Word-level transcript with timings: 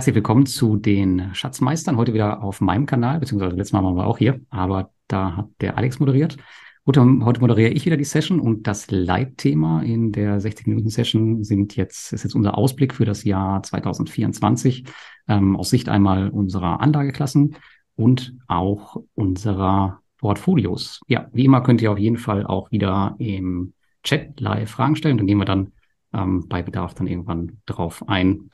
Herzlich 0.00 0.14
willkommen 0.14 0.46
zu 0.46 0.78
den 0.78 1.34
Schatzmeistern. 1.34 1.98
Heute 1.98 2.14
wieder 2.14 2.42
auf 2.42 2.62
meinem 2.62 2.86
Kanal, 2.86 3.20
beziehungsweise 3.20 3.54
letztes 3.54 3.74
Mal 3.74 3.84
waren 3.84 3.96
wir 3.96 4.06
auch 4.06 4.16
hier, 4.16 4.40
aber 4.48 4.94
da 5.08 5.36
hat 5.36 5.50
der 5.60 5.76
Alex 5.76 6.00
moderiert. 6.00 6.38
Heute, 6.86 7.02
heute 7.22 7.42
moderiere 7.42 7.68
ich 7.68 7.84
wieder 7.84 7.98
die 7.98 8.04
Session 8.04 8.40
und 8.40 8.66
das 8.66 8.90
Leitthema 8.90 9.82
in 9.82 10.10
der 10.10 10.40
60-Minuten-Session 10.40 11.44
sind 11.44 11.76
jetzt, 11.76 12.14
ist 12.14 12.24
jetzt 12.24 12.34
unser 12.34 12.56
Ausblick 12.56 12.94
für 12.94 13.04
das 13.04 13.24
Jahr 13.24 13.62
2024 13.62 14.84
ähm, 15.28 15.54
aus 15.54 15.68
Sicht 15.68 15.90
einmal 15.90 16.30
unserer 16.30 16.80
Anlageklassen 16.80 17.56
und 17.94 18.32
auch 18.48 19.02
unserer 19.14 20.00
Portfolios. 20.16 21.02
Ja, 21.08 21.28
wie 21.34 21.44
immer 21.44 21.60
könnt 21.60 21.82
ihr 21.82 21.92
auf 21.92 21.98
jeden 21.98 22.16
Fall 22.16 22.46
auch 22.46 22.70
wieder 22.70 23.16
im 23.18 23.74
Chat 24.02 24.40
live 24.40 24.70
Fragen 24.70 24.96
stellen. 24.96 25.18
Dann 25.18 25.26
gehen 25.26 25.36
wir 25.36 25.44
dann 25.44 25.72
ähm, 26.14 26.48
bei 26.48 26.62
Bedarf 26.62 26.94
dann 26.94 27.06
irgendwann 27.06 27.58
drauf 27.66 28.08
ein 28.08 28.48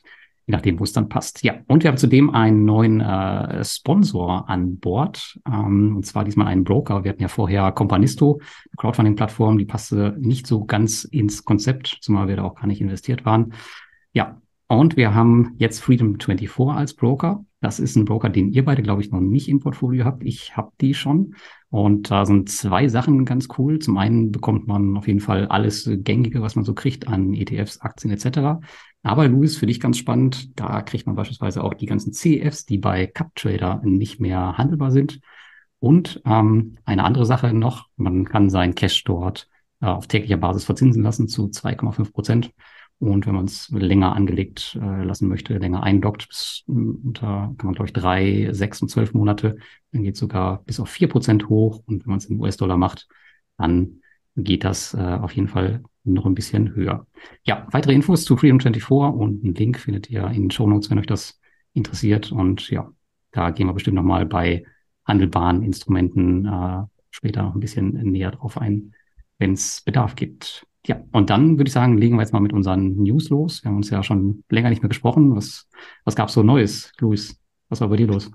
je 0.47 0.53
nachdem, 0.53 0.79
wo 0.79 0.85
es 0.85 0.93
dann 0.93 1.09
passt. 1.09 1.43
Ja, 1.43 1.55
und 1.67 1.83
wir 1.83 1.89
haben 1.89 1.99
zudem 1.99 2.31
einen 2.31 2.65
neuen 2.65 3.01
äh, 3.01 3.65
Sponsor 3.65 4.49
an 4.49 4.79
Bord, 4.79 5.39
ähm, 5.47 5.97
und 5.97 6.07
zwar 6.07 6.25
diesmal 6.25 6.47
einen 6.47 6.65
Broker. 6.65 7.03
Wir 7.05 7.11
hatten 7.11 7.23
ja 7.23 7.29
vorher 7.29 7.73
Companisto, 7.73 8.41
eine 8.41 8.77
Crowdfunding-Plattform, 8.77 9.59
die 9.59 9.65
passte 9.65 10.17
nicht 10.19 10.47
so 10.47 10.65
ganz 10.65 11.05
ins 11.05 11.45
Konzept, 11.45 11.99
zumal 12.01 12.29
wir 12.29 12.37
da 12.37 12.45
auch 12.45 12.55
gar 12.55 12.67
nicht 12.67 12.81
investiert 12.81 13.25
waren. 13.25 13.55
Ja, 14.13 14.41
und 14.69 14.97
wir 14.97 15.15
haben 15.15 15.55
jetzt 15.59 15.83
Freedom24 15.83 16.75
als 16.75 16.95
Broker. 16.95 17.45
Das 17.61 17.79
ist 17.79 17.97
ein 17.97 18.05
Broker, 18.05 18.29
den 18.29 18.53
ihr 18.53 18.65
beide, 18.65 18.83
glaube 18.83 19.01
ich, 19.01 19.11
noch 19.11 19.21
nicht 19.21 19.49
im 19.49 19.61
Portfolio 19.61 20.05
habt. 20.05 20.25
Ich 20.25 20.57
habe 20.57 20.73
die 20.81 20.95
schon. 20.95 21.35
Und 21.71 22.11
da 22.11 22.27
sind 22.27 22.49
zwei 22.49 22.89
Sachen 22.89 23.25
ganz 23.25 23.49
cool. 23.59 23.79
Zum 23.79 23.97
einen 23.97 24.33
bekommt 24.33 24.67
man 24.67 24.97
auf 24.97 25.07
jeden 25.07 25.21
Fall 25.21 25.47
alles 25.47 25.89
Gängige, 25.93 26.43
was 26.43 26.57
man 26.57 26.65
so 26.65 26.75
kriegt 26.75 27.07
an 27.07 27.33
ETFs, 27.33 27.81
Aktien 27.81 28.13
etc. 28.13 28.61
Aber 29.07 29.29
Louis, 29.29 29.57
für 29.57 29.67
dich 29.67 29.79
ganz 29.79 29.99
spannend, 29.99 30.59
da 30.59 30.83
kriegt 30.83 31.07
man 31.07 31.15
beispielsweise 31.15 31.63
auch 31.63 31.75
die 31.75 31.87
ganzen 31.87 32.13
CEFs, 32.13 32.67
die 32.67 32.79
bei 32.79 33.07
CupTrader 33.07 33.83
nicht 33.85 34.19
mehr 34.19 34.59
handelbar 34.59 34.91
sind. 34.91 35.21
Und 35.79 36.21
ähm, 36.27 36.79
eine 36.85 37.05
andere 37.05 37.25
Sache 37.25 37.53
noch, 37.53 37.87
man 37.97 38.25
kann 38.25 38.51
sein 38.51 38.75
Cash 38.75 39.05
dort 39.05 39.49
äh, 39.81 39.87
auf 39.87 40.09
täglicher 40.09 40.39
Basis 40.39 40.65
verzinsen 40.65 41.05
lassen 41.05 41.29
zu 41.29 41.45
2,5 41.47 42.13
Prozent. 42.13 42.51
Und 42.99 43.27
wenn 43.27 43.37
man 43.37 43.45
es 43.45 43.69
länger 43.71 44.17
angelegt 44.17 44.77
äh, 44.83 45.05
lassen 45.05 45.29
möchte, 45.29 45.57
länger 45.57 45.85
eindockt, 45.85 46.27
bis, 46.27 46.65
unter, 46.67 47.55
kann 47.59 47.67
man, 47.67 47.75
glaube 47.75 47.87
ich, 47.87 47.93
drei, 47.93 48.49
sechs 48.51 48.83
und 48.83 48.89
zwölf 48.89 49.15
Monate, 49.15 49.57
dann 49.93 50.03
geht 50.03 50.17
sogar 50.17 50.65
bis 50.65 50.81
auf 50.81 50.89
vier 50.89 51.09
Prozent 51.09 51.49
hoch. 51.49 51.81
Und 51.87 52.05
wenn 52.05 52.11
man 52.11 52.19
es 52.19 52.25
in 52.25 52.41
US-Dollar 52.41 52.77
macht, 52.77 53.07
dann 53.57 54.01
geht 54.35 54.65
das 54.65 54.95
äh, 54.95 54.99
auf 54.99 55.31
jeden 55.31 55.47
Fall 55.47 55.85
noch 56.13 56.27
ein 56.27 56.35
bisschen 56.35 56.75
höher. 56.75 57.07
Ja, 57.45 57.67
weitere 57.71 57.95
Infos 57.95 58.25
zu 58.25 58.35
Freedom24 58.37 59.13
und 59.13 59.45
einen 59.45 59.55
Link 59.55 59.79
findet 59.79 60.11
ihr 60.11 60.27
in 60.29 60.43
den 60.43 60.51
Show 60.51 60.67
Notes, 60.67 60.91
wenn 60.91 60.99
euch 60.99 61.07
das 61.07 61.41
interessiert. 61.73 62.33
Und 62.33 62.71
ja, 62.71 62.91
da 63.33 63.51
gehen 63.51 63.67
wir 63.67 63.75
bestimmt 63.75 63.97
nochmal 63.97 64.27
bei 64.27 64.65
handelbaren 65.05 65.63
Instrumenten 65.63 66.47
äh, 66.47 66.85
später 67.11 67.53
ein 67.55 67.61
bisschen 67.61 67.91
näher 68.11 68.31
drauf 68.31 68.59
ein, 68.59 68.95
wenn 69.39 69.53
es 69.53 69.83
Bedarf 69.83 70.17
gibt. 70.17 70.67
Ja, 70.87 71.03
und 71.13 71.31
dann 71.31 71.59
würde 71.59 71.69
ich 71.69 71.73
sagen, 71.73 71.99
legen 71.99 72.17
wir 72.17 72.23
jetzt 72.23 72.33
mal 72.33 72.41
mit 72.41 72.53
unseren 72.53 72.97
News 73.03 73.29
los. 73.29 73.63
Wir 73.63 73.71
haben 73.71 73.77
uns 73.77 73.91
ja 73.91 74.03
schon 74.03 74.45
länger 74.51 74.71
nicht 74.71 74.83
mehr 74.83 74.89
gesprochen. 74.89 75.35
Was, 75.35 75.69
was 76.05 76.15
gab 76.15 76.29
es 76.29 76.35
so 76.35 76.43
Neues, 76.43 76.93
Luis? 77.01 77.41
Was 77.69 77.81
war 77.81 77.89
bei 77.89 77.97
dir 77.97 78.07
los? 78.07 78.31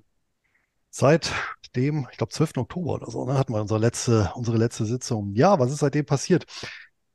Seit 0.90 1.32
dem, 1.76 2.08
ich 2.12 2.18
glaube, 2.18 2.34
12. 2.34 2.58
Oktober 2.58 2.96
oder 2.96 3.10
so, 3.10 3.26
ne, 3.26 3.38
hatten 3.38 3.54
wir 3.54 3.62
unsere 3.62 3.80
letzte, 3.80 4.32
unsere 4.36 4.58
letzte 4.58 4.86
Sitzung. 4.86 5.34
Ja, 5.36 5.58
was 5.58 5.72
ist 5.72 5.80
seitdem 5.80 6.06
passiert? 6.06 6.46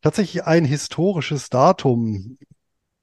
Tatsächlich 0.03 0.45
ein 0.45 0.65
historisches 0.65 1.49
Datum, 1.49 2.39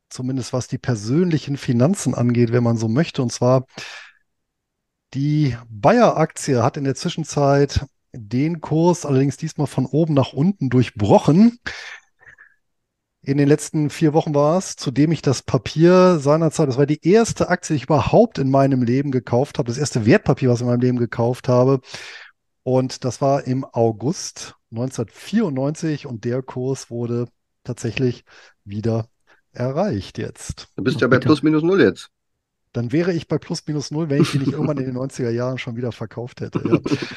zumindest 0.09 0.53
was 0.53 0.67
die 0.67 0.77
persönlichen 0.77 1.57
Finanzen 1.57 2.13
angeht, 2.13 2.51
wenn 2.51 2.63
man 2.63 2.77
so 2.77 2.87
möchte. 2.87 3.21
Und 3.21 3.31
zwar 3.31 3.65
die 5.13 5.57
Bayer-Aktie 5.69 6.63
hat 6.63 6.77
in 6.77 6.83
der 6.83 6.95
Zwischenzeit 6.95 7.85
den 8.13 8.61
Kurs 8.61 9.05
allerdings 9.05 9.37
diesmal 9.37 9.67
von 9.67 9.85
oben 9.85 10.13
nach 10.13 10.33
unten 10.33 10.69
durchbrochen 10.69 11.59
in 13.25 13.37
den 13.37 13.47
letzten 13.47 13.89
vier 13.89 14.13
Wochen 14.13 14.35
war 14.35 14.57
es, 14.57 14.75
zu 14.75 14.91
dem 14.91 15.11
ich 15.13 15.21
das 15.21 15.41
Papier 15.41 16.19
seinerzeit, 16.19 16.67
das 16.67 16.77
war 16.77 16.85
die 16.85 17.07
erste 17.07 17.47
Aktie, 17.47 17.73
die 17.73 17.77
ich 17.77 17.85
überhaupt 17.85 18.37
in 18.37 18.49
meinem 18.49 18.83
Leben 18.83 19.11
gekauft 19.11 19.57
habe, 19.57 19.69
das 19.69 19.77
erste 19.77 20.05
Wertpapier, 20.05 20.49
was 20.49 20.59
ich 20.59 20.63
in 20.63 20.67
meinem 20.67 20.81
Leben 20.81 20.99
gekauft 20.99 21.47
habe. 21.47 21.79
Und 22.63 23.03
das 23.03 23.21
war 23.21 23.45
im 23.45 23.65
August 23.65 24.55
1994 24.71 26.05
und 26.05 26.25
der 26.25 26.41
Kurs 26.41 26.89
wurde 26.89 27.27
tatsächlich 27.63 28.23
wieder 28.63 29.07
erreicht 29.51 30.17
jetzt. 30.17 30.67
Du 30.75 30.83
bist 30.83 31.01
ja 31.01 31.07
bei 31.07 31.19
plus 31.19 31.43
minus 31.43 31.63
null 31.63 31.81
jetzt. 31.81 32.09
Dann 32.71 32.91
wäre 32.91 33.13
ich 33.13 33.27
bei 33.27 33.37
plus 33.37 33.67
minus 33.67 33.91
null, 33.91 34.09
wenn 34.09 34.21
ich 34.21 34.31
die 34.31 34.39
nicht 34.39 34.51
irgendwann 34.51 34.77
in 34.77 34.85
den 34.85 34.97
90er 34.97 35.29
Jahren 35.29 35.57
schon 35.59 35.75
wieder 35.75 35.91
verkauft 35.91 36.41
hätte. 36.41 36.61
Ja. 36.67 36.79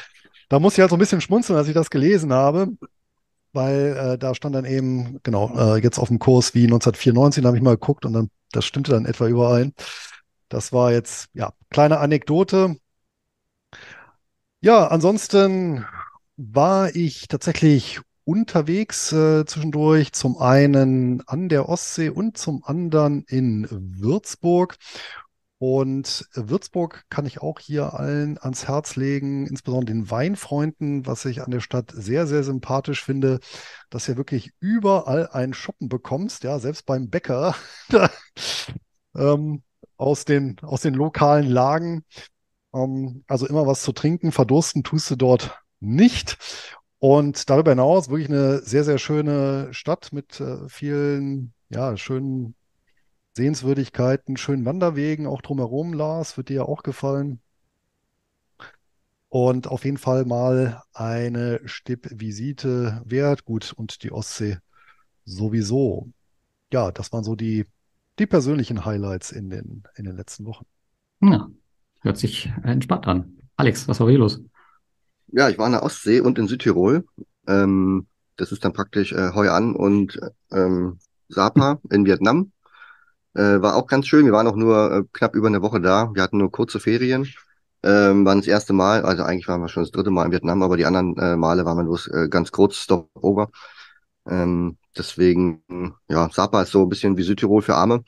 Da 0.49 0.59
muss 0.59 0.75
ich 0.75 0.79
halt 0.79 0.91
so 0.91 0.95
ein 0.95 0.99
bisschen 0.99 1.19
schmunzeln, 1.19 1.59
als 1.59 1.67
ich 1.67 1.73
das 1.73 1.89
gelesen 1.89 2.31
habe 2.31 2.69
weil 3.57 3.97
äh, 3.97 4.17
da 4.17 4.35
stand 4.35 4.55
dann 4.55 4.65
eben, 4.65 5.19
genau, 5.23 5.51
äh, 5.57 5.81
jetzt 5.81 5.97
auf 5.99 6.09
dem 6.09 6.19
Kurs 6.19 6.53
wie 6.53 6.65
1994, 6.65 7.41
da 7.41 7.47
habe 7.47 7.57
ich 7.57 7.63
mal 7.63 7.71
geguckt 7.71 8.05
und 8.05 8.13
dann, 8.13 8.29
das 8.51 8.65
stimmte 8.65 8.91
dann 8.91 9.05
etwa 9.05 9.27
überein. 9.27 9.73
Das 10.47 10.71
war 10.71 10.91
jetzt, 10.91 11.29
ja, 11.33 11.51
kleine 11.69 11.99
Anekdote. 11.99 12.77
Ja, 14.61 14.87
ansonsten 14.87 15.85
war 16.35 16.95
ich 16.95 17.27
tatsächlich 17.27 17.99
unterwegs 18.23 19.11
äh, 19.13 19.45
zwischendurch, 19.45 20.13
zum 20.13 20.37
einen 20.37 21.21
an 21.27 21.47
der 21.47 21.69
Ostsee 21.69 22.09
und 22.09 22.37
zum 22.37 22.63
anderen 22.63 23.23
in 23.27 23.67
Würzburg. 23.69 24.77
Und 25.59 26.27
Würzburg 26.33 27.05
kann 27.09 27.25
ich 27.25 27.41
auch 27.41 27.59
hier 27.59 27.93
allen 27.95 28.37
ans 28.39 28.67
Herz 28.67 28.95
legen, 28.95 29.47
insbesondere 29.47 29.93
den 29.93 30.11
Weinfreunden, 30.11 31.05
was 31.07 31.25
ich 31.25 31.41
an 31.41 31.51
der 31.51 31.61
Stadt 31.61 31.91
sehr, 31.95 32.27
sehr 32.27 32.43
sympathisch 32.43 33.03
finde, 33.03 33.39
dass 33.89 34.07
ja 34.07 34.17
wirklich 34.17 34.51
überall 34.59 35.29
ein 35.29 35.53
Shoppen 35.53 35.89
bekommst, 35.89 36.43
ja, 36.43 36.59
selbst 36.59 36.85
beim 36.85 37.09
Bäcker, 37.09 37.55
ähm, 39.15 39.63
aus 39.97 40.25
den, 40.25 40.57
aus 40.61 40.81
den 40.81 40.93
lokalen 40.93 41.47
Lagen. 41.47 42.03
Ähm, 42.77 43.23
also 43.27 43.47
immer 43.47 43.65
was 43.65 43.81
zu 43.81 43.91
trinken, 43.91 44.31
verdursten 44.31 44.83
tust 44.83 45.09
du 45.11 45.15
dort 45.15 45.59
nicht. 45.79 46.37
Und 46.99 47.49
darüber 47.49 47.71
hinaus 47.71 48.09
wirklich 48.09 48.29
eine 48.29 48.59
sehr, 48.59 48.83
sehr 48.83 48.97
schöne 48.97 49.73
Stadt 49.73 50.11
mit 50.13 50.39
äh, 50.39 50.67
vielen, 50.67 51.53
ja, 51.69 51.95
schönen 51.97 52.55
Sehenswürdigkeiten, 53.35 54.37
schönen 54.37 54.65
Wanderwegen 54.65 55.27
auch 55.27 55.41
drumherum, 55.41 55.93
Lars, 55.93 56.37
wird 56.37 56.49
dir 56.49 56.55
ja 56.55 56.63
auch 56.63 56.81
gefallen. 56.81 57.39
Und 59.29 59.67
auf 59.67 59.85
jeden 59.85 59.97
Fall 59.97 60.25
mal 60.25 60.81
eine 60.93 61.59
Stippvisite 61.65 63.01
wert. 63.05 63.45
Gut, 63.45 63.73
und 63.75 64.01
die 64.03 64.11
Ostsee 64.11 64.57
sowieso. 65.25 66.09
Ja, 66.71 66.91
das 66.91 67.11
waren 67.11 67.23
so 67.23 67.35
die, 67.35 67.65
die 68.17 68.25
persönlichen 68.25 68.85
Highlights 68.85 69.31
in 69.31 69.49
den, 69.49 69.83
in 69.95 70.05
den 70.05 70.15
letzten 70.15 70.45
Wochen. 70.45 70.65
Ja, 71.21 71.49
hört 72.01 72.17
sich 72.17 72.51
entspannt 72.63 73.07
an. 73.07 73.37
Alex, 73.55 73.87
was 73.87 73.99
war 73.99 74.09
hier 74.09 74.19
los? 74.19 74.41
Ja, 75.27 75.49
ich 75.49 75.57
war 75.57 75.65
in 75.65 75.73
der 75.73 75.83
Ostsee 75.83 76.21
und 76.21 76.39
in 76.39 76.47
Südtirol. 76.47 77.05
Ähm, 77.47 78.07
das 78.37 78.51
ist 78.51 78.63
dann 78.63 78.73
praktisch 78.73 79.11
äh, 79.13 79.33
Hoi 79.33 79.49
An 79.49 79.75
und 79.75 80.19
ähm, 80.51 80.99
Sapa 81.27 81.79
in 81.89 82.05
Vietnam. 82.05 82.51
Äh, 83.33 83.61
war 83.61 83.75
auch 83.75 83.87
ganz 83.87 84.07
schön. 84.07 84.25
Wir 84.25 84.33
waren 84.33 84.47
auch 84.47 84.55
nur 84.55 84.91
äh, 84.91 85.03
knapp 85.13 85.35
über 85.35 85.47
eine 85.47 85.61
Woche 85.61 85.81
da. 85.81 86.11
Wir 86.13 86.21
hatten 86.21 86.37
nur 86.37 86.51
kurze 86.51 86.79
Ferien. 86.79 87.27
Ähm, 87.83 88.25
waren 88.25 88.39
das 88.39 88.47
erste 88.47 88.73
Mal, 88.73 89.03
also 89.03 89.23
eigentlich 89.23 89.47
waren 89.47 89.61
wir 89.61 89.69
schon 89.69 89.83
das 89.83 89.91
dritte 89.91 90.09
Mal 90.09 90.25
in 90.25 90.31
Vietnam, 90.31 90.63
aber 90.63 90.77
die 90.77 90.85
anderen 90.85 91.15
äh, 91.17 91.35
Male 91.37 91.63
waren 91.63 91.77
wir 91.77 91.83
bloß 91.83 92.07
äh, 92.07 92.27
ganz 92.29 92.51
kurz 92.51 92.77
Stopover. 92.77 93.51
Ähm, 94.27 94.77
deswegen, 94.97 95.61
ja, 96.09 96.29
Sapa 96.31 96.63
ist 96.63 96.71
so 96.71 96.81
ein 96.83 96.89
bisschen 96.89 97.17
wie 97.17 97.23
Südtirol 97.23 97.61
für 97.61 97.75
Arme. 97.75 98.03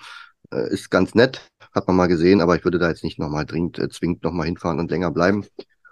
Äh, 0.52 0.74
ist 0.74 0.90
ganz 0.90 1.16
nett, 1.16 1.49
hat 1.72 1.88
man 1.88 1.96
mal 1.96 2.08
gesehen, 2.08 2.42
aber 2.42 2.56
ich 2.56 2.64
würde 2.64 2.80
da 2.80 2.90
jetzt 2.90 3.04
nicht 3.04 3.20
nochmal 3.20 3.46
dringend, 3.46 3.80
äh, 3.80 3.90
zwingend 3.90 4.24
nochmal 4.24 4.48
hinfahren 4.48 4.80
und 4.80 4.92
länger 4.92 5.12
bleiben. 5.12 5.46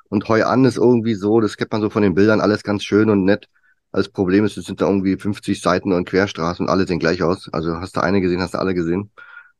Und 0.09 0.27
Hoi 0.29 0.43
An 0.43 0.65
ist 0.65 0.77
irgendwie 0.77 1.15
so, 1.15 1.41
das 1.41 1.57
kennt 1.57 1.71
man 1.71 1.81
so 1.81 1.89
von 1.89 2.03
den 2.03 2.15
Bildern, 2.15 2.41
alles 2.41 2.63
ganz 2.63 2.83
schön 2.83 3.09
und 3.09 3.25
nett. 3.25 3.49
Das 3.91 4.09
Problem 4.09 4.45
ist, 4.45 4.57
es 4.57 4.65
sind 4.65 4.81
da 4.81 4.87
irgendwie 4.87 5.17
50 5.17 5.61
Seiten 5.61 5.91
und 5.93 6.07
Querstraßen 6.07 6.65
und 6.65 6.69
alle 6.71 6.85
sehen 6.87 6.99
gleich 6.99 7.23
aus. 7.23 7.49
Also 7.51 7.77
hast 7.79 7.95
du 7.97 8.01
eine 8.01 8.21
gesehen, 8.21 8.41
hast 8.41 8.53
du 8.53 8.59
alle 8.59 8.73
gesehen. 8.73 9.11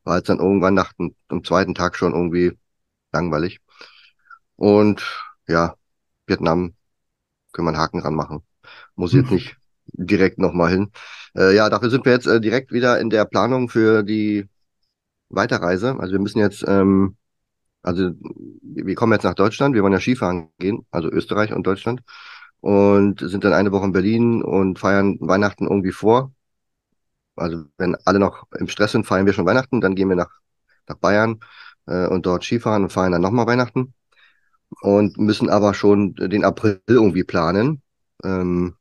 War 0.04 0.18
jetzt 0.18 0.30
dann 0.30 0.40
irgendwann 0.40 0.74
nach 0.74 0.94
dem, 0.94 1.16
dem 1.32 1.44
zweiten 1.44 1.76
Tag 1.76 1.96
schon 1.96 2.14
irgendwie 2.14 2.54
langweilig. 3.12 3.60
Und 4.56 5.04
ja, 5.48 5.76
Vietnam 6.28 6.76
können 7.52 7.68
wir 7.68 7.72
einen 7.72 7.80
Haken 7.80 8.00
ranmachen. 8.00 8.44
Muss 8.96 9.14
jetzt 9.14 9.32
nicht 9.32 9.58
direkt 9.86 10.40
nochmal 10.40 10.72
hin. 10.72 10.92
Äh, 11.36 11.56
ja, 11.56 11.70
dafür 11.70 11.90
sind 11.90 12.06
wir 12.06 12.14
jetzt 12.14 12.28
äh, 12.28 12.42
direkt 12.42 12.72
wieder 12.72 13.00
in 13.00 13.10
der 13.10 13.26
Planung 13.26 13.70
für 13.70 14.04
die 14.04 14.48
Weiterreise. 15.30 15.98
Also 16.00 16.14
wir 16.14 16.20
müssen 16.20 16.40
jetzt, 16.40 16.64
ähm, 16.68 17.18
also 17.84 18.12
wir 18.62 18.96
kommen 18.96 19.14
jetzt 19.14 19.24
nach 19.24 19.36
Deutschland, 19.36 19.76
wir 19.76 19.84
wollen 19.84 19.94
ja 19.94 20.00
Skifahren 20.00 20.50
gehen, 20.60 20.86
also 20.92 21.10
Österreich 21.10 21.54
und 21.54 21.66
Deutschland 21.68 22.02
und 22.62 23.20
sind 23.20 23.44
dann 23.44 23.54
eine 23.54 23.72
Woche 23.72 23.86
in 23.86 23.94
Berlin 23.94 24.44
und 24.44 24.80
feiern 24.80 25.18
Weihnachten 25.22 25.66
irgendwie 25.66 25.92
vor. 25.92 26.34
Also 27.36 27.66
wenn 27.78 27.96
alle 28.06 28.20
noch 28.20 28.46
im 28.58 28.68
Stress 28.68 28.92
sind, 28.94 29.06
feiern 29.06 29.26
wir 29.26 29.34
schon 29.34 29.46
Weihnachten, 29.46 29.82
dann 29.82 29.96
gehen 29.96 30.10
wir 30.10 30.16
nach, 30.16 30.32
nach 30.88 30.98
Bayern 30.98 31.40
äh, 31.86 32.08
und 32.08 32.26
dort 32.26 32.44
Skifahren 32.44 32.84
und 32.84 32.92
feiern 32.92 33.12
dann 33.12 33.22
nochmal 33.22 33.48
Weihnachten 33.48 33.94
und 34.82 35.18
müssen 35.18 35.50
aber 35.50 35.74
schon 35.74 36.16
den 36.16 36.44
April 36.46 36.82
irgendwie 36.88 37.24
planen. 37.24 37.82
Ähm, 38.24 38.76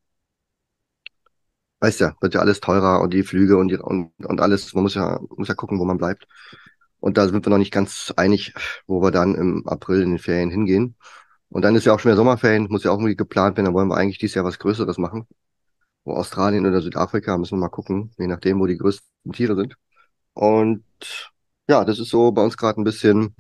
weißt 1.81 2.01
ja, 2.01 2.15
wird 2.21 2.35
ja 2.35 2.41
alles 2.41 2.61
teurer 2.61 3.01
und 3.01 3.13
die 3.13 3.23
Flüge 3.23 3.57
und, 3.57 3.69
die, 3.69 3.77
und, 3.79 4.13
und 4.25 4.41
alles. 4.41 4.75
Man 4.75 4.85
muss 4.85 4.95
ja, 4.95 5.21
muss 5.37 5.49
ja 5.49 5.55
gucken, 5.55 5.79
wo 5.79 5.85
man 5.85 5.99
bleibt. 5.99 6.27
Und 7.01 7.19
da 7.19 7.27
sind 7.29 7.45
wir 7.45 7.51
noch 7.51 7.59
nicht 7.59 7.73
ganz 7.73 8.13
einig, 8.17 8.55
wo 8.87 9.03
wir 9.03 9.11
dann 9.11 9.35
im 9.35 9.67
April 9.69 10.03
in 10.03 10.11
den 10.11 10.19
Ferien 10.19 10.51
hingehen. 10.51 10.97
Und 11.49 11.63
dann 11.63 11.77
ist 11.77 11.87
ja 11.87 11.95
auch 11.95 12.01
schon 12.01 12.11
wieder 12.11 12.17
Sommerferien, 12.17 12.67
muss 12.71 12.85
ja 12.85 12.91
auch 12.91 12.99
irgendwie 12.99 13.17
geplant 13.17 13.57
werden. 13.57 13.67
Da 13.67 13.75
wollen 13.75 13.89
wir 13.89 13.97
eigentlich 13.97 14.19
dieses 14.19 14.35
Jahr 14.35 14.45
was 14.45 14.59
Größeres 14.59 14.99
machen. 14.99 15.27
Wo 16.05 16.15
Australien 16.15 16.67
oder 16.67 16.81
Südafrika, 16.83 17.37
müssen 17.39 17.57
wir 17.59 17.63
mal 17.63 17.69
gucken, 17.69 18.13
je 18.19 18.27
nachdem, 18.27 18.61
wo 18.61 18.67
die 18.67 18.79
größten 18.79 19.33
Tiere 19.33 19.57
sind. 19.57 19.77
Und 20.35 20.85
ja, 21.69 21.85
das 21.85 21.99
ist 21.99 22.11
so 22.11 22.33
bei 22.33 22.43
uns 22.43 22.57
gerade 22.57 22.81
ein 22.81 22.85
bisschen. 22.85 23.35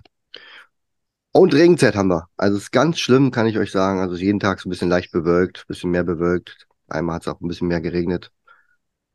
Und 1.33 1.55
Regenzeit 1.55 1.95
haben 1.97 2.09
wir. 2.09 2.29
Also 2.37 2.57
es 2.57 2.65
ist 2.65 2.71
ganz 2.73 2.99
schlimm, 2.99 3.31
kann 3.31 3.47
ich 3.47 3.59
euch 3.59 3.71
sagen. 3.71 4.01
Also 4.01 4.17
jeden 4.17 4.41
Tag 4.41 4.61
so 4.61 4.69
ein 4.69 4.71
bisschen 4.71 4.89
leicht 4.89 5.13
bewölkt, 5.13 5.67
bisschen 5.67 5.91
mehr 5.91 6.05
bewölkt. 6.05 6.67
Einmal 6.89 7.17
hat 7.17 7.23
es 7.23 7.29
auch 7.29 7.41
ein 7.41 7.49
bisschen 7.49 7.69
mehr 7.69 7.81
geregnet. 7.81 8.33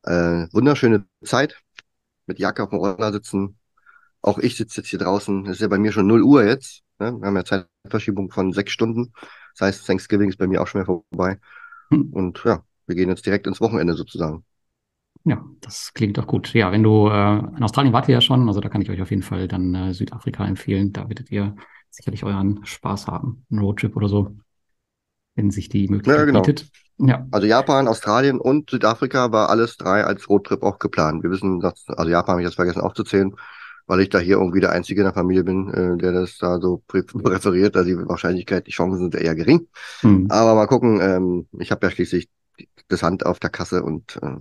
Äh, 0.04 0.48
wunderschöne 0.52 1.06
Zeit. 1.24 1.62
Mit 2.28 2.40
Jacke 2.40 2.64
auf 2.64 2.70
dem 2.70 2.80
Roller 2.80 3.12
sitzen. 3.12 3.58
Auch 4.22 4.38
ich 4.38 4.56
sitze 4.56 4.82
jetzt 4.82 4.90
hier 4.90 5.00
draußen. 5.00 5.46
Es 5.46 5.54
ist 5.54 5.62
ja 5.62 5.68
bei 5.68 5.78
mir 5.78 5.92
schon 5.92 6.08
0 6.08 6.22
Uhr 6.24 6.46
jetzt. 6.46 6.84
Ne? 7.00 7.12
Wir 7.20 7.28
haben 7.28 7.36
ja 7.36 7.46
Zeitverschiebung 7.46 8.32
von 8.32 8.54
sechs 8.54 8.72
Stunden. 8.72 9.14
Das 9.58 9.68
heißt, 9.68 9.88
Thanksgiving 9.88 10.30
ist 10.30 10.38
bei 10.38 10.48
mir 10.48 10.62
auch 10.62 10.68
schon 10.68 10.80
mehr 10.80 10.86
vorbei. 10.86 11.40
Hm. 11.90 12.10
Und 12.14 12.42
ja, 12.46 12.64
wir 12.88 12.96
gehen 12.96 13.10
jetzt 13.10 13.26
direkt 13.26 13.48
ins 13.48 13.62
Wochenende 13.62 13.94
sozusagen. 13.94 14.46
Ja, 15.24 15.44
das 15.60 15.94
klingt 15.94 16.18
doch 16.18 16.26
gut. 16.26 16.54
Ja, 16.54 16.72
wenn 16.72 16.84
du 16.84 17.08
äh, 17.08 17.40
in 17.40 17.64
Australien 17.64 17.94
wart 17.94 18.08
ihr 18.08 18.16
ja 18.16 18.22
schon, 18.22 18.48
also 18.48 18.60
da 18.60 18.70
kann 18.70 18.82
ich 18.82 18.90
euch 18.90 19.02
auf 19.02 19.12
jeden 19.12 19.22
Fall 19.22 19.48
dann 19.48 19.76
äh, 19.76 19.94
Südafrika 19.94 20.46
empfehlen. 20.46 20.94
Da 20.94 21.08
werdet 21.10 21.32
ihr 21.32 21.56
sicherlich 21.90 22.24
euren 22.24 22.66
Spaß 22.66 23.08
haben. 23.08 23.46
Ein 23.52 23.60
Roadtrip 23.60 23.96
oder 23.96 24.08
so, 24.08 24.36
wenn 25.36 25.52
sich 25.52 25.70
die 25.70 25.88
Möglichkeit 25.88 26.20
ja, 26.20 26.26
genau. 26.26 26.42
bietet. 26.42 26.70
Ja. 26.98 27.26
Also 27.32 27.48
Japan, 27.48 27.88
Australien 27.88 28.40
und 28.40 28.70
Südafrika 28.70 29.32
war 29.32 29.50
alles 29.50 29.78
drei 29.78 30.04
als 30.04 30.30
Roadtrip 30.30 30.62
auch 30.62 30.78
geplant. 30.78 31.24
Wir 31.24 31.32
wissen, 31.32 31.60
dass, 31.60 31.86
also 31.88 32.10
Japan 32.10 32.34
habe 32.34 32.42
ich 32.42 32.48
jetzt 32.48 32.56
vergessen 32.56 32.82
aufzuzählen, 32.82 33.36
weil 33.88 34.02
ich 34.02 34.10
da 34.10 34.20
hier 34.20 34.38
irgendwie 34.38 34.60
der 34.60 34.72
Einzige 34.72 35.02
in 35.02 35.06
der 35.06 35.14
Familie 35.14 35.44
bin, 35.44 35.74
äh, 35.74 35.98
der 35.98 36.12
das 36.12 36.38
da 36.38 36.60
so 36.60 36.84
prä 36.88 37.02
präferiert. 37.02 37.76
Also 37.76 37.90
die 37.90 38.08
Wahrscheinlichkeit, 38.08 38.68
die 38.68 38.72
Chancen 38.72 39.00
sind 39.00 39.16
eher 39.16 39.36
gering. 39.36 39.68
Hm. 40.02 40.28
Aber 40.30 40.54
mal 40.54 40.68
gucken, 40.68 41.00
ähm, 41.02 41.48
ich 41.60 41.72
habe 41.72 41.88
ja 41.88 41.92
schließlich 41.92 42.30
das 42.88 43.02
Hand 43.02 43.26
auf 43.26 43.40
der 43.40 43.50
Kasse 43.50 43.82
und 43.84 44.20
äh, 44.22 44.36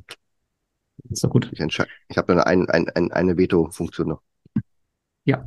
ist 1.08 1.24
doch 1.24 1.30
gut. 1.30 1.48
Ich, 1.52 1.60
ich 1.60 2.18
habe 2.18 2.32
eine, 2.32 2.46
ein, 2.46 2.68
ein, 2.68 3.10
eine 3.10 3.38
Veto-Funktion 3.38 4.08
noch. 4.08 4.22
Ja. 5.24 5.44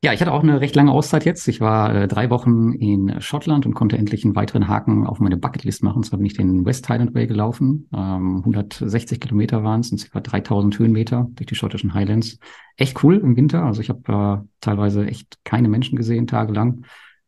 Ja, 0.00 0.12
ich 0.12 0.20
hatte 0.20 0.32
auch 0.32 0.44
eine 0.44 0.60
recht 0.60 0.76
lange 0.76 0.92
Auszeit 0.92 1.24
jetzt. 1.24 1.48
Ich 1.48 1.60
war 1.60 1.92
äh, 1.92 2.06
drei 2.06 2.30
Wochen 2.30 2.72
in 2.72 3.20
Schottland 3.20 3.66
und 3.66 3.74
konnte 3.74 3.98
endlich 3.98 4.24
einen 4.24 4.36
weiteren 4.36 4.68
Haken 4.68 5.04
auf 5.04 5.18
meine 5.18 5.36
Bucketlist 5.36 5.82
machen. 5.82 5.96
Und 5.96 6.04
zwar 6.04 6.18
bin 6.18 6.26
ich 6.26 6.34
den 6.34 6.64
West 6.64 6.88
Highland 6.88 7.16
Way 7.16 7.26
gelaufen. 7.26 7.88
Ähm, 7.92 8.36
160 8.38 9.18
Kilometer 9.18 9.64
waren 9.64 9.80
es 9.80 9.90
und 9.90 10.08
ca. 10.08 10.20
3000 10.20 10.78
Höhenmeter 10.78 11.26
durch 11.34 11.48
die 11.48 11.56
schottischen 11.56 11.94
Highlands. 11.94 12.38
Echt 12.76 13.02
cool 13.02 13.16
im 13.16 13.34
Winter. 13.36 13.64
Also 13.64 13.80
ich 13.80 13.88
habe 13.88 14.44
äh, 14.44 14.48
teilweise 14.60 15.04
echt 15.04 15.38
keine 15.42 15.68
Menschen 15.68 15.96
gesehen, 15.96 16.28
tagelang. 16.28 16.84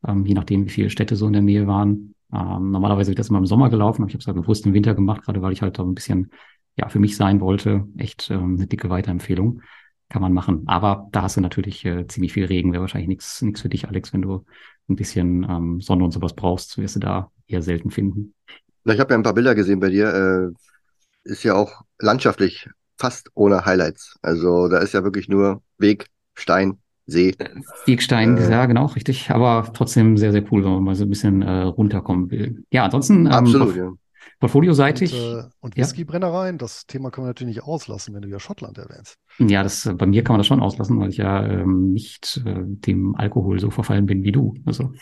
Ähm, 0.07 0.25
je 0.25 0.35
nachdem, 0.35 0.65
wie 0.67 0.71
viele 0.71 0.91
Städte 0.91 1.17
so 1.17 1.27
in 1.27 1.33
der 1.33 1.43
Nähe 1.43 1.67
waren. 1.67 2.15
Ähm, 2.33 2.71
normalerweise 2.71 3.09
wird 3.09 3.19
das 3.19 3.31
immer 3.31 3.41
im 3.41 3.47
Sommer 3.47 3.69
gelaufen, 3.69 4.03
aber 4.03 4.11
ich 4.11 4.15
habe 4.15 4.21
es 4.21 4.29
halt 4.29 4.37
bewusst 4.37 4.65
im 4.65 4.75
Winter 4.75 4.95
gemacht, 4.95 5.25
gerade 5.25 5.43
weil 5.43 5.53
ich 5.53 5.63
halt 5.63 5.77
da 5.81 5.83
ein 5.83 5.95
bisschen 5.95 6.31
ja, 6.77 6.89
für 6.89 7.01
mich 7.01 7.17
sein 7.17 7.41
wollte, 7.41 7.89
echt 7.99 8.31
ähm, 8.31 8.55
eine 8.57 8.69
dicke 8.69 8.91
Weiterempfehlung. 8.91 9.61
Kann 10.11 10.21
man 10.21 10.35
machen. 10.35 10.65
Aber 10.67 11.09
da 11.13 11.23
hast 11.23 11.39
du 11.39 11.41
natürlich 11.41 11.85
äh, 11.87 12.07
ziemlich 12.07 12.35
viel 12.35 12.45
Regen. 12.45 12.73
Wäre 12.73 12.83
wahrscheinlich 12.83 13.09
nichts 13.09 13.41
nichts 13.41 13.63
für 13.63 13.71
dich, 13.71 13.89
Alex, 13.89 14.13
wenn 14.13 14.23
du 14.23 14.45
ein 14.89 14.97
bisschen 14.97 15.47
ähm, 15.49 15.81
Sonne 15.81 16.05
und 16.05 16.11
sowas 16.11 16.35
brauchst, 16.35 16.77
wirst 16.77 16.97
du 16.97 17.01
da 17.01 17.31
eher 17.47 17.63
selten 17.63 17.91
finden. 17.91 18.35
Ich 18.85 19.01
habe 19.01 19.13
ja 19.13 19.19
ein 19.19 19.23
paar 19.23 19.35
Bilder 19.35 19.55
gesehen 19.55 19.81
bei 19.81 19.89
dir. 19.89 20.13
Äh, 20.13 21.31
ist 21.31 21.45
ja 21.45 21.55
auch 21.55 21.83
landschaftlich 21.99 22.69
fast 22.99 23.31
ohne 23.35 23.65
Highlights. 23.65 24.19
Also 24.21 24.69
da 24.69 24.79
ist 24.79 24.93
ja 24.93 25.05
wirklich 25.05 25.29
nur 25.29 25.63
Weg, 25.79 26.07
Stein, 26.35 26.79
See. 27.11 27.35
Wegstein, 27.87 28.37
äh, 28.37 28.51
ja, 28.51 28.67
genau, 28.67 28.87
richtig. 28.87 29.31
Aber 29.31 29.69
trotzdem 29.75 30.17
sehr, 30.17 30.33
sehr 30.33 30.45
cool, 30.53 30.65
wenn 30.65 30.73
man 30.73 30.85
mal 30.85 30.95
so 30.95 31.05
ein 31.05 31.09
bisschen 31.09 31.43
äh, 31.43 31.63
runterkommen 31.63 32.31
will. 32.31 32.65
Ja, 32.71 32.85
ansonsten. 32.85 33.27
Ähm, 33.27 33.33
absolut, 33.33 33.77
ja. 33.77 33.91
Portfolioseitig. 34.41 35.13
Und, 35.13 35.21
äh, 35.21 35.43
und 35.61 35.77
Whiskybrennereien, 35.77 36.57
das 36.57 36.87
Thema 36.87 37.11
können 37.11 37.27
wir 37.27 37.31
natürlich 37.31 37.57
nicht 37.57 37.65
auslassen, 37.65 38.15
wenn 38.15 38.23
du 38.23 38.29
ja 38.29 38.41
Schottland 38.41 38.79
erwähnst. 38.79 39.17
Ja, 39.39 39.63
das, 39.63 39.89
bei 39.97 40.07
mir 40.07 40.25
kann 40.25 40.35
man 40.35 40.41
das 40.41 40.47
schon 40.47 40.61
auslassen, 40.61 40.99
weil 40.99 41.11
ich 41.11 41.19
ja 41.19 41.47
ähm, 41.47 41.93
nicht 41.93 42.43
äh, 42.47 42.63
dem 42.65 43.15
Alkohol 43.17 43.61
so 43.61 43.71
verfallen 43.71 44.07
bin 44.07 44.25
wie 44.25 44.33
du. 44.33 44.55
Also. 44.65 44.93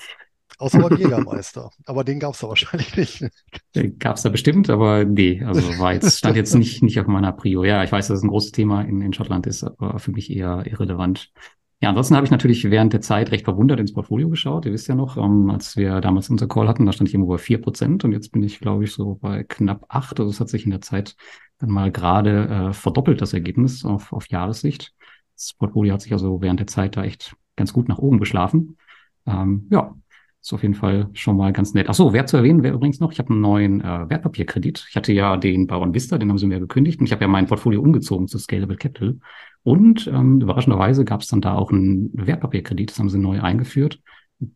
Außer 0.58 0.81
beim 0.81 0.99
Jägermeister. 0.99 1.70
aber 1.87 2.02
den 2.02 2.19
gab 2.19 2.35
es 2.35 2.40
da 2.40 2.49
wahrscheinlich 2.49 2.96
nicht. 2.96 3.29
Den 3.76 3.99
gab 4.00 4.17
es 4.17 4.23
da 4.23 4.29
bestimmt, 4.29 4.70
aber 4.70 5.05
nee, 5.05 5.40
also 5.44 5.79
war 5.79 5.94
jetzt, 5.94 6.19
stand 6.19 6.37
jetzt 6.37 6.55
nicht, 6.56 6.82
nicht 6.82 6.99
auf 6.99 7.06
meiner 7.06 7.32
Prio. 7.32 7.62
Ja, 7.62 7.85
ich 7.85 7.93
weiß, 7.93 8.08
dass 8.08 8.19
es 8.19 8.25
ein 8.25 8.31
großes 8.31 8.50
Thema 8.50 8.82
in, 8.82 9.00
in 9.00 9.12
Schottland 9.12 9.46
ist, 9.46 9.62
aber 9.62 10.00
für 10.00 10.11
mich 10.11 10.35
eher 10.35 10.64
irrelevant. 10.67 11.31
Ja, 11.80 11.90
ansonsten 11.90 12.16
habe 12.16 12.25
ich 12.25 12.32
natürlich 12.32 12.69
während 12.70 12.92
der 12.92 13.00
Zeit 13.00 13.30
recht 13.30 13.44
verwundert 13.44 13.78
ins 13.78 13.92
Portfolio 13.92 14.28
geschaut. 14.28 14.66
Ihr 14.66 14.72
wisst 14.72 14.88
ja 14.88 14.96
noch, 14.96 15.16
ähm, 15.16 15.48
als 15.48 15.76
wir 15.76 16.00
damals 16.00 16.28
unser 16.28 16.48
Call 16.48 16.66
hatten, 16.66 16.84
da 16.86 16.92
stand 16.92 17.08
ich 17.08 17.14
irgendwo 17.14 17.30
bei 17.32 17.38
vier 17.38 17.60
Prozent 17.60 18.04
und 18.04 18.10
jetzt 18.10 18.32
bin 18.32 18.42
ich, 18.42 18.58
glaube 18.58 18.82
ich, 18.82 18.92
so 18.92 19.14
bei 19.14 19.44
knapp 19.44 19.86
acht. 19.88 20.19
Also 20.19 20.30
es 20.30 20.40
hat 20.40 20.48
sich 20.48 20.64
in 20.64 20.72
der 20.72 20.80
Zeit 20.80 21.14
dann 21.58 21.70
mal 21.70 21.92
gerade 21.92 22.48
äh, 22.48 22.72
verdoppelt, 22.72 23.20
das 23.20 23.32
Ergebnis 23.32 23.84
auf, 23.84 24.12
auf 24.12 24.28
Jahressicht. 24.28 24.92
Das 25.36 25.52
Portfolio 25.54 25.94
hat 25.94 26.02
sich 26.02 26.12
also 26.12 26.42
während 26.42 26.58
der 26.58 26.66
Zeit 26.66 26.96
da 26.96 27.04
echt 27.04 27.36
ganz 27.54 27.72
gut 27.72 27.88
nach 27.88 27.98
oben 27.98 28.19
geschlafen. 28.19 28.76
Ähm, 29.25 29.69
ja, 29.70 29.94
ist 30.40 30.52
auf 30.52 30.62
jeden 30.62 30.75
Fall 30.75 31.08
schon 31.12 31.36
mal 31.36 31.52
ganz 31.52 31.75
nett. 31.75 31.88
Ach 31.88 31.94
so, 31.94 32.12
wert 32.12 32.28
zu 32.28 32.36
erwähnen 32.36 32.64
wäre 32.64 32.75
übrigens 32.75 32.98
noch, 32.98 33.12
ich 33.12 33.20
habe 33.20 33.30
einen 33.30 33.40
neuen 33.40 33.80
äh, 33.82 34.10
Wertpapierkredit. 34.10 34.86
Ich 34.88 34.96
hatte 34.96 35.12
ja 35.12 35.36
den 35.36 35.69
bei 35.69 35.76
Vista, 35.94 36.19
den 36.19 36.28
haben 36.28 36.38
sie 36.38 36.46
mir 36.46 36.58
gekündigt 36.58 36.98
und 36.98 37.06
ich 37.06 37.12
habe 37.12 37.22
ja 37.22 37.28
mein 37.28 37.46
Portfolio 37.46 37.80
umgezogen 37.82 38.26
zu 38.26 38.38
Scalable 38.38 38.76
Capital. 38.76 39.19
Und 39.62 40.06
ähm, 40.06 40.40
überraschenderweise 40.40 41.05
gab 41.05 41.20
es 41.20 41.28
dann 41.28 41.40
da 41.40 41.55
auch 41.55 41.70
einen 41.70 42.10
Wertpapierkredit, 42.14 42.90
das 42.90 42.99
haben 42.99 43.10
sie 43.10 43.19
neu 43.19 43.40
eingeführt. 43.40 44.00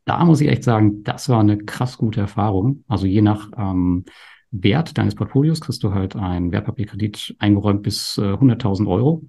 Da 0.04 0.24
muss 0.24 0.40
ich 0.40 0.48
echt 0.48 0.64
sagen, 0.64 1.02
das 1.02 1.28
war 1.28 1.40
eine 1.40 1.58
krass 1.58 1.98
gute 1.98 2.20
Erfahrung. 2.20 2.84
Also 2.88 3.06
je 3.06 3.20
nach 3.20 3.50
ähm, 3.56 4.04
Wert 4.52 4.96
deines 4.96 5.14
Portfolios 5.14 5.60
kriegst 5.60 5.82
du 5.82 5.92
halt 5.92 6.14
einen 6.14 6.52
Wertpapierkredit 6.52 7.34
eingeräumt 7.38 7.82
bis 7.82 8.18
äh, 8.18 8.22
100.000 8.22 8.88
Euro. 8.88 9.24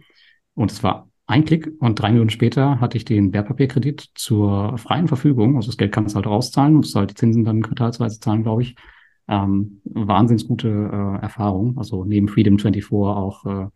Und 0.54 0.72
es 0.72 0.84
war 0.84 1.10
ein 1.26 1.46
Klick 1.46 1.72
und 1.80 2.00
drei 2.00 2.12
Minuten 2.12 2.30
später 2.30 2.80
hatte 2.80 2.98
ich 2.98 3.06
den 3.06 3.34
Wertpapierkredit 3.34 4.12
zur 4.14 4.78
freien 4.78 5.08
Verfügung. 5.08 5.56
Also 5.56 5.68
das 5.68 5.78
Geld 5.78 5.94
kannst 5.94 6.14
du 6.14 6.18
halt 6.18 6.28
rauszahlen, 6.28 6.76
musst 6.76 6.96
halt 6.96 7.12
die 7.12 7.16
Zinsen 7.16 7.46
dann 7.46 7.64
quartalsweise 7.64 8.20
zahlen, 8.20 8.44
glaube 8.44 8.62
ich. 8.62 8.76
Ähm, 9.30 9.82
wahnsinns 9.86 10.46
gute 10.46 10.68
äh, 10.68 11.22
Erfahrung. 11.22 11.78
Also 11.78 12.04
neben 12.04 12.28
Freedom 12.28 12.60
24 12.60 12.92
auch 12.92 13.46
äh, 13.46 13.68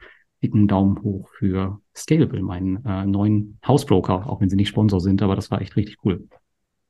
dicken 0.44 0.68
Daumen 0.68 1.02
hoch 1.02 1.30
für 1.38 1.80
Scalable, 1.96 2.42
meinen 2.42 2.86
äh, 2.86 3.06
neuen 3.06 3.60
Hausbroker, 3.66 4.30
auch 4.30 4.42
wenn 4.42 4.50
sie 4.50 4.56
nicht 4.56 4.70
Sponsor 4.70 5.00
sind, 5.00 5.22
aber 5.22 5.36
das 5.36 5.50
war 5.52 5.62
echt 5.62 5.76
richtig 5.76 5.98
cool. 6.04 6.28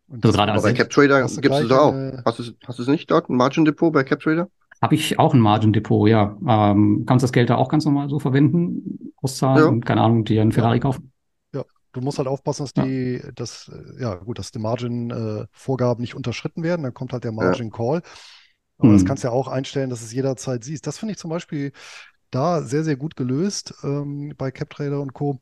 Und 0.08 0.26
also 0.26 0.38
gerade 0.38 0.62
bei 0.62 0.74
CapTrader 0.74 1.28
gibt 1.28 1.54
es 1.54 1.72
auch. 1.72 1.94
Hast 2.26 2.40
du, 2.40 2.44
hast 2.66 2.80
du 2.80 2.84
es 2.84 2.88
nicht 2.88 3.12
dort, 3.12 3.30
ein 3.30 3.36
Margin 3.36 3.66
Depot 3.66 3.92
bei 3.92 4.04
CapTrader? 4.04 4.50
Habe 4.82 4.96
ich 4.96 5.18
auch 5.18 5.34
ein 5.34 5.40
Margin 5.40 5.74
Depot, 5.74 6.08
ja. 6.08 6.38
Ähm, 6.48 7.04
kannst 7.08 7.24
das 7.24 7.32
Geld 7.32 7.50
da 7.50 7.56
auch 7.56 7.70
ganz 7.70 7.86
normal 7.86 8.10
so 8.10 8.20
verwenden, 8.20 9.12
auszahlen 9.18 9.64
ja. 9.64 9.70
und 9.70 9.86
keine 9.86 10.02
Ahnung, 10.02 10.24
dir 10.24 10.42
einen 10.42 10.52
Ferrari 10.52 10.78
ja. 10.78 10.82
kaufen? 10.82 11.12
Ja, 11.54 11.64
du 11.94 12.02
musst 12.02 12.20
halt 12.20 12.28
aufpassen, 12.28 12.64
dass 12.64 12.74
die, 12.74 13.20
ja. 13.24 13.32
dass, 13.34 13.72
ja 14.00 14.16
gut, 14.16 14.38
dass 14.38 14.52
die 14.52 14.60
Margin-Vorgaben 14.60 16.00
äh, 16.00 16.04
nicht 16.04 16.16
unterschritten 16.16 16.64
werden. 16.64 16.84
Dann 16.84 16.94
kommt 16.94 17.12
halt 17.12 17.24
der 17.24 17.32
Margin 17.32 17.72
Call. 17.72 18.02
Aber 18.78 18.90
hm. 18.90 18.96
das 18.96 19.06
kannst 19.06 19.24
du 19.24 19.30
ja 19.30 19.34
auch 19.34 19.48
einstellen, 19.48 19.90
dass 19.90 20.04
es 20.04 20.14
jederzeit 20.14 20.64
siehst. 20.64 20.86
Das 20.86 21.00
finde 21.00 21.14
ich 21.14 21.18
zum 21.18 21.32
Beispiel 21.32 21.72
da 22.32 22.62
sehr, 22.62 22.84
sehr 22.84 22.96
gut 22.98 23.16
gelöst 23.16 23.74
ähm, 23.84 24.34
bei 24.38 24.52
CapTrader 24.52 25.00
und 25.02 25.14
Co. 25.14 25.40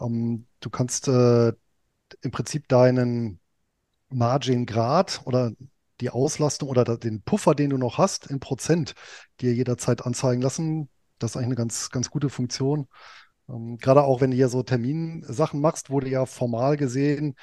Ähm, 0.00 0.46
du 0.60 0.70
kannst 0.70 1.08
äh, 1.08 1.48
im 1.48 2.30
Prinzip 2.30 2.68
deinen 2.68 3.40
Margin-Grad 4.10 5.22
oder 5.24 5.52
die 6.00 6.10
Auslastung 6.10 6.68
oder 6.68 6.84
den 6.98 7.22
Puffer, 7.22 7.54
den 7.54 7.70
du 7.70 7.78
noch 7.78 7.98
hast, 7.98 8.26
in 8.26 8.40
Prozent 8.40 8.94
dir 9.40 9.54
jederzeit 9.54 10.04
anzeigen 10.04 10.42
lassen. 10.42 10.88
Das 11.18 11.32
ist 11.32 11.36
eigentlich 11.36 11.46
eine 11.46 11.54
ganz, 11.56 11.90
ganz 11.90 12.10
gute 12.10 12.28
Funktion. 12.28 12.88
Ähm, 13.48 13.78
gerade 13.78 14.02
auch, 14.02 14.20
wenn 14.20 14.30
du 14.30 14.36
hier 14.36 14.48
so 14.48 14.62
Terminsachen 14.62 15.60
machst, 15.60 15.88
du 15.88 16.00
ja 16.00 16.26
formal 16.26 16.76
gesehen, 16.76 17.34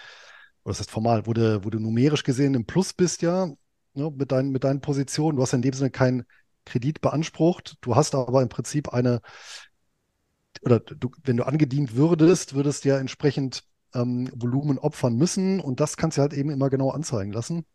oder 0.63 0.72
das 0.72 0.79
heißt 0.79 0.91
formal, 0.91 1.25
wo 1.25 1.34
du 1.34 1.79
numerisch 1.79 2.24
gesehen 2.24 2.53
im 2.53 2.65
Plus 2.65 2.93
bist, 2.93 3.22
ja, 3.22 3.48
ne, 3.93 4.12
mit, 4.12 4.31
dein, 4.31 4.50
mit 4.50 4.63
deinen 4.63 4.81
Positionen. 4.81 5.38
Du 5.38 5.43
hast 5.43 5.53
in 5.53 5.62
dem 5.62 5.74
Sinne 5.74 5.91
keinen 5.91 6.25
Kredit 6.66 7.01
beansprucht. 7.01 7.78
Du 7.82 7.96
hast 7.96 8.16
aber 8.16 8.42
im 8.42 8.50
Prinzip 8.50 8.94
eine, 8.94 9.22
oder 10.62 10.80
du, 10.80 11.12
wenn 11.24 11.38
du 11.38 11.46
angedient 11.46 11.96
würdest, 11.96 12.54
würdest 12.54 12.86
du 12.86 12.89
ja 12.89 12.98
entsprechend 12.98 13.63
ähm, 13.94 14.30
Volumen 14.36 14.78
opfern 14.78 15.16
müssen 15.16 15.60
und 15.60 15.80
das 15.80 15.98
kannst 15.98 16.18
du 16.18 16.22
halt 16.22 16.34
eben 16.34 16.50
immer 16.50 16.70
genau 16.70 16.92
anzeigen 16.92 17.32
lassen. 17.32 17.66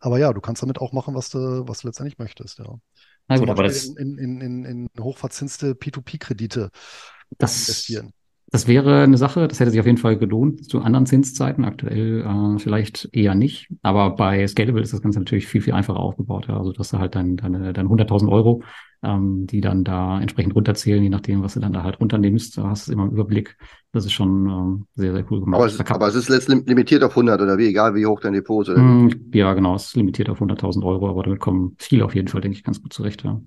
Aber 0.00 0.18
ja, 0.18 0.32
du 0.32 0.40
kannst 0.40 0.62
damit 0.62 0.80
auch 0.80 0.92
machen, 0.92 1.14
was 1.14 1.30
du, 1.30 1.66
was 1.66 1.80
du 1.80 1.86
letztendlich 1.88 2.18
möchtest, 2.18 2.58
ja. 2.58 2.78
Na 3.26 3.38
gut, 3.38 3.48
aber 3.48 3.62
das 3.62 3.86
in, 3.86 4.18
in, 4.18 4.40
in, 4.40 4.64
in 4.64 4.88
hochverzinste 5.00 5.74
P2P-Kredite 5.74 6.70
investieren. 7.38 8.12
Das 8.54 8.68
wäre 8.68 9.02
eine 9.02 9.18
Sache, 9.18 9.48
das 9.48 9.58
hätte 9.58 9.72
sich 9.72 9.80
auf 9.80 9.86
jeden 9.86 9.98
Fall 9.98 10.16
gelohnt 10.16 10.70
zu 10.70 10.80
anderen 10.80 11.06
Zinszeiten. 11.06 11.64
Aktuell 11.64 12.20
äh, 12.20 12.58
vielleicht 12.60 13.08
eher 13.10 13.34
nicht. 13.34 13.68
Aber 13.82 14.10
bei 14.14 14.46
Scalable 14.46 14.80
ist 14.80 14.92
das 14.92 15.02
Ganze 15.02 15.18
natürlich 15.18 15.48
viel, 15.48 15.60
viel 15.60 15.72
einfacher 15.72 15.98
aufgebaut. 15.98 16.46
Ja. 16.46 16.58
Also 16.58 16.70
du 16.70 16.78
hast 16.78 16.92
da 16.92 17.00
halt 17.00 17.16
dein, 17.16 17.36
deine, 17.36 17.72
deine 17.72 17.88
100.000 17.88 18.30
Euro, 18.30 18.62
ähm, 19.02 19.48
die 19.48 19.60
dann 19.60 19.82
da 19.82 20.20
entsprechend 20.20 20.54
runterzählen, 20.54 21.02
je 21.02 21.08
nachdem, 21.08 21.42
was 21.42 21.54
du 21.54 21.60
dann 21.60 21.72
da 21.72 21.82
halt 21.82 21.98
runternimmst. 21.98 22.56
Da 22.56 22.68
hast 22.68 22.86
du 22.86 22.92
immer 22.92 23.02
einen 23.02 23.10
Überblick. 23.10 23.56
Das 23.90 24.04
ist 24.04 24.12
schon 24.12 24.46
ähm, 24.48 24.86
sehr, 24.94 25.12
sehr 25.12 25.24
cool 25.32 25.40
gemacht. 25.40 25.60
Aber 25.60 25.66
es, 25.66 25.80
aber 25.80 26.06
es 26.06 26.14
ist 26.14 26.28
letztlich 26.28 26.64
limitiert 26.64 27.02
auf 27.02 27.16
100 27.16 27.40
oder 27.40 27.58
wie, 27.58 27.66
egal 27.66 27.96
wie 27.96 28.06
hoch 28.06 28.20
dein 28.20 28.34
Depot 28.34 28.68
ist. 28.68 28.78
Mm, 28.78 29.08
ja, 29.32 29.52
genau. 29.54 29.74
Es 29.74 29.86
ist 29.86 29.96
limitiert 29.96 30.30
auf 30.30 30.40
100.000 30.40 30.84
Euro, 30.84 31.08
aber 31.08 31.24
damit 31.24 31.40
kommen 31.40 31.74
viele 31.80 32.04
auf 32.04 32.14
jeden 32.14 32.28
Fall, 32.28 32.40
denke 32.40 32.56
ich, 32.56 32.62
ganz 32.62 32.80
gut 32.80 32.92
zurecht. 32.92 33.24
Ja, 33.24 33.40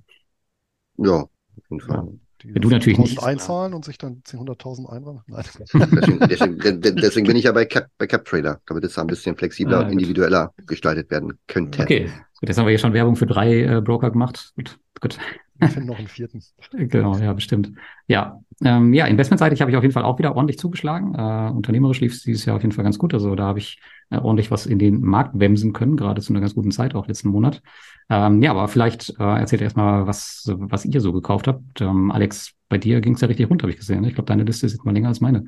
ja 0.98 1.22
auf 1.22 1.30
jeden 1.70 1.80
Fall. 1.80 1.96
Ja. 1.96 2.26
Die 2.44 2.50
Ja, 2.50 2.60
du 2.60 2.70
natürlich 2.70 3.00
nicht. 3.00 3.24
einzahlen 3.24 3.74
und 3.74 3.84
sich 3.86 3.98
dann 3.98 4.22
10.000 4.24 4.88
einräumen? 4.89 5.22
Nein. 5.27 5.44
Deswegen, 5.74 6.20
deswegen, 6.20 6.60
de- 6.82 6.91
deswegen 6.94 7.27
bin 7.27 7.36
ich 7.36 7.46
ja 7.46 7.51
bei 7.51 7.65
Cap, 7.65 7.88
bei 7.98 8.06
Cap 8.08 8.25
Trader, 8.25 8.62
damit 8.67 8.84
es 8.84 8.98
ein 8.98 9.08
bisschen 9.08 9.36
flexibler 9.36 9.79
Ah, 9.79 9.82
und 9.84 9.91
individueller 9.94 10.53
gestaltet 10.67 11.10
werden 11.10 11.39
könnte. 11.48 11.82
Okay, 11.84 12.12
gut, 12.39 12.50
jetzt 12.50 12.58
haben 12.58 12.65
wir 12.65 12.72
hier 12.72 12.79
schon 12.79 12.94
Werbung 12.94 13.15
für 13.15 13.25
drei 13.25 13.63
äh, 13.63 13.82
Broker 13.82 14.12
gemacht. 14.12 14.53
Gut, 14.56 14.79
gut. 15.01 15.17
Wir 15.60 15.70
finden 15.70 15.88
noch 15.88 15.98
einen 15.98 16.08
vierten. 16.08 16.44
Genau, 16.72 17.17
ja, 17.17 17.34
bestimmt. 17.34 17.72
Ja, 18.08 18.41
ähm, 18.63 18.94
ja, 18.94 19.06
investmentseitig 19.06 19.60
habe 19.62 19.72
ich 19.72 19.77
auf 19.77 19.84
jeden 19.84 19.94
Fall 19.94 20.03
auch 20.03 20.20
wieder 20.20 20.36
ordentlich 20.36 20.60
zugeschlagen. 20.60 21.15
Äh, 21.15 21.51
unternehmerisch 21.51 22.00
lief 22.00 22.13
es 22.13 22.24
dieses 22.24 22.46
Jahr 22.46 22.56
auf 22.56 22.62
jeden 22.62 22.74
Fall 22.74 22.84
ganz 22.84 23.00
gut. 23.00 23.13
Also 23.13 23.34
da 23.36 23.46
habe 23.46 23.60
ich 23.60 23.79
äh, 24.12 24.17
ordentlich 24.17 24.51
was 24.51 24.65
in 24.67 24.77
den 24.77 25.01
Markt 25.01 25.39
wemsen 25.39 25.74
können, 25.74 25.98
gerade 25.98 26.22
zu 26.22 26.32
einer 26.32 26.41
ganz 26.41 26.53
guten 26.53 26.72
Zeit, 26.72 26.94
auch 26.94 27.08
letzten 27.08 27.29
Monat. 27.29 27.62
Ähm, 28.10 28.41
ja, 28.44 28.51
aber 28.51 28.67
vielleicht 28.67 29.20
äh, 29.20 29.24
erzählt 29.24 29.62
erstmal, 29.62 30.06
was, 30.06 30.44
was 30.56 30.86
ihr 30.86 31.01
so 31.01 31.12
gekauft 31.12 31.48
habt. 31.48 31.82
Ähm, 31.82 32.12
Alex, 32.12 32.53
bei 32.70 32.77
dir 32.77 33.01
ging 33.01 33.15
es 33.15 33.22
ja 33.22 33.27
richtig 33.27 33.50
runter, 33.50 33.63
habe 33.63 33.72
ich 33.72 33.79
gesehen. 33.79 34.01
ne? 34.01 34.10
Ich 34.10 34.15
glaube, 34.15 34.27
deine 34.27 34.44
Liste 34.44 34.65
ist 34.67 34.74
jetzt 34.74 34.86
mal 34.86 34.94
länger 34.94 35.10
als 35.10 35.22
meine. 35.22 35.46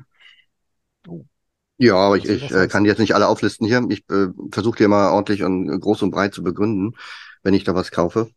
Ja, 1.82 1.94
aber 1.96 2.18
ich, 2.18 2.28
Also 2.28 2.44
ich 2.46 2.50
äh, 2.52 2.68
kann 2.68 2.84
die 2.84 2.90
jetzt 2.90 2.98
nicht 2.98 3.14
alle 3.14 3.26
auflisten 3.28 3.66
hier. 3.66 3.84
Ich 3.88 4.04
äh, 4.10 4.28
versuche 4.52 4.76
dir 4.76 4.88
mal 4.88 5.10
ordentlich 5.12 5.42
und 5.44 5.80
groß 5.80 6.02
und 6.02 6.10
breit 6.10 6.34
zu 6.34 6.42
begründen, 6.42 6.94
wenn 7.42 7.54
ich 7.54 7.64
da 7.64 7.74
was 7.74 7.90
kaufe. 7.90 8.30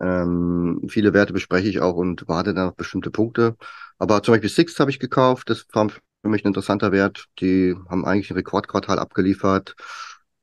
Ähm, 0.00 0.82
viele 0.88 1.14
Werte 1.14 1.32
bespreche 1.32 1.68
ich 1.68 1.80
auch 1.80 1.94
und 1.96 2.28
warte 2.28 2.54
dann 2.54 2.68
auf 2.70 2.76
bestimmte 2.76 3.10
Punkte. 3.10 3.56
Aber 3.98 4.22
zum 4.22 4.34
Beispiel 4.34 4.50
Sixt 4.50 4.80
habe 4.80 4.90
ich 4.90 5.00
gekauft. 5.00 5.50
Das 5.50 5.66
war 5.72 5.88
für 5.90 6.28
mich 6.28 6.44
ein 6.44 6.48
interessanter 6.48 6.92
Wert. 6.92 7.26
Die 7.40 7.74
haben 7.88 8.04
eigentlich 8.04 8.30
ein 8.30 8.36
Rekordquartal 8.36 8.98
abgeliefert. 8.98 9.76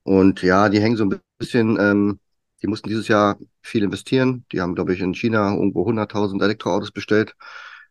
Und 0.04 0.42
ja, 0.44 0.70
die 0.70 0.82
hängen 0.82 0.98
so 0.98 1.06
ein 1.06 1.22
bisschen, 1.40 1.78
ähm, 1.80 2.20
die 2.64 2.68
mussten 2.68 2.90
dieses 2.90 3.08
Jahr 3.10 3.38
viel 3.62 3.84
investieren. 3.84 4.46
Die 4.52 4.62
haben, 4.62 4.76
glaube 4.76 4.94
ich, 4.94 5.02
in 5.02 5.14
China 5.16 5.54
irgendwo 5.54 5.86
100.000 5.86 6.44
Elektroautos 6.44 6.92
bestellt. 6.92 7.36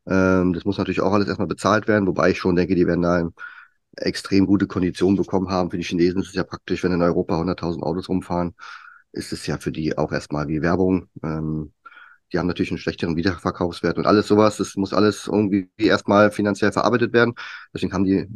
Ähm, 0.07 0.53
das 0.55 0.65
muss 0.65 0.79
natürlich 0.79 1.01
auch 1.01 1.13
alles 1.13 1.29
erstmal 1.29 1.49
bezahlt 1.49 1.89
werden, 1.89 2.07
wobei 2.07 2.31
ich 2.31 2.39
schon 2.39 2.57
denke, 2.57 2.75
die 2.75 2.87
werden 2.87 3.03
da 3.03 3.29
extrem 3.97 4.47
gute 4.47 4.67
Konditionen 4.67 5.17
bekommen 5.17 5.51
haben. 5.51 5.71
Für 5.71 5.79
die 5.79 5.85
Chinesen 5.85 6.23
ist 6.23 6.29
es 6.29 6.35
ja 6.35 6.45
praktisch, 6.45 6.83
wenn 6.85 6.93
in 6.93 7.03
Europa 7.03 7.39
100.000 7.39 7.83
Autos 7.83 8.09
rumfahren, 8.09 8.55
ist 9.13 9.33
es 9.33 9.47
ja 9.47 9.59
für 9.59 9.73
die 9.73 9.99
auch 9.99 10.13
erstmal 10.13 10.49
wie 10.49 10.63
Werbung. 10.63 11.09
Ähm, 11.23 11.73
die 12.33 12.39
haben 12.39 12.47
natürlich 12.47 12.71
einen 12.71 12.79
schlechteren 12.79 13.17
Wiederverkaufswert 13.17 13.99
und 13.99 14.07
alles 14.07 14.29
sowas. 14.29 14.57
Das 14.57 14.77
muss 14.77 14.93
alles 14.93 15.27
irgendwie 15.27 15.69
erstmal 15.79 16.31
finanziell 16.31 16.73
verarbeitet 16.73 17.13
werden. 17.13 17.35
Deswegen 17.75 17.93
haben 17.93 18.05
die 18.05 18.29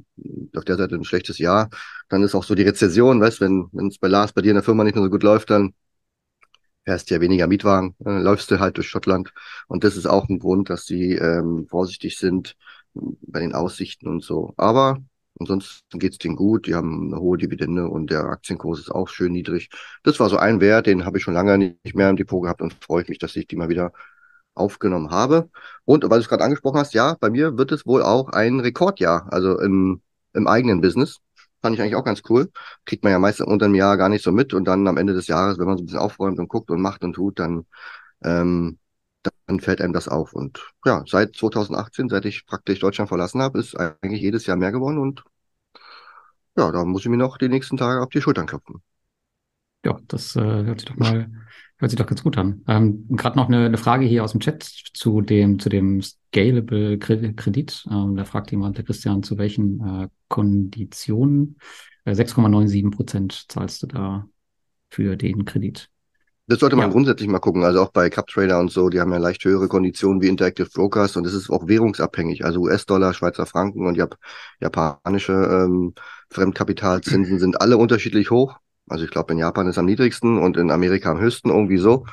auf 0.56 0.64
der 0.64 0.76
Seite 0.76 0.96
ein 0.96 1.04
schlechtes 1.04 1.38
Jahr. 1.38 1.70
Dann 2.08 2.22
ist 2.24 2.34
auch 2.34 2.44
so 2.44 2.54
die 2.56 2.64
Rezession, 2.64 3.20
weißt, 3.20 3.40
wenn 3.40 3.70
es 3.88 3.98
bei 3.98 4.08
Lars 4.08 4.32
bei 4.32 4.42
dir 4.42 4.50
in 4.50 4.56
der 4.56 4.64
Firma 4.64 4.82
nicht 4.84 4.94
mehr 4.96 5.04
so 5.04 5.10
gut 5.10 5.22
läuft, 5.22 5.50
dann 5.50 5.74
fährst 6.84 7.10
du 7.10 7.14
ja 7.14 7.20
weniger 7.20 7.46
Mietwagen, 7.46 7.94
äh, 8.04 8.18
läufst 8.18 8.50
du 8.50 8.60
halt 8.60 8.76
durch 8.76 8.88
Schottland. 8.88 9.32
Und 9.68 9.84
das 9.84 9.96
ist 9.96 10.06
auch 10.06 10.28
ein 10.28 10.38
Grund, 10.38 10.70
dass 10.70 10.86
sie 10.86 11.12
ähm, 11.14 11.66
vorsichtig 11.68 12.18
sind 12.18 12.56
bei 12.94 13.40
den 13.40 13.54
Aussichten 13.54 14.08
und 14.08 14.22
so. 14.22 14.54
Aber 14.56 14.98
ansonsten 15.38 15.98
geht's 15.98 16.18
denen 16.18 16.36
gut. 16.36 16.66
Die 16.66 16.74
haben 16.74 17.12
eine 17.12 17.20
hohe 17.20 17.38
Dividende 17.38 17.88
und 17.88 18.10
der 18.10 18.24
Aktienkurs 18.24 18.80
ist 18.80 18.90
auch 18.90 19.08
schön 19.08 19.32
niedrig. 19.32 19.70
Das 20.02 20.20
war 20.20 20.28
so 20.28 20.36
ein 20.36 20.60
Wert, 20.60 20.86
den 20.86 21.04
habe 21.04 21.18
ich 21.18 21.24
schon 21.24 21.34
lange 21.34 21.58
nicht 21.58 21.94
mehr 21.94 22.10
im 22.10 22.16
Depot 22.16 22.42
gehabt 22.42 22.62
und 22.62 22.74
freue 22.84 23.02
ich 23.02 23.08
mich, 23.08 23.18
dass 23.18 23.36
ich 23.36 23.46
die 23.46 23.56
mal 23.56 23.68
wieder 23.68 23.92
aufgenommen 24.54 25.10
habe. 25.10 25.50
Und 25.84 26.04
weil 26.04 26.18
du 26.18 26.22
es 26.22 26.28
gerade 26.28 26.44
angesprochen 26.44 26.78
hast, 26.78 26.94
ja, 26.94 27.16
bei 27.20 27.30
mir 27.30 27.58
wird 27.58 27.72
es 27.72 27.86
wohl 27.86 28.02
auch 28.02 28.28
ein 28.30 28.60
Rekordjahr, 28.60 29.32
also 29.32 29.58
im, 29.60 30.02
im 30.32 30.46
eigenen 30.46 30.80
Business. 30.80 31.18
Fand 31.62 31.74
ich 31.74 31.82
eigentlich 31.82 31.96
auch 31.96 32.04
ganz 32.04 32.22
cool. 32.28 32.50
Kriegt 32.84 33.04
man 33.04 33.12
ja 33.12 33.18
meistens 33.18 33.46
unter 33.46 33.66
einem 33.66 33.74
Jahr 33.74 33.96
gar 33.96 34.08
nicht 34.08 34.22
so 34.22 34.32
mit 34.32 34.54
und 34.54 34.64
dann 34.66 34.86
am 34.86 34.96
Ende 34.98 35.14
des 35.14 35.26
Jahres, 35.28 35.58
wenn 35.58 35.66
man 35.66 35.76
so 35.78 35.82
ein 35.82 35.86
bisschen 35.86 36.00
aufräumt 36.00 36.38
und 36.38 36.48
guckt 36.48 36.70
und 36.70 36.80
macht 36.80 37.02
und 37.04 37.14
tut, 37.14 37.38
dann, 37.38 37.66
ähm, 38.22 38.78
dann 39.46 39.60
fällt 39.60 39.80
einem 39.80 39.92
das 39.92 40.08
auf. 40.08 40.32
Und 40.34 40.72
ja, 40.84 41.04
seit 41.06 41.36
2018, 41.36 42.08
seit 42.08 42.24
ich 42.26 42.46
praktisch 42.46 42.80
Deutschland 42.80 43.08
verlassen 43.08 43.42
habe, 43.42 43.58
ist 43.60 43.76
eigentlich 43.76 44.22
jedes 44.22 44.46
Jahr 44.46 44.56
mehr 44.56 44.72
geworden 44.72 44.98
und 44.98 45.24
ja, 46.56 46.72
da 46.72 46.84
muss 46.84 47.02
ich 47.02 47.08
mir 47.08 47.16
noch 47.16 47.38
die 47.38 47.48
nächsten 47.48 47.76
Tage 47.76 48.02
auf 48.02 48.08
die 48.08 48.20
Schultern 48.20 48.46
klopfen. 48.46 48.82
Ja, 49.84 49.98
das 50.08 50.34
äh, 50.36 50.40
hört 50.40 50.80
sich 50.80 50.88
doch 50.88 50.96
mal, 50.96 51.30
hört 51.76 51.90
sich 51.90 51.98
doch 51.98 52.06
ganz 52.06 52.22
gut 52.22 52.38
an. 52.38 52.64
Ähm, 52.68 53.06
Gerade 53.10 53.36
noch 53.36 53.48
eine, 53.48 53.66
eine 53.66 53.76
Frage 53.76 54.06
hier 54.06 54.24
aus 54.24 54.32
dem 54.32 54.40
Chat 54.40 54.62
zu 54.62 55.20
dem, 55.20 55.58
zu 55.58 55.68
dem 55.68 56.00
Scalable 56.00 56.94
Kre- 56.96 57.34
Kredit. 57.36 57.84
Ähm, 57.90 58.16
da 58.16 58.24
fragt 58.24 58.50
jemand, 58.50 58.78
der 58.78 58.84
Christian, 58.84 59.22
zu 59.22 59.36
welchen 59.36 59.80
äh, 60.04 60.08
Konditionen? 60.28 61.58
Äh, 62.04 62.14
6,97 62.14 62.90
Prozent 62.90 63.44
zahlst 63.48 63.82
du 63.82 63.86
da 63.88 64.26
für 64.90 65.16
den 65.16 65.44
Kredit. 65.44 65.90
Das 66.46 66.58
sollte 66.60 66.76
man 66.76 66.86
Ja. 66.86 66.92
grundsätzlich 66.92 67.28
mal 67.28 67.38
gucken. 67.38 67.64
Also 67.64 67.80
auch 67.82 67.90
bei 67.90 68.10
CupTrader 68.10 68.58
und 68.60 68.70
so, 68.70 68.90
die 68.90 69.00
haben 69.00 69.12
ja 69.12 69.18
leicht 69.18 69.42
höhere 69.44 69.66
Konditionen 69.66 70.20
wie 70.20 70.28
Interactive 70.28 70.68
Brokers 70.68 71.16
und 71.16 71.26
es 71.26 71.32
ist 71.32 71.48
auch 71.50 71.66
währungsabhängig. 71.66 72.44
Also 72.44 72.60
US-Dollar, 72.60 73.14
Schweizer 73.14 73.46
Franken 73.46 73.86
und 73.86 73.96
Jap 73.96 74.16
japanische 74.60 75.32
ähm, 75.32 75.94
Fremdkapitalzinsen 76.30 77.38
sind 77.38 77.60
alle 77.62 77.78
unterschiedlich 77.78 78.30
hoch. 78.30 78.56
Also 78.88 79.04
ich 79.06 79.10
glaube, 79.10 79.32
in 79.32 79.38
Japan 79.38 79.66
ist 79.68 79.78
am 79.78 79.86
niedrigsten 79.86 80.38
und 80.38 80.58
in 80.58 80.70
Amerika 80.70 81.10
am 81.10 81.18
höchsten, 81.20 81.48
irgendwie 81.48 81.78
so. 81.78 82.04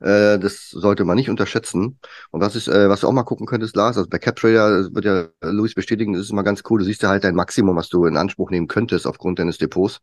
Äh, 0.00 0.38
das 0.38 0.68
sollte 0.70 1.04
man 1.04 1.16
nicht 1.16 1.30
unterschätzen. 1.30 1.98
Und 2.30 2.40
was 2.42 2.56
ist, 2.56 2.68
äh, 2.68 2.88
was 2.90 3.00
du 3.00 3.08
auch 3.08 3.12
mal 3.12 3.22
gucken 3.24 3.46
könntest, 3.46 3.74
Lars, 3.74 3.96
also 3.96 4.08
bei 4.08 4.18
CapTrader 4.18 4.82
das 4.82 4.94
wird 4.94 5.04
ja 5.06 5.20
äh, 5.40 5.50
Luis 5.50 5.74
bestätigen, 5.74 6.12
das 6.12 6.22
ist 6.22 6.30
immer 6.30 6.44
ganz 6.44 6.62
cool. 6.68 6.78
Du 6.80 6.84
siehst 6.84 7.02
ja 7.02 7.08
halt 7.08 7.24
dein 7.24 7.34
Maximum, 7.34 7.74
was 7.74 7.88
du 7.88 8.04
in 8.04 8.16
Anspruch 8.18 8.50
nehmen 8.50 8.68
könntest 8.68 9.06
aufgrund 9.06 9.38
deines 9.38 9.56
Depots. 9.58 10.00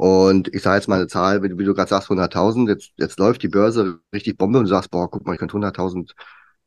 Und 0.00 0.48
ich 0.54 0.62
sage 0.62 0.76
jetzt 0.76 0.88
mal 0.88 0.96
eine 0.96 1.08
Zahl, 1.08 1.42
wie, 1.42 1.58
wie 1.58 1.64
du 1.64 1.74
gerade 1.74 1.90
sagst, 1.90 2.08
100.000. 2.08 2.70
Jetzt, 2.70 2.92
jetzt 2.96 3.18
läuft 3.18 3.42
die 3.42 3.48
Börse 3.48 4.00
richtig 4.14 4.38
Bombe 4.38 4.58
und 4.58 4.64
du 4.64 4.70
sagst, 4.70 4.90
boah, 4.90 5.10
guck 5.10 5.26
mal, 5.26 5.34
ich 5.34 5.38
könnte 5.38 5.58
100.000 5.58 6.12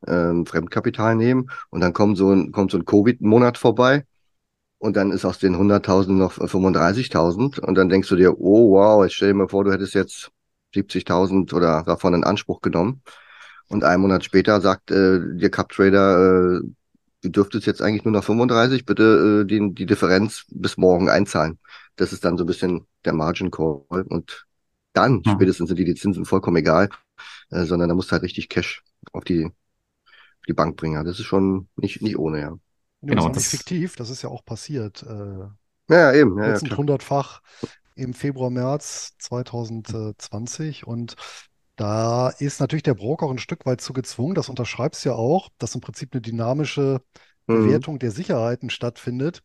ähm, 0.06 0.46
Fremdkapital 0.46 1.16
nehmen. 1.16 1.50
Und 1.72 1.82
dann 1.82 1.94
kommt 1.94 2.16
so 2.16 2.32
ein, 2.32 2.52
kommt 2.52 2.70
so 2.70 2.78
ein 2.78 2.86
Covid-Monat 2.86 3.58
vorbei. 3.58 4.06
Und 4.78 4.96
dann 4.98 5.12
ist 5.12 5.25
aus 5.25 5.40
den 5.40 5.56
100.000 5.56 6.12
noch 6.12 6.34
35.000. 6.34 7.60
Und 7.60 7.74
dann 7.74 7.90
denkst 7.90 8.08
du 8.10 8.18
dir, 8.18 8.40
oh 8.40 8.74
wow, 8.74 9.04
jetzt 9.04 9.16
stell 9.16 9.30
dir 9.30 9.34
mal 9.34 9.48
vor, 9.48 9.63
du 9.63 9.72
hättest 9.72 9.96
jetzt 9.96 10.30
70.000 10.75 11.56
oder 11.56 11.82
davon 11.88 12.13
in 12.13 12.24
Anspruch 12.24 12.62
genommen. 12.62 13.02
Und 13.68 13.84
einen 13.84 14.04
Monat 14.04 14.24
später 14.24 14.62
sagt 14.62 14.92
äh, 14.92 15.20
dir 15.38 15.50
CupTrader, 15.50 16.60
äh, 16.60 16.68
du 17.24 17.30
dürftest 17.30 17.66
jetzt 17.66 17.82
eigentlich 17.82 18.06
nur 18.06 18.12
noch 18.12 18.25
35, 18.25 18.86
bitte 18.86 19.42
äh, 19.42 19.48
die, 19.48 19.74
die 19.74 19.88
Differenz 19.88 20.46
bis 20.52 20.78
morgen 20.78 21.10
einzahlen. 21.10 21.58
Das 21.96 22.14
ist 22.14 22.26
dann 22.26 22.38
so 22.38 22.44
ein 22.44 22.48
bisschen 22.48 22.88
der 23.06 23.14
Margin 23.14 23.52
Call. 23.52 23.84
Und 23.90 24.48
dann 24.94 25.24
Ja. 25.26 25.44
spätestens 25.44 25.70
sind 25.70 25.78
dir 25.80 25.86
die 25.86 25.96
Zinsen 25.96 26.26
vollkommen 26.26 26.58
egal, 26.58 26.90
äh, 27.52 27.66
sondern 27.66 27.90
da 27.90 27.96
musst 27.96 28.10
du 28.12 28.14
halt 28.14 28.24
richtig 28.24 28.50
Cash 28.50 28.84
auf 29.14 29.24
die, 29.26 29.46
auf 29.46 29.52
die 30.48 30.54
Bank 30.54 30.78
bringen. 30.78 31.04
Das 31.06 31.20
ist 31.20 31.26
schon 31.26 31.70
nicht, 31.78 32.02
nicht 32.02 32.18
ohne, 32.18 32.42
ja. 32.42 32.60
Ja, 33.02 33.16
Genau, 33.16 33.30
das 33.30 33.38
ist 33.38 33.48
fiktiv, 33.48 33.96
das 33.98 34.10
ist 34.10 34.22
ja 34.22 34.30
auch 34.30 34.46
passiert. 34.46 35.04
Äh, 35.04 35.48
Ja, 35.90 36.12
eben. 36.14 36.38
Ja, 36.38 36.50
ja, 36.54 36.62
Dutzend 36.62 36.62
klar. 36.62 36.78
hundertfach 36.78 37.42
im 37.96 38.14
Februar, 38.14 38.50
März 38.52 39.16
2020. 39.20 40.88
Und 40.88 41.16
da 41.78 42.30
ist 42.30 42.60
natürlich 42.62 42.84
der 42.84 42.96
Broker 42.96 43.28
auch 43.28 43.32
ein 43.32 43.40
Stück 43.40 43.66
weit 43.66 43.82
zu 43.82 43.94
gezwungen, 43.94 44.36
das 44.36 44.50
unterschreibst 44.50 45.06
du 45.06 45.10
ja 45.10 45.16
auch, 45.16 45.50
dass 45.60 45.76
im 45.76 45.82
Prinzip 45.82 46.14
eine 46.14 46.22
dynamische 46.22 47.02
Mhm. 47.48 47.84
Bewertung 47.84 48.00
der 48.00 48.12
Sicherheiten 48.12 48.70
stattfindet. 48.70 49.44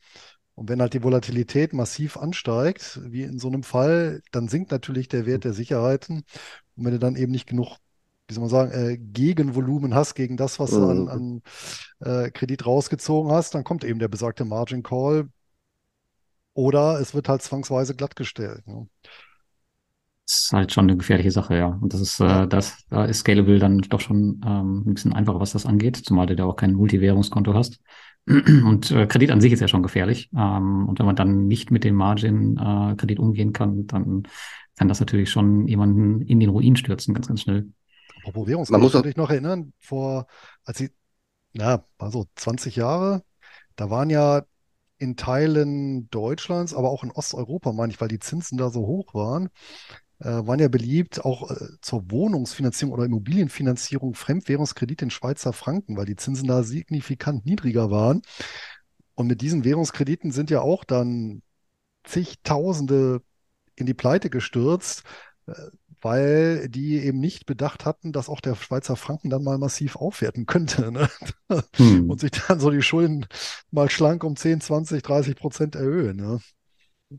Und 0.59 0.69
wenn 0.69 0.81
halt 0.81 0.93
die 0.93 1.05
Volatilität 1.05 1.73
massiv 1.73 2.17
ansteigt, 2.17 3.01
wie 3.05 3.23
in 3.23 3.39
so 3.39 3.47
einem 3.47 3.63
Fall, 3.63 4.23
dann 4.33 4.49
sinkt 4.49 4.73
natürlich 4.73 5.07
der 5.07 5.25
Wert 5.25 5.45
der 5.45 5.53
Sicherheiten. 5.53 6.25
Und 6.75 6.85
wenn 6.85 6.91
du 6.91 6.99
dann 6.99 7.15
eben 7.15 7.31
nicht 7.31 7.47
genug, 7.47 7.77
wie 8.27 8.35
soll 8.35 8.41
man 8.41 8.51
sagen, 8.51 8.73
äh, 8.73 8.99
Gegenvolumen 8.99 9.95
hast 9.95 10.17
gegen 10.17 10.37
das, 10.37 10.59
was 10.59 10.71
du 10.73 10.85
an, 10.85 11.09
an 11.09 11.43
äh, 12.01 12.33
Kredit 12.33 12.67
rausgezogen 12.67 13.31
hast, 13.31 13.55
dann 13.55 13.63
kommt 13.63 13.85
eben 13.85 14.01
der 14.01 14.09
besagte 14.09 14.45
Margin 14.45 14.83
Call. 14.83 15.29
Oder 16.55 16.99
es 16.99 17.15
wird 17.15 17.29
halt 17.29 17.43
zwangsweise 17.43 17.95
glattgestellt. 17.95 18.67
Ne? 18.67 18.89
Das 20.27 20.41
ist 20.43 20.53
halt 20.53 20.73
schon 20.73 20.87
eine 20.87 20.97
gefährliche 20.97 21.31
Sache, 21.31 21.57
ja. 21.57 21.79
Und 21.81 21.95
das 21.95 22.01
ist, 22.01 22.19
äh, 22.19 22.49
das, 22.49 22.85
da 22.91 23.05
ist 23.05 23.21
Scalable 23.21 23.61
dann 23.61 23.79
doch 23.79 24.01
schon 24.01 24.41
ähm, 24.45 24.83
ein 24.89 24.95
bisschen 24.95 25.13
einfacher, 25.13 25.39
was 25.39 25.53
das 25.53 25.67
angeht, 25.67 25.99
zumal 25.99 26.27
du 26.27 26.35
da 26.35 26.47
auch 26.47 26.57
kein 26.57 26.75
Multivwährungskonto 26.75 27.55
hast. 27.55 27.81
Und 28.65 28.91
äh, 28.91 29.07
Kredit 29.07 29.31
an 29.31 29.41
sich 29.41 29.53
ist 29.53 29.61
ja 29.61 29.69
schon 29.69 29.83
gefährlich. 29.83 30.29
Ähm, 30.37 30.87
und 30.89 30.99
wenn 30.99 31.07
man 31.07 31.17
dann 31.17 31.47
nicht 31.47 31.71
mit 31.71 31.85
dem 31.85 31.95
Margin-Kredit 31.95 33.19
umgehen 33.19 33.53
kann, 33.53 33.87
dann 33.87 34.25
kann 34.77 34.89
das 34.89 35.01
natürlich 35.01 35.31
schon 35.31 35.67
jemanden 35.67 36.23
in 36.23 36.39
den 36.39 36.51
Ruin 36.51 36.77
stürzen, 36.77 37.15
ganz, 37.15 37.29
ganz 37.29 37.43
schnell. 37.43 37.69
Apropos 38.19 38.43
Man 38.43 38.49
Währungskredit, 38.49 38.95
muss 38.95 39.07
ich 39.07 39.17
noch 39.17 39.31
erinnern, 39.31 39.73
vor, 39.81 40.27
als 40.65 40.79
sie, 40.79 40.91
na, 41.55 41.85
also 41.97 42.27
20 42.37 42.77
Jahre, 42.77 43.23
da 43.77 43.89
waren 43.89 44.11
ja 44.11 44.43
in 44.99 45.17
Teilen 45.17 46.11
Deutschlands, 46.11 46.75
aber 46.75 46.91
auch 46.91 47.05
in 47.05 47.11
Osteuropa, 47.11 47.73
meine 47.73 47.93
ich, 47.93 48.01
weil 48.01 48.09
die 48.09 48.19
Zinsen 48.19 48.59
da 48.59 48.69
so 48.71 48.81
hoch 48.81 49.15
waren, 49.15 49.47
äh, 49.47 49.51
waren 50.25 50.59
ja 50.59 50.69
beliebt, 50.69 51.25
auch 51.25 51.51
äh, 51.51 51.69
zur 51.81 52.11
Wohnungsfinanzierung 52.11 52.93
oder 52.93 53.05
Immobilienfinanzierung 53.05 54.15
Fremdwährungskredite 54.15 55.05
in 55.05 55.11
Schweizer 55.11 55.53
Franken, 55.53 55.97
weil 55.97 56.07
die 56.07 56.17
Zinsen 56.17 56.49
da 56.49 56.63
signifikant 56.63 57.47
niedriger 57.47 57.91
waren. 57.91 58.23
Und 59.15 59.29
mit 59.29 59.41
diesen 59.41 59.65
Währungskrediten 59.65 60.31
sind 60.31 60.51
ja 60.51 60.61
auch 60.61 60.85
dann 60.85 61.43
zigtausende 62.05 63.23
in 63.77 63.87
die 63.87 63.95
Pleite 63.95 64.31
gestürzt, 64.31 65.05
äh, 65.47 65.53
weil 66.01 66.69
die 66.69 66.99
eben 66.99 67.19
nicht 67.19 67.47
bedacht 67.47 67.85
hatten, 67.85 68.13
dass 68.13 68.29
auch 68.29 68.41
der 68.41 68.55
Schweizer 68.55 68.97
Franken 68.97 69.31
dann 69.31 69.43
mal 69.43 69.59
massiv 69.59 69.97
aufwerten 69.97 70.47
könnte. 70.47 70.93
Ne? 70.93 71.09
Hm. 71.77 72.11
Und 72.11 72.21
sich 72.21 72.31
dann 72.31 72.61
so 72.61 72.71
die 72.71 72.83
Schulden 72.83 73.27
mal 73.71 73.91
schlank 73.91 74.23
um 74.23 74.37
10, 74.37 74.61
20, 74.61 75.03
30 75.03 75.37
Prozent 75.37 75.75
erhöhen. 75.77 76.17
Ne? 76.17 76.41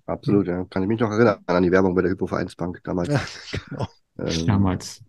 Absolut, 0.06 0.48
ja. 0.48 0.66
Kann 0.66 0.84
ich 0.84 0.88
mich 0.88 1.00
noch 1.00 1.12
erinnern 1.12 1.40
an 1.46 1.64
die 1.64 1.72
Werbung 1.72 1.96
bei 1.96 2.02
der 2.02 2.12
Hypovereinsbank 2.12 2.82
damals. 2.84 3.10
Ja, 3.10 3.22
genau. 3.70 3.88
ähm, 4.20 4.48
damals. 4.48 5.04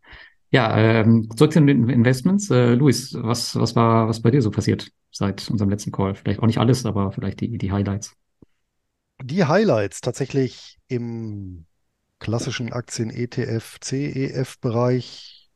Ja, 0.50 0.76
ähm, 0.76 1.28
zurück 1.36 1.52
zu 1.52 1.60
den 1.60 1.88
Investments. 1.88 2.50
Äh, 2.50 2.74
Luis, 2.74 3.14
was, 3.14 3.54
was 3.56 3.76
war 3.76 4.08
was 4.08 4.20
bei 4.20 4.30
dir 4.30 4.42
so 4.42 4.50
passiert 4.50 4.90
seit 5.10 5.48
unserem 5.48 5.70
letzten 5.70 5.92
Call? 5.92 6.14
Vielleicht 6.14 6.40
auch 6.40 6.46
nicht 6.46 6.58
alles, 6.58 6.84
aber 6.86 7.12
vielleicht 7.12 7.40
die, 7.40 7.56
die 7.56 7.70
Highlights. 7.70 8.16
Die 9.22 9.44
Highlights 9.44 10.00
tatsächlich 10.00 10.78
im 10.88 11.66
klassischen 12.18 12.72
Aktien-ETF, 12.72 13.78
CEF-Bereich 13.80 15.50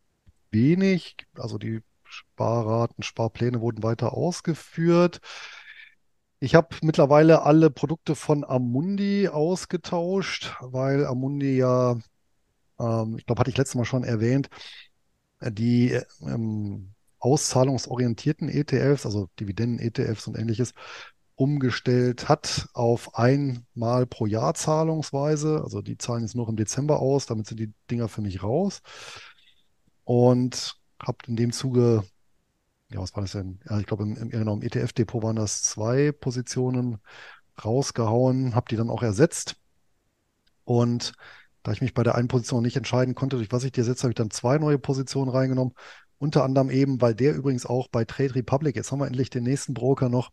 wenig. 0.51 1.17
Also 1.35 1.59
die 1.59 1.81
Sparraten, 2.05 3.03
Sparpläne 3.03 3.61
wurden 3.61 3.83
weiter 3.83 4.15
ausgeführt. 4.15 5.21
Ich 6.45 6.55
habe 6.55 6.77
mittlerweile 6.83 7.41
alle 7.41 7.71
Produkte 7.71 8.15
von 8.15 8.45
Amundi 8.45 9.29
ausgetauscht, 9.29 10.55
weil 10.61 11.07
Amundi 11.07 11.57
ja, 11.57 11.97
ähm, 12.79 13.17
ich 13.17 13.25
glaube, 13.25 13.41
hatte 13.41 13.49
ich 13.49 13.57
letztes 13.57 13.77
Mal 13.77 13.87
schon 13.87 14.05
erwähnt, 14.05 14.51
die 15.41 15.99
ähm, 16.21 16.91
auszahlungsorientierten 17.19 18.51
ETFs, 18.51 19.07
also 19.07 19.31
Dividenden-ETFs 19.41 20.27
und 20.27 20.37
ähnliches, 20.37 20.75
umgestellt 21.35 22.29
hat 22.29 22.69
auf 22.75 23.15
einmal 23.15 24.05
pro 24.07 24.27
Jahr 24.27 24.53
Zahlungsweise. 24.53 25.63
Also 25.65 25.81
die 25.81 25.97
zahlen 25.97 26.25
jetzt 26.25 26.37
nur 26.37 26.47
im 26.51 26.57
Dezember 26.57 27.01
aus, 27.01 27.25
damit 27.25 27.47
sind 27.47 27.59
die 27.59 27.73
Dinger 27.91 28.09
für 28.09 28.21
mich 28.21 28.43
raus. 28.43 28.83
Und 30.05 30.77
habe 31.01 31.17
in 31.27 31.37
dem 31.37 31.53
Zuge, 31.53 32.05
ja, 32.95 33.01
was 33.01 33.15
war 33.15 33.23
das 33.23 33.33
denn? 33.33 33.59
Ja, 33.69 33.79
ich 33.79 33.87
glaube, 33.87 34.05
im, 34.05 34.17
im, 34.17 34.31
genau, 34.31 34.55
im 34.55 34.63
ETF-Depot 34.63 35.23
waren 35.23 35.37
das 35.37 35.63
zwei 35.63 36.13
Positionen 36.13 36.99
rausgehauen, 37.63 38.55
habe 38.55 38.67
die 38.71 38.77
dann 38.77 38.91
auch 38.91 39.03
ersetzt. 39.03 39.57
Und 40.65 41.13
da 41.63 41.73
ich 41.73 41.81
mich 41.81 41.93
bei 41.93 42.03
der 42.03 42.15
einen 42.15 42.29
Position 42.29 42.63
nicht 42.63 42.77
entscheiden 42.77 43.15
konnte, 43.15 43.37
durch 43.37 43.51
was 43.51 43.65
ich 43.65 43.73
die 43.73 43.81
ersetzt 43.81 44.03
habe, 44.05 44.13
ich 44.13 44.17
dann 44.17 44.31
zwei 44.31 44.59
neue 44.59 44.79
Positionen 44.79 45.31
reingenommen 45.31 45.75
unter 46.19 46.45
anderem 46.45 46.71
eben, 46.71 47.01
weil 47.01 47.15
der 47.15 47.35
übrigens 47.35 47.67
auch 47.67 47.89
bei 47.89 48.05
Trade 48.05 48.37
Republic, 48.37 48.77
jetzt 48.77 48.91
haben 48.93 49.01
wir 49.01 49.07
endlich 49.07 49.31
den 49.31 49.43
nächsten 49.43 49.75
Broker 49.75 50.09
noch, 50.09 50.31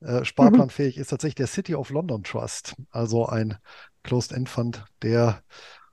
äh, 0.00 0.24
sparplanfähig 0.24 0.96
mhm. 0.96 1.02
ist, 1.02 1.08
tatsächlich 1.08 1.34
der 1.34 1.46
City 1.48 1.74
of 1.74 1.90
London 1.90 2.22
Trust. 2.22 2.76
Also 2.90 3.26
ein 3.26 3.58
Closed-End-Fund, 4.02 4.84
der 5.02 5.42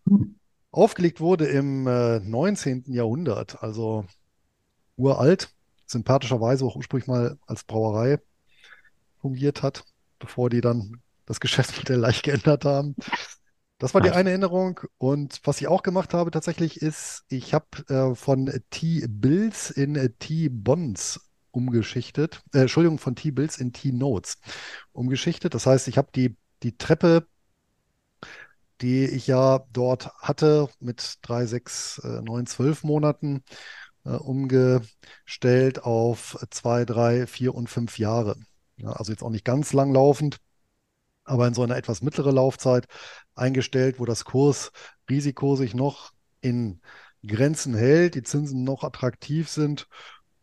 mhm. 0.06 0.36
aufgelegt 0.72 1.20
wurde 1.20 1.46
im 1.46 1.88
äh, 1.88 2.20
19. 2.20 2.86
Jahrhundert. 2.88 3.62
Also 3.64 4.06
uralt, 4.96 5.54
sympathischerweise 5.94 6.66
auch 6.66 6.76
ursprünglich 6.76 7.08
mal 7.08 7.38
als 7.48 7.64
Brauerei 7.64 8.20
fungiert 9.22 9.64
hat, 9.64 9.86
bevor 10.20 10.50
die 10.50 10.62
dann 10.62 11.02
das 11.26 11.40
Geschäftsmodell 11.40 12.00
leicht 12.00 12.24
geändert 12.24 12.66
haben. 12.66 12.96
Das 13.80 13.94
war 13.94 14.02
die 14.02 14.12
eine 14.12 14.30
Erinnerung. 14.30 14.80
Und 14.98 15.42
was 15.44 15.60
ich 15.60 15.68
auch 15.68 15.84
gemacht 15.84 16.14
habe 16.14 16.32
tatsächlich 16.32 16.82
ist, 16.82 17.24
ich 17.28 17.54
habe 17.54 17.66
äh, 17.90 18.16
von 18.16 18.52
T-Bills 18.70 19.72
in 19.72 19.96
äh, 19.96 20.10
T-Bonds 20.10 21.20
umgeschichtet. 21.52 22.44
Äh, 22.54 22.62
Entschuldigung, 22.62 22.98
von 22.98 23.16
T-Bills 23.16 23.58
in 23.58 23.74
T-Notes 23.74 24.40
umgeschichtet. 24.94 25.54
Das 25.54 25.66
heißt, 25.66 25.88
ich 25.88 25.98
habe 25.98 26.10
die, 26.16 26.38
die 26.64 26.78
Treppe, 26.78 27.28
die 28.82 29.06
ich 29.06 29.28
ja 29.28 29.66
dort 29.72 30.14
hatte 30.18 30.68
mit 30.80 31.20
drei, 31.22 31.46
sechs, 31.46 32.00
äh, 32.00 32.22
neun, 32.22 32.46
zwölf 32.46 32.84
Monaten, 32.84 33.44
umgestellt 34.04 35.84
auf 35.84 36.38
zwei, 36.50 36.86
drei, 36.86 37.28
vier 37.28 37.56
und 37.56 37.70
fünf 37.70 37.98
Jahre. 38.00 38.36
Ja, 38.78 38.92
also 38.92 39.12
jetzt 39.12 39.24
auch 39.24 39.30
nicht 39.30 39.46
ganz 39.46 39.74
langlaufend, 39.74 40.38
aber 41.24 41.48
in 41.48 41.54
so 41.54 41.64
einer 41.64 41.78
etwas 41.78 42.02
mittlere 42.02 42.32
Laufzeit 42.32 42.88
eingestellt, 43.36 44.00
wo 44.00 44.06
das 44.06 44.26
Kursrisiko 44.26 45.56
sich 45.56 45.74
noch 45.74 46.12
in 46.42 46.82
Grenzen 47.26 47.76
hält, 47.76 48.16
die 48.16 48.24
Zinsen 48.24 48.64
noch 48.64 48.84
attraktiv 48.84 49.48
sind 49.48 49.88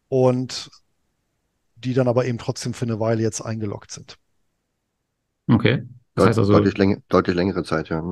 und 0.08 0.70
die 1.76 1.94
dann 1.94 2.08
aber 2.08 2.26
eben 2.26 2.38
trotzdem 2.38 2.74
für 2.74 2.86
eine 2.86 3.00
Weile 3.00 3.22
jetzt 3.22 3.40
eingeloggt 3.40 3.90
sind. 3.90 4.16
Okay. 5.48 5.86
Das 6.14 6.26
heißt 6.26 6.38
also 6.38 6.52
deutlich, 6.52 6.76
läng 6.76 7.02
deutlich 7.08 7.36
längere 7.36 7.62
Zeit, 7.64 7.88
ja. 7.88 8.02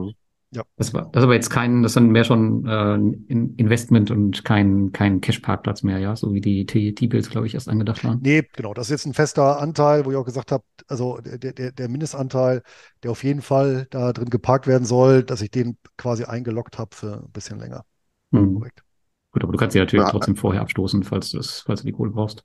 Mhm. 0.50 0.56
Ja. 0.56 0.62
Das 0.76 0.94
war, 0.94 1.10
das 1.12 1.20
ist 1.20 1.24
aber 1.24 1.34
jetzt 1.34 1.50
kein, 1.50 1.82
das 1.82 1.92
sind 1.92 2.10
mehr 2.10 2.24
schon 2.24 2.66
äh, 2.66 2.94
Investment 3.32 4.10
und 4.10 4.44
kein, 4.44 4.92
kein 4.92 5.20
Cash-Parkplatz 5.20 5.82
mehr, 5.82 5.98
ja, 5.98 6.16
so 6.16 6.32
wie 6.32 6.40
die 6.40 6.64
T-Bills, 6.66 7.30
glaube 7.30 7.46
ich, 7.46 7.54
erst 7.54 7.68
angedacht 7.68 8.04
waren. 8.04 8.20
Nee, 8.22 8.44
genau. 8.54 8.74
Das 8.74 8.86
ist 8.86 8.90
jetzt 8.90 9.06
ein 9.06 9.14
fester 9.14 9.60
Anteil, 9.60 10.04
wo 10.04 10.10
ich 10.10 10.16
auch 10.16 10.24
gesagt 10.24 10.52
habe, 10.52 10.64
also 10.86 11.18
der, 11.20 11.52
der, 11.52 11.72
der 11.72 11.88
Mindestanteil, 11.88 12.62
der 13.02 13.10
auf 13.10 13.24
jeden 13.24 13.42
Fall 13.42 13.86
da 13.90 14.12
drin 14.12 14.30
geparkt 14.30 14.66
werden 14.66 14.84
soll, 14.84 15.22
dass 15.22 15.42
ich 15.42 15.50
den 15.50 15.76
quasi 15.96 16.24
eingeloggt 16.24 16.78
habe 16.78 16.94
für 16.94 17.24
ein 17.24 17.30
bisschen 17.30 17.58
länger. 17.58 17.84
Hm. 18.32 18.54
Korrekt. 18.54 18.82
Gut, 19.30 19.42
aber 19.42 19.52
du 19.52 19.58
kannst 19.58 19.74
sie 19.74 19.78
natürlich 19.78 20.06
ja. 20.06 20.10
trotzdem 20.10 20.36
vorher 20.36 20.62
abstoßen, 20.62 21.02
falls, 21.02 21.32
das, 21.32 21.60
falls 21.60 21.80
du 21.80 21.86
die 21.86 21.92
Kohle 21.92 22.10
brauchst. 22.10 22.44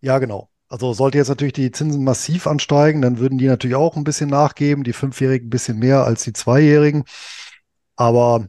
Ja, 0.00 0.18
genau. 0.18 0.50
Also 0.70 0.92
sollte 0.92 1.18
jetzt 1.18 1.28
natürlich 1.28 1.52
die 1.52 1.72
Zinsen 1.72 2.04
massiv 2.04 2.46
ansteigen, 2.46 3.02
dann 3.02 3.18
würden 3.18 3.38
die 3.38 3.48
natürlich 3.48 3.74
auch 3.74 3.96
ein 3.96 4.04
bisschen 4.04 4.30
nachgeben, 4.30 4.84
die 4.84 4.92
Fünfjährigen 4.92 5.48
ein 5.48 5.50
bisschen 5.50 5.78
mehr 5.80 6.04
als 6.04 6.22
die 6.22 6.32
Zweijährigen. 6.32 7.04
Aber 7.96 8.46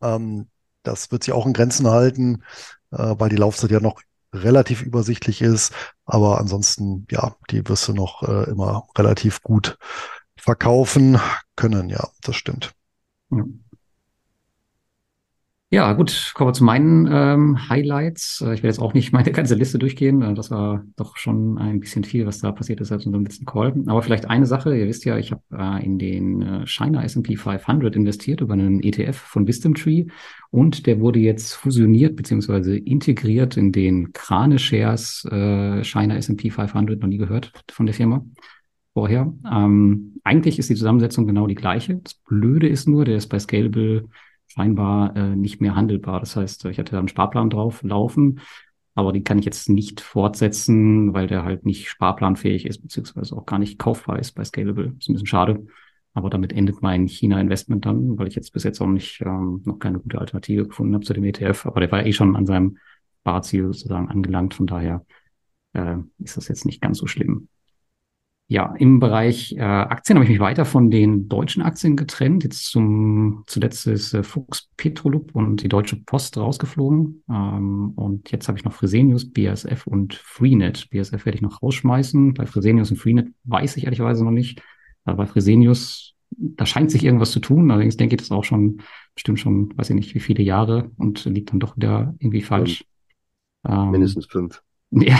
ähm, 0.00 0.48
das 0.82 1.12
wird 1.12 1.24
sich 1.24 1.34
auch 1.34 1.44
in 1.44 1.52
Grenzen 1.52 1.86
halten, 1.88 2.42
äh, 2.90 3.14
weil 3.18 3.28
die 3.28 3.36
Laufzeit 3.36 3.70
ja 3.70 3.80
noch 3.80 4.00
relativ 4.32 4.82
übersichtlich 4.82 5.42
ist. 5.42 5.74
Aber 6.06 6.38
ansonsten, 6.38 7.06
ja, 7.10 7.36
die 7.50 7.68
wirst 7.68 7.86
du 7.86 7.92
noch 7.92 8.22
äh, 8.22 8.50
immer 8.50 8.88
relativ 8.96 9.42
gut 9.42 9.76
verkaufen 10.38 11.20
können. 11.54 11.90
Ja, 11.90 12.08
das 12.22 12.36
stimmt. 12.36 12.72
Ja. 13.30 13.44
Ja, 15.70 15.92
gut, 15.92 16.32
kommen 16.34 16.48
wir 16.48 16.54
zu 16.54 16.64
meinen 16.64 17.06
ähm, 17.12 17.68
Highlights. 17.68 18.40
Äh, 18.40 18.54
ich 18.54 18.62
werde 18.62 18.68
jetzt 18.68 18.78
auch 18.78 18.94
nicht 18.94 19.12
meine 19.12 19.32
ganze 19.32 19.54
Liste 19.54 19.78
durchgehen. 19.78 20.22
Äh, 20.22 20.32
das 20.32 20.50
war 20.50 20.82
doch 20.96 21.18
schon 21.18 21.58
ein 21.58 21.78
bisschen 21.80 22.04
viel, 22.04 22.24
was 22.24 22.38
da 22.38 22.52
passiert 22.52 22.80
ist 22.80 22.88
seit 22.88 23.04
unserem 23.04 23.24
letzten 23.24 23.44
Call. 23.44 23.74
Aber 23.86 24.00
vielleicht 24.00 24.30
eine 24.30 24.46
Sache. 24.46 24.74
Ihr 24.74 24.86
wisst 24.86 25.04
ja, 25.04 25.18
ich 25.18 25.30
habe 25.30 25.42
äh, 25.52 25.84
in 25.84 25.98
den 25.98 26.40
äh, 26.40 26.66
China 26.66 27.04
S&P 27.04 27.36
500 27.36 27.94
investiert 27.96 28.40
über 28.40 28.54
einen 28.54 28.82
ETF 28.82 29.18
von 29.18 29.46
Wisdom 29.46 29.74
Tree 29.74 30.06
und 30.50 30.86
der 30.86 31.00
wurde 31.00 31.18
jetzt 31.18 31.52
fusioniert 31.52 32.16
beziehungsweise 32.16 32.74
integriert 32.74 33.58
in 33.58 33.70
den 33.70 34.14
Krane 34.14 34.58
Shares 34.58 35.26
äh, 35.30 35.84
China 35.84 36.16
S&P 36.16 36.48
500. 36.48 36.98
Noch 36.98 37.08
nie 37.08 37.18
gehört 37.18 37.52
von 37.70 37.84
der 37.84 37.94
Firma 37.94 38.24
vorher. 38.94 39.34
Ähm, 39.52 40.14
eigentlich 40.24 40.58
ist 40.58 40.70
die 40.70 40.76
Zusammensetzung 40.76 41.26
genau 41.26 41.46
die 41.46 41.54
gleiche. 41.54 41.96
Das 41.96 42.14
Blöde 42.14 42.68
ist 42.68 42.88
nur, 42.88 43.04
der 43.04 43.16
ist 43.16 43.26
bei 43.26 43.38
Scalable 43.38 44.08
scheinbar 44.58 45.14
äh, 45.14 45.36
nicht 45.36 45.60
mehr 45.60 45.76
handelbar. 45.76 46.18
Das 46.18 46.34
heißt, 46.34 46.64
ich 46.64 46.78
hatte 46.80 46.92
da 46.92 46.98
einen 46.98 47.06
Sparplan 47.06 47.48
drauf 47.48 47.82
laufen, 47.84 48.40
aber 48.96 49.12
die 49.12 49.22
kann 49.22 49.38
ich 49.38 49.44
jetzt 49.44 49.68
nicht 49.68 50.00
fortsetzen, 50.00 51.14
weil 51.14 51.28
der 51.28 51.44
halt 51.44 51.64
nicht 51.64 51.88
sparplanfähig 51.88 52.66
ist, 52.66 52.82
beziehungsweise 52.82 53.36
auch 53.36 53.46
gar 53.46 53.60
nicht 53.60 53.78
kaufbar 53.78 54.18
ist 54.18 54.32
bei 54.32 54.42
Scalable. 54.42 54.94
Ist 54.98 55.08
ein 55.08 55.12
bisschen 55.12 55.26
schade. 55.26 55.64
Aber 56.12 56.28
damit 56.28 56.52
endet 56.52 56.82
mein 56.82 57.06
China-Investment 57.06 57.86
dann, 57.86 58.18
weil 58.18 58.26
ich 58.26 58.34
jetzt 58.34 58.52
bis 58.52 58.64
jetzt 58.64 58.80
auch 58.80 58.88
nicht 58.88 59.20
ähm, 59.20 59.62
noch 59.64 59.78
keine 59.78 60.00
gute 60.00 60.18
Alternative 60.18 60.66
gefunden 60.66 60.94
habe 60.94 61.04
zu 61.04 61.12
dem 61.12 61.22
ETF. 61.22 61.66
Aber 61.66 61.78
der 61.78 61.92
war 61.92 62.04
eh 62.04 62.12
schon 62.12 62.34
an 62.34 62.44
seinem 62.44 62.78
Sparziel 63.20 63.66
sozusagen 63.66 64.08
angelangt. 64.08 64.54
Von 64.54 64.66
daher 64.66 65.06
äh, 65.74 65.98
ist 66.18 66.36
das 66.36 66.48
jetzt 66.48 66.66
nicht 66.66 66.80
ganz 66.80 66.98
so 66.98 67.06
schlimm. 67.06 67.46
Ja, 68.50 68.74
im 68.78 68.98
Bereich 68.98 69.52
äh, 69.52 69.60
Aktien 69.60 70.16
habe 70.16 70.24
ich 70.24 70.30
mich 70.30 70.40
weiter 70.40 70.64
von 70.64 70.90
den 70.90 71.28
deutschen 71.28 71.62
Aktien 71.62 71.96
getrennt. 71.96 72.44
Jetzt 72.44 72.64
zum 72.70 73.44
zuletzt 73.46 73.86
ist 73.86 74.14
äh, 74.14 74.22
Fuchs 74.22 74.70
Petrolub 74.78 75.34
und 75.34 75.62
die 75.62 75.68
Deutsche 75.68 75.96
Post 75.96 76.38
rausgeflogen. 76.38 77.24
Ähm, 77.28 77.90
und 77.94 78.30
jetzt 78.30 78.48
habe 78.48 78.56
ich 78.56 78.64
noch 78.64 78.72
Fresenius, 78.72 79.30
BASF 79.30 79.86
und 79.86 80.14
Freenet. 80.14 80.88
BASF 80.88 81.26
werde 81.26 81.36
ich 81.36 81.42
noch 81.42 81.62
rausschmeißen. 81.62 82.32
Bei 82.32 82.46
Fresenius 82.46 82.90
und 82.90 82.96
Freenet 82.96 83.28
weiß 83.44 83.76
ich 83.76 83.84
ehrlicherweise 83.84 84.24
noch 84.24 84.30
nicht. 84.30 84.62
Aber 85.04 85.18
bei 85.18 85.26
Fresenius, 85.26 86.14
da 86.30 86.64
scheint 86.64 86.90
sich 86.90 87.04
irgendwas 87.04 87.32
zu 87.32 87.40
tun. 87.40 87.70
Allerdings 87.70 87.98
denke 87.98 88.14
ich 88.14 88.22
das 88.22 88.30
auch 88.30 88.44
schon, 88.44 88.80
bestimmt 89.14 89.40
schon, 89.40 89.76
weiß 89.76 89.90
ich 89.90 89.96
nicht, 89.96 90.14
wie 90.14 90.20
viele 90.20 90.42
Jahre 90.42 90.90
und 90.96 91.26
liegt 91.26 91.52
dann 91.52 91.60
doch 91.60 91.76
wieder 91.76 92.14
irgendwie 92.18 92.42
falsch. 92.42 92.82
Ähm, 93.68 93.90
Mindestens 93.90 94.24
fünf. 94.24 94.62
Ja. 94.90 95.18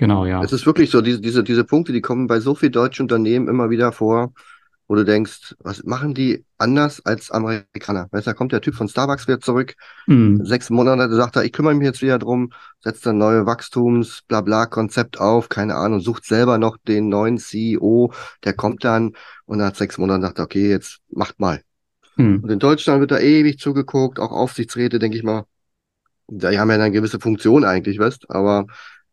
Genau, 0.00 0.24
ja. 0.24 0.42
Es 0.42 0.50
ist 0.50 0.64
wirklich 0.64 0.90
so, 0.90 1.02
diese, 1.02 1.20
diese, 1.20 1.44
diese 1.44 1.62
Punkte, 1.62 1.92
die 1.92 2.00
kommen 2.00 2.26
bei 2.26 2.40
so 2.40 2.54
vielen 2.54 2.72
deutschen 2.72 3.02
Unternehmen 3.02 3.48
immer 3.48 3.68
wieder 3.68 3.92
vor, 3.92 4.32
wo 4.88 4.94
du 4.94 5.04
denkst, 5.04 5.54
was 5.58 5.84
machen 5.84 6.14
die 6.14 6.42
anders 6.56 7.04
als 7.04 7.30
Amerikaner? 7.30 8.08
Weißt 8.10 8.26
du, 8.26 8.30
da 8.30 8.34
kommt 8.34 8.52
der 8.52 8.62
Typ 8.62 8.74
von 8.74 8.88
Starbucks 8.88 9.28
wieder 9.28 9.40
zurück, 9.40 9.74
Hm. 10.06 10.42
sechs 10.46 10.70
Monate 10.70 11.14
sagt 11.14 11.36
er, 11.36 11.44
ich 11.44 11.52
kümmere 11.52 11.74
mich 11.74 11.84
jetzt 11.84 12.00
wieder 12.00 12.18
drum, 12.18 12.50
setzt 12.82 13.04
dann 13.04 13.18
neue 13.18 13.44
Wachstums, 13.44 14.22
bla 14.26 14.40
bla 14.40 14.64
Konzept 14.64 15.20
auf, 15.20 15.50
keine 15.50 15.74
Ahnung, 15.74 16.00
sucht 16.00 16.24
selber 16.24 16.56
noch 16.56 16.78
den 16.88 17.10
neuen 17.10 17.36
CEO, 17.36 18.10
der 18.44 18.54
kommt 18.54 18.82
dann 18.84 19.12
und 19.44 19.58
nach 19.58 19.74
sechs 19.74 19.98
Monaten 19.98 20.22
sagt 20.22 20.38
er, 20.38 20.44
okay, 20.44 20.70
jetzt 20.70 21.00
macht 21.10 21.38
mal. 21.40 21.60
Hm. 22.16 22.40
Und 22.42 22.48
in 22.48 22.58
Deutschland 22.58 23.00
wird 23.00 23.10
da 23.10 23.18
ewig 23.18 23.58
zugeguckt, 23.58 24.18
auch 24.18 24.32
Aufsichtsräte, 24.32 24.98
denke 24.98 25.18
ich 25.18 25.24
mal. 25.24 25.44
Die 26.28 26.58
haben 26.58 26.70
ja 26.70 26.76
eine 26.76 26.90
gewisse 26.90 27.20
Funktion 27.20 27.64
eigentlich, 27.64 27.98
weißt, 27.98 28.30
aber 28.30 28.64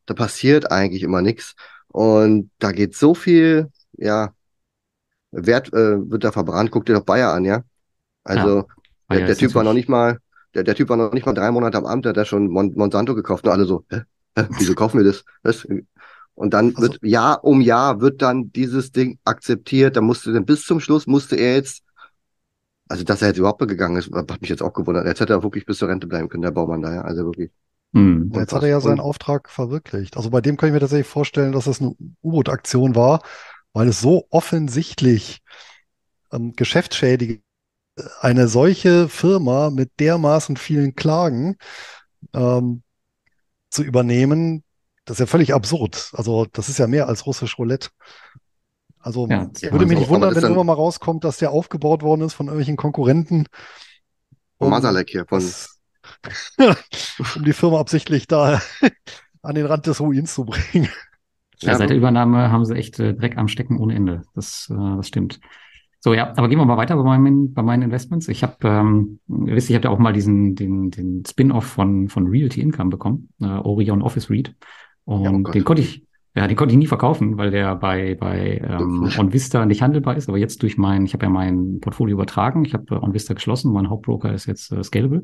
da 0.08 0.15
passiert 0.15 0.72
eigentlich 0.72 1.04
immer 1.04 1.22
nichts. 1.22 1.54
Und 1.89 2.50
da 2.60 2.72
geht 2.72 2.96
so 2.96 3.13
viel, 3.13 3.72
ja, 3.93 4.34
Wert 5.32 5.72
äh, 5.74 6.10
wird 6.10 6.24
da 6.24 6.32
verbrannt. 6.32 6.72
Guck 6.72 6.86
dir 6.86 6.93
doch 6.93 7.04
Bayer 7.06 7.34
an, 7.34 7.46
ja. 7.46 7.63
Also 8.24 8.65
Ja, 9.10 9.17
der, 9.17 9.28
der 9.28 9.38
Typ 9.38 9.54
war 9.56 9.63
noch 9.63 9.74
nicht 9.74 9.89
mal, 9.89 10.17
der, 10.54 10.63
der 10.63 10.76
Typ 10.76 10.89
war 10.89 10.98
noch 10.98 11.13
nicht 11.13 11.26
mal 11.26 11.34
drei 11.34 11.52
Monate 11.52 11.78
am 11.78 11.86
Amt, 11.86 12.06
der 12.06 12.10
hat 12.12 12.17
ja 12.17 12.26
schon 12.26 12.48
Mon 12.48 12.74
Monsanto 12.76 13.13
gekauft 13.15 13.46
und 13.46 13.52
alle 13.52 13.65
so, 13.65 13.86
hä? 13.89 14.02
Hä? 14.38 14.48
Wieso 14.58 14.74
kaufen 14.76 14.98
wir 14.98 15.06
das? 15.06 15.24
Was? 15.43 15.67
Und 16.36 16.54
dann 16.54 16.67
Also- 16.76 16.82
wird 16.82 17.00
Jahr 17.04 17.43
um 17.43 17.62
Jahr 17.62 18.00
wird 18.02 18.22
dann 18.22 18.52
dieses 18.52 18.91
Ding 18.91 19.17
akzeptiert. 19.24 19.96
Da 19.96 20.02
musste 20.02 20.32
dann 20.34 20.46
bis 20.46 20.65
zum 20.65 20.80
Schluss 20.80 21.08
musste 21.08 21.36
er 21.36 21.56
jetzt, 21.56 21.84
also 22.88 23.04
dass 23.04 23.22
er 23.22 23.30
jetzt 23.30 23.38
überhaupt 23.38 23.60
gegangen 23.67 23.98
ist, 23.98 24.13
hat 24.13 24.41
mich 24.41 24.50
jetzt 24.50 24.62
auch 24.62 24.74
gewundert. 24.74 25.06
Jetzt 25.08 25.20
hätte 25.20 25.34
er 25.34 25.43
wirklich 25.43 25.65
bis 25.65 25.78
zur 25.80 25.89
Rente 25.89 26.08
bleiben 26.08 26.30
können, 26.30 26.43
der 26.43 26.52
Baumann 26.52 26.82
da, 26.82 26.93
ja. 26.93 27.02
Also 27.02 27.26
wirklich. 27.26 27.52
Hm. 27.93 28.32
Und 28.34 28.36
jetzt 28.39 28.54
hat 28.54 28.63
er 28.63 28.69
ja 28.69 28.82
seinen 28.82 29.00
Auftrag 29.00 29.50
verwirklicht. 29.50 30.17
Also 30.17 30.30
bei 30.30 30.41
dem 30.41 30.58
kann 30.58 30.69
ich 30.69 30.73
mir 30.73 30.80
tatsächlich 30.80 31.08
vorstellen, 31.08 31.52
dass 31.54 31.65
das 31.65 31.80
eine 31.82 31.95
U-Boot-Aktion 32.23 32.95
war, 32.95 33.21
weil 33.73 33.88
es 33.88 34.02
so 34.02 34.28
offensichtlich 34.30 35.39
ähm, 36.32 36.54
geschäftsschädigend 36.56 37.41
eine 38.21 38.47
solche 38.47 39.10
Firma 39.10 39.69
mit 39.71 39.91
dermaßen 40.00 40.56
vielen 40.58 40.95
Klagen 40.95 41.56
ähm, 42.34 42.84
zu 43.71 43.84
übernehmen, 43.84 44.63
das 45.06 45.15
ist 45.15 45.19
ja 45.21 45.26
völlig 45.26 45.54
absurd. 45.54 46.12
Also 46.13 46.45
das 46.52 46.69
ist 46.69 46.78
ja 46.80 46.88
mehr 46.88 47.08
als 47.08 47.26
russisch 47.26 47.58
Roulette. 47.58 47.89
Also 49.00 49.28
Ja, 49.30 49.50
würde 49.71 49.86
mich 49.86 49.97
nicht 49.97 50.08
so- 50.10 50.15
aber 50.15 50.15
wundern, 50.15 50.30
das 50.30 50.36
wenn 50.36 50.41
dann- 50.43 50.52
irgendwann 50.52 50.67
mal 50.67 50.73
rauskommt, 50.73 51.23
dass 51.23 51.38
der 51.38 51.52
aufgebaut 51.52 52.04
worden 52.04 52.21
ist 52.21 52.34
von 52.34 52.47
irgendwelchen 52.47 52.76
Konkurrenten. 52.78 53.45
Von 54.58 54.67
um 54.67 54.69
Masalek 54.71 55.10
hier, 55.10 55.26
von, 55.26 55.39
das- 55.39 55.77
um 57.36 57.44
die 57.44 57.54
Firma 57.54 57.80
absichtlich 57.80 58.28
da 58.28 58.62
an 59.42 59.56
den 59.56 59.66
Rand 59.66 59.88
des 59.88 60.00
Ruins 60.00 60.34
zu 60.34 60.46
bringen. 60.46 60.90
Ja, 61.62 61.76
seit 61.76 61.90
der 61.90 61.98
Übernahme 61.98 62.52
haben 62.52 62.66
sie 62.66 62.76
echt 62.76 63.00
äh, 63.00 63.13
Dreck 63.13 63.38
am 63.38 63.48
Stecken 63.48 63.78
ohne 63.80 63.96
Ende. 63.96 64.22
Das, 64.36 64.72
äh, 64.72 64.96
das 64.98 65.08
stimmt. 65.08 65.40
So, 66.00 66.13
ja, 66.13 66.32
aber 66.38 66.48
gehen 66.48 66.60
wir 66.60 66.66
mal 66.66 66.78
weiter 66.78 66.96
bei 66.96 67.04
meinen, 67.04 67.54
bei 67.54 67.63
meinen 67.63 67.84
Investments. 67.84 68.28
Ich 68.28 68.44
habe, 68.44 68.56
ähm, 68.63 69.20
ihr 69.28 69.56
wisst, 69.56 69.70
ich 69.70 69.76
habe 69.76 69.86
ja 69.86 69.90
auch 69.90 69.98
mal 69.98 70.13
diesen, 70.13 70.54
den, 70.54 70.92
den 70.92 71.24
Spin-off 71.26 71.66
von, 71.66 72.08
von 72.08 72.28
Realty 72.28 72.62
Income 72.62 72.92
bekommen, 72.92 73.30
äh, 73.42 73.46
Orion 73.46 74.04
Office 74.04 74.30
REIT. 74.30 74.56
Und 75.06 75.24
Ja, 75.24 75.32
oh 75.32 75.52
den 75.52 75.63
konnte 75.63 75.82
ich, 75.82 76.06
ja, 76.36 76.48
den 76.48 76.56
konnte 76.56 76.74
ich 76.74 76.78
nie 76.78 76.86
verkaufen, 76.86 77.38
weil 77.38 77.50
der 77.50 77.76
bei, 77.76 78.13
bei 78.13 78.62
ähm, 78.63 79.10
OnVista 79.18 79.66
nicht 79.66 79.82
handelbar 79.82 80.18
ist. 80.18 80.30
Aber 80.30 80.38
jetzt 80.38 80.62
durch 80.62 80.78
mein, 80.78 81.06
ich 81.06 81.13
habe 81.13 81.26
ja 81.26 81.32
mein 81.32 81.80
Portfolio 81.82 82.13
übertragen, 82.13 82.63
ich 82.63 82.76
habe 82.76 82.96
äh, 82.96 83.00
OnVista 83.00 83.34
geschlossen, 83.34 83.74
mein 83.74 83.90
Hauptbroker 83.90 84.32
ist 84.32 84.46
jetzt 84.46 84.72
äh, 84.72 84.84
Scalable. 84.84 85.24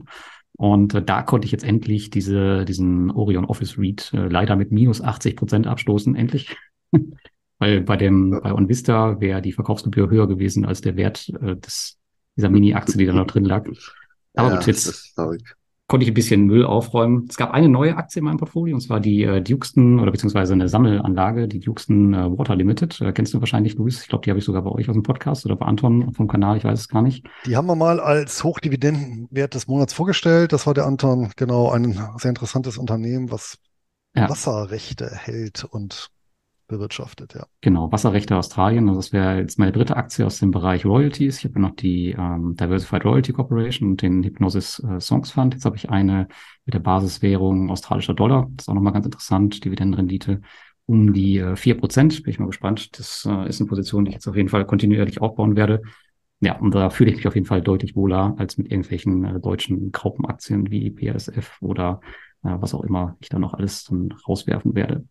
Und 0.55 0.93
äh, 0.93 1.03
da 1.03 1.23
konnte 1.23 1.45
ich 1.45 1.51
jetzt 1.51 1.63
endlich 1.63 2.09
diese, 2.09 2.65
diesen 2.65 3.11
Orion 3.11 3.45
Office 3.45 3.77
REIT 3.77 4.13
äh, 4.13 4.27
leider 4.27 4.55
mit 4.55 4.71
minus 4.71 5.01
80 5.01 5.35
Prozent 5.35 5.67
abstoßen, 5.67 6.15
endlich. 6.15 6.55
Weil 7.59 7.81
bei 7.81 7.97
dem, 7.97 8.39
bei 8.41 8.53
OnVista 8.53 9.19
wäre 9.19 9.41
die 9.41 9.53
Verkaufsgebühr 9.53 10.09
höher 10.09 10.27
gewesen 10.27 10.65
als 10.65 10.81
der 10.81 10.95
Wert 10.95 11.29
äh, 11.41 11.55
des, 11.55 11.97
dieser 12.35 12.49
Mini-Aktie, 12.49 12.97
die 12.97 13.05
da 13.05 13.13
noch 13.13 13.27
drin 13.27 13.45
lag. 13.45 13.67
Aber 14.35 14.49
ja, 14.49 14.55
gut, 14.55 14.67
jetzt-. 14.67 15.15
Konnte 15.87 16.05
ich 16.05 16.11
ein 16.11 16.15
bisschen 16.15 16.45
Müll 16.45 16.65
aufräumen. 16.65 17.27
Es 17.29 17.35
gab 17.35 17.51
eine 17.51 17.67
neue 17.67 17.97
Aktie 17.97 18.19
in 18.19 18.25
meinem 18.25 18.37
Portfolio, 18.37 18.75
und 18.75 18.81
zwar 18.81 18.99
die 18.99 19.23
äh, 19.23 19.41
Dukeston 19.41 19.99
oder 19.99 20.11
beziehungsweise 20.11 20.53
eine 20.53 20.69
Sammelanlage, 20.69 21.47
die 21.47 21.59
Dukeston 21.59 22.13
äh, 22.13 22.37
Water 22.37 22.55
Limited. 22.55 22.99
Äh, 23.01 23.11
kennst 23.11 23.33
du 23.33 23.39
wahrscheinlich, 23.41 23.75
Luis? 23.75 24.01
Ich 24.01 24.07
glaube, 24.07 24.23
die 24.23 24.29
habe 24.31 24.39
ich 24.39 24.45
sogar 24.45 24.61
bei 24.63 24.71
euch 24.71 24.89
aus 24.89 24.93
dem 24.93 25.03
Podcast 25.03 25.45
oder 25.45 25.55
bei 25.57 25.65
Anton 25.65 26.13
vom 26.13 26.27
Kanal, 26.27 26.57
ich 26.57 26.63
weiß 26.63 26.79
es 26.79 26.87
gar 26.87 27.01
nicht. 27.01 27.25
Die 27.45 27.57
haben 27.57 27.67
wir 27.67 27.75
mal 27.75 27.99
als 27.99 28.43
Hochdividendenwert 28.43 29.53
des 29.53 29.67
Monats 29.67 29.93
vorgestellt. 29.93 30.53
Das 30.53 30.65
war 30.65 30.73
der 30.73 30.85
Anton, 30.85 31.31
genau, 31.35 31.69
ein 31.69 31.99
sehr 32.17 32.29
interessantes 32.29 32.77
Unternehmen, 32.77 33.29
was 33.29 33.57
Ja. 34.15 34.29
Wasserrechte 34.29 35.09
hält 35.13 35.63
und 35.63 36.09
bewirtschaftet, 36.67 37.33
ja. 37.33 37.45
Genau, 37.61 37.91
Wasserrechte 37.91 38.35
Australien. 38.35 38.87
Also 38.87 38.99
das 38.99 39.13
wäre 39.13 39.39
jetzt 39.39 39.59
meine 39.59 39.71
dritte 39.71 39.95
Aktie 39.97 40.25
aus 40.25 40.39
dem 40.39 40.51
Bereich 40.51 40.85
Royalties. 40.85 41.39
Ich 41.39 41.45
habe 41.45 41.59
noch 41.59 41.75
die 41.75 42.11
ähm, 42.11 42.55
Diversified 42.55 43.05
Royalty 43.05 43.33
Corporation 43.33 43.91
und 43.91 44.01
den 44.01 44.23
Hypnosis 44.23 44.79
äh, 44.79 44.99
Songs 44.99 45.31
Fund. 45.31 45.53
Jetzt 45.53 45.65
habe 45.65 45.75
ich 45.75 45.89
eine 45.89 46.27
mit 46.65 46.73
der 46.73 46.79
Basiswährung 46.79 47.69
australischer 47.69 48.13
Dollar. 48.13 48.49
Das 48.55 48.65
ist 48.65 48.69
auch 48.69 48.73
nochmal 48.73 48.93
ganz 48.93 49.05
interessant. 49.05 49.63
Dividendenrendite 49.63 50.41
um 50.85 51.13
die 51.13 51.37
äh, 51.37 51.55
4%. 51.55 52.23
Bin 52.23 52.31
ich 52.31 52.39
mal 52.39 52.47
gespannt. 52.47 52.97
Das 52.97 53.27
äh, 53.29 53.47
ist 53.47 53.59
eine 53.59 53.69
Position, 53.69 54.05
die 54.05 54.09
ich 54.09 54.15
jetzt 54.15 54.27
auf 54.27 54.35
jeden 54.35 54.49
Fall 54.49 54.65
kontinuierlich 54.65 55.21
aufbauen 55.21 55.55
werde. 55.55 55.81
Ja, 56.39 56.57
und 56.59 56.75
da 56.75 56.89
fühle 56.89 57.09
ich 57.09 57.17
mich 57.17 57.27
auf 57.27 57.35
jeden 57.35 57.47
Fall 57.47 57.61
deutlich 57.61 57.95
wohler 57.95 58.35
als 58.37 58.57
mit 58.57 58.69
irgendwelchen 58.69 59.23
äh, 59.23 59.39
deutschen 59.39 59.91
Graupenaktien 59.91 60.71
wie 60.71 60.89
BASF 60.89 61.61
oder 61.61 62.01
äh, 62.43 62.55
was 62.59 62.73
auch 62.73 62.83
immer 62.83 63.15
ich 63.21 63.29
da 63.29 63.39
noch 63.39 63.53
alles 63.53 63.85
dann 63.85 64.13
rauswerfen 64.27 64.75
werde. 64.75 65.05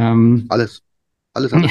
Ähm, 0.00 0.46
Alles. 0.48 0.82
Alles 1.34 1.52
alles. 1.52 1.70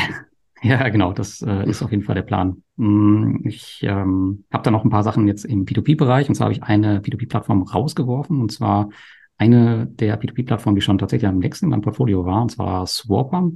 ja, 0.61 0.87
genau, 0.89 1.13
das 1.13 1.41
äh, 1.41 1.67
ist 1.69 1.81
auf 1.81 1.91
jeden 1.91 2.03
Fall 2.03 2.15
der 2.15 2.21
Plan. 2.21 2.63
Mm, 2.77 3.41
Ich 3.45 3.79
ähm, 3.83 4.45
habe 4.51 4.63
da 4.63 4.71
noch 4.71 4.83
ein 4.83 4.89
paar 4.89 5.03
Sachen 5.03 5.27
jetzt 5.27 5.45
im 5.45 5.65
P2P-Bereich 5.65 6.29
und 6.29 6.35
zwar 6.35 6.45
habe 6.45 6.53
ich 6.53 6.63
eine 6.63 6.99
P2P-Plattform 7.01 7.63
rausgeworfen. 7.63 8.39
Und 8.41 8.51
zwar 8.51 8.89
eine 9.37 9.87
der 9.87 10.19
P2P-Plattformen, 10.21 10.75
die 10.75 10.81
schon 10.81 10.97
tatsächlich 10.97 11.27
am 11.27 11.39
nächsten 11.39 11.65
in 11.65 11.71
meinem 11.71 11.81
Portfolio 11.81 12.25
war, 12.25 12.41
und 12.41 12.51
zwar 12.51 12.85
Swapper, 12.85 13.51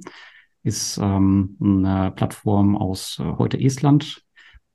ist 0.63 0.97
ähm, 1.01 1.57
eine 1.61 2.11
Plattform 2.11 2.75
aus 2.75 3.19
äh, 3.19 3.23
heute 3.37 3.59
Estland. 3.59 4.21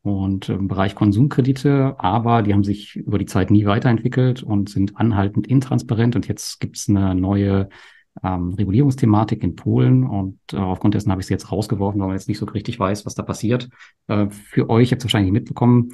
Und 0.02 0.48
im 0.48 0.68
Bereich 0.68 0.94
Konsumkredite, 0.94 1.96
aber 1.98 2.42
die 2.42 2.54
haben 2.54 2.64
sich 2.64 2.96
über 2.96 3.18
die 3.18 3.26
Zeit 3.26 3.50
nie 3.50 3.66
weiterentwickelt 3.66 4.42
und 4.42 4.70
sind 4.70 4.96
anhaltend 4.96 5.46
intransparent. 5.48 6.14
Und 6.16 6.28
jetzt 6.28 6.60
gibt 6.60 6.76
es 6.78 6.88
eine 6.88 7.14
neue 7.14 7.68
ähm, 8.22 8.54
Regulierungsthematik 8.54 9.42
in 9.42 9.56
Polen 9.56 10.06
und 10.06 10.38
äh, 10.52 10.56
aufgrund 10.56 10.94
dessen 10.94 11.10
habe 11.10 11.20
ich 11.20 11.26
sie 11.26 11.34
jetzt 11.34 11.50
rausgeworfen, 11.52 12.00
weil 12.00 12.08
man 12.08 12.16
jetzt 12.16 12.28
nicht 12.28 12.38
so 12.38 12.46
richtig 12.46 12.78
weiß, 12.78 13.06
was 13.06 13.14
da 13.14 13.22
passiert. 13.22 13.68
Äh, 14.06 14.28
für 14.30 14.68
euch, 14.70 14.90
ihr 14.90 14.92
habt 14.92 15.02
es 15.02 15.04
wahrscheinlich 15.04 15.32
mitbekommen, 15.32 15.90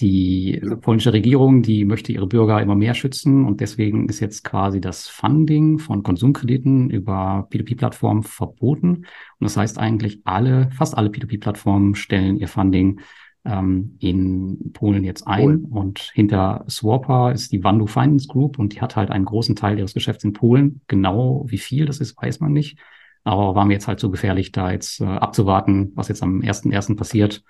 die 0.00 0.60
polnische 0.80 1.12
Regierung, 1.12 1.62
die 1.62 1.84
möchte 1.84 2.12
ihre 2.12 2.26
Bürger 2.26 2.60
immer 2.60 2.74
mehr 2.74 2.94
schützen 2.94 3.44
und 3.44 3.60
deswegen 3.60 4.08
ist 4.08 4.20
jetzt 4.20 4.42
quasi 4.42 4.80
das 4.80 5.06
Funding 5.08 5.78
von 5.78 6.02
Konsumkrediten 6.02 6.90
über 6.90 7.46
P2P-Plattformen 7.52 8.24
verboten. 8.24 8.88
Und 8.88 9.06
das 9.38 9.56
heißt 9.56 9.78
eigentlich 9.78 10.20
alle, 10.24 10.70
fast 10.72 10.96
alle 10.96 11.08
P2P-Plattformen 11.08 11.94
stellen 11.94 12.36
ihr 12.36 12.48
Funding 12.48 13.00
ähm, 13.44 13.96
in 13.98 14.72
Polen 14.72 15.04
jetzt 15.04 15.26
ein 15.26 15.42
Polen. 15.42 15.64
und 15.64 16.10
hinter 16.14 16.64
Swapper 16.68 17.32
ist 17.32 17.52
die 17.52 17.64
Wandu 17.64 17.86
Finance 17.86 18.28
Group 18.28 18.58
und 18.58 18.74
die 18.74 18.80
hat 18.80 18.96
halt 18.96 19.10
einen 19.10 19.24
großen 19.24 19.56
Teil 19.56 19.78
ihres 19.78 19.94
Geschäfts 19.94 20.24
in 20.24 20.32
Polen. 20.32 20.80
Genau 20.86 21.44
wie 21.48 21.58
viel 21.58 21.86
das 21.86 21.98
ist, 21.98 22.16
weiß 22.16 22.40
man 22.40 22.52
nicht. 22.52 22.78
Aber 23.24 23.54
war 23.54 23.64
mir 23.64 23.74
jetzt 23.74 23.88
halt 23.88 24.00
so 24.00 24.10
gefährlich, 24.10 24.52
da 24.52 24.70
jetzt 24.72 25.00
äh, 25.00 25.04
abzuwarten, 25.04 25.92
was 25.94 26.08
jetzt 26.08 26.22
am 26.22 26.40
1.1. 26.40 26.96
passiert. 26.96 27.44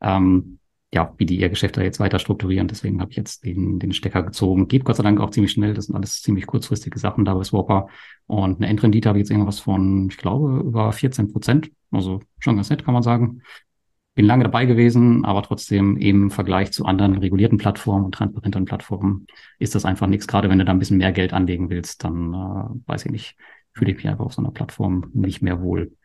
Ähm, 0.00 0.58
ja, 0.94 1.14
wie 1.16 1.24
die 1.24 1.40
ihr 1.40 1.48
Geschäft 1.48 1.76
da 1.76 1.82
jetzt 1.82 2.00
weiter 2.00 2.18
strukturieren. 2.18 2.68
Deswegen 2.68 3.00
habe 3.00 3.10
ich 3.10 3.16
jetzt 3.16 3.44
den, 3.44 3.78
den 3.78 3.92
Stecker 3.92 4.22
gezogen. 4.22 4.68
Geht 4.68 4.84
Gott 4.84 4.96
sei 4.96 5.02
Dank 5.02 5.20
auch 5.20 5.30
ziemlich 5.30 5.52
schnell. 5.52 5.72
Das 5.72 5.86
sind 5.86 5.94
alles 5.94 6.20
ziemlich 6.20 6.46
kurzfristige 6.46 6.98
Sachen 6.98 7.24
da 7.24 7.34
bei 7.34 7.44
Swapper. 7.44 7.88
Und 8.26 8.56
eine 8.56 8.66
Endrendite 8.66 9.08
habe 9.08 9.18
ich 9.18 9.22
jetzt 9.22 9.30
irgendwas 9.30 9.58
von, 9.58 10.08
ich 10.10 10.18
glaube, 10.18 10.60
über 10.60 10.92
14 10.92 11.32
Prozent. 11.32 11.70
Also 11.90 12.20
schon 12.40 12.56
ganz 12.56 12.68
nett, 12.68 12.84
kann 12.84 12.94
man 12.94 13.02
sagen. 13.02 13.42
Bin 14.14 14.26
lange 14.26 14.44
dabei 14.44 14.66
gewesen, 14.66 15.24
aber 15.24 15.42
trotzdem 15.42 15.96
eben 15.96 16.24
im 16.24 16.30
Vergleich 16.30 16.70
zu 16.72 16.84
anderen 16.84 17.16
regulierten 17.16 17.56
Plattformen 17.56 18.04
und 18.04 18.14
transparenten 18.14 18.66
Plattformen 18.66 19.26
ist 19.58 19.74
das 19.74 19.86
einfach 19.86 20.06
nichts. 20.06 20.26
Gerade 20.26 20.50
wenn 20.50 20.58
du 20.58 20.66
da 20.66 20.72
ein 20.72 20.78
bisschen 20.78 20.98
mehr 20.98 21.12
Geld 21.12 21.32
anlegen 21.32 21.70
willst, 21.70 22.04
dann 22.04 22.34
äh, 22.34 22.88
weiß 22.88 23.06
ich 23.06 23.10
nicht, 23.12 23.36
fühle 23.72 23.92
ich 23.92 23.96
mich 23.96 24.08
einfach 24.08 24.26
auf 24.26 24.34
so 24.34 24.42
einer 24.42 24.50
Plattform 24.50 25.10
nicht 25.14 25.40
mehr 25.40 25.62
wohl. 25.62 25.96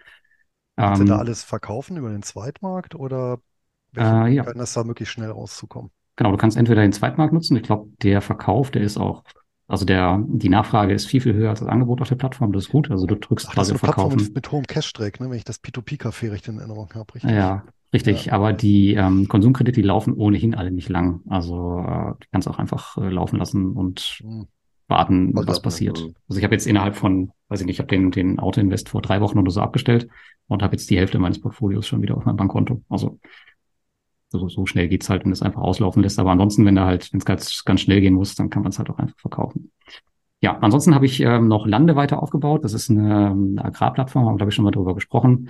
Kannst 0.82 1.00
du 1.02 1.06
da 1.06 1.18
Ähm, 1.18 1.20
alles 1.20 1.44
verkaufen 1.44 1.98
über 1.98 2.10
den 2.10 2.24
Zweitmarkt 2.24 2.96
oder 2.96 3.40
Äh, 3.96 4.28
ja. 4.34 4.54
Hast 4.58 4.76
du 4.76 4.80
da 4.82 4.84
möglichst 4.86 5.14
schnell 5.14 5.32
rauszukommen? 5.32 5.92
Genau, 6.16 6.32
du 6.32 6.38
kannst 6.38 6.58
entweder 6.58 6.82
den 6.82 6.94
Zweitmarkt 6.94 7.34
nutzen. 7.34 7.56
Ich 7.58 7.64
glaube, 7.64 7.90
der 8.02 8.22
Verkauf, 8.22 8.72
der 8.72 8.82
ist 8.82 8.98
auch, 8.98 9.24
also 9.68 9.86
der, 9.86 10.24
die 10.28 10.50
Nachfrage 10.50 10.94
ist 10.94 11.06
viel, 11.08 11.22
viel 11.22 11.34
höher 11.34 11.50
als 11.52 11.60
das 11.60 11.70
Angebot 11.70 12.02
auf 12.02 12.10
der 12.10 12.16
Plattform. 12.16 12.52
Das 12.54 12.66
ist 12.66 12.70
gut. 12.72 12.90
Also 12.92 13.06
du 13.06 13.16
drückst 13.16 13.50
Ach, 13.50 13.56
das 13.56 13.64
quasi 13.64 13.72
ist 13.72 13.74
auf 13.74 13.78
eine 13.78 13.80
Plattform 13.82 14.16
Verkaufen. 14.16 14.16
mit, 14.16 14.36
mit 14.36 14.52
hohem 14.52 14.68
Cash-Track, 14.68 15.20
ne, 15.20 15.30
wenn 15.32 15.38
ich 15.38 15.44
das 15.44 15.58
P2P-Café 15.60 16.30
richtig 16.32 16.50
in 16.54 16.60
Erinnerung 16.60 16.94
habe, 16.94 17.16
richtig? 17.16 17.40
Ja, 17.40 17.64
richtig. 17.94 18.34
Aber 18.34 18.54
die 18.54 18.94
ähm, 18.94 19.28
Konsumkredite, 19.28 19.82
die 19.82 19.88
laufen 19.88 20.14
ohnehin 20.14 20.56
alle 20.56 20.72
nicht 20.72 20.90
lang. 20.90 21.22
Also 21.30 21.80
äh, 21.80 22.14
die 22.24 22.28
kannst 22.32 22.48
du 22.48 22.52
auch 22.52 22.60
einfach 22.60 22.98
äh, 22.98 23.10
laufen 23.10 23.38
lassen 23.38 23.72
und 23.72 24.20
Hm. 24.22 24.48
warten, 24.88 25.32
was 25.34 25.62
passiert. 25.62 26.00
Mhm. 26.00 26.16
Also 26.30 26.40
ich 26.40 26.44
habe 26.44 26.56
jetzt 26.56 26.68
innerhalb 26.68 26.96
von, 26.96 27.32
weiß 27.50 27.62
ich 27.62 27.66
nicht, 27.66 27.76
ich 27.76 27.80
habe 27.80 27.90
den, 27.90 28.12
den 28.12 28.40
Autoinvest 28.40 28.90
vor 28.90 29.02
drei 29.02 29.22
Wochen 29.22 29.38
oder 29.38 29.52
so 29.52 29.62
abgestellt 29.62 30.08
und 30.48 30.64
habe 30.64 30.76
jetzt 30.76 30.90
die 30.90 30.98
Hälfte 30.98 31.20
meines 31.20 31.42
Portfolios 31.42 31.88
schon 31.88 32.02
wieder 32.02 32.16
auf 32.16 32.26
meinem 32.26 32.38
Bankkonto. 32.38 32.84
Also 32.90 33.20
so, 34.30 34.50
so 34.50 34.66
schnell 34.66 34.88
geht's 34.88 35.10
halt, 35.10 35.24
wenn 35.26 35.32
es 35.32 35.42
einfach 35.42 35.62
auslaufen 35.62 36.04
lässt. 36.04 36.20
Aber 36.20 36.32
ansonsten, 36.32 36.66
wenn 36.66 36.76
da 36.76 36.86
halt, 36.86 37.12
wenn 37.14 37.20
es 37.20 37.26
ganz, 37.26 37.64
ganz 37.64 37.82
schnell 37.82 38.02
gehen 38.02 38.14
muss, 38.14 38.36
dann 38.36 38.50
kann 38.50 38.64
man 38.64 38.72
es 38.72 38.80
halt 38.80 38.90
auch 38.90 38.98
einfach 38.98 39.18
verkaufen. 39.20 39.72
Ja, 40.42 40.58
ansonsten 40.60 40.94
habe 40.94 41.06
ich 41.06 41.20
ähm, 41.22 41.48
noch 41.48 41.66
Lande 41.66 41.96
weiter 41.96 42.22
aufgebaut. 42.22 42.64
Das 42.64 42.74
ist 42.74 42.90
eine, 42.90 43.32
eine 43.32 43.66
Agrarplattform, 43.66 44.26
haben 44.26 44.38
glaube 44.38 44.50
ich, 44.50 44.56
schon 44.56 44.66
mal 44.66 44.72
drüber 44.72 44.94
gesprochen. 44.94 45.50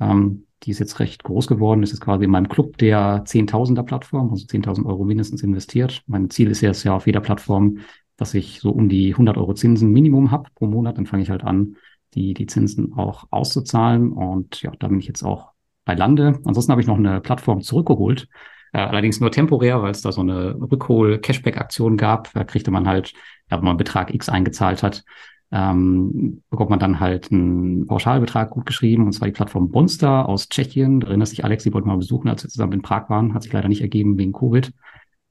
Ähm, 0.00 0.45
die 0.62 0.70
ist 0.70 0.78
jetzt 0.78 0.98
recht 1.00 1.22
groß 1.22 1.46
geworden. 1.46 1.82
Ist 1.82 2.00
quasi 2.00 2.24
in 2.24 2.30
meinem 2.30 2.48
Club 2.48 2.78
der 2.78 3.22
Zehntausender 3.24 3.82
Plattform, 3.82 4.30
also 4.30 4.46
10.000 4.46 4.86
Euro 4.86 5.04
mindestens 5.04 5.42
investiert. 5.42 6.02
Mein 6.06 6.30
Ziel 6.30 6.50
ist 6.50 6.60
jetzt 6.60 6.84
ja 6.84 6.94
auf 6.94 7.06
jeder 7.06 7.20
Plattform, 7.20 7.78
dass 8.16 8.34
ich 8.34 8.60
so 8.60 8.70
um 8.70 8.88
die 8.88 9.12
100 9.12 9.36
Euro 9.36 9.54
Zinsen 9.54 9.92
Minimum 9.92 10.30
habe 10.30 10.50
pro 10.54 10.66
Monat. 10.66 10.98
Dann 10.98 11.06
fange 11.06 11.22
ich 11.22 11.30
halt 11.30 11.44
an, 11.44 11.76
die, 12.14 12.34
die 12.34 12.46
Zinsen 12.46 12.94
auch 12.94 13.26
auszuzahlen. 13.30 14.12
Und 14.12 14.62
ja, 14.62 14.72
da 14.78 14.88
bin 14.88 14.98
ich 14.98 15.06
jetzt 15.06 15.22
auch 15.22 15.52
bei 15.84 15.94
Lande. 15.94 16.40
Ansonsten 16.44 16.72
habe 16.72 16.80
ich 16.80 16.86
noch 16.86 16.98
eine 16.98 17.20
Plattform 17.20 17.60
zurückgeholt. 17.60 18.28
Äh, 18.72 18.78
allerdings 18.78 19.20
nur 19.20 19.30
temporär, 19.30 19.82
weil 19.82 19.92
es 19.92 20.02
da 20.02 20.12
so 20.12 20.22
eine 20.22 20.54
Rückhol-Cashback-Aktion 20.60 21.96
gab. 21.96 22.32
Da 22.32 22.44
kriegte 22.44 22.70
man 22.70 22.88
halt, 22.88 23.12
ja, 23.50 23.58
wenn 23.58 23.64
man 23.64 23.76
Betrag 23.76 24.12
X 24.12 24.28
eingezahlt 24.28 24.82
hat, 24.82 25.04
ähm, 25.52 26.42
bekommt 26.50 26.70
man 26.70 26.78
dann 26.78 27.00
halt 27.00 27.30
einen 27.30 27.86
Pauschalbetrag 27.86 28.50
gut 28.50 28.66
geschrieben, 28.66 29.06
und 29.06 29.12
zwar 29.12 29.26
die 29.26 29.32
Plattform 29.32 29.70
Monster 29.70 30.28
aus 30.28 30.48
Tschechien. 30.48 31.00
Da 31.00 31.08
erinnert 31.08 31.28
sich 31.28 31.44
Alex, 31.44 31.64
die 31.64 31.72
wollten 31.72 31.88
mal 31.88 31.96
besuchen, 31.96 32.28
als 32.28 32.42
wir 32.42 32.50
zusammen 32.50 32.72
in 32.72 32.82
Prag 32.82 33.08
waren, 33.08 33.34
hat 33.34 33.42
sich 33.42 33.52
leider 33.52 33.68
nicht 33.68 33.82
ergeben 33.82 34.18
wegen 34.18 34.32
Covid. 34.32 34.72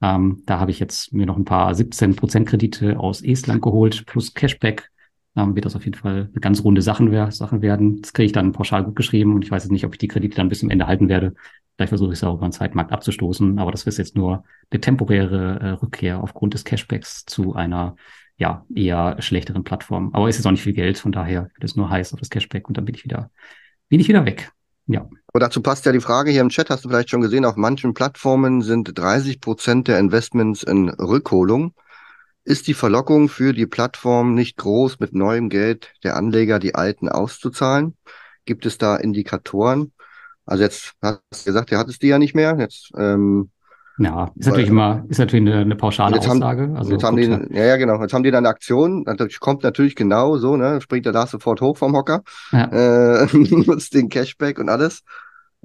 Ähm, 0.01 0.43
da 0.45 0.59
habe 0.59 0.71
ich 0.71 0.79
jetzt 0.79 1.13
mir 1.13 1.25
noch 1.25 1.37
ein 1.37 1.45
paar 1.45 1.73
17 1.73 2.15
Prozent 2.15 2.47
Kredite 2.47 2.99
aus 2.99 3.21
Estland 3.21 3.61
geholt, 3.61 4.05
plus 4.05 4.33
Cashback. 4.33 4.89
Ähm, 5.35 5.55
wird 5.55 5.65
das 5.65 5.75
auf 5.75 5.83
jeden 5.83 5.97
Fall 5.97 6.29
eine 6.31 6.41
ganz 6.41 6.63
runde 6.63 6.81
Sachen, 6.81 7.11
Sachen 7.31 7.61
werden. 7.61 8.01
Das 8.01 8.13
kriege 8.13 8.25
ich 8.25 8.31
dann 8.31 8.51
pauschal 8.51 8.83
gut 8.83 8.95
geschrieben 8.95 9.33
und 9.35 9.43
ich 9.43 9.51
weiß 9.51 9.63
jetzt 9.63 9.71
nicht, 9.71 9.85
ob 9.85 9.93
ich 9.93 9.97
die 9.97 10.07
Kredite 10.07 10.37
dann 10.37 10.49
bis 10.49 10.59
zum 10.59 10.69
Ende 10.69 10.87
halten 10.87 11.09
werde. 11.09 11.33
Vielleicht 11.75 11.89
versuche 11.89 12.13
ich 12.13 12.19
es 12.19 12.23
auch 12.23 12.35
über 12.35 12.47
den 12.47 12.53
Zeitmarkt 12.53 12.93
abzustoßen, 12.93 13.59
aber 13.59 13.71
das 13.71 13.83
ist 13.83 13.97
jetzt 13.97 14.15
nur 14.15 14.45
eine 14.69 14.79
temporäre 14.79 15.59
äh, 15.59 15.69
Rückkehr 15.71 16.21
aufgrund 16.21 16.53
des 16.53 16.63
Cashbacks 16.63 17.25
zu 17.25 17.53
einer 17.53 17.97
ja, 18.37 18.65
eher 18.73 19.17
schlechteren 19.19 19.63
Plattform. 19.63 20.11
Aber 20.13 20.27
es 20.29 20.39
ist 20.39 20.45
auch 20.45 20.51
nicht 20.51 20.63
viel 20.63 20.73
Geld, 20.73 20.97
von 20.97 21.11
daher 21.11 21.49
wird 21.53 21.63
es 21.63 21.75
nur 21.75 21.89
heiß 21.89 22.13
auf 22.13 22.19
das 22.19 22.29
Cashback 22.29 22.67
und 22.67 22.77
dann 22.77 22.85
bin 22.85 22.95
ich 22.95 23.03
wieder, 23.03 23.29
bin 23.89 23.99
ich 23.99 24.07
wieder 24.07 24.25
weg. 24.25 24.51
Ja. 24.87 25.09
Aber 25.27 25.39
dazu 25.39 25.61
passt 25.61 25.85
ja 25.85 25.91
die 25.91 25.99
Frage 25.99 26.31
hier 26.31 26.41
im 26.41 26.49
Chat, 26.49 26.69
hast 26.69 26.85
du 26.85 26.89
vielleicht 26.89 27.09
schon 27.09 27.21
gesehen, 27.21 27.43
auf 27.43 27.55
manchen 27.55 27.93
Plattformen 27.93 28.61
sind 28.61 28.97
30 28.97 29.41
Prozent 29.41 29.87
der 29.87 29.99
Investments 29.99 30.63
in 30.63 30.89
Rückholung. 30.89 31.73
Ist 32.45 32.67
die 32.67 32.75
Verlockung 32.75 33.27
für 33.27 33.53
die 33.53 33.65
Plattform 33.65 34.35
nicht 34.35 34.57
groß, 34.57 34.99
mit 34.99 35.13
neuem 35.13 35.49
Geld 35.49 35.93
der 36.03 36.15
Anleger 36.15 36.59
die 36.59 36.75
alten 36.75 37.09
auszuzahlen? 37.09 37.97
Gibt 38.45 38.67
es 38.67 38.77
da 38.77 38.95
Indikatoren? 38.95 39.91
Also 40.45 40.63
jetzt 40.63 40.93
hast 41.01 41.21
du 41.31 41.45
gesagt, 41.45 41.71
ihr 41.71 41.79
hattest 41.79 42.03
die 42.03 42.07
ja 42.07 42.19
nicht 42.19 42.35
mehr. 42.35 42.55
Jetzt 42.59 42.91
ähm, 42.97 43.49
ja, 43.97 44.31
ist 44.35 44.45
natürlich 44.45 44.69
immer, 44.69 45.05
ist 45.07 45.17
natürlich 45.17 45.47
eine, 45.47 45.61
eine 45.61 45.75
pauschale 45.75 46.15
jetzt 46.15 46.29
Aussage. 46.29 46.63
Haben, 46.63 46.75
also 46.75 46.91
jetzt 46.91 47.03
haben 47.03 47.15
die, 47.15 47.55
ja, 47.55 47.65
ja, 47.65 47.77
genau. 47.77 47.99
Jetzt 48.01 48.13
haben 48.13 48.23
die 48.23 48.31
dann 48.31 48.45
eine 48.45 48.49
Aktion. 48.49 49.03
Natürlich 49.03 49.39
kommt 49.39 49.63
natürlich 49.63 49.95
genau 49.95 50.37
so, 50.37 50.55
ne? 50.55 50.81
Springt 50.81 51.05
der 51.05 51.13
da 51.13 51.25
sofort 51.25 51.61
hoch 51.61 51.77
vom 51.77 51.95
Hocker. 51.95 52.21
Ja. 52.51 53.23
Äh, 53.23 53.27
nutzt 53.33 53.95
den 53.95 54.09
Cashback 54.09 54.59
und 54.59 54.69
alles. 54.69 55.01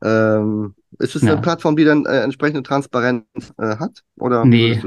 Ähm, 0.02 0.74
ist 0.98 1.14
es 1.14 1.22
ja. 1.22 1.32
eine 1.32 1.40
Plattform, 1.42 1.76
die 1.76 1.84
dann 1.84 2.06
äh, 2.06 2.20
entsprechende 2.22 2.62
Transparenz 2.62 3.24
äh, 3.58 3.76
hat? 3.76 4.02
Oder 4.18 4.44
nee, 4.44 4.80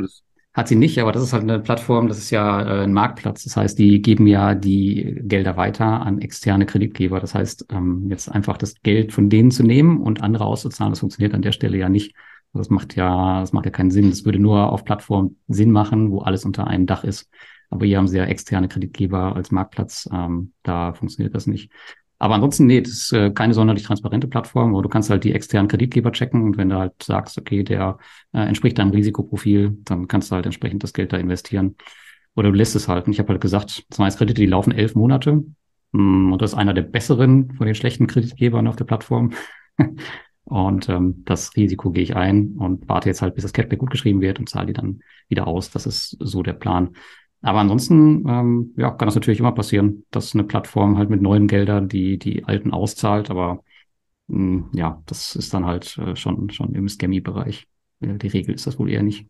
hat 0.53 0.67
sie 0.67 0.75
nicht, 0.75 0.99
aber 0.99 1.11
das 1.11 1.23
ist 1.23 1.33
halt 1.33 1.43
eine 1.43 1.59
Plattform, 1.59 2.07
das 2.07 2.19
ist 2.19 2.29
ja 2.29 2.61
äh, 2.61 2.83
ein 2.83 2.93
Marktplatz. 2.93 3.43
Das 3.43 3.57
heißt, 3.57 3.77
die 3.79 4.01
geben 4.01 4.27
ja 4.27 4.53
die 4.53 5.19
Gelder 5.23 5.57
weiter 5.57 5.85
an 5.85 6.21
externe 6.21 6.65
Kreditgeber. 6.67 7.19
Das 7.19 7.33
heißt, 7.33 7.67
ähm, 7.71 8.07
jetzt 8.09 8.29
einfach 8.29 8.57
das 8.57 8.75
Geld 8.83 9.13
von 9.13 9.29
denen 9.29 9.49
zu 9.49 9.63
nehmen 9.63 9.99
und 10.01 10.21
andere 10.21 10.45
auszuzahlen, 10.45 10.91
das 10.91 10.99
funktioniert 10.99 11.33
an 11.33 11.41
der 11.41 11.53
Stelle 11.53 11.77
ja 11.77 11.89
nicht. 11.89 12.15
Das 12.53 12.69
macht 12.69 12.95
ja, 12.95 13.39
das 13.39 13.51
macht 13.51 13.65
ja 13.65 13.71
keinen 13.71 13.89
Sinn. 13.89 14.11
Das 14.11 14.25
würde 14.25 14.37
nur 14.37 14.71
auf 14.71 14.85
Plattformen 14.85 15.37
Sinn 15.47 15.71
machen, 15.71 16.11
wo 16.11 16.19
alles 16.19 16.45
unter 16.45 16.67
einem 16.67 16.85
Dach 16.85 17.03
ist. 17.03 17.29
Aber 17.71 17.87
hier 17.87 17.97
haben 17.97 18.07
sie 18.07 18.17
ja 18.17 18.25
externe 18.25 18.67
Kreditgeber 18.67 19.35
als 19.35 19.49
Marktplatz. 19.49 20.07
Ähm, 20.13 20.53
da 20.61 20.93
funktioniert 20.93 21.33
das 21.33 21.47
nicht. 21.47 21.71
Aber 22.23 22.35
ansonsten, 22.35 22.67
nee, 22.67 22.79
das 22.79 22.93
ist 22.93 23.11
äh, 23.11 23.31
keine 23.31 23.53
sonderlich 23.53 23.83
transparente 23.83 24.29
Plattform, 24.29 24.73
aber 24.73 24.81
du 24.81 24.87
kannst 24.87 25.09
halt 25.09 25.25
die 25.25 25.33
externen 25.33 25.67
Kreditgeber 25.67 26.13
checken 26.13 26.41
und 26.41 26.55
wenn 26.55 26.69
du 26.69 26.77
halt 26.77 26.93
sagst, 27.03 27.37
okay, 27.37 27.63
der 27.63 27.97
äh, 28.31 28.47
entspricht 28.47 28.79
deinem 28.79 28.91
Risikoprofil, 28.91 29.75
dann 29.83 30.07
kannst 30.07 30.31
du 30.31 30.35
halt 30.35 30.45
entsprechend 30.45 30.83
das 30.83 30.93
Geld 30.93 31.11
da 31.11 31.17
investieren. 31.17 31.75
Oder 32.33 32.49
du 32.49 32.55
lässt 32.55 32.77
es 32.77 32.87
halt. 32.87 33.07
Und 33.07 33.11
ich 33.11 33.19
habe 33.19 33.27
halt 33.27 33.41
gesagt, 33.41 33.83
das 33.89 33.99
heißt 33.99 34.17
Kredite, 34.17 34.39
die 34.39 34.47
laufen 34.47 34.71
elf 34.71 34.95
Monate. 34.95 35.43
Mm, 35.91 36.31
und 36.31 36.41
das 36.41 36.53
ist 36.53 36.57
einer 36.57 36.73
der 36.73 36.83
besseren 36.83 37.51
von 37.55 37.65
den 37.65 37.75
schlechten 37.75 38.07
Kreditgebern 38.07 38.67
auf 38.67 38.77
der 38.77 38.85
Plattform. 38.85 39.33
Und 40.45 40.87
ähm, 40.87 41.23
das 41.25 41.55
Risiko 41.57 41.91
gehe 41.91 42.03
ich 42.03 42.17
ein 42.17 42.55
und 42.57 42.89
warte 42.89 43.07
jetzt 43.07 43.21
halt, 43.21 43.33
bis 43.33 43.43
das 43.43 43.53
Cashback 43.53 43.79
gut 43.79 43.91
geschrieben 43.91 44.19
wird 44.19 44.39
und 44.39 44.49
zahle 44.49 44.67
die 44.67 44.73
dann 44.73 44.99
wieder 45.29 45.47
aus. 45.47 45.71
Das 45.71 45.85
ist 45.85 46.17
so 46.19 46.43
der 46.43 46.51
Plan. 46.51 46.95
Aber 47.43 47.59
ansonsten 47.59 48.25
ähm, 48.27 48.73
ja, 48.77 48.89
kann 48.91 49.07
das 49.07 49.15
natürlich 49.15 49.39
immer 49.39 49.51
passieren, 49.51 50.05
dass 50.11 50.33
eine 50.33 50.45
Plattform 50.45 50.97
halt 50.97 51.09
mit 51.09 51.21
neuen 51.21 51.47
Geldern 51.47 51.89
die, 51.89 52.17
die 52.17 52.45
alten 52.45 52.71
auszahlt. 52.71 53.29
Aber 53.29 53.63
mh, 54.27 54.37
hm, 54.37 54.69
ja, 54.73 55.03
das 55.05 55.35
ist 55.35 55.53
dann 55.53 55.65
halt 55.65 55.97
äh, 55.97 56.15
schon, 56.15 56.49
schon 56.49 56.73
im 56.73 56.87
Scammy-Bereich. 56.87 57.67
Die 57.99 58.27
Regel 58.27 58.55
ist 58.55 58.65
das 58.65 58.79
wohl 58.79 58.89
eher 58.89 59.03
nicht. 59.03 59.27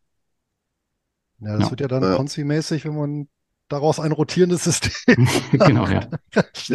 Ja, 1.40 1.58
das 1.58 1.66
ja. 1.66 1.72
wird 1.72 1.82
ja 1.82 1.88
dann 1.88 2.04
Ponzi-mäßig, 2.04 2.86
wenn 2.86 2.96
man 2.96 3.28
daraus 3.68 4.00
ein 4.00 4.12
rotierendes 4.12 4.64
System. 4.64 5.28
genau, 5.52 5.88
ja. 5.88 6.08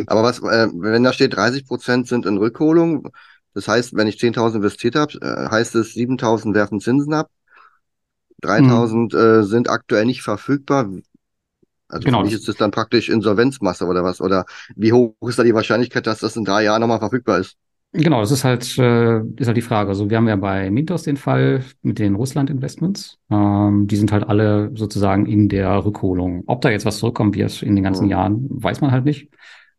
Aber 0.07 0.24
was, 0.24 0.40
äh, 0.40 0.68
wenn 0.74 1.05
da 1.05 1.12
steht, 1.12 1.37
30 1.37 1.66
Prozent 1.66 2.09
sind 2.09 2.27
in 2.27 2.38
Rückholung, 2.38 3.09
das 3.55 3.68
heißt, 3.68 3.94
wenn 3.94 4.09
ich 4.09 4.16
10.000 4.16 4.57
investiert 4.57 4.96
habe, 4.96 5.12
äh, 5.20 5.51
heißt 5.51 5.74
es 5.77 5.94
7.000 5.94 6.55
werfen 6.55 6.81
Zinsen 6.81 7.14
ab, 7.14 7.31
3.000 8.42 9.14
mhm. 9.14 9.40
äh, 9.40 9.44
sind 9.44 9.70
aktuell 9.70 10.05
nicht 10.05 10.22
verfügbar. 10.22 10.88
Also 11.88 12.05
genau. 12.05 12.18
für 12.18 12.24
mich 12.27 12.35
ist 12.35 12.48
das 12.48 12.57
dann 12.57 12.70
praktisch 12.70 13.09
Insolvenzmasse 13.09 13.87
oder 13.87 14.05
was? 14.05 14.20
Oder 14.20 14.44
wie 14.77 14.92
hoch 14.92 15.14
ist 15.27 15.38
da 15.38 15.44
die 15.44 15.55
Wahrscheinlichkeit, 15.55 16.07
dass 16.07 16.20
das 16.20 16.37
in 16.37 16.44
drei 16.44 16.64
Jahren 16.64 16.81
nochmal 16.81 16.98
verfügbar 16.98 17.38
ist? 17.38 17.57
Genau, 17.92 18.20
das 18.20 18.31
ist 18.31 18.44
halt, 18.44 18.77
äh, 18.79 19.20
ist 19.37 19.46
halt 19.46 19.57
die 19.57 19.62
Frage. 19.62 19.88
Also 19.88 20.11
wir 20.11 20.18
haben 20.18 20.29
ja 20.29 20.37
bei 20.37 20.70
Mintos 20.70 21.05
den 21.05 21.16
Fall 21.16 21.64
mit 21.81 21.98
den 21.98 22.16
Russland-Investments. 22.16 23.18
Ähm, 23.31 23.87
die 23.87 23.96
sind 23.96 24.12
halt 24.12 24.29
alle 24.29 24.70
sozusagen 24.74 25.24
in 25.24 25.48
der 25.48 25.85
Rückholung. 25.85 26.44
Ob 26.46 26.61
da 26.61 26.68
jetzt 26.68 26.85
was 26.85 26.98
zurückkommen 26.98 27.35
wird 27.35 27.62
in 27.62 27.74
den 27.74 27.85
ganzen 27.85 28.05
mhm. 28.05 28.11
Jahren, 28.11 28.46
weiß 28.51 28.83
man 28.83 28.90
halt 28.90 29.07
nicht. 29.07 29.31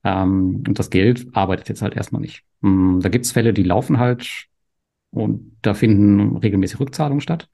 Ähm, 0.04 0.64
und 0.68 0.80
das 0.80 0.90
Geld 0.90 1.28
arbeitet 1.34 1.70
jetzt 1.70 1.84
halt 1.84 1.96
erstmal 1.96 2.22
nicht. 2.22 2.44
Ähm, 2.64 3.00
da 3.02 3.10
gibt's 3.10 3.32
Fälle, 3.32 3.54
die 3.54 3.64
laufen 3.64 4.00
halt 4.00 4.48
und 5.12 5.58
da 5.62 5.76
finden 5.76 6.38
regelmäßig 6.38 6.80
Rückzahlungen 6.80 7.22
statt. 7.22 7.48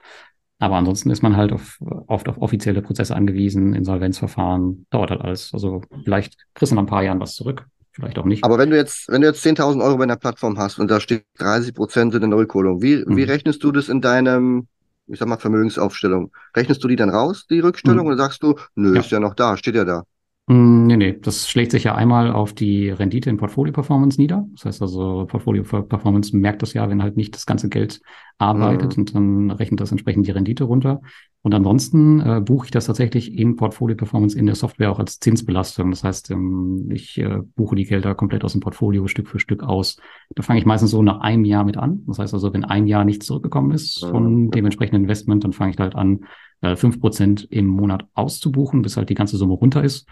Aber 0.59 0.75
ansonsten 0.75 1.09
ist 1.09 1.21
man 1.21 1.35
halt 1.35 1.51
auf, 1.51 1.79
oft 2.07 2.29
auf 2.29 2.37
offizielle 2.37 2.81
Prozesse 2.81 3.15
angewiesen, 3.15 3.73
Insolvenzverfahren, 3.73 4.85
dauert 4.89 5.11
halt 5.11 5.21
alles. 5.21 5.51
Also 5.53 5.81
vielleicht 6.03 6.37
kriegst 6.53 6.71
du 6.71 6.75
nach 6.75 6.83
ein 6.83 6.87
paar 6.87 7.03
Jahren 7.03 7.19
was 7.19 7.35
zurück, 7.35 7.67
vielleicht 7.91 8.17
auch 8.17 8.25
nicht. 8.25 8.43
Aber 8.43 8.57
wenn 8.57 8.69
du 8.69 8.77
jetzt, 8.77 9.09
wenn 9.09 9.21
du 9.21 9.27
jetzt 9.27 9.45
10.000 9.45 9.83
Euro 9.83 9.97
bei 9.97 10.03
einer 10.03 10.15
Plattform 10.15 10.57
hast 10.57 10.79
und 10.79 10.89
da 10.89 10.99
steht 10.99 11.25
30 11.39 11.73
Prozent 11.73 12.15
in 12.15 12.29
der 12.29 12.39
Rückholung, 12.39 12.81
wie, 12.81 13.03
mhm. 13.05 13.17
wie 13.17 13.23
rechnest 13.23 13.63
du 13.63 13.71
das 13.71 13.89
in 13.89 13.99
deinem, 13.99 14.67
ich 15.07 15.19
sag 15.19 15.27
mal, 15.27 15.37
Vermögensaufstellung? 15.37 16.31
Rechnest 16.55 16.83
du 16.83 16.87
die 16.87 16.95
dann 16.95 17.09
raus, 17.09 17.47
die 17.47 17.59
Rückstellung, 17.59 18.05
mhm. 18.05 18.07
oder 18.07 18.17
sagst 18.17 18.41
du, 18.41 18.55
nö, 18.75 18.93
ja. 18.93 19.01
ist 19.01 19.11
ja 19.11 19.19
noch 19.19 19.33
da, 19.33 19.57
steht 19.57 19.75
ja 19.75 19.83
da? 19.83 20.03
Mm, 20.47 20.85
nee, 20.85 20.97
nee, 20.97 21.19
das 21.19 21.49
schlägt 21.49 21.71
sich 21.71 21.85
ja 21.85 21.95
einmal 21.95 22.31
auf 22.31 22.53
die 22.53 22.91
Rendite 22.91 23.31
in 23.31 23.37
Portfolio 23.37 23.73
Performance 23.73 24.21
nieder. 24.21 24.47
Das 24.53 24.65
heißt 24.65 24.81
also, 24.81 25.25
Portfolio 25.27 25.63
Performance 25.63 26.37
merkt 26.37 26.61
das 26.61 26.73
ja, 26.73 26.87
wenn 26.87 27.01
halt 27.01 27.17
nicht 27.17 27.33
das 27.35 27.47
ganze 27.47 27.67
Geld 27.67 27.99
arbeitet 28.37 28.97
mhm. 28.97 29.01
und 29.01 29.15
dann 29.15 29.51
rechnet 29.51 29.79
das 29.79 29.91
entsprechend 29.91 30.27
die 30.27 30.31
Rendite 30.31 30.65
runter. 30.65 31.01
Und 31.41 31.53
ansonsten 31.53 32.19
äh, 32.21 32.41
buche 32.41 32.65
ich 32.65 32.71
das 32.71 32.85
tatsächlich 32.85 33.37
in 33.37 33.55
Portfolio 33.55 33.95
Performance 33.95 34.37
in 34.37 34.45
der 34.45 34.55
Software 34.55 34.91
auch 34.91 34.99
als 34.99 35.19
Zinsbelastung. 35.19 35.91
Das 35.91 36.03
heißt, 36.03 36.31
ähm, 36.31 36.89
ich 36.91 37.17
äh, 37.19 37.41
buche 37.55 37.75
die 37.75 37.85
Gelder 37.85 38.15
komplett 38.15 38.43
aus 38.43 38.53
dem 38.53 38.61
Portfolio 38.61 39.07
Stück 39.07 39.27
für 39.27 39.39
Stück 39.39 39.63
aus. 39.63 39.97
Da 40.33 40.43
fange 40.43 40.59
ich 40.59 40.65
meistens 40.65 40.91
so 40.91 41.03
nach 41.03 41.21
einem 41.21 41.45
Jahr 41.45 41.63
mit 41.63 41.77
an. 41.77 42.03
Das 42.07 42.19
heißt 42.19 42.33
also, 42.33 42.53
wenn 42.53 42.65
ein 42.65 42.87
Jahr 42.87 43.05
nichts 43.05 43.27
zurückgekommen 43.27 43.71
ist 43.71 44.03
mhm. 44.03 44.09
von 44.09 44.51
dem 44.51 44.65
entsprechenden 44.65 45.03
Investment, 45.03 45.43
dann 45.43 45.53
fange 45.53 45.71
ich 45.71 45.77
halt 45.77 45.95
an, 45.95 46.25
äh, 46.61 46.75
fünf 46.75 46.99
Prozent 46.99 47.47
im 47.51 47.67
Monat 47.67 48.05
auszubuchen, 48.15 48.81
bis 48.81 48.97
halt 48.97 49.09
die 49.09 49.15
ganze 49.15 49.37
Summe 49.37 49.53
runter 49.53 49.83
ist 49.83 50.07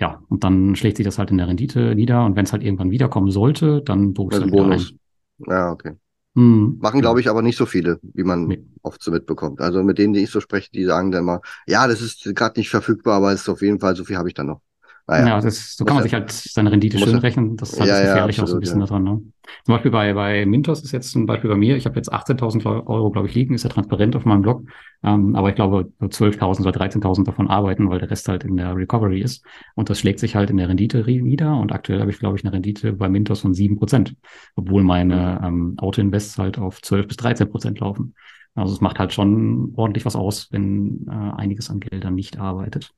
ja, 0.00 0.22
und 0.28 0.44
dann 0.44 0.76
schlägt 0.76 0.96
sich 0.96 1.04
das 1.04 1.18
halt 1.18 1.30
in 1.30 1.38
der 1.38 1.48
Rendite 1.48 1.94
nieder 1.94 2.24
und 2.24 2.36
wenn 2.36 2.44
es 2.44 2.52
halt 2.52 2.62
irgendwann 2.62 2.90
wiederkommen 2.90 3.30
sollte, 3.30 3.82
dann 3.82 4.14
buchst 4.14 4.38
du 4.38 4.42
halt 4.42 4.52
Bonus. 4.52 4.92
Ein. 5.40 5.48
Ja, 5.48 5.72
okay. 5.72 5.92
Hm. 6.38 6.78
Machen, 6.80 7.00
glaube 7.00 7.18
ich, 7.18 7.28
aber 7.28 7.42
nicht 7.42 7.56
so 7.56 7.66
viele, 7.66 7.98
wie 8.14 8.22
man 8.22 8.46
nee. 8.46 8.64
oft 8.82 9.02
so 9.02 9.10
mitbekommt. 9.10 9.60
Also 9.60 9.82
mit 9.82 9.98
denen, 9.98 10.12
die 10.12 10.22
ich 10.22 10.30
so 10.30 10.40
spreche, 10.40 10.70
die 10.70 10.84
sagen 10.84 11.10
dann 11.10 11.22
immer, 11.22 11.40
ja, 11.66 11.88
das 11.88 12.00
ist 12.00 12.32
gerade 12.32 12.60
nicht 12.60 12.70
verfügbar, 12.70 13.16
aber 13.16 13.32
es 13.32 13.40
ist 13.40 13.48
auf 13.48 13.60
jeden 13.60 13.80
Fall, 13.80 13.96
so 13.96 14.04
viel 14.04 14.16
habe 14.16 14.28
ich 14.28 14.34
dann 14.34 14.46
noch. 14.46 14.60
Naja. 15.08 15.28
Ja, 15.36 15.40
das, 15.40 15.74
so 15.74 15.84
kann 15.86 15.96
man 15.96 16.02
sich 16.02 16.12
halt 16.12 16.30
seine 16.30 16.70
Rendite 16.70 16.98
schön 16.98 17.16
rechnen. 17.16 17.56
Das 17.56 17.72
ist 17.72 17.80
halt 17.80 17.88
Ja, 17.88 17.94
das 17.94 18.04
ja, 18.04 18.12
Gefährliche 18.12 18.42
auch 18.42 18.46
so 18.46 18.56
ein 18.56 18.58
absolut, 18.58 18.60
bisschen 18.60 18.80
ja. 18.80 18.86
daran. 18.86 19.04
Ne? 19.04 19.22
Zum 19.64 19.74
Beispiel 19.74 19.90
bei, 19.90 20.12
bei 20.12 20.44
Mintos 20.44 20.82
ist 20.82 20.92
jetzt 20.92 21.10
zum 21.12 21.24
Beispiel 21.24 21.48
bei 21.48 21.56
mir, 21.56 21.76
ich 21.76 21.86
habe 21.86 21.96
jetzt 21.96 22.12
18.000 22.12 22.66
Euro, 22.66 23.10
glaube 23.10 23.26
ich, 23.26 23.34
liegen, 23.34 23.54
ist 23.54 23.62
ja 23.64 23.70
transparent 23.70 24.16
auf 24.16 24.26
meinem 24.26 24.42
Blog. 24.42 24.64
Ähm, 25.02 25.34
aber 25.34 25.48
ich 25.48 25.54
glaube, 25.54 25.90
nur 25.98 26.10
12.000 26.10 26.60
oder 26.60 26.72
13.000 26.72 27.24
davon 27.24 27.48
arbeiten, 27.48 27.88
weil 27.88 28.00
der 28.00 28.10
Rest 28.10 28.28
halt 28.28 28.44
in 28.44 28.56
der 28.56 28.76
Recovery 28.76 29.22
ist. 29.22 29.44
Und 29.74 29.88
das 29.88 29.98
schlägt 29.98 30.20
sich 30.20 30.36
halt 30.36 30.50
in 30.50 30.58
der 30.58 30.68
Rendite 30.68 31.02
nieder. 31.02 31.56
Und 31.56 31.72
aktuell 31.72 32.00
habe 32.00 32.10
ich, 32.10 32.18
glaube 32.18 32.36
ich, 32.36 32.44
eine 32.44 32.52
Rendite 32.52 32.92
bei 32.92 33.08
Mintos 33.08 33.40
von 33.40 33.54
7%, 33.54 34.14
obwohl 34.56 34.82
meine 34.82 35.40
ähm, 35.42 35.74
Auto-Invests 35.78 36.36
halt 36.36 36.58
auf 36.58 36.82
12 36.82 37.08
bis 37.08 37.16
13% 37.18 37.80
laufen. 37.80 38.14
Also 38.54 38.74
es 38.74 38.80
macht 38.82 38.98
halt 38.98 39.12
schon 39.14 39.72
ordentlich 39.76 40.04
was 40.04 40.16
aus, 40.16 40.48
wenn 40.52 41.06
äh, 41.08 41.12
einiges 41.12 41.70
an 41.70 41.80
Geldern 41.80 42.14
nicht 42.14 42.38
arbeitet. 42.38 42.92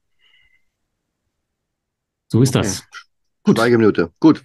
So 2.31 2.43
ist 2.43 2.57
Okay. 2.57 2.59
das. 2.67 2.85
Gut. 3.43 3.59
Schweigeminute. 3.59 4.11
Gut. 4.21 4.43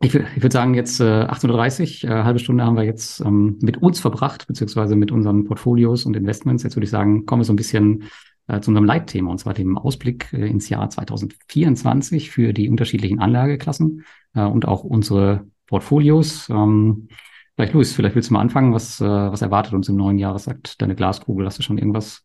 Ich, 0.00 0.14
ich 0.14 0.42
würde 0.42 0.52
sagen, 0.52 0.74
jetzt 0.74 1.00
äh, 1.00 1.04
8.30 1.04 2.04
Uhr, 2.04 2.10
äh, 2.10 2.24
halbe 2.24 2.38
Stunde 2.38 2.64
haben 2.64 2.76
wir 2.76 2.84
jetzt 2.84 3.20
ähm, 3.20 3.58
mit 3.62 3.78
uns 3.78 4.00
verbracht, 4.00 4.46
beziehungsweise 4.46 4.96
mit 4.96 5.10
unseren 5.10 5.44
Portfolios 5.44 6.04
und 6.04 6.14
Investments. 6.14 6.62
Jetzt 6.62 6.76
würde 6.76 6.84
ich 6.84 6.90
sagen, 6.90 7.26
kommen 7.26 7.40
wir 7.40 7.44
so 7.46 7.52
ein 7.52 7.56
bisschen 7.56 8.04
äh, 8.48 8.60
zu 8.60 8.70
unserem 8.70 8.84
Leitthema, 8.84 9.30
und 9.30 9.38
zwar 9.38 9.54
dem 9.54 9.78
Ausblick 9.78 10.32
äh, 10.32 10.46
ins 10.46 10.68
Jahr 10.68 10.88
2024 10.88 12.30
für 12.30 12.52
die 12.52 12.68
unterschiedlichen 12.68 13.18
Anlageklassen 13.20 14.04
äh, 14.34 14.44
und 14.44 14.68
auch 14.68 14.84
unsere 14.84 15.46
Portfolios. 15.66 16.48
Ähm, 16.50 17.08
vielleicht, 17.56 17.72
Luis, 17.72 17.92
vielleicht 17.92 18.14
willst 18.14 18.30
du 18.30 18.34
mal 18.34 18.40
anfangen. 18.40 18.74
Was, 18.74 19.00
äh, 19.00 19.04
was 19.04 19.42
erwartet 19.42 19.72
uns 19.72 19.88
im 19.88 19.96
neuen 19.96 20.18
Jahr? 20.18 20.34
Was 20.34 20.44
sagt 20.44 20.80
deine 20.82 20.94
Glaskugel? 20.94 21.46
Hast 21.46 21.58
du 21.58 21.62
schon 21.62 21.78
irgendwas 21.78 22.24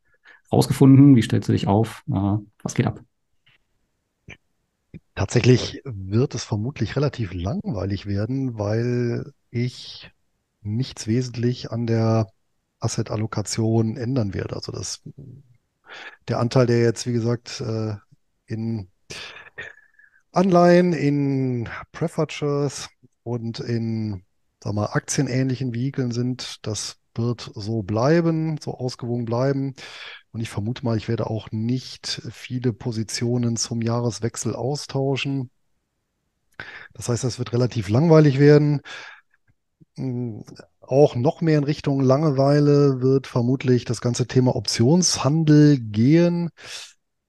rausgefunden? 0.52 1.16
Wie 1.16 1.22
stellst 1.22 1.48
du 1.50 1.54
dich 1.54 1.68
auf? 1.68 2.04
Äh, 2.12 2.38
was 2.62 2.74
geht 2.74 2.88
ab? 2.88 3.02
Tatsächlich 5.18 5.82
wird 5.84 6.36
es 6.36 6.44
vermutlich 6.44 6.96
relativ 6.96 7.34
langweilig 7.34 8.06
werden, 8.06 8.60
weil 8.60 9.34
ich 9.50 10.12
nichts 10.62 11.08
wesentlich 11.08 11.72
an 11.72 11.88
der 11.88 12.28
Asset-Allokation 12.80 13.98
ändern 13.98 14.36
werde. 14.36 14.56
Also 14.56 14.72
das, 14.72 15.02
der 16.28 16.38
Anteil, 16.40 16.68
der 16.68 16.82
jetzt, 16.82 17.08
wie 17.08 17.14
gesagt, 17.14 17.62
äh, 17.62 17.96
in 18.46 18.90
Anleihen, 20.34 20.94
in 20.94 21.68
Shares 22.30 22.88
und 23.24 23.60
in, 23.60 24.24
sag 24.64 24.76
mal, 24.76 24.86
aktienähnlichen 24.86 25.74
Vehikeln 25.74 26.12
sind, 26.12 26.60
das 26.62 26.98
wird 27.16 27.52
so 27.56 27.82
bleiben, 27.82 28.60
so 28.60 28.76
ausgewogen 28.76 29.26
bleiben. 29.26 29.74
Und 30.38 30.42
ich 30.42 30.50
vermute 30.52 30.86
mal, 30.86 30.96
ich 30.98 31.08
werde 31.08 31.32
auch 31.32 31.50
nicht 31.50 32.22
viele 32.30 32.72
Positionen 32.72 33.56
zum 33.58 33.82
Jahreswechsel 33.82 34.54
austauschen. 34.56 35.50
Das 36.94 37.10
heißt, 37.10 37.24
es 37.24 37.40
wird 37.40 37.54
relativ 37.54 37.90
langweilig 37.90 38.38
werden. 38.38 38.82
Mm, 39.96 40.42
Auch 40.80 41.16
noch 41.16 41.42
mehr 41.42 41.58
in 41.58 41.64
Richtung 41.64 42.02
Langeweile 42.02 43.02
wird 43.02 43.26
vermutlich 43.26 43.84
das 43.84 44.00
ganze 44.00 44.28
Thema 44.28 44.56
Optionshandel 44.56 45.80
gehen, 45.80 46.52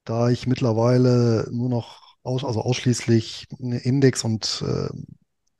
da 0.05 0.29
ich 0.29 0.45
mittlerweile 0.45 1.47
nur 1.51 1.69
noch 1.69 2.15
aus, 2.21 2.45
also 2.45 2.61
ausschließlich 2.61 3.47
Index 3.57 4.23
und 4.23 4.63
äh, 4.67 4.89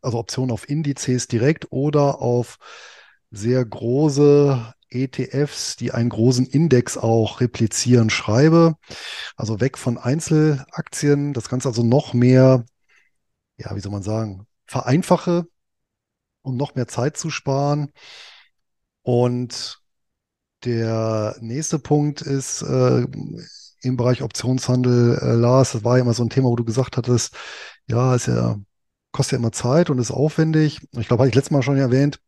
also 0.03 0.19
Optionen 0.19 0.51
auf 0.51 0.69
Indizes 0.69 1.27
direkt 1.27 1.71
oder 1.71 2.21
auf 2.21 2.59
sehr 3.31 3.65
große 3.65 4.71
ETFs, 4.89 5.75
die 5.75 5.91
einen 5.91 6.09
großen 6.09 6.45
Index 6.45 6.97
auch 6.97 7.41
replizieren, 7.41 8.09
schreibe. 8.09 8.75
Also 9.35 9.59
weg 9.59 9.77
von 9.77 9.97
Einzelaktien, 9.97 11.33
das 11.33 11.49
Ganze 11.49 11.67
also 11.67 11.83
noch 11.83 12.13
mehr, 12.13 12.65
ja, 13.57 13.75
wie 13.75 13.79
soll 13.79 13.91
man 13.91 14.03
sagen, 14.03 14.47
vereinfache, 14.65 15.47
um 16.41 16.57
noch 16.57 16.75
mehr 16.75 16.87
Zeit 16.87 17.17
zu 17.17 17.29
sparen. 17.29 17.91
Und 19.01 19.81
der 20.65 21.35
nächste 21.39 21.79
Punkt 21.79 22.21
ist 22.21 22.61
äh, 22.63 23.05
im 23.81 23.97
Bereich 23.97 24.21
Optionshandel, 24.21 25.17
äh, 25.21 25.33
Lars, 25.33 25.71
das 25.71 25.83
war 25.83 25.97
ja 25.97 26.03
immer 26.03 26.13
so 26.13 26.23
ein 26.23 26.29
Thema, 26.29 26.49
wo 26.49 26.55
du 26.55 26.65
gesagt 26.65 26.97
hattest, 26.97 27.35
ja, 27.87 28.15
ist 28.15 28.27
ja, 28.27 28.57
kostet 29.11 29.33
ja 29.33 29.37
immer 29.39 29.51
Zeit 29.51 29.89
und 29.89 29.99
ist 29.99 30.11
aufwendig. 30.11 30.81
Ich 30.91 31.07
glaube, 31.07 31.23
hatte 31.23 31.29
ich 31.29 31.35
letztes 31.35 31.51
Mal 31.51 31.63
schon 31.63 31.77
erwähnt, 31.77 32.19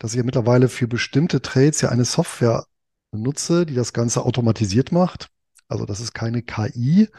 dass 0.00 0.12
ich 0.14 0.18
ja 0.18 0.24
mittlerweile 0.24 0.70
für 0.70 0.88
bestimmte 0.88 1.42
Trades 1.42 1.82
ja 1.82 1.90
eine 1.90 2.06
Software 2.06 2.66
benutze, 3.12 3.66
die 3.66 3.76
das 3.76 3.94
Ganze 3.94 4.24
automatisiert 4.26 4.92
macht. 4.92 5.30
Also 5.68 5.86
das 5.86 6.00
ist 6.00 6.14
keine 6.14 6.42
KI, 6.42 7.10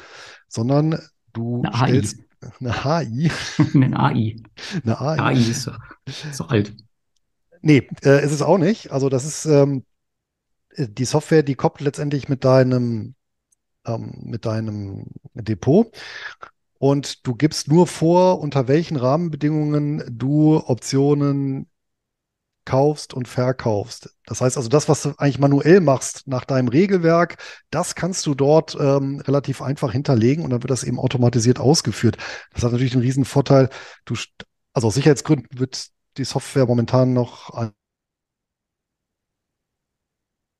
sondern 0.50 1.00
du 1.34 1.64
Eine 1.66 1.76
AI. 1.76 1.88
stellst 1.90 2.18
eine 2.62 2.84
HI, 2.86 3.32
Eine 3.76 4.00
AI. 4.00 4.44
eine 4.84 5.00
AI. 5.02 5.18
AI 5.18 5.34
ist 5.36 5.64
so, 5.64 5.72
so 6.32 6.46
alt. 6.48 6.74
Nee, 7.62 7.88
äh, 8.04 8.24
ist 8.24 8.32
es 8.32 8.42
auch 8.42 8.58
nicht. 8.58 8.92
Also 8.92 9.10
das 9.10 9.26
ist 9.26 9.46
ähm, 9.46 9.86
äh, 10.76 10.88
die 10.90 11.06
Software, 11.06 11.44
die 11.44 11.56
koppelt 11.56 11.86
letztendlich 11.86 12.30
mit 12.30 12.46
deinem, 12.46 13.16
ähm, 13.86 14.14
mit 14.24 14.46
deinem 14.46 15.08
Depot 15.36 15.92
und 16.80 17.28
du 17.28 17.36
gibst 17.36 17.70
nur 17.70 17.88
vor, 17.88 18.42
unter 18.42 18.70
welchen 18.70 18.98
Rahmenbedingungen 18.98 20.04
du 20.10 20.58
Optionen 20.58 21.68
kaufst 22.66 23.14
und 23.14 23.28
verkaufst. 23.28 24.16
Das 24.26 24.42
heißt 24.42 24.58
also, 24.58 24.70
das, 24.70 24.88
was 24.88 25.04
du 25.04 25.14
eigentlich 25.18 25.40
manuell 25.40 25.82
machst 25.82 26.28
nach 26.28 26.46
deinem 26.46 26.68
Regelwerk, 26.68 27.38
das 27.72 27.96
kannst 27.96 28.26
du 28.26 28.36
dort 28.36 28.78
ähm, 28.80 29.20
relativ 29.22 29.62
einfach 29.62 29.92
hinterlegen 29.92 30.44
und 30.44 30.52
dann 30.52 30.62
wird 30.64 30.72
das 30.72 30.84
eben 30.84 31.00
automatisiert 31.00 31.60
ausgeführt. 31.60 32.18
Das 32.54 32.64
hat 32.64 32.72
natürlich 32.72 32.94
einen 32.94 33.02
riesen 33.02 33.26
Vorteil. 33.26 33.70
Du, 34.06 34.16
also 34.74 34.88
aus 34.88 34.94
Sicherheitsgründen 34.94 35.60
wird 35.60 35.88
die 36.18 36.24
Software 36.24 36.66
momentan 36.66 37.14
noch 37.14 37.50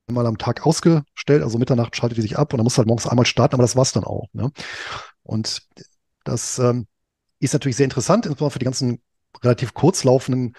einmal 0.08 0.26
am 0.26 0.38
Tag 0.38 0.66
ausgestellt, 0.66 1.42
also 1.42 1.58
Mitternacht 1.58 1.96
schaltet 1.96 2.18
die 2.18 2.22
sich 2.22 2.38
ab 2.38 2.52
und 2.52 2.58
dann 2.58 2.64
musst 2.64 2.76
du 2.76 2.78
halt 2.78 2.88
morgens 2.88 3.06
einmal 3.06 3.26
starten, 3.26 3.54
aber 3.54 3.62
das 3.62 3.76
war's 3.76 3.92
dann 3.92 4.04
auch. 4.04 4.28
Ne? 4.32 4.50
Und 5.22 5.62
das 6.24 6.58
ähm, 6.58 6.86
ist 7.38 7.52
natürlich 7.52 7.76
sehr 7.76 7.84
interessant, 7.84 8.26
insbesondere 8.26 8.52
für 8.52 8.58
die 8.58 8.64
ganzen 8.64 9.02
relativ 9.42 9.74
kurzlaufenden 9.74 10.54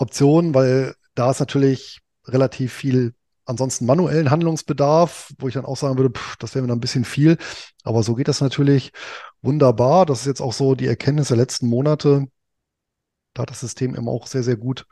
Optionen, 0.00 0.54
weil 0.54 0.94
da 1.14 1.30
ist 1.30 1.40
natürlich 1.40 2.00
relativ 2.26 2.72
viel 2.72 3.14
ansonsten 3.44 3.84
manuellen 3.84 4.30
Handlungsbedarf, 4.30 5.32
wo 5.38 5.48
ich 5.48 5.54
dann 5.54 5.64
auch 5.64 5.76
sagen 5.76 5.98
würde, 5.98 6.16
pff, 6.16 6.36
das 6.36 6.54
wäre 6.54 6.62
mir 6.62 6.68
dann 6.68 6.78
ein 6.78 6.82
bisschen 6.82 7.04
viel. 7.04 7.36
Aber 7.82 8.02
so 8.02 8.14
geht 8.14 8.28
das 8.28 8.40
natürlich 8.40 8.92
wunderbar. 9.42 10.06
Das 10.06 10.20
ist 10.20 10.26
jetzt 10.26 10.40
auch 10.40 10.52
so 10.52 10.74
die 10.74 10.86
Erkenntnis 10.86 11.28
der 11.28 11.36
letzten 11.36 11.68
Monate. 11.68 12.28
Da 13.34 13.42
hat 13.42 13.50
das 13.50 13.60
System 13.60 13.94
eben 13.94 14.08
auch 14.08 14.26
sehr, 14.26 14.42
sehr 14.42 14.56
gut 14.56 14.86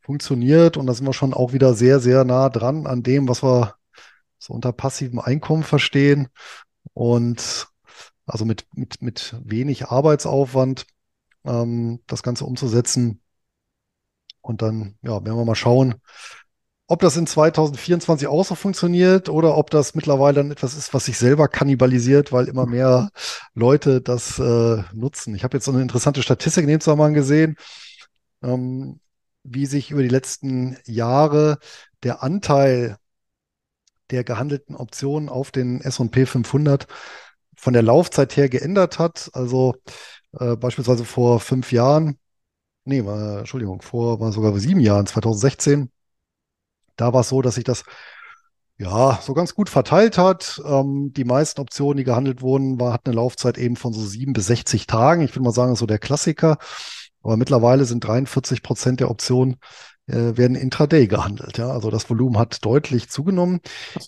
funktioniert 0.00 0.76
und 0.76 0.86
da 0.86 0.94
sind 0.94 1.06
wir 1.06 1.12
schon 1.12 1.34
auch 1.34 1.52
wieder 1.52 1.74
sehr, 1.74 1.98
sehr 1.98 2.24
nah 2.24 2.48
dran 2.48 2.86
an 2.86 3.02
dem, 3.02 3.28
was 3.28 3.42
wir 3.42 3.74
so 4.38 4.52
unter 4.52 4.72
passivem 4.72 5.18
Einkommen 5.18 5.64
verstehen. 5.64 6.28
Und 6.92 7.66
also 8.26 8.44
mit, 8.44 8.66
mit, 8.74 9.02
mit 9.02 9.36
wenig 9.42 9.88
Arbeitsaufwand 9.88 10.86
ähm, 11.44 12.00
das 12.06 12.22
Ganze 12.22 12.44
umzusetzen. 12.44 13.20
Und 14.46 14.62
dann, 14.62 14.94
ja, 15.02 15.24
werden 15.24 15.36
wir 15.36 15.44
mal 15.44 15.56
schauen, 15.56 15.96
ob 16.86 17.00
das 17.00 17.16
in 17.16 17.26
2024 17.26 18.28
auch 18.28 18.44
so 18.44 18.54
funktioniert 18.54 19.28
oder 19.28 19.56
ob 19.56 19.70
das 19.70 19.96
mittlerweile 19.96 20.34
dann 20.36 20.52
etwas 20.52 20.76
ist, 20.76 20.94
was 20.94 21.06
sich 21.06 21.18
selber 21.18 21.48
kannibalisiert, 21.48 22.30
weil 22.30 22.46
immer 22.46 22.64
mehr 22.64 23.10
Leute 23.54 24.00
das 24.00 24.38
äh, 24.38 24.84
nutzen. 24.92 25.34
Ich 25.34 25.42
habe 25.42 25.56
jetzt 25.56 25.64
so 25.64 25.72
eine 25.72 25.82
interessante 25.82 26.22
Statistik 26.22 26.62
in 26.62 26.68
dem 26.68 26.80
Zusammenhang 26.80 27.14
gesehen, 27.14 27.56
ähm, 28.40 29.00
wie 29.42 29.66
sich 29.66 29.90
über 29.90 30.02
die 30.02 30.08
letzten 30.08 30.76
Jahre 30.84 31.58
der 32.04 32.22
Anteil 32.22 32.98
der 34.10 34.22
gehandelten 34.22 34.76
Optionen 34.76 35.28
auf 35.28 35.50
den 35.50 35.80
S&P 35.80 36.24
500 36.24 36.86
von 37.56 37.72
der 37.72 37.82
Laufzeit 37.82 38.36
her 38.36 38.48
geändert 38.48 39.00
hat. 39.00 39.28
Also 39.32 39.74
äh, 40.38 40.54
beispielsweise 40.54 41.04
vor 41.04 41.40
fünf 41.40 41.72
Jahren, 41.72 42.16
nee, 42.86 43.00
äh, 43.00 43.38
Entschuldigung, 43.40 43.82
vor 43.82 44.20
war 44.20 44.32
sogar 44.32 44.58
sieben 44.58 44.80
Jahren, 44.80 45.06
2016, 45.06 45.90
da 46.96 47.12
war 47.12 47.20
es 47.20 47.28
so, 47.28 47.42
dass 47.42 47.56
sich 47.56 47.64
das 47.64 47.84
ja 48.78 49.18
so 49.22 49.34
ganz 49.34 49.54
gut 49.54 49.68
verteilt 49.68 50.18
hat. 50.18 50.60
Ähm, 50.64 51.12
die 51.14 51.24
meisten 51.24 51.60
Optionen, 51.60 51.98
die 51.98 52.04
gehandelt 52.04 52.42
wurden, 52.42 52.78
war, 52.80 52.92
hatten 52.92 53.10
eine 53.10 53.16
Laufzeit 53.16 53.58
eben 53.58 53.76
von 53.76 53.92
so 53.92 54.00
sieben 54.04 54.32
bis 54.32 54.46
60 54.46 54.86
Tagen. 54.86 55.22
Ich 55.22 55.32
würde 55.32 55.44
mal 55.44 55.52
sagen, 55.52 55.70
das 55.70 55.76
ist 55.76 55.80
so 55.80 55.86
der 55.86 55.98
Klassiker. 55.98 56.58
Aber 57.22 57.36
mittlerweile 57.36 57.84
sind 57.84 58.04
43 58.04 58.62
Prozent 58.62 59.00
der 59.00 59.10
Optionen 59.10 59.56
äh, 60.06 60.36
werden 60.36 60.56
intraday 60.56 61.06
gehandelt. 61.06 61.58
Ja, 61.58 61.70
also 61.70 61.90
das 61.90 62.08
Volumen 62.08 62.38
hat 62.38 62.64
deutlich 62.64 63.08
zugenommen. 63.08 63.60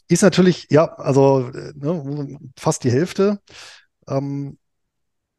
Ist 0.09 0.23
natürlich, 0.23 0.69
ja, 0.71 0.85
also 0.95 1.49
äh, 1.49 1.73
ne, 1.75 2.39
fast 2.57 2.85
die 2.85 2.93
Hälfte. 2.93 3.41
Ähm, 4.09 4.59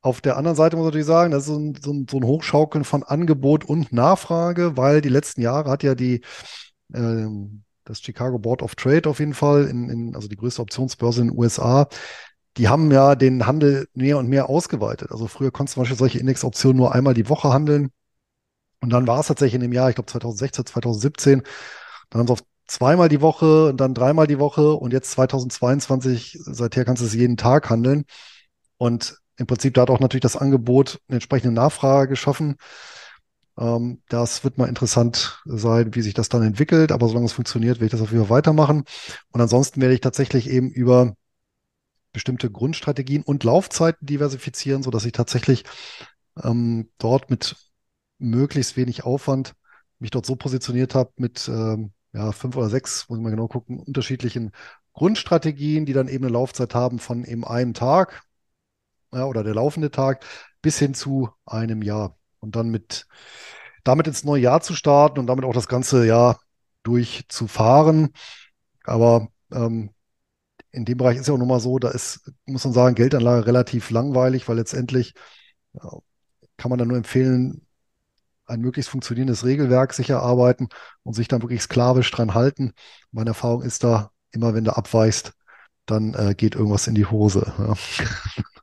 auf 0.01 0.21
der 0.21 0.37
anderen 0.37 0.55
Seite 0.55 0.77
muss 0.77 0.85
ich 0.85 0.89
natürlich 0.89 1.07
sagen, 1.07 1.31
das 1.31 1.43
ist 1.43 1.47
so 1.47 1.59
ein, 1.59 1.75
so 1.81 1.91
ein, 1.91 2.07
so 2.09 2.17
ein 2.17 2.23
Hochschaukeln 2.23 2.83
von 2.85 3.03
Angebot 3.03 3.65
und 3.65 3.91
Nachfrage, 3.91 4.77
weil 4.77 5.01
die 5.01 5.09
letzten 5.09 5.41
Jahre 5.41 5.69
hat 5.69 5.83
ja 5.83 5.95
die 5.95 6.21
ähm, 6.93 7.63
das 7.89 8.01
Chicago 8.01 8.37
Board 8.37 8.61
of 8.61 8.75
Trade 8.75 9.09
auf 9.09 9.19
jeden 9.19 9.33
Fall, 9.33 9.65
in, 9.65 9.89
in, 9.89 10.15
also 10.15 10.27
die 10.27 10.35
größte 10.35 10.61
Optionsbörse 10.61 11.21
in 11.21 11.27
den 11.29 11.37
USA, 11.37 11.87
die 12.57 12.67
haben 12.69 12.91
ja 12.91 13.15
den 13.15 13.45
Handel 13.47 13.87
mehr 13.93 14.17
und 14.17 14.27
mehr 14.29 14.49
ausgeweitet. 14.49 15.11
Also 15.11 15.27
früher 15.27 15.51
konntest 15.51 15.75
du 15.75 15.79
zum 15.79 15.83
Beispiel 15.83 15.97
solche 15.97 16.19
Indexoptionen 16.19 16.77
nur 16.77 16.93
einmal 16.93 17.13
die 17.13 17.29
Woche 17.29 17.51
handeln. 17.51 17.89
Und 18.81 18.91
dann 18.91 19.07
war 19.07 19.19
es 19.19 19.27
tatsächlich 19.27 19.55
in 19.55 19.61
dem 19.61 19.73
Jahr, 19.73 19.89
ich 19.89 19.95
glaube 19.95 20.09
2016, 20.09 20.65
2017, 20.67 21.43
dann 22.09 22.19
haben 22.19 22.27
sie 22.27 22.33
auf 22.33 22.43
zweimal 22.67 23.09
die 23.09 23.21
Woche 23.21 23.69
und 23.69 23.77
dann 23.77 23.93
dreimal 23.93 24.27
die 24.27 24.39
Woche 24.39 24.73
und 24.73 24.93
jetzt 24.93 25.11
2022, 25.11 26.37
seither 26.41 26.85
kannst 26.85 27.01
du 27.01 27.07
es 27.07 27.13
jeden 27.13 27.37
Tag 27.37 27.69
handeln. 27.69 28.05
Und 28.77 29.17
im 29.39 29.47
Prinzip 29.47 29.73
da 29.73 29.83
hat 29.83 29.89
auch 29.89 30.01
natürlich 30.01 30.21
das 30.21 30.35
Angebot 30.35 30.99
eine 31.07 31.15
entsprechende 31.15 31.53
Nachfrage 31.53 32.09
geschaffen. 32.09 32.57
Ähm, 33.57 34.01
das 34.09 34.43
wird 34.43 34.57
mal 34.57 34.67
interessant 34.67 35.41
sein, 35.45 35.95
wie 35.95 36.01
sich 36.01 36.13
das 36.13 36.29
dann 36.29 36.43
entwickelt. 36.43 36.91
Aber 36.91 37.07
solange 37.07 37.25
es 37.25 37.33
funktioniert, 37.33 37.77
werde 37.77 37.85
ich 37.85 37.91
das 37.91 38.01
auf 38.01 38.11
jeden 38.11 38.25
Fall 38.25 38.37
weitermachen. 38.37 38.83
Und 39.31 39.41
ansonsten 39.41 39.81
werde 39.81 39.93
ich 39.93 40.01
tatsächlich 40.01 40.49
eben 40.49 40.69
über 40.69 41.13
bestimmte 42.11 42.51
Grundstrategien 42.51 43.23
und 43.23 43.43
Laufzeiten 43.43 44.05
diversifizieren, 44.05 44.83
so 44.83 44.91
dass 44.91 45.05
ich 45.05 45.13
tatsächlich 45.13 45.63
ähm, 46.43 46.89
dort 46.97 47.29
mit 47.29 47.55
möglichst 48.17 48.75
wenig 48.75 49.03
Aufwand 49.05 49.53
mich 49.99 50.11
dort 50.11 50.25
so 50.25 50.35
positioniert 50.35 50.95
habe 50.95 51.11
mit 51.17 51.47
ähm, 51.47 51.93
ja, 52.11 52.31
fünf 52.31 52.55
oder 52.57 52.69
sechs, 52.69 53.07
muss 53.07 53.19
mal 53.19 53.29
genau 53.29 53.47
gucken, 53.47 53.79
unterschiedlichen 53.79 54.51
Grundstrategien, 54.93 55.85
die 55.85 55.93
dann 55.93 56.07
eben 56.07 56.25
eine 56.25 56.33
Laufzeit 56.33 56.73
haben 56.75 56.99
von 56.99 57.23
eben 57.23 57.45
einem 57.45 57.73
Tag 57.73 58.23
ja, 59.13 59.25
oder 59.25 59.43
der 59.43 59.55
laufende 59.55 59.91
Tag 59.91 60.25
bis 60.61 60.79
hin 60.79 60.93
zu 60.93 61.29
einem 61.45 61.81
Jahr. 61.81 62.17
Und 62.39 62.55
dann 62.55 62.69
mit 62.69 63.07
damit 63.83 64.07
ins 64.07 64.23
neue 64.23 64.41
Jahr 64.41 64.61
zu 64.61 64.75
starten 64.75 65.19
und 65.19 65.27
damit 65.27 65.45
auch 65.45 65.53
das 65.53 65.67
ganze 65.67 66.05
Jahr 66.05 66.39
durchzufahren. 66.83 68.13
Aber 68.83 69.29
ähm, 69.51 69.91
in 70.71 70.85
dem 70.85 70.97
Bereich 70.97 71.17
ist 71.17 71.27
ja 71.27 71.33
auch 71.33 71.39
nochmal 71.39 71.59
so, 71.59 71.79
da 71.79 71.89
ist, 71.89 72.31
muss 72.45 72.63
man 72.63 72.73
sagen, 72.73 72.95
Geldanlage 72.95 73.47
relativ 73.47 73.89
langweilig, 73.89 74.47
weil 74.47 74.57
letztendlich 74.57 75.13
ja, 75.73 75.89
kann 76.57 76.69
man 76.69 76.79
dann 76.79 76.89
nur 76.89 76.97
empfehlen, 76.97 77.65
ein 78.45 78.61
möglichst 78.61 78.89
funktionierendes 78.89 79.45
Regelwerk 79.45 79.93
sich 79.93 80.09
erarbeiten 80.09 80.69
und 81.03 81.13
sich 81.13 81.27
dann 81.27 81.41
wirklich 81.41 81.61
sklavisch 81.61 82.09
dran 82.11 82.33
halten. 82.33 82.73
Meine 83.11 83.31
Erfahrung 83.31 83.61
ist 83.61 83.83
da, 83.83 84.11
immer 84.31 84.53
wenn 84.53 84.63
du 84.63 84.75
abweichst, 84.75 85.33
dann 85.85 86.13
äh, 86.15 86.35
geht 86.35 86.55
irgendwas 86.55 86.87
in 86.87 86.95
die 86.95 87.05
Hose. 87.05 87.53
Ja. 87.57 87.73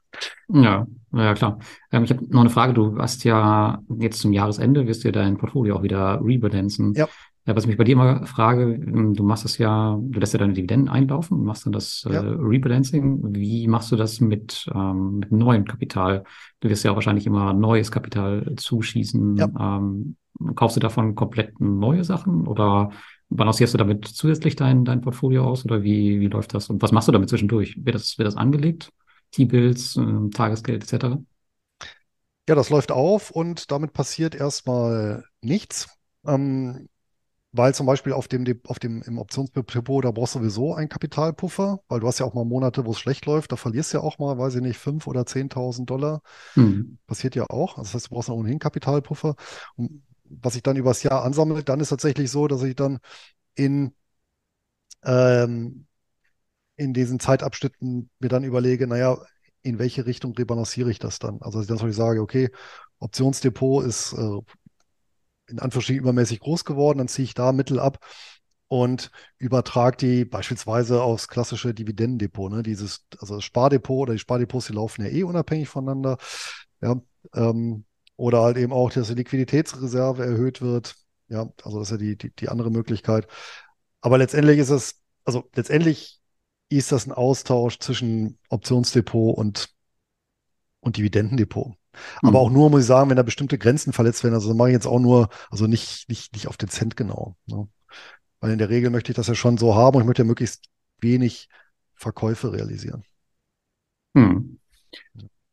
Ja, 0.48 0.86
ja 1.12 1.34
klar. 1.34 1.58
Ähm, 1.92 2.04
ich 2.04 2.10
habe 2.10 2.24
noch 2.28 2.40
eine 2.40 2.50
Frage. 2.50 2.74
Du 2.74 2.98
hast 2.98 3.24
ja 3.24 3.82
jetzt 3.98 4.20
zum 4.20 4.32
Jahresende, 4.32 4.86
wirst 4.86 5.04
du 5.04 5.08
ja 5.08 5.12
dein 5.12 5.36
Portfolio 5.36 5.76
auch 5.76 5.82
wieder 5.82 6.20
rebalancen. 6.22 6.94
Ja. 6.94 7.08
Ja, 7.46 7.54
was 7.54 7.62
ich 7.62 7.68
mich 7.68 7.76
bei 7.76 7.84
dir 7.84 7.92
immer 7.92 8.26
frage, 8.26 8.74
ähm, 8.74 9.14
du 9.14 9.22
machst 9.22 9.44
das 9.44 9.56
ja, 9.58 9.96
du 10.00 10.18
lässt 10.18 10.32
ja 10.32 10.40
deine 10.40 10.52
Dividenden 10.52 10.88
einlaufen, 10.88 11.44
machst 11.44 11.64
dann 11.64 11.72
das 11.72 12.04
äh, 12.08 12.14
Ja. 12.14 12.20
Rebalancing. 12.20 13.34
Wie 13.34 13.68
machst 13.68 13.92
du 13.92 13.96
das 13.96 14.20
mit, 14.20 14.66
ähm, 14.74 15.20
mit 15.20 15.30
neuem 15.30 15.64
Kapital? 15.64 16.24
Du 16.58 16.68
wirst 16.68 16.84
ja 16.84 16.90
auch 16.90 16.96
wahrscheinlich 16.96 17.26
immer 17.26 17.52
neues 17.52 17.92
Kapital 17.92 18.54
zuschießen. 18.56 19.36
Ja. 19.36 19.48
Ähm, 19.58 20.16
kaufst 20.56 20.76
du 20.76 20.80
davon 20.80 21.14
komplett 21.14 21.60
neue 21.60 22.02
Sachen 22.02 22.48
oder 22.48 22.90
balancierst 23.28 23.74
du 23.74 23.78
damit 23.78 24.06
zusätzlich 24.06 24.56
dein, 24.56 24.84
dein 24.84 25.00
Portfolio 25.00 25.44
aus 25.44 25.64
oder 25.64 25.84
wie, 25.84 26.18
wie 26.20 26.26
läuft 26.26 26.52
das? 26.52 26.68
Und 26.68 26.82
was 26.82 26.90
machst 26.90 27.06
du 27.06 27.12
damit 27.12 27.28
zwischendurch? 27.28 27.76
Wird 27.78 27.94
das, 27.94 28.18
wird 28.18 28.26
das 28.26 28.36
angelegt? 28.36 28.90
T-Bills, 29.36 29.96
ähm, 29.96 30.30
Tagesgeld 30.32 30.84
etc.? 30.84 31.18
Ja, 32.48 32.54
das 32.54 32.70
läuft 32.70 32.92
auf 32.92 33.30
und 33.30 33.70
damit 33.72 33.92
passiert 33.92 34.34
erstmal 34.34 35.24
nichts. 35.40 35.88
Ähm, 36.26 36.88
weil 37.52 37.74
zum 37.74 37.86
Beispiel 37.86 38.12
auf 38.12 38.28
dem, 38.28 38.44
De- 38.44 38.60
auf 38.66 38.78
dem, 38.80 39.02
im 39.02 39.18
Optionsdepot, 39.18 40.04
da 40.04 40.10
brauchst 40.12 40.34
du 40.36 40.40
sowieso 40.40 40.74
einen 40.74 40.88
Kapitalpuffer, 40.90 41.80
weil 41.88 42.00
du 42.00 42.06
hast 42.08 42.18
ja 42.20 42.26
auch 42.26 42.34
mal 42.34 42.44
Monate, 42.46 42.86
wo 42.86 42.92
es 42.92 43.00
schlecht 43.00 43.26
läuft, 43.26 43.52
da 43.52 43.56
verlierst 43.56 43.92
du 43.94 43.98
ja 43.98 44.04
auch 44.04 44.18
mal, 44.18 44.38
weiß 44.38 44.56
ich 44.56 44.62
nicht, 44.62 44.78
5.000 44.78 45.08
oder 45.16 45.26
10.000 45.26 45.90
Dollar. 45.90 46.22
Hm. 46.56 46.96
Passiert 47.06 47.36
ja 47.36 47.44
auch. 47.50 47.78
Also 47.78 47.84
das 47.84 47.94
heißt, 47.94 48.06
du 48.08 48.16
brauchst 48.16 48.30
ohnehin 48.30 48.58
Kapitalpuffer. 48.60 49.36
Und 49.76 50.02
was 50.24 50.54
sich 50.54 50.62
dann 50.64 50.76
übers 50.76 51.02
Jahr 51.04 51.24
ansammelt, 51.24 51.68
dann 51.68 51.80
ist 51.80 51.90
tatsächlich 51.90 52.30
so, 52.30 52.48
dass 52.48 52.62
ich 52.64 52.76
dann 52.76 53.00
in, 53.56 53.94
ähm, 55.04 55.86
in 56.76 56.92
diesen 56.92 57.20
Zeitabschnitten 57.20 58.10
mir 58.18 58.28
dann 58.28 58.44
überlege, 58.44 58.86
naja, 58.86 59.18
in 59.62 59.78
welche 59.78 60.06
Richtung 60.06 60.34
rebalanciere 60.34 60.90
ich 60.90 60.98
das 60.98 61.18
dann? 61.18 61.40
Also, 61.40 61.62
dass 61.62 61.82
ich 61.82 61.96
sage, 61.96 62.20
okay, 62.20 62.50
Optionsdepot 62.98 63.84
ist 63.84 64.12
äh, 64.12 64.40
in 65.48 65.58
Anführungsstrichen 65.58 66.02
übermäßig 66.02 66.40
groß 66.40 66.64
geworden, 66.64 66.98
dann 66.98 67.08
ziehe 67.08 67.24
ich 67.24 67.34
da 67.34 67.52
Mittel 67.52 67.78
ab 67.78 68.04
und 68.68 69.10
übertrage 69.38 69.96
die 69.96 70.24
beispielsweise 70.24 71.02
aufs 71.02 71.28
klassische 71.28 71.72
Dividendendepot. 71.72 72.52
Ne? 72.52 72.62
Dieses, 72.62 73.06
also 73.18 73.36
das 73.36 73.44
Spardepot 73.44 74.02
oder 74.02 74.12
die 74.14 74.18
Spardepots, 74.18 74.66
die 74.66 74.72
laufen 74.72 75.04
ja 75.04 75.10
eh 75.10 75.22
unabhängig 75.22 75.68
voneinander. 75.68 76.18
Ja, 76.80 77.00
ähm, 77.34 77.84
oder 78.16 78.42
halt 78.42 78.56
eben 78.56 78.72
auch, 78.72 78.90
dass 78.90 79.08
die 79.08 79.14
Liquiditätsreserve 79.14 80.24
erhöht 80.24 80.62
wird. 80.62 80.96
Ja, 81.28 81.48
also 81.62 81.78
das 81.78 81.88
ist 81.88 81.92
ja 81.92 81.96
die, 81.98 82.16
die, 82.16 82.34
die 82.34 82.48
andere 82.48 82.70
Möglichkeit. 82.70 83.26
Aber 84.00 84.18
letztendlich 84.18 84.58
ist 84.58 84.70
es, 84.70 85.00
also 85.24 85.48
letztendlich 85.54 86.20
ist 86.68 86.92
das 86.92 87.06
ein 87.06 87.12
Austausch 87.12 87.78
zwischen 87.78 88.38
Optionsdepot 88.48 89.36
und, 89.36 89.74
und 90.80 90.96
Dividendendepot. 90.96 91.74
Aber 92.22 92.40
auch 92.40 92.48
Hm. 92.48 92.54
nur, 92.54 92.70
muss 92.70 92.80
ich 92.82 92.86
sagen, 92.86 93.08
wenn 93.08 93.16
da 93.16 93.22
bestimmte 93.22 93.58
Grenzen 93.58 93.92
verletzt 93.92 94.22
werden. 94.22 94.34
Also 94.34 94.48
das 94.48 94.56
mache 94.56 94.68
ich 94.68 94.74
jetzt 94.74 94.86
auch 94.86 94.98
nur, 94.98 95.28
also 95.50 95.66
nicht, 95.66 96.08
nicht, 96.08 96.32
nicht 96.34 96.48
auf 96.48 96.56
den 96.56 96.68
Cent 96.68 96.96
genau. 96.96 97.36
Ne? 97.46 97.68
Weil 98.40 98.52
in 98.52 98.58
der 98.58 98.68
Regel 98.68 98.90
möchte 98.90 99.12
ich 99.12 99.16
das 99.16 99.28
ja 99.28 99.34
schon 99.34 99.56
so 99.58 99.74
haben 99.74 99.96
und 99.96 100.02
ich 100.02 100.06
möchte 100.06 100.22
ja 100.22 100.26
möglichst 100.26 100.66
wenig 101.00 101.48
Verkäufe 101.94 102.52
realisieren. 102.52 103.04
Hm. 104.14 104.58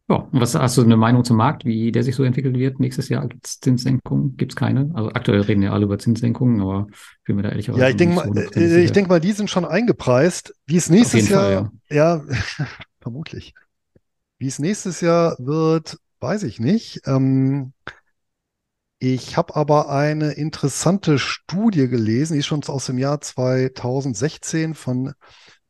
Ja, 0.10 0.16
und 0.16 0.42
was 0.42 0.54
hast 0.54 0.78
du 0.78 0.84
eine 0.84 0.98
Meinung 0.98 1.24
zum 1.24 1.38
Markt, 1.38 1.64
wie 1.64 1.92
der 1.92 2.04
sich 2.04 2.16
so 2.16 2.24
entwickelt 2.24 2.58
wird? 2.58 2.80
Nächstes 2.80 3.08
Jahr 3.08 3.26
gibt 3.26 3.48
es 3.48 3.62
Zinssenkungen? 3.62 4.36
Gibt 4.36 4.52
es 4.52 4.56
keine? 4.58 4.92
Also 4.94 5.10
aktuell 5.14 5.42
reden 5.42 5.62
ja 5.62 5.72
alle 5.72 5.86
über 5.86 5.98
Zinssenkungen, 5.98 6.60
aber 6.60 6.88
ich 6.92 7.24
bin 7.24 7.38
mir 7.38 7.44
da 7.44 7.50
ehrlicherweise 7.50 7.84
Ja, 7.84 7.90
ich 7.90 7.96
denke 7.96 8.16
mal, 8.16 8.24
so 8.24 8.30
hundertprozentig 8.30 8.78
äh, 8.78 8.84
ich 8.84 8.92
denke 8.92 9.10
mal, 9.10 9.22
die 9.22 9.32
sind 9.32 9.50
schon 9.50 9.64
eingepreist. 9.64 10.54
Wie 10.66 10.76
es 10.76 10.90
nächstes 10.90 11.30
jeden 11.30 11.34
Fall, 11.34 11.54
Jahr, 11.54 11.72
ja. 11.90 12.20
ja, 12.20 12.36
vermutlich. 13.00 13.54
Wie 14.40 14.48
es 14.48 14.60
nächstes 14.60 15.00
Jahr 15.00 15.38
wird, 15.40 15.98
weiß 16.20 16.44
ich 16.44 16.60
nicht. 16.60 17.02
Ähm, 17.06 17.72
ich 19.00 19.38
habe 19.38 19.56
aber 19.56 19.90
eine 19.90 20.32
interessante 20.32 21.18
Studie 21.18 21.88
gelesen, 21.88 22.34
die 22.34 22.40
ist 22.40 22.46
schon 22.46 22.64
aus 22.66 22.88
dem 22.88 22.98
Jahr 22.98 23.22
2016 23.22 24.76
von 24.76 25.14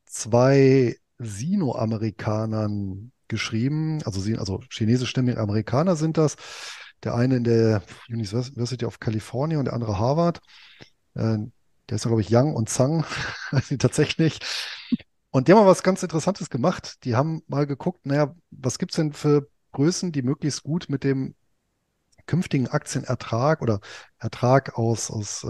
zwei 0.05 0.97
Sino-Amerikanern 1.19 3.12
geschrieben. 3.27 4.01
Also, 4.05 4.21
sie- 4.21 4.37
also 4.37 4.61
chinesischstämmige 4.69 5.39
Amerikaner 5.39 5.95
sind 5.95 6.17
das. 6.17 6.35
Der 7.03 7.15
eine 7.15 7.37
in 7.37 7.43
der 7.43 7.83
University 8.09 8.85
of 8.85 8.99
California 8.99 9.59
und 9.59 9.65
der 9.65 9.73
andere 9.73 9.99
Harvard. 9.99 10.39
Äh, 11.15 11.37
der 11.89 11.95
ist, 11.97 12.03
glaube 12.03 12.21
ich, 12.21 12.29
Yang 12.29 12.55
und 12.55 12.69
Zhang, 12.69 13.05
tatsächlich. 13.79 14.39
Und 15.31 15.47
die 15.47 15.53
haben 15.53 15.59
mal 15.59 15.67
was 15.67 15.83
ganz 15.83 16.03
Interessantes 16.03 16.49
gemacht. 16.49 17.03
Die 17.05 17.15
haben 17.15 17.41
mal 17.47 17.65
geguckt, 17.67 18.05
naja, 18.05 18.35
was 18.51 18.77
gibt's 18.79 18.95
denn 18.95 19.13
für 19.13 19.49
Größen, 19.71 20.11
die 20.11 20.21
möglichst 20.21 20.63
gut 20.63 20.87
mit 20.89 21.03
dem 21.03 21.35
künftigen 22.27 22.67
Aktienertrag 22.67 23.61
oder 23.61 23.81
Ertrag 24.19 24.77
aus, 24.77 25.11
aus 25.11 25.43
äh, 25.43 25.47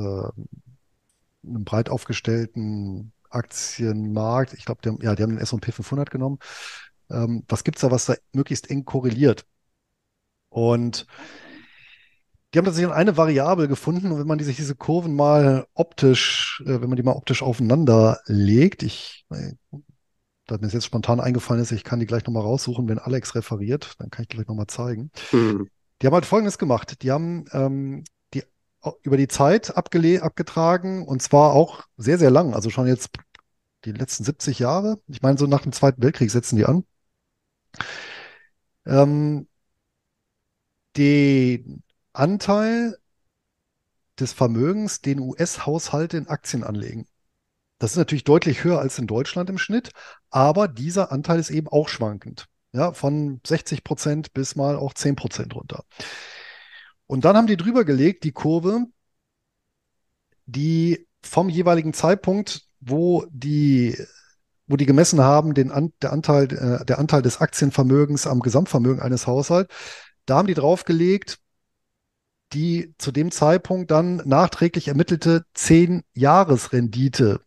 einem 1.45 1.63
breit 1.65 1.89
aufgestellten 1.89 3.11
Aktienmarkt, 3.29 4.53
ich 4.53 4.65
glaube, 4.65 4.97
ja, 5.01 5.15
die 5.15 5.23
haben 5.23 5.31
den 5.31 5.39
S&P 5.39 5.71
500 5.71 6.11
genommen. 6.11 6.37
Ähm, 7.13 7.43
was 7.47 7.63
gibt's 7.63 7.81
da, 7.81 7.91
was 7.91 8.05
da 8.05 8.15
möglichst 8.33 8.69
eng 8.69 8.85
korreliert? 8.85 9.45
Und 10.49 11.07
die 12.53 12.59
haben 12.59 12.65
tatsächlich 12.65 12.93
eine 12.93 13.17
Variable 13.17 13.67
gefunden 13.67 14.11
und 14.11 14.19
wenn 14.19 14.27
man 14.27 14.37
die, 14.37 14.43
sich 14.43 14.57
diese 14.57 14.75
Kurven 14.75 15.15
mal 15.15 15.65
optisch, 15.73 16.61
äh, 16.65 16.81
wenn 16.81 16.89
man 16.89 16.97
die 16.97 17.03
mal 17.03 17.15
optisch 17.15 17.41
aufeinander 17.41 18.19
legt, 18.25 18.83
ich, 18.83 19.25
äh, 19.31 19.53
da 20.45 20.57
mir 20.57 20.67
jetzt 20.67 20.85
spontan 20.85 21.19
eingefallen 21.19 21.61
ist, 21.61 21.71
ich 21.71 21.83
kann 21.83 21.99
die 21.99 22.05
gleich 22.05 22.25
nochmal 22.25 22.43
raussuchen, 22.43 22.87
wenn 22.87 22.99
Alex 22.99 23.33
referiert, 23.33 23.93
dann 23.97 24.11
kann 24.11 24.23
ich 24.23 24.29
gleich 24.29 24.47
nochmal 24.47 24.67
zeigen. 24.67 25.09
Hm. 25.31 25.67
Die 26.01 26.07
haben 26.07 26.13
halt 26.13 26.25
Folgendes 26.25 26.57
gemacht. 26.57 27.01
Die 27.01 27.11
haben 27.11 27.45
ähm, 27.53 28.03
die 28.33 28.43
über 29.03 29.17
die 29.17 29.29
Zeit 29.29 29.75
abgetragen 29.75 31.07
und 31.07 31.21
zwar 31.21 31.53
auch 31.53 31.85
sehr, 31.97 32.19
sehr 32.19 32.29
lang. 32.29 32.53
Also 32.53 32.69
schon 32.69 32.87
jetzt 32.87 33.11
die 33.85 33.93
letzten 33.93 34.25
70 34.25 34.59
Jahre. 34.59 34.99
Ich 35.07 35.21
meine, 35.21 35.37
so 35.37 35.47
nach 35.47 35.61
dem 35.61 35.71
Zweiten 35.71 36.03
Weltkrieg 36.03 36.29
setzen 36.29 36.57
die 36.57 36.65
an. 36.65 36.83
Ähm, 38.85 39.47
den 40.97 41.83
Anteil 42.13 42.97
des 44.19 44.33
Vermögens, 44.33 45.01
den 45.01 45.19
US-Haushalte 45.19 46.17
in 46.17 46.27
Aktien 46.27 46.63
anlegen. 46.63 47.07
Das 47.79 47.91
ist 47.91 47.97
natürlich 47.97 48.23
deutlich 48.23 48.63
höher 48.63 48.79
als 48.79 48.99
in 48.99 49.07
Deutschland 49.07 49.49
im 49.49 49.57
Schnitt, 49.57 49.91
aber 50.29 50.67
dieser 50.67 51.11
Anteil 51.11 51.39
ist 51.39 51.49
eben 51.49 51.67
auch 51.67 51.89
schwankend. 51.89 52.47
Ja, 52.71 52.93
von 52.93 53.41
60 53.45 53.83
Prozent 53.83 54.33
bis 54.33 54.55
mal 54.55 54.77
auch 54.77 54.93
10 54.93 55.15
Prozent 55.15 55.55
runter. 55.55 55.83
Und 57.07 57.25
dann 57.25 57.35
haben 57.35 57.47
die 57.47 57.57
drüber 57.57 57.85
gelegt, 57.85 58.23
die 58.23 58.31
Kurve, 58.31 58.85
die 60.45 61.07
vom 61.21 61.49
jeweiligen 61.49 61.93
Zeitpunkt, 61.93 62.67
wo 62.79 63.25
die 63.29 63.97
wo 64.73 64.77
die 64.77 64.87
gemessen 64.87 65.21
haben, 65.21 65.53
den 65.53 65.71
An 65.71 65.93
der, 66.01 66.11
Anteil, 66.11 66.45
äh, 66.51 66.83
der 66.83 66.97
Anteil 66.97 67.21
des 67.21 67.39
Aktienvermögens 67.39 68.25
am 68.25 68.39
Gesamtvermögen 68.39 69.03
eines 69.03 69.27
Haushalts. 69.27 69.71
Da 70.25 70.35
haben 70.37 70.47
die 70.47 70.55
draufgelegt, 70.55 71.37
die 72.53 72.95
zu 72.97 73.11
dem 73.11 73.29
Zeitpunkt 73.29 73.91
dann 73.91 74.15
nachträglich 74.25 74.87
ermittelte 74.87 75.45
10-Jahres-Rendite 75.55 77.41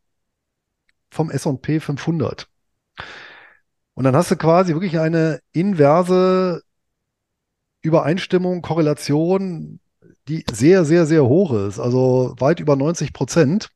vom 1.10 1.32
S&P 1.32 1.80
500. 1.80 2.46
Und 3.94 4.04
dann 4.04 4.14
hast 4.14 4.30
du 4.30 4.36
quasi 4.36 4.74
wirklich 4.74 5.00
eine 5.00 5.40
inverse 5.50 6.62
Übereinstimmung, 7.82 8.62
Korrelation, 8.62 9.80
die 10.28 10.44
sehr, 10.52 10.84
sehr, 10.84 11.06
sehr 11.06 11.24
hoch 11.24 11.52
ist, 11.52 11.80
also 11.80 12.36
weit 12.38 12.60
über 12.60 12.76
90 12.76 13.12
Prozent. 13.12 13.70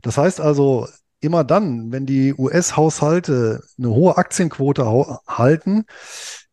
Das 0.00 0.16
heißt 0.16 0.40
also, 0.40 0.86
immer 1.24 1.44
dann, 1.44 1.92
wenn 1.92 2.06
die 2.06 2.34
US-Haushalte 2.34 3.62
eine 3.78 3.90
hohe 3.90 4.16
Aktienquote 4.16 4.84
halten, 5.26 5.84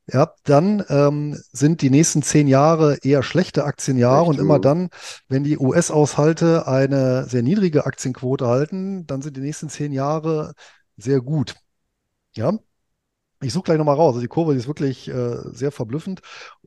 ja, 0.08 0.34
dann 0.44 0.84
ähm, 0.90 1.38
sind 1.52 1.82
die 1.82 1.90
nächsten 1.90 2.22
zehn 2.22 2.48
Jahre 2.48 2.98
eher 3.02 3.24
schlechte 3.24 3.64
Aktienjahre 3.64 4.26
und 4.26 4.40
immer 4.40 4.60
dann, 4.60 4.90
wenn 5.30 5.44
die 5.44 5.58
US-Haushalte 5.58 6.68
eine 6.68 7.26
sehr 7.30 7.44
niedrige 7.44 7.86
Aktienquote 7.86 8.48
halten, 8.48 9.06
dann 9.08 9.22
sind 9.22 9.38
die 9.38 9.42
nächsten 9.42 9.70
zehn 9.70 9.94
Jahre 9.94 10.54
sehr 10.98 11.22
gut. 11.22 11.56
Ja, 12.34 12.58
ich 13.42 13.54
suche 13.54 13.66
gleich 13.66 13.78
nochmal 13.78 13.96
raus. 13.96 14.16
Also 14.16 14.22
die 14.22 14.28
Kurve 14.28 14.54
die 14.54 14.60
ist 14.60 14.68
wirklich 14.68 15.08
äh, 15.08 15.38
sehr 15.52 15.72
verblüffend. 15.72 16.22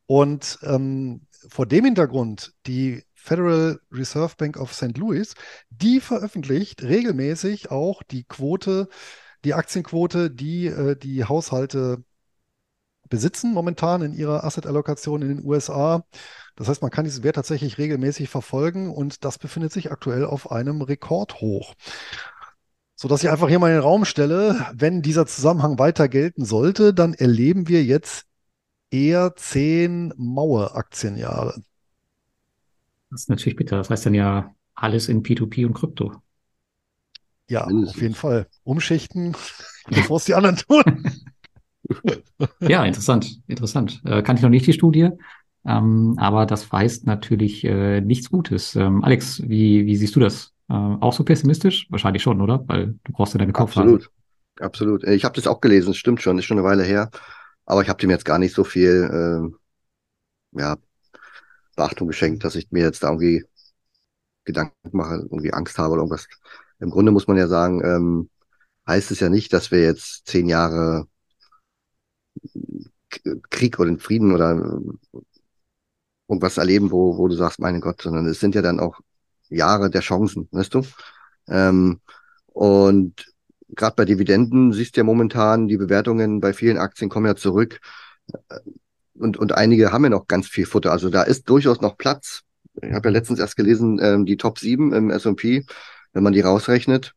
Und 0.07 0.59
ähm, 0.63 1.23
vor 1.49 1.67
dem 1.67 1.85
Hintergrund, 1.85 2.55
die 2.67 3.05
Federal 3.25 3.81
Reserve 3.91 4.35
Bank 4.37 4.59
of 4.59 4.75
St. 4.75 4.99
Louis, 4.99 5.33
die 5.71 6.01
veröffentlicht 6.01 6.83
regelmäßig 6.83 7.71
auch 7.71 8.03
die 8.03 8.25
Quote, 8.25 8.89
die 9.45 9.55
Aktienquote, 9.55 10.31
die 10.31 10.67
äh, 10.67 10.95
die 10.95 11.25
Haushalte 11.25 12.05
besitzen 13.09 13.55
momentan 13.55 14.03
in 14.03 14.13
ihrer 14.13 14.45
Asset-Allokation 14.45 15.23
in 15.23 15.29
den 15.29 15.45
USA. 15.45 16.05
Das 16.57 16.69
heißt, 16.69 16.83
man 16.83 16.91
kann 16.91 17.07
diesen 17.07 17.25
Wert 17.25 17.37
tatsächlich 17.37 17.79
regelmäßig 17.79 18.29
verfolgen 18.29 18.91
und 18.91 19.25
das 19.25 19.39
befindet 19.39 19.73
sich 19.73 19.91
aktuell 19.91 20.27
auf 20.27 20.51
einem 20.53 20.83
Rekordhoch. 20.83 21.75
Sodass 22.95 23.23
ich 23.25 23.31
einfach 23.31 23.49
hier 23.49 23.59
mal 23.59 23.69
in 23.69 23.77
den 23.77 23.83
Raum 23.83 24.05
stelle, 24.05 24.67
wenn 24.75 25.01
dieser 25.01 25.27
Zusammenhang 25.27 25.79
weiter 25.79 26.09
gelten 26.09 26.45
sollte, 26.45 26.93
dann 26.93 27.15
erleben 27.15 27.69
wir 27.69 27.83
jetzt 27.85 28.27
eher 28.91 29.35
zehn 29.35 30.13
Mauer-Aktienjahre. 30.17 31.63
Das 33.11 33.23
ist 33.23 33.29
natürlich 33.29 33.57
bitter. 33.57 33.77
Das 33.77 33.91
heißt 33.91 34.07
dann 34.07 34.15
ja 34.15 34.55
alles 34.75 35.09
in 35.09 35.23
P2P 35.23 35.67
und 35.67 35.75
Krypto. 35.75 36.13
Ja, 37.49 37.67
Mindestens. 37.67 37.97
auf 37.97 38.03
jeden 38.03 38.15
Fall. 38.15 38.47
Umschichten, 38.65 39.37
bevor 39.89 40.17
es 40.17 40.25
die 40.25 40.35
anderen 40.35 40.57
tun. 40.57 41.11
ja, 42.61 42.85
interessant, 42.85 43.41
interessant. 43.47 44.01
Äh, 44.05 44.23
kann 44.23 44.37
ich 44.37 44.43
noch 44.43 44.49
nicht 44.51 44.67
die 44.67 44.73
Studie, 44.73 45.11
ähm, 45.67 46.15
aber 46.19 46.47
das 46.47 46.71
heißt 46.73 47.07
natürlich 47.07 47.65
äh, 47.65 48.01
nichts 48.01 48.31
Gutes. 48.31 48.75
Ähm, 48.77 49.05
Alex, 49.05 49.43
wie, 49.43 49.85
wie 49.85 49.97
siehst 49.97 50.17
du 50.17 50.21
das? 50.21 50.53
Äh, 50.71 50.75
auch 50.75 51.13
so 51.13 51.25
pessimistisch? 51.25 51.87
Wahrscheinlich 51.91 52.23
schon, 52.23 52.41
oder? 52.41 52.65
Weil 52.67 52.99
du 53.05 53.13
brauchst 53.13 53.35
ja 53.35 53.39
deine 53.39 53.53
Kopf. 53.53 53.77
Absolut, 53.77 54.11
absolut. 54.61 55.05
Ich 55.05 55.25
habe 55.25 55.37
das 55.37 55.47
auch 55.47 55.61
gelesen, 55.61 55.89
das 55.89 55.99
stimmt 55.99 56.23
schon, 56.23 56.39
ist 56.39 56.47
schon 56.47 56.59
eine 56.59 56.67
Weile 56.67 56.85
her, 56.85 57.11
aber 57.67 57.83
ich 57.83 57.89
habe 57.91 58.01
dem 58.01 58.11
jetzt 58.11 58.25
gar 58.25 58.39
nicht 58.39 58.55
so 58.55 58.65
viel 58.65 59.53
äh, 60.55 60.61
ja, 60.61 60.77
Beachtung 61.75 62.09
geschenkt, 62.09 62.45
dass 62.45 62.55
ich 62.57 62.71
mir 62.71 62.83
jetzt 62.85 63.03
da 63.03 63.09
irgendwie 63.09 63.45
Gedanken 64.45 64.75
mache, 64.93 65.17
irgendwie 65.17 65.53
Angst 65.53 65.79
habe 65.79 65.93
oder 65.93 66.03
irgendwas. 66.03 66.29
Im 66.81 66.91
Grunde 66.91 67.13
muss 67.13 67.27
man 67.27 67.37
ja 67.37 67.49
sagen, 67.49 67.83
ähm, 67.85 68.31
heißt 68.87 69.11
es 69.11 69.21
ja 69.21 69.29
nicht, 69.31 69.53
dass 69.53 69.71
wir 69.71 69.83
jetzt 69.83 70.27
zehn 70.27 70.49
Jahre 70.49 71.09
Krieg 73.51 73.79
oder 73.79 73.97
Frieden 73.99 74.33
oder 74.33 74.81
irgendwas 76.29 76.57
erleben, 76.59 76.91
wo, 76.91 77.17
wo 77.19 77.29
du 77.29 77.35
sagst, 77.35 77.59
mein 77.61 77.81
Gott, 77.81 78.03
sondern 78.03 78.27
es 78.27 78.41
sind 78.41 78.55
ja 78.55 78.63
dann 78.63 78.81
auch 78.81 79.01
Jahre 79.49 79.91
der 79.91 80.01
Chancen, 80.01 80.49
weißt 80.53 80.75
du? 80.75 80.83
Ähm, 81.49 82.01
und 82.47 83.33
gerade 83.69 83.97
bei 83.97 84.05
Dividenden 84.05 84.73
siehst 84.73 84.97
du 84.97 85.01
ja 85.01 85.05
momentan, 85.05 85.69
die 85.69 85.77
Bewertungen 85.77 86.41
bei 86.41 86.53
vielen 86.53 86.79
Aktien 86.79 87.11
kommen 87.11 87.27
ja 87.27 87.37
zurück. 87.37 87.81
Und, 89.19 89.37
und 89.37 89.53
einige 89.53 89.93
haben 89.93 90.05
ja 90.05 90.11
noch 90.11 90.27
ganz 90.27 90.49
viel 90.49 90.67
Futter. 90.67 90.93
Also 90.93 91.11
da 91.11 91.23
ist 91.23 91.49
durchaus 91.49 91.81
noch 91.81 91.97
Platz. 91.97 92.43
Ich 92.83 92.93
habe 92.93 93.09
ja 93.09 93.13
letztens 93.13 93.39
erst 93.39 93.57
gelesen, 93.57 94.01
ähm, 94.03 94.27
die 94.27 94.37
Top 94.37 94.59
7 94.59 94.93
im 94.93 95.11
S&P, 95.11 95.65
wenn 96.13 96.23
man 96.23 96.33
die 96.33 96.41
rausrechnet, 96.41 97.15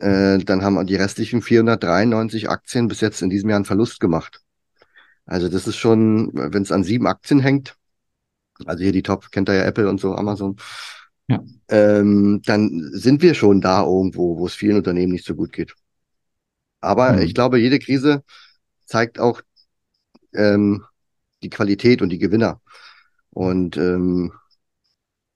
äh, 0.00 0.38
dann 0.38 0.62
haben 0.62 0.84
die 0.86 0.96
restlichen 0.96 1.42
493 1.42 2.48
Aktien 2.48 2.88
bis 2.88 3.00
jetzt 3.00 3.22
in 3.22 3.30
diesem 3.30 3.50
Jahr 3.50 3.56
einen 3.56 3.64
Verlust 3.64 4.00
gemacht. 4.00 4.40
Also 5.24 5.48
das 5.48 5.68
ist 5.68 5.76
schon, 5.76 6.30
wenn 6.34 6.62
es 6.62 6.72
an 6.72 6.82
sieben 6.82 7.06
Aktien 7.06 7.40
hängt, 7.40 7.76
also 8.66 8.82
hier 8.82 8.92
die 8.92 9.02
Top, 9.02 9.30
kennt 9.30 9.48
ihr 9.48 9.54
ja 9.54 9.64
Apple 9.64 9.88
und 9.88 10.00
so, 10.00 10.14
Amazon, 10.14 10.56
ja. 11.28 11.40
ähm, 11.68 12.42
dann 12.44 12.90
sind 12.92 13.22
wir 13.22 13.34
schon 13.34 13.60
da 13.60 13.84
irgendwo, 13.84 14.38
wo 14.38 14.46
es 14.46 14.54
vielen 14.54 14.76
Unternehmen 14.76 15.12
nicht 15.12 15.24
so 15.24 15.34
gut 15.34 15.52
geht. 15.52 15.74
Aber 16.80 17.12
mhm. 17.12 17.22
ich 17.22 17.34
glaube, 17.34 17.58
jede 17.58 17.78
Krise 17.78 18.24
zeigt 18.86 19.20
auch 19.20 19.40
ähm, 20.34 20.84
die 21.42 21.50
Qualität 21.50 22.02
und 22.02 22.10
die 22.10 22.18
Gewinner. 22.18 22.60
Und, 23.30 23.76
ähm, 23.76 24.32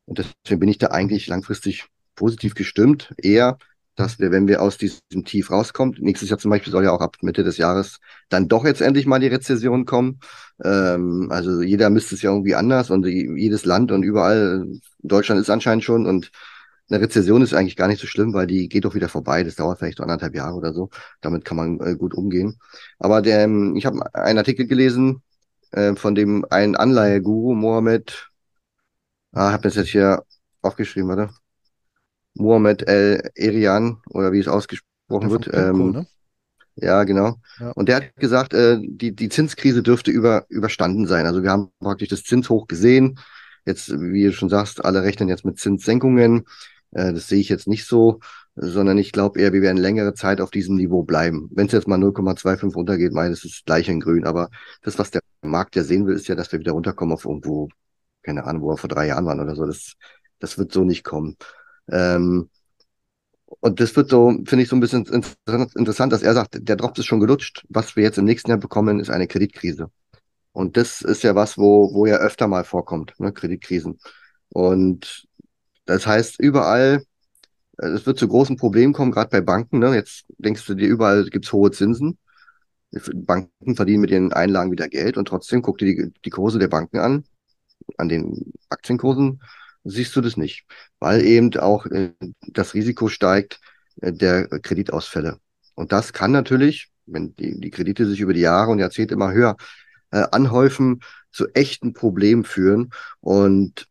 und 0.07 0.18
deswegen 0.18 0.61
bin 0.61 0.68
ich 0.68 0.78
da 0.78 0.88
eigentlich 0.88 1.26
langfristig 1.26 1.86
positiv 2.14 2.54
gestimmt. 2.54 3.14
Eher 3.18 3.59
dass 3.96 4.18
wir, 4.18 4.30
wenn 4.30 4.46
wir 4.46 4.62
aus 4.62 4.78
diesem 4.78 5.24
Tief 5.24 5.50
rauskommen, 5.50 5.96
nächstes 5.98 6.28
Jahr 6.28 6.38
zum 6.38 6.50
Beispiel 6.50 6.70
soll 6.70 6.84
ja 6.84 6.92
auch 6.92 7.00
ab 7.00 7.16
Mitte 7.22 7.42
des 7.44 7.57
Jahres 7.57 7.98
dann 8.28 8.46
doch 8.46 8.64
jetzt 8.64 8.82
endlich 8.82 9.07
mal 9.07 9.18
die 9.18 9.26
Rezession 9.26 9.86
kommen. 9.86 10.20
Ähm, 10.62 11.28
also 11.30 11.62
jeder 11.62 11.90
misst 11.90 12.12
es 12.12 12.22
ja 12.22 12.30
irgendwie 12.30 12.54
anders 12.54 12.90
und 12.90 13.07
jedes 13.07 13.64
Land 13.64 13.90
und 13.92 14.02
überall, 14.02 14.66
Deutschland 15.02 15.40
ist 15.40 15.50
anscheinend 15.50 15.84
schon 15.84 16.07
und 16.07 16.30
eine 16.88 17.00
Rezession 17.00 17.42
ist 17.42 17.54
eigentlich 17.54 17.76
gar 17.76 17.88
nicht 17.88 18.00
so 18.00 18.07
schlimm, 18.07 18.32
weil 18.32 18.46
die 18.46 18.68
geht 18.68 18.84
doch 18.84 18.94
wieder 18.94 19.09
vorbei. 19.09 19.42
Das 19.42 19.57
dauert 19.57 19.78
vielleicht 19.78 19.98
so 19.98 20.04
anderthalb 20.04 20.34
Jahre 20.36 20.54
oder 20.54 20.72
so. 20.72 20.90
Damit 21.20 21.44
kann 21.44 21.57
man 21.57 21.80
äh, 21.80 21.96
gut 21.96 22.14
umgehen. 22.14 22.59
Aber 22.98 23.22
der, 23.22 23.40
ähm, 23.44 23.74
ich 23.76 23.86
habe 23.86 24.14
einen 24.14 24.38
Artikel 24.38 24.68
gelesen 24.68 25.22
äh, 25.77 25.95
von 25.95 26.14
dem 26.14 26.45
einen 26.51 26.74
Anleiheguru, 26.74 27.55
Mohammed, 27.55 28.31
ah, 29.33 29.53
habe 29.53 29.62
das 29.62 29.77
jetzt 29.77 29.91
hier 29.91 30.24
aufgeschrieben, 30.62 31.09
warte. 31.09 31.31
Mohamed 32.35 32.87
El 32.89 33.31
Erian 33.35 33.99
oder 34.11 34.33
wie 34.33 34.41
es 34.41 34.49
ausgesprochen 34.49 35.31
wird. 35.31 35.49
Ähm, 35.53 35.91
ne? 35.93 36.07
Ja, 36.77 37.05
genau. 37.05 37.37
Ja. 37.59 37.70
Und 37.72 37.89
der 37.89 37.97
hat 37.97 38.16
gesagt, 38.16 38.53
äh, 38.53 38.79
die, 38.83 39.14
die 39.14 39.29
Zinskrise 39.31 39.83
dürfte 39.83 40.11
über, 40.11 40.45
überstanden 40.49 41.07
sein. 41.07 41.24
Also 41.24 41.43
wir 41.43 41.51
haben 41.51 41.70
praktisch 41.81 42.09
das 42.09 42.24
Zinshoch 42.24 42.66
gesehen. 42.66 43.18
Jetzt, 43.64 43.91
wie 43.99 44.24
du 44.24 44.33
schon 44.33 44.51
sagst, 44.51 44.85
alle 44.85 45.03
rechnen 45.03 45.29
jetzt 45.29 45.47
mit 45.47 45.59
Zinssenkungen. 45.59 46.45
Äh, 46.91 47.14
das 47.14 47.29
sehe 47.29 47.41
ich 47.41 47.49
jetzt 47.49 47.66
nicht 47.66 47.87
so, 47.87 48.20
sondern 48.57 48.98
ich 48.98 49.12
glaube 49.12 49.40
eher, 49.40 49.52
wir 49.52 49.62
werden 49.62 49.76
längere 49.76 50.14
Zeit 50.14 50.40
auf 50.40 50.50
diesem 50.50 50.76
Niveau 50.76 51.02
bleiben. 51.02 51.48
Wenn 51.52 51.66
es 51.66 51.72
jetzt 51.72 51.88
mal 51.88 51.98
0,25 51.98 52.74
runtergeht, 52.74 53.12
meine 53.12 53.30
das 53.30 53.44
ist 53.44 53.66
gleich 53.66 53.88
in 53.88 54.00
grün. 54.00 54.26
Aber 54.26 54.48
das, 54.82 54.98
was 54.98 55.11
der 55.11 55.20
Markt 55.42 55.76
ja 55.76 55.84
sehen 55.84 56.07
will, 56.07 56.16
ist 56.16 56.28
ja, 56.28 56.34
dass 56.34 56.50
wir 56.52 56.59
wieder 56.59 56.72
runterkommen 56.72 57.14
auf 57.14 57.26
irgendwo, 57.26 57.68
keine 58.22 58.44
Ahnung, 58.44 58.62
wo 58.62 58.68
wir 58.70 58.78
vor 58.78 58.88
drei 58.88 59.07
Jahren 59.09 59.26
waren 59.26 59.40
oder 59.40 59.54
so. 59.54 59.66
Das, 59.66 59.94
das 60.38 60.59
wird 60.59 60.72
so 60.72 60.84
nicht 60.84 61.04
kommen. 61.04 61.36
Ähm, 61.90 62.48
und 63.61 63.80
das 63.80 63.94
wird 63.94 64.11
so, 64.11 64.30
finde 64.46 64.62
ich, 64.62 64.68
so 64.68 64.76
ein 64.76 64.80
bisschen 64.80 65.04
interessant, 65.04 66.12
dass 66.12 66.22
er 66.22 66.34
sagt, 66.34 66.59
der 66.61 66.76
Drops 66.76 66.98
ist 66.98 67.07
schon 67.07 67.20
gelutscht. 67.20 67.64
Was 67.68 67.94
wir 67.94 68.02
jetzt 68.02 68.18
im 68.18 68.24
nächsten 68.24 68.50
Jahr 68.50 68.59
bekommen, 68.59 69.00
ist 69.00 69.11
eine 69.11 69.28
Kreditkrise. 69.28 69.90
Und 70.52 70.76
das 70.78 71.02
ist 71.02 71.22
ja 71.22 71.34
was, 71.34 71.59
wo, 71.59 71.92
wo 71.92 72.07
ja 72.07 72.16
öfter 72.16 72.48
mal 72.48 72.64
vorkommt, 72.64 73.14
ne, 73.20 73.32
Kreditkrisen. 73.32 73.98
Und 74.48 75.26
das 75.84 76.07
heißt, 76.07 76.40
überall, 76.40 77.02
es 77.77 78.07
wird 78.07 78.18
zu 78.18 78.29
großen 78.29 78.57
Problemen 78.57 78.93
kommen, 78.93 79.12
gerade 79.12 79.31
bei 79.31 79.41
Banken. 79.41 79.79
Ne? 79.79 79.95
Jetzt 79.95 80.24
denkst 80.39 80.66
du 80.66 80.74
dir, 80.74 80.89
überall 80.89 81.24
gibt's 81.27 81.53
hohe 81.53 81.70
Zinsen. 81.70 82.18
Banken 83.14 83.77
verdienen 83.77 84.01
mit 84.01 84.11
ihren 84.11 84.33
Einlagen 84.33 84.70
wieder 84.70 84.89
Geld 84.89 85.16
und 85.16 85.29
trotzdem 85.29 85.61
guck 85.61 85.79
dir 85.79 85.87
die, 85.87 86.12
die 86.24 86.31
Kurse 86.31 86.59
der 86.59 86.68
Banken 86.68 86.99
an, 86.99 87.24
an 87.99 88.09
den 88.09 88.53
Aktienkursen 88.70 89.41
siehst 89.85 90.16
du 90.16 90.20
das 90.20 90.37
nicht, 90.37 90.66
weil 90.99 91.24
eben 91.24 91.55
auch 91.59 91.87
äh, 91.87 92.12
das 92.41 92.74
Risiko 92.74 93.09
steigt 93.09 93.61
äh, 94.01 94.12
der 94.12 94.49
Kreditausfälle. 94.49 95.39
Und 95.74 95.93
das 95.93 96.12
kann 96.12 96.33
natürlich, 96.33 96.91
wenn 97.07 97.37
die, 97.37 97.61
die 97.61 97.70
Kredite 97.70 98.07
sich 98.07 98.20
über 98.20 98.33
die 98.33 98.41
Jahre 98.41 98.70
und 98.70 98.79
Jahrzehnte 98.79 99.14
immer 99.14 99.33
höher 99.33 99.57
äh, 100.11 100.24
anhäufen, 100.33 101.01
zu 101.31 101.49
echten 101.49 101.93
Problemen 101.93 102.45
führen. 102.45 102.91
Und 103.20 103.89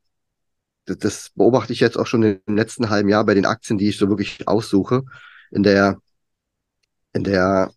das, 0.85 1.31
beobachte 1.35 1.73
ich 1.73 1.79
jetzt 1.79 1.97
auch 1.97 2.07
schon 2.07 2.23
im 2.23 2.55
letzten 2.55 2.89
halben 2.89 3.09
Jahr 3.09 3.25
bei 3.25 3.33
den 3.33 3.45
Aktien, 3.45 3.77
die 3.77 3.89
ich 3.89 3.97
so 3.97 4.09
wirklich 4.09 4.47
aussuche. 4.47 5.03
In 5.51 5.63
der, 5.63 5.99
in 7.13 7.23
der 7.23 7.71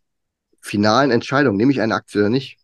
finalen 0.61 1.11
Entscheidung, 1.11 1.57
nehme 1.57 1.73
ich 1.73 1.81
eine 1.81 1.95
Aktie 1.95 2.21
oder 2.21 2.31
nicht, 2.31 2.59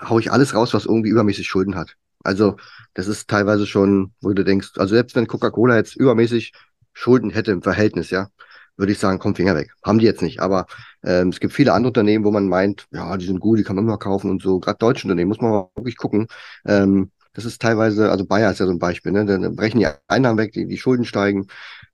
haue 0.00 0.20
ich 0.20 0.32
alles 0.32 0.54
raus, 0.54 0.74
was 0.74 0.86
irgendwie 0.86 1.10
übermäßig 1.10 1.46
Schulden 1.46 1.76
hat. 1.76 1.96
Also 2.22 2.56
das 2.94 3.06
ist 3.08 3.28
teilweise 3.28 3.66
schon, 3.66 4.12
wo 4.20 4.32
du 4.32 4.44
denkst, 4.44 4.72
also 4.76 4.94
selbst 4.94 5.16
wenn 5.16 5.26
Coca-Cola 5.26 5.76
jetzt 5.76 5.96
übermäßig 5.96 6.52
Schulden 6.92 7.30
hätte 7.30 7.52
im 7.52 7.62
Verhältnis, 7.62 8.10
ja, 8.10 8.28
würde 8.76 8.92
ich 8.92 8.98
sagen, 8.98 9.18
komm, 9.18 9.34
Finger 9.34 9.54
weg. 9.54 9.72
Haben 9.84 9.98
die 9.98 10.06
jetzt 10.06 10.22
nicht. 10.22 10.40
Aber 10.40 10.66
ähm, 11.04 11.28
es 11.28 11.40
gibt 11.40 11.52
viele 11.52 11.72
andere 11.72 11.88
Unternehmen, 11.90 12.24
wo 12.24 12.30
man 12.30 12.48
meint, 12.48 12.86
ja, 12.92 13.16
die 13.16 13.26
sind 13.26 13.40
gut, 13.40 13.58
die 13.58 13.62
kann 13.62 13.76
man 13.76 13.84
immer 13.84 13.98
kaufen 13.98 14.30
und 14.30 14.42
so. 14.42 14.58
Gerade 14.58 14.78
deutsche 14.78 15.06
Unternehmen 15.06 15.28
muss 15.28 15.40
man 15.40 15.50
mal 15.50 15.70
wirklich 15.76 15.96
gucken. 15.96 16.26
Ähm, 16.66 17.10
das 17.32 17.44
ist 17.44 17.62
teilweise, 17.62 18.10
also 18.10 18.24
Bayer 18.26 18.50
ist 18.50 18.58
ja 18.60 18.66
so 18.66 18.72
ein 18.72 18.78
Beispiel, 18.78 19.12
ne? 19.12 19.24
Dann 19.24 19.54
brechen 19.56 19.78
die 19.78 19.86
Einnahmen 20.08 20.38
weg, 20.38 20.52
die, 20.52 20.66
die 20.66 20.78
Schulden 20.78 21.04
steigen. 21.04 21.46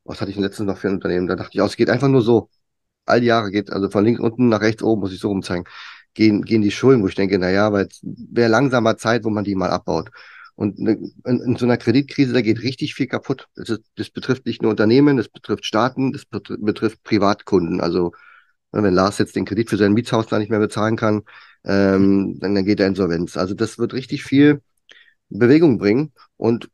Was 0.05 0.21
hatte 0.21 0.31
ich 0.31 0.37
letztens 0.37 0.67
noch 0.67 0.79
für 0.79 0.89
ein 0.89 0.95
Unternehmen? 0.95 1.27
Da 1.27 1.37
dachte 1.37 1.51
ich, 1.55 1.61
oh, 1.63 1.67
es 1.67 1.77
geht 1.77 1.91
einfach 1.91 2.09
nur 2.09 2.23
so. 2.23 2.49
All 3.07 3.21
die 3.21 3.27
Jahre 3.29 3.51
geht, 3.51 3.73
also 3.73 3.91
von 3.91 4.05
links 4.05 4.21
unten 4.21 4.49
nach 4.49 4.61
rechts 4.61 4.83
oben, 4.83 5.01
muss 5.03 5.13
ich 5.13 5.21
so 5.21 5.29
rumzeigen, 5.29 5.65
gehen, 6.15 6.43
gehen 6.43 6.63
die 6.63 6.71
Schulden, 6.73 7.03
wo 7.03 7.09
ich 7.09 7.15
denke, 7.15 7.39
na 7.39 7.51
ja, 7.51 7.73
weil 7.73 7.87
es 7.87 8.01
wäre 8.03 8.51
langsamer 8.51 8.97
Zeit, 8.97 9.25
wo 9.25 9.31
man 9.31 9.45
die 9.45 9.55
mal 9.55 9.71
abbaut. 9.71 10.11
Und 10.57 10.79
ne, 10.79 10.99
in, 11.25 11.41
in, 11.41 11.57
so 11.57 11.67
einer 11.67 11.77
Kreditkrise, 11.77 12.33
da 12.33 12.41
geht 12.41 12.63
richtig 12.63 12.95
viel 12.95 13.07
kaputt. 13.07 13.49
Das, 13.57 13.69
ist, 13.69 13.83
das 13.97 14.11
betrifft 14.11 14.47
nicht 14.47 14.63
nur 14.63 14.71
Unternehmen, 14.71 15.17
das 15.19 15.29
betrifft 15.29 15.67
Staaten, 15.67 16.13
das 16.13 16.25
betrifft 16.27 17.03
Privatkunden. 17.05 17.81
Also 17.81 18.13
wenn 18.73 18.95
Lars 18.95 19.19
jetzt 19.19 19.37
den 19.37 19.45
Kredit 19.45 19.71
für 19.71 19.77
sein 19.77 19.93
Mietshaus 19.93 20.27
da 20.27 20.39
nicht 20.39 20.51
mehr 20.51 20.59
bezahlen 20.59 20.97
kann, 20.97 21.23
ähm, 21.65 22.39
dann, 22.41 22.55
dann 22.55 22.65
geht 22.65 22.81
er 22.81 22.87
Insolvenz. 22.87 23.37
Also 23.37 23.55
das 23.55 23.79
wird 23.79 23.95
richtig 23.95 24.25
viel 24.25 24.63
Bewegung 25.29 25.79
bringen. 25.79 26.13
Und 26.37 26.69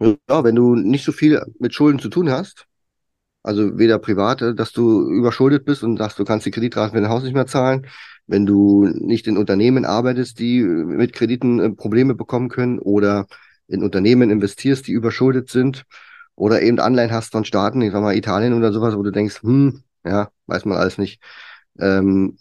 ja, 0.00 0.44
wenn 0.44 0.54
du 0.54 0.74
nicht 0.74 1.04
so 1.04 1.12
viel 1.12 1.42
mit 1.58 1.74
Schulden 1.74 1.98
zu 1.98 2.08
tun 2.08 2.30
hast, 2.30 2.66
also 3.42 3.78
weder 3.78 3.98
private, 3.98 4.54
dass 4.54 4.72
du 4.72 5.08
überschuldet 5.08 5.64
bist 5.64 5.82
und 5.84 5.98
sagst, 5.98 6.18
du 6.18 6.24
kannst 6.24 6.46
die 6.46 6.50
Kreditraten 6.50 6.94
für 6.94 7.00
dein 7.00 7.10
Haus 7.10 7.22
nicht 7.22 7.34
mehr 7.34 7.46
zahlen, 7.46 7.86
wenn 8.26 8.44
du 8.44 8.86
nicht 8.86 9.26
in 9.28 9.36
Unternehmen 9.36 9.84
arbeitest, 9.84 10.38
die 10.40 10.62
mit 10.62 11.12
Krediten 11.12 11.60
äh, 11.60 11.70
Probleme 11.70 12.14
bekommen 12.14 12.48
können 12.48 12.78
oder 12.80 13.26
in 13.68 13.82
Unternehmen 13.84 14.30
investierst, 14.30 14.86
die 14.88 14.92
überschuldet 14.92 15.48
sind 15.50 15.84
oder 16.34 16.60
eben 16.62 16.80
Anleihen 16.80 17.12
hast 17.12 17.32
von 17.32 17.44
Staaten, 17.44 17.82
ich 17.82 17.92
sag 17.92 18.02
mal 18.02 18.16
Italien 18.16 18.52
oder 18.52 18.72
sowas, 18.72 18.96
wo 18.96 19.02
du 19.02 19.12
denkst, 19.12 19.42
hm, 19.42 19.82
ja, 20.04 20.30
weiß 20.46 20.64
man 20.64 20.78
alles 20.78 20.98
nicht, 20.98 21.22
ähm, 21.78 22.38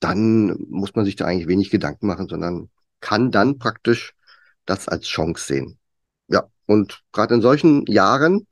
dann 0.00 0.56
muss 0.68 0.94
man 0.94 1.04
sich 1.04 1.16
da 1.16 1.26
eigentlich 1.26 1.48
wenig 1.48 1.70
Gedanken 1.70 2.06
machen, 2.06 2.28
sondern 2.28 2.70
kann 3.00 3.30
dann 3.30 3.58
praktisch 3.58 4.14
das 4.68 4.88
als 4.88 5.06
Chance 5.06 5.44
sehen. 5.46 5.78
Ja, 6.28 6.48
und 6.66 7.02
gerade 7.12 7.34
in 7.34 7.42
solchen 7.42 7.86
Jahren 7.86 8.46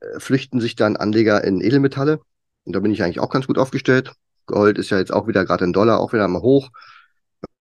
äh, 0.00 0.20
flüchten 0.20 0.60
sich 0.60 0.76
dann 0.76 0.96
Anleger 0.96 1.42
in 1.44 1.60
Edelmetalle. 1.60 2.20
Und 2.64 2.76
da 2.76 2.80
bin 2.80 2.92
ich 2.92 3.02
eigentlich 3.02 3.20
auch 3.20 3.30
ganz 3.30 3.46
gut 3.46 3.58
aufgestellt. 3.58 4.12
Gold 4.46 4.78
ist 4.78 4.90
ja 4.90 4.98
jetzt 4.98 5.12
auch 5.12 5.26
wieder 5.26 5.44
gerade 5.44 5.64
in 5.64 5.72
Dollar 5.72 6.00
auch 6.00 6.12
wieder 6.12 6.28
mal 6.28 6.42
hoch. 6.42 6.70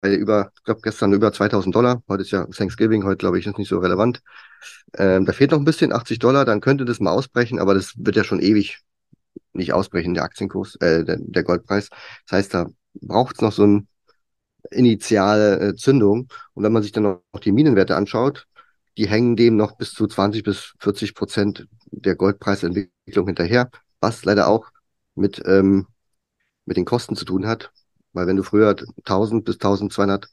Bei 0.02 0.14
über, 0.14 0.52
ich 0.56 0.64
glaube 0.64 0.82
gestern 0.82 1.14
über 1.14 1.32
2000 1.32 1.76
Dollar. 1.76 2.04
Heute 2.08 2.24
ist 2.24 2.32
ja 2.32 2.46
Thanksgiving, 2.46 3.04
heute 3.04 3.18
glaube 3.18 3.40
ich 3.40 3.46
ist 3.46 3.58
nicht 3.58 3.70
so 3.70 3.80
relevant. 3.80 4.22
Ähm, 4.94 5.26
da 5.26 5.34
fehlt 5.34 5.52
noch 5.52 5.60
ein 5.60 5.66
bisschen, 5.66 5.94
80 5.94 6.20
Dollar, 6.20 6.46
dann 6.46 6.62
könnte 6.62 6.86
das 6.86 7.00
mal 7.00 7.12
ausbrechen, 7.12 7.60
aber 7.60 7.74
das 7.74 7.94
wird 7.98 8.16
ja 8.16 8.24
schon 8.24 8.40
ewig 8.40 8.80
nicht 9.54 9.74
ausbrechen, 9.74 10.14
der 10.14 10.24
Aktienkurs, 10.24 10.76
äh, 10.76 11.04
der, 11.04 11.18
der 11.20 11.44
Goldpreis. 11.44 11.90
Das 12.28 12.38
heißt, 12.38 12.54
da 12.54 12.68
braucht 13.02 13.36
es 13.36 13.42
noch 13.42 13.52
so 13.52 13.66
ein 13.66 13.88
initiale 14.72 15.60
äh, 15.60 15.76
Zündung. 15.76 16.28
Und 16.54 16.64
wenn 16.64 16.74
man 16.74 16.84
sich 16.84 16.92
dann 16.92 17.04
noch 17.04 17.22
die 17.44 17.52
Minenwerte 17.52 17.96
anschaut, 17.96 18.48
die 18.98 19.08
hängen 19.08 19.36
dem 19.36 19.56
noch 19.56 19.78
bis 19.78 19.94
zu 19.94 20.08
20 20.08 20.44
bis 20.44 20.74
40 20.80 21.16
Prozent 21.16 21.68
der 21.92 22.16
Goldpreisentwicklung 22.16 23.28
hinterher, 23.28 23.70
was 24.02 24.26
leider 24.26 24.48
auch 24.48 24.68
mit, 25.16 25.42
ähm, 25.46 25.88
mit 26.66 26.78
den 26.78 26.86
Kosten 26.86 27.16
zu 27.16 27.26
tun 27.26 27.48
hat. 27.48 27.72
Weil 28.14 28.28
wenn 28.28 28.38
du 28.38 28.44
früher 28.44 28.76
1000 29.06 29.46
bis 29.46 29.56
1200 29.56 30.28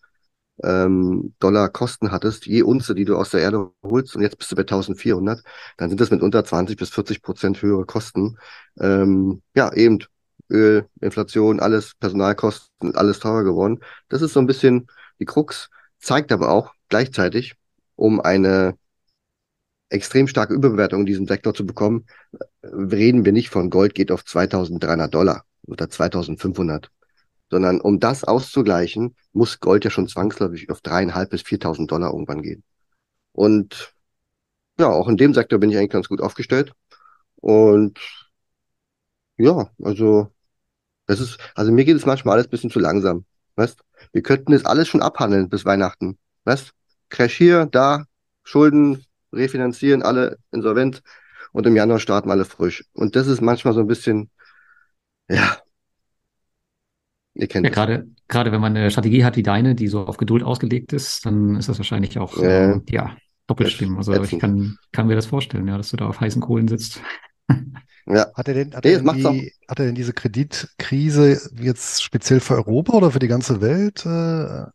ähm, 0.65 1.35
Dollar 1.39 1.69
Kosten 1.69 2.11
hattest, 2.11 2.47
je 2.47 2.63
Unze, 2.63 2.95
die 2.95 3.05
du 3.05 3.17
aus 3.17 3.31
der 3.31 3.41
Erde 3.41 3.71
holst, 3.83 4.17
und 4.17 4.23
jetzt 4.23 4.39
bist 4.39 4.51
du 4.51 4.57
bei 4.57 4.63
1400, 4.63 5.43
dann 5.77 5.89
sind 5.91 6.01
das 6.01 6.11
mit 6.11 6.23
unter 6.23 6.45
20 6.45 6.77
bis 6.77 6.91
40 6.91 7.23
Prozent 7.23 7.61
höhere 7.63 7.85
Kosten. 7.85 8.39
Ähm, 8.81 9.43
ja, 9.55 9.73
eben 9.73 9.99
Öl, 10.51 10.89
Inflation, 11.01 11.61
alles, 11.61 11.95
Personalkosten, 11.95 12.95
alles 12.95 13.19
teurer 13.19 13.45
geworden. 13.45 13.81
Das 14.09 14.23
ist 14.23 14.33
so 14.33 14.41
ein 14.41 14.47
bisschen 14.47 14.87
die 15.19 15.25
Krux, 15.25 15.71
zeigt 15.99 16.33
aber 16.33 16.51
auch 16.51 16.73
gleichzeitig, 16.89 17.55
um 17.97 18.21
eine 18.21 18.77
extrem 19.89 20.29
starke 20.29 20.55
Überbewertung 20.55 21.01
in 21.01 21.07
diesem 21.07 21.27
Sektor 21.27 21.55
zu 21.55 21.65
bekommen, 21.65 22.07
reden 22.63 23.25
wir 23.25 23.33
nicht 23.33 23.51
von 23.51 23.71
Gold 23.71 23.95
geht 23.95 24.11
auf 24.11 24.25
2300 24.25 25.13
Dollar 25.13 25.45
oder 25.67 25.89
2500, 25.89 26.91
sondern 27.51 27.81
um 27.81 28.01
das 28.01 28.25
auszugleichen, 28.25 29.15
muss 29.33 29.61
Gold 29.61 29.85
ja 29.85 29.91
schon 29.91 30.09
zwangsläufig 30.09 30.71
auf 30.71 30.81
dreieinhalb 30.81 31.31
bis 31.31 31.43
4000 31.43 31.91
Dollar 31.91 32.13
irgendwann 32.13 32.43
gehen. 32.43 32.65
Und 33.33 33.95
ja, 34.79 34.89
auch 34.91 35.09
in 35.09 35.17
dem 35.17 35.35
Sektor 35.35 35.59
bin 35.59 35.71
ich 35.71 35.77
eigentlich 35.77 35.91
ganz 35.91 36.09
gut 36.09 36.21
aufgestellt. 36.21 36.73
Und 37.37 37.99
ja, 39.37 39.71
also 39.83 40.33
das 41.07 41.21
ist, 41.21 41.39
also 41.55 41.73
mir 41.73 41.85
geht 41.85 41.97
es 41.97 42.07
manchmal 42.07 42.35
alles 42.35 42.47
ein 42.47 42.51
bisschen 42.51 42.71
zu 42.71 42.81
langsam. 42.81 43.25
Weißt? 43.55 43.81
Wir 44.13 44.23
könnten 44.23 44.53
das 44.53 44.65
alles 44.65 44.89
schon 44.89 45.03
abhandeln 45.03 45.49
bis 45.49 45.65
Weihnachten. 45.65 46.19
Weißt? 46.45 46.73
Crash 47.09 47.37
hier, 47.37 47.67
da, 47.67 48.05
Schulden 48.43 49.05
refinanzieren, 49.33 50.03
alle 50.03 50.39
insolvent 50.53 51.03
und 51.53 51.67
im 51.67 51.77
Januar 51.77 51.99
starten 51.99 52.31
alle 52.31 52.45
frisch. 52.45 52.85
Und 52.93 53.17
das 53.17 53.27
ist 53.27 53.41
manchmal 53.41 53.75
so 53.75 53.81
ein 53.81 53.87
bisschen, 53.87 54.31
ja, 55.29 55.59
ihr 57.35 57.47
kennt 57.47 57.67
ja, 57.67 57.73
gerade, 57.73 58.09
gerade 58.29 58.53
wenn 58.53 58.61
man 58.61 58.77
eine 58.77 58.91
Strategie 58.91 59.25
hat 59.25 59.37
wie 59.37 59.43
deine, 59.43 59.75
die 59.75 59.89
so 59.89 60.07
auf 60.07 60.17
Geduld 60.17 60.43
ausgelegt 60.43 60.93
ist, 60.93 61.25
dann 61.27 61.57
ist 61.57 61.69
das 61.69 61.79
wahrscheinlich 61.79 62.19
auch, 62.19 62.37
äh, 62.39 62.81
ja, 62.89 63.17
doppelt 63.47 63.71
schlimm. 63.71 63.97
Also 63.97 64.21
ich 64.23 64.39
kann, 64.39 64.79
kann 64.93 65.07
mir 65.07 65.15
das 65.15 65.27
vorstellen, 65.27 65.69
ja, 65.69 65.77
dass 65.77 65.91
du 65.91 65.97
da 65.97 66.07
auf 66.07 66.21
heißen 66.21 66.43
Kohlen 66.43 66.69
sitzt. 66.69 67.01
Ja. 68.09 68.33
Hat 68.35 68.49
er 68.49 68.55
denn, 68.55 68.75
hat, 68.75 68.85
nee, 68.85 68.93
er 68.93 69.01
denn 69.01 69.51
hat 69.69 69.79
er 69.81 69.87
denn 69.87 69.95
diese 69.95 70.13
Kreditkrise 70.13 71.41
jetzt 71.61 72.03
speziell 72.03 72.41
für 72.41 72.55
Europa 72.55 72.93
oder 72.93 73.11
für 73.11 73.19
die 73.19 73.29
ganze 73.29 73.61
Welt 73.61 74.07
äh, 74.07 74.71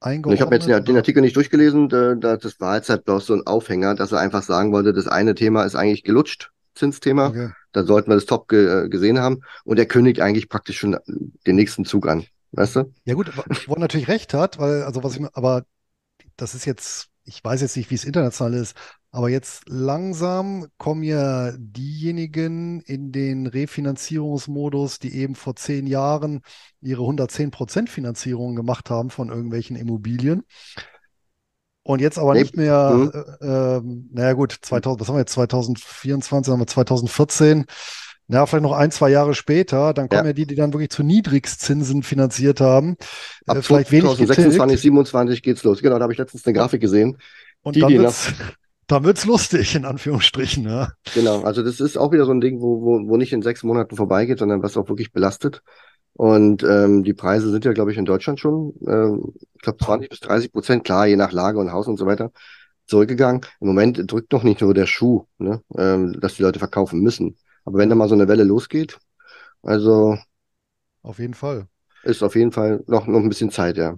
eingeordnet? 0.00 0.34
Ich 0.34 0.40
habe 0.42 0.54
jetzt 0.54 0.68
den, 0.68 0.96
Artikel 0.96 1.22
nicht 1.22 1.36
durchgelesen. 1.36 1.88
Da, 1.88 2.14
das 2.14 2.60
war 2.60 2.76
jetzt 2.76 2.90
halt 2.90 3.04
bloß 3.04 3.26
so 3.26 3.34
ein 3.34 3.46
Aufhänger, 3.46 3.94
dass 3.94 4.12
er 4.12 4.20
einfach 4.20 4.42
sagen 4.42 4.72
wollte, 4.72 4.92
das 4.92 5.08
eine 5.08 5.34
Thema 5.34 5.64
ist 5.64 5.74
eigentlich 5.74 6.04
gelutscht, 6.04 6.50
Zinsthema. 6.74 7.28
Okay. 7.28 7.50
Da 7.72 7.84
sollten 7.84 8.10
wir 8.10 8.14
das 8.14 8.26
top 8.26 8.48
ge, 8.48 8.84
äh, 8.84 8.88
gesehen 8.88 9.18
haben. 9.18 9.40
Und 9.64 9.78
er 9.78 9.86
kündigt 9.86 10.20
eigentlich 10.20 10.48
praktisch 10.48 10.78
schon 10.78 10.98
den 11.46 11.56
nächsten 11.56 11.84
Zug 11.84 12.06
an. 12.06 12.24
Weißt 12.52 12.76
du? 12.76 12.92
Ja 13.04 13.14
gut, 13.14 13.32
wo 13.66 13.74
er 13.74 13.80
natürlich 13.80 14.08
recht 14.08 14.34
hat, 14.34 14.58
weil, 14.58 14.82
also 14.82 15.02
was 15.02 15.16
ich, 15.16 15.24
aber 15.32 15.64
das 16.36 16.54
ist 16.54 16.66
jetzt, 16.66 17.08
ich 17.24 17.42
weiß 17.42 17.60
jetzt 17.62 17.76
nicht, 17.76 17.90
wie 17.90 17.94
es 17.94 18.04
international 18.04 18.54
ist, 18.54 18.76
aber 19.10 19.28
jetzt 19.28 19.68
langsam 19.68 20.66
kommen 20.76 21.02
ja 21.02 21.52
diejenigen 21.56 22.80
in 22.80 23.12
den 23.12 23.46
Refinanzierungsmodus, 23.46 24.98
die 24.98 25.14
eben 25.14 25.34
vor 25.34 25.56
zehn 25.56 25.86
Jahren 25.86 26.42
ihre 26.80 27.02
110% 27.02 27.88
Finanzierung 27.88 28.56
gemacht 28.56 28.90
haben 28.90 29.10
von 29.10 29.28
irgendwelchen 29.28 29.76
Immobilien. 29.76 30.42
Und 31.84 32.00
jetzt 32.00 32.18
aber 32.18 32.34
nicht 32.34 32.56
mehr, 32.56 32.90
mhm. 32.90 33.12
äh, 33.40 33.76
äh, 33.76 33.80
naja 34.10 34.32
gut, 34.32 34.56
2000, 34.60 35.00
was 35.00 35.08
haben 35.08 35.16
wir 35.16 35.20
jetzt, 35.20 35.32
2024, 35.34 36.50
haben 36.50 36.60
wir 36.60 36.66
2014, 36.66 37.66
ja, 38.28 38.46
vielleicht 38.46 38.62
noch 38.62 38.72
ein, 38.72 38.90
zwei 38.90 39.10
Jahre 39.10 39.34
später, 39.34 39.92
dann 39.92 40.08
kommen 40.08 40.22
ja, 40.22 40.28
ja 40.28 40.32
die, 40.32 40.46
die 40.46 40.54
dann 40.54 40.72
wirklich 40.72 40.90
zu 40.90 41.02
Niedrigzinsen 41.02 42.02
finanziert 42.02 42.60
haben. 42.60 42.96
Ab 43.46 43.58
äh, 43.58 43.62
vielleicht 43.62 43.88
2026, 43.88 44.56
2027 44.56 45.42
geht's 45.42 45.62
los. 45.62 45.82
Genau, 45.82 45.96
da 45.96 46.02
habe 46.02 46.12
ich 46.12 46.18
letztens 46.18 46.46
eine 46.46 46.54
Grafik 46.54 46.80
gesehen. 46.80 47.18
Und 47.62 47.76
die, 47.76 47.80
dann 47.80 47.92
wird's, 47.92 48.32
da 48.86 49.04
wird's 49.04 49.26
lustig, 49.26 49.74
in 49.74 49.84
Anführungsstrichen, 49.84 50.64
ja. 50.64 50.92
Genau, 51.14 51.42
also 51.42 51.62
das 51.62 51.80
ist 51.80 51.98
auch 51.98 52.12
wieder 52.12 52.24
so 52.24 52.32
ein 52.32 52.40
Ding, 52.40 52.60
wo, 52.60 52.80
wo, 52.80 53.08
wo 53.08 53.16
nicht 53.16 53.32
in 53.32 53.42
sechs 53.42 53.62
Monaten 53.62 53.96
vorbeigeht, 53.96 54.38
sondern 54.38 54.62
was 54.62 54.76
auch 54.76 54.88
wirklich 54.88 55.12
belastet. 55.12 55.62
Und 56.14 56.62
ähm, 56.62 57.02
die 57.02 57.12
Preise 57.14 57.50
sind 57.50 57.64
ja, 57.64 57.72
glaube 57.72 57.90
ich, 57.90 57.98
in 57.98 58.04
Deutschland 58.04 58.38
schon, 58.38 58.72
ähm, 58.86 59.34
ich 59.54 59.62
glaube, 59.62 59.84
20 59.84 60.08
bis 60.08 60.20
30 60.20 60.52
Prozent, 60.52 60.84
klar, 60.84 61.06
je 61.06 61.16
nach 61.16 61.32
Lage 61.32 61.58
und 61.58 61.72
Haus 61.72 61.88
und 61.88 61.98
so 61.98 62.06
weiter, 62.06 62.30
zurückgegangen. 62.86 63.42
Im 63.60 63.66
Moment 63.66 64.00
drückt 64.10 64.32
noch 64.32 64.44
nicht 64.44 64.60
nur 64.60 64.74
der 64.74 64.86
Schuh, 64.86 65.26
ne, 65.38 65.60
ähm, 65.76 66.18
dass 66.20 66.36
die 66.36 66.42
Leute 66.42 66.58
verkaufen 66.58 67.00
müssen. 67.00 67.36
Aber 67.64 67.78
wenn 67.78 67.88
da 67.88 67.94
mal 67.94 68.08
so 68.08 68.14
eine 68.14 68.28
Welle 68.28 68.44
losgeht, 68.44 68.98
also. 69.62 70.18
Auf 71.02 71.18
jeden 71.18 71.34
Fall. 71.34 71.68
Ist 72.02 72.22
auf 72.22 72.34
jeden 72.36 72.52
Fall 72.52 72.84
noch, 72.86 73.06
noch 73.06 73.20
ein 73.20 73.28
bisschen 73.28 73.50
Zeit, 73.50 73.76
ja. 73.76 73.96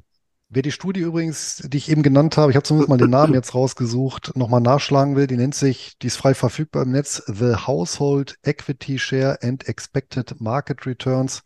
Wer 0.48 0.62
die 0.62 0.70
Studie 0.70 1.00
übrigens, 1.00 1.56
die 1.56 1.76
ich 1.76 1.90
eben 1.90 2.04
genannt 2.04 2.36
habe, 2.36 2.52
ich 2.52 2.56
habe 2.56 2.62
zumindest 2.62 2.88
mal 2.88 2.98
den 2.98 3.10
Namen 3.10 3.34
jetzt 3.34 3.52
rausgesucht, 3.52 4.36
nochmal 4.36 4.60
nachschlagen 4.60 5.16
will, 5.16 5.26
die 5.26 5.36
nennt 5.36 5.56
sich, 5.56 5.98
die 5.98 6.06
ist 6.06 6.16
frei 6.16 6.34
verfügbar 6.34 6.84
im 6.84 6.92
Netz, 6.92 7.20
The 7.26 7.56
Household 7.66 8.36
Equity 8.44 9.00
Share 9.00 9.38
and 9.42 9.68
Expected 9.68 10.40
Market 10.40 10.86
Returns 10.86 11.42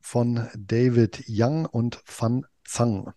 von 0.00 0.48
David 0.56 1.24
Young 1.28 1.64
und 1.64 2.02
Van 2.06 2.44
Zhang. 2.64 3.12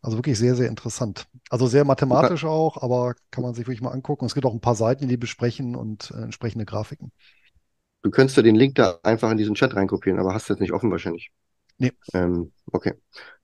Also 0.00 0.18
wirklich 0.18 0.38
sehr, 0.38 0.54
sehr 0.54 0.68
interessant. 0.68 1.26
Also 1.50 1.66
sehr 1.66 1.84
mathematisch 1.84 2.44
auch, 2.44 2.80
aber 2.80 3.14
kann 3.32 3.42
man 3.42 3.54
sich 3.54 3.66
wirklich 3.66 3.80
mal 3.80 3.90
angucken. 3.90 4.26
Es 4.26 4.34
gibt 4.34 4.46
auch 4.46 4.52
ein 4.52 4.60
paar 4.60 4.76
Seiten, 4.76 5.08
die 5.08 5.16
besprechen 5.16 5.74
und 5.74 6.12
äh, 6.12 6.22
entsprechende 6.22 6.64
Grafiken. 6.64 7.10
Du 8.04 8.10
könntest 8.10 8.36
ja 8.36 8.42
den 8.42 8.54
Link 8.54 8.74
da 8.74 8.98
einfach 9.02 9.30
in 9.30 9.38
diesen 9.38 9.54
Chat 9.54 9.74
reinkopieren, 9.74 10.20
aber 10.20 10.34
hast 10.34 10.48
du 10.48 10.52
jetzt 10.52 10.60
nicht 10.60 10.74
offen 10.74 10.90
wahrscheinlich. 10.90 11.32
Nee. 11.78 11.90
Ähm, 12.12 12.52
okay. 12.70 12.92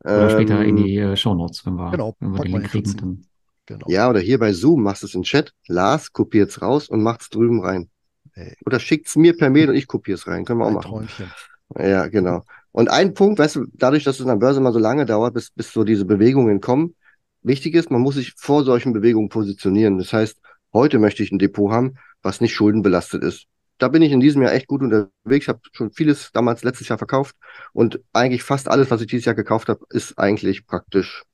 Oder 0.05 0.25
ähm, 0.25 0.31
später 0.31 0.63
in 0.63 0.77
die 0.77 0.99
äh, 0.99 1.17
Show 1.17 1.35
Notes, 1.35 1.65
wenn 1.65 1.75
wir, 1.77 1.91
genau, 1.91 2.15
wenn 2.21 2.33
wir 2.33 2.43
den 2.43 2.53
Link 2.53 2.65
kriegen. 2.67 2.97
Dann. 2.97 3.27
Genau. 3.65 3.87
Ja, 3.89 4.11
oder 4.11 4.21
hier 4.21 4.39
bei 4.39 4.53
Zoom 4.53 4.83
machst 4.83 5.03
du 5.03 5.07
es 5.07 5.15
in 5.15 5.23
Chat, 5.23 5.55
Lars 5.67 6.13
kopiert 6.13 6.51
es 6.51 6.61
raus 6.61 6.91
und 6.91 7.03
macht 7.03 7.23
es 7.23 7.31
drüben 7.31 7.65
rein. 7.65 7.89
Ey. 8.35 8.55
Oder 8.67 8.81
schickt's 8.81 9.17
mir 9.17 9.35
per 9.35 9.49
Mail 9.49 9.71
und 9.71 9.77
ich 9.77 9.87
kopiere 9.87 10.17
es 10.17 10.27
rein. 10.27 10.45
Können 10.45 10.59
wir 10.59 10.67
auch 10.67 10.69
ein 10.69 10.75
machen. 10.75 10.91
Träumchen. 10.91 11.31
Ja, 11.79 12.09
genau. 12.09 12.45
Und 12.73 12.91
ein 12.91 13.15
Punkt, 13.15 13.39
weißt 13.39 13.57
du, 13.57 13.67
dadurch, 13.73 14.05
dass 14.05 14.17
es 14.17 14.23
an 14.23 14.29
der 14.29 14.47
Börse 14.47 14.61
immer 14.61 14.73
so 14.73 14.79
lange 14.79 15.07
dauert, 15.07 15.33
bis, 15.33 15.51
bis 15.53 15.73
so 15.73 15.85
diese 15.85 16.05
Bewegungen 16.05 16.61
kommen, 16.61 16.97
wichtig 17.43 17.75
ist, 17.75 17.91
man 17.91 18.03
muss 18.03 18.17
sich 18.17 18.35
vor 18.37 18.65
solchen 18.65 18.93
Bewegungen 18.93 19.31
positionieren. 19.31 19.97
Das 19.97 20.13
heißt, 20.13 20.39
heute 20.75 20.99
möchte 20.99 21.23
ich 21.23 21.33
ein 21.33 21.39
Depot 21.39 21.73
haben, 21.73 21.95
was 22.23 22.43
nicht 22.43 22.53
schuldenbelastet 22.53 23.25
ist. 23.25 23.47
Da 23.81 23.89
bin 23.89 24.03
ich 24.03 24.13
in 24.13 24.21
diesem 24.21 24.43
Jahr 24.43 24.53
echt 24.53 24.67
gut 24.67 24.83
unterwegs. 24.83 25.45
Ich 25.45 25.49
habe 25.49 25.61
schon 25.73 25.91
vieles 25.91 26.33
damals 26.33 26.63
letztes 26.65 26.89
Jahr 26.89 26.99
verkauft 26.99 27.35
und 27.73 28.01
eigentlich 28.13 28.43
fast 28.43 28.69
alles, 28.69 28.91
was 28.91 29.01
ich 29.01 29.07
dieses 29.07 29.25
Jahr 29.25 29.35
gekauft 29.35 29.69
habe, 29.71 29.85
ist 29.89 30.19
eigentlich 30.19 30.67
praktisch, 30.67 31.25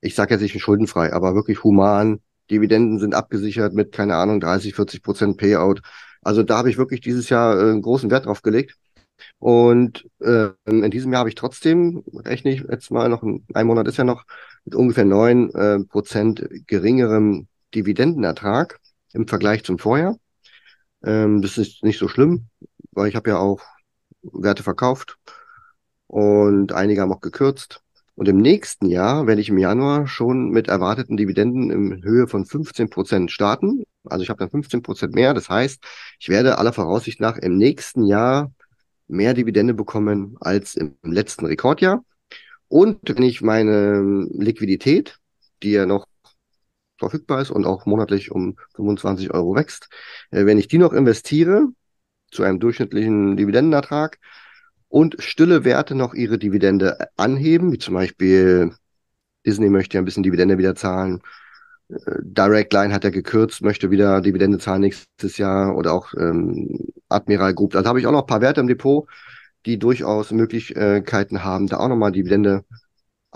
ich 0.00 0.14
sage 0.14 0.34
jetzt 0.34 0.42
nicht 0.42 0.58
schuldenfrei, 0.58 1.12
aber 1.12 1.34
wirklich 1.34 1.64
human. 1.64 2.20
Dividenden 2.50 2.98
sind 2.98 3.14
abgesichert 3.14 3.74
mit, 3.74 3.92
keine 3.92 4.16
Ahnung, 4.16 4.40
30, 4.40 4.74
40 4.74 5.02
Prozent 5.02 5.36
Payout. 5.36 5.82
Also 6.22 6.42
da 6.42 6.58
habe 6.58 6.70
ich 6.70 6.78
wirklich 6.78 7.02
dieses 7.02 7.28
Jahr 7.28 7.58
äh, 7.58 7.70
einen 7.70 7.82
großen 7.82 8.10
Wert 8.10 8.26
drauf 8.26 8.42
gelegt. 8.42 8.76
Und 9.38 10.08
äh, 10.20 10.48
in 10.66 10.90
diesem 10.90 11.12
Jahr 11.12 11.20
habe 11.20 11.28
ich 11.28 11.34
trotzdem, 11.34 12.04
rechne 12.14 12.52
ich 12.52 12.64
jetzt 12.70 12.90
mal 12.90 13.08
noch, 13.10 13.22
ein, 13.22 13.46
ein 13.54 13.66
Monat 13.66 13.86
ist 13.88 13.98
ja 13.98 14.04
noch, 14.04 14.24
mit 14.64 14.74
ungefähr 14.74 15.04
neun 15.04 15.50
äh, 15.54 15.80
Prozent 15.84 16.48
geringerem 16.66 17.48
Dividendenertrag 17.74 18.80
im 19.12 19.28
Vergleich 19.28 19.64
zum 19.64 19.78
Vorjahr. 19.78 20.16
Ähm, 21.04 21.42
das 21.42 21.58
ist 21.58 21.82
nicht 21.82 21.98
so 21.98 22.08
schlimm, 22.08 22.48
weil 22.92 23.08
ich 23.08 23.16
habe 23.16 23.30
ja 23.30 23.38
auch 23.38 23.60
Werte 24.22 24.62
verkauft 24.62 25.18
und 26.06 26.72
einige 26.72 27.00
haben 27.00 27.12
auch 27.12 27.20
gekürzt. 27.20 27.82
Und 28.14 28.28
im 28.28 28.38
nächsten 28.38 28.86
Jahr 28.86 29.26
werde 29.26 29.42
ich 29.42 29.50
im 29.50 29.58
Januar 29.58 30.06
schon 30.06 30.48
mit 30.48 30.68
erwarteten 30.68 31.18
Dividenden 31.18 31.70
in 31.70 32.02
Höhe 32.02 32.26
von 32.26 32.46
15 32.46 32.88
Prozent 32.88 33.30
starten. 33.30 33.84
Also 34.04 34.22
ich 34.22 34.30
habe 34.30 34.38
dann 34.38 34.50
15 34.50 34.82
Prozent 34.82 35.14
mehr. 35.14 35.34
Das 35.34 35.50
heißt, 35.50 35.84
ich 36.18 36.28
werde 36.30 36.56
aller 36.56 36.72
Voraussicht 36.72 37.20
nach 37.20 37.36
im 37.36 37.58
nächsten 37.58 38.04
Jahr 38.04 38.52
mehr 39.06 39.34
Dividende 39.34 39.74
bekommen 39.74 40.36
als 40.40 40.76
im 40.76 40.96
letzten 41.02 41.44
Rekordjahr. 41.44 42.04
Und 42.68 43.00
wenn 43.04 43.22
ich 43.22 43.42
meine 43.42 44.26
Liquidität, 44.30 45.18
die 45.62 45.72
ja 45.72 45.86
noch 45.86 46.06
verfügbar 46.98 47.40
ist 47.42 47.50
und 47.50 47.66
auch 47.66 47.86
monatlich 47.86 48.30
um 48.30 48.56
25 48.74 49.32
Euro 49.32 49.54
wächst, 49.54 49.88
äh, 50.30 50.46
wenn 50.46 50.58
ich 50.58 50.68
die 50.68 50.78
noch 50.78 50.92
investiere 50.92 51.68
zu 52.30 52.42
einem 52.42 52.60
durchschnittlichen 52.60 53.36
Dividendenertrag 53.36 54.18
und 54.88 55.16
stille 55.18 55.64
Werte 55.64 55.94
noch 55.94 56.14
ihre 56.14 56.38
Dividende 56.38 57.08
anheben, 57.16 57.72
wie 57.72 57.78
zum 57.78 57.94
Beispiel 57.94 58.72
Disney 59.44 59.70
möchte 59.70 59.96
ja 59.96 60.02
ein 60.02 60.04
bisschen 60.04 60.22
Dividende 60.22 60.58
wieder 60.58 60.74
zahlen, 60.74 61.22
Direct 61.88 62.72
Line 62.72 62.92
hat 62.92 63.04
er 63.04 63.12
gekürzt, 63.12 63.62
möchte 63.62 63.90
wieder 63.90 64.20
Dividende 64.20 64.58
zahlen 64.58 64.80
nächstes 64.80 65.38
Jahr 65.38 65.76
oder 65.76 65.92
auch 65.92 66.14
ähm, 66.14 66.88
Admiral 67.08 67.54
Group. 67.54 67.76
Also 67.76 67.88
habe 67.88 68.00
ich 68.00 68.06
auch 68.06 68.12
noch 68.12 68.22
ein 68.22 68.26
paar 68.26 68.40
Werte 68.40 68.60
im 68.60 68.66
Depot, 68.66 69.08
die 69.66 69.78
durchaus 69.78 70.32
Möglichkeiten 70.32 71.44
haben, 71.44 71.68
da 71.68 71.78
auch 71.78 71.88
nochmal 71.88 72.12
Dividende 72.12 72.64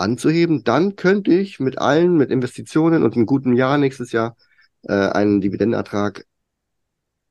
anzuheben. 0.00 0.64
Dann 0.64 0.96
könnte 0.96 1.32
ich 1.32 1.60
mit 1.60 1.78
allen, 1.78 2.16
mit 2.16 2.30
Investitionen 2.30 3.02
und 3.02 3.14
einem 3.14 3.26
guten 3.26 3.54
Jahr 3.54 3.78
nächstes 3.78 4.12
Jahr 4.12 4.36
äh, 4.82 4.92
einen 4.92 5.40
Dividendenertrag 5.40 6.26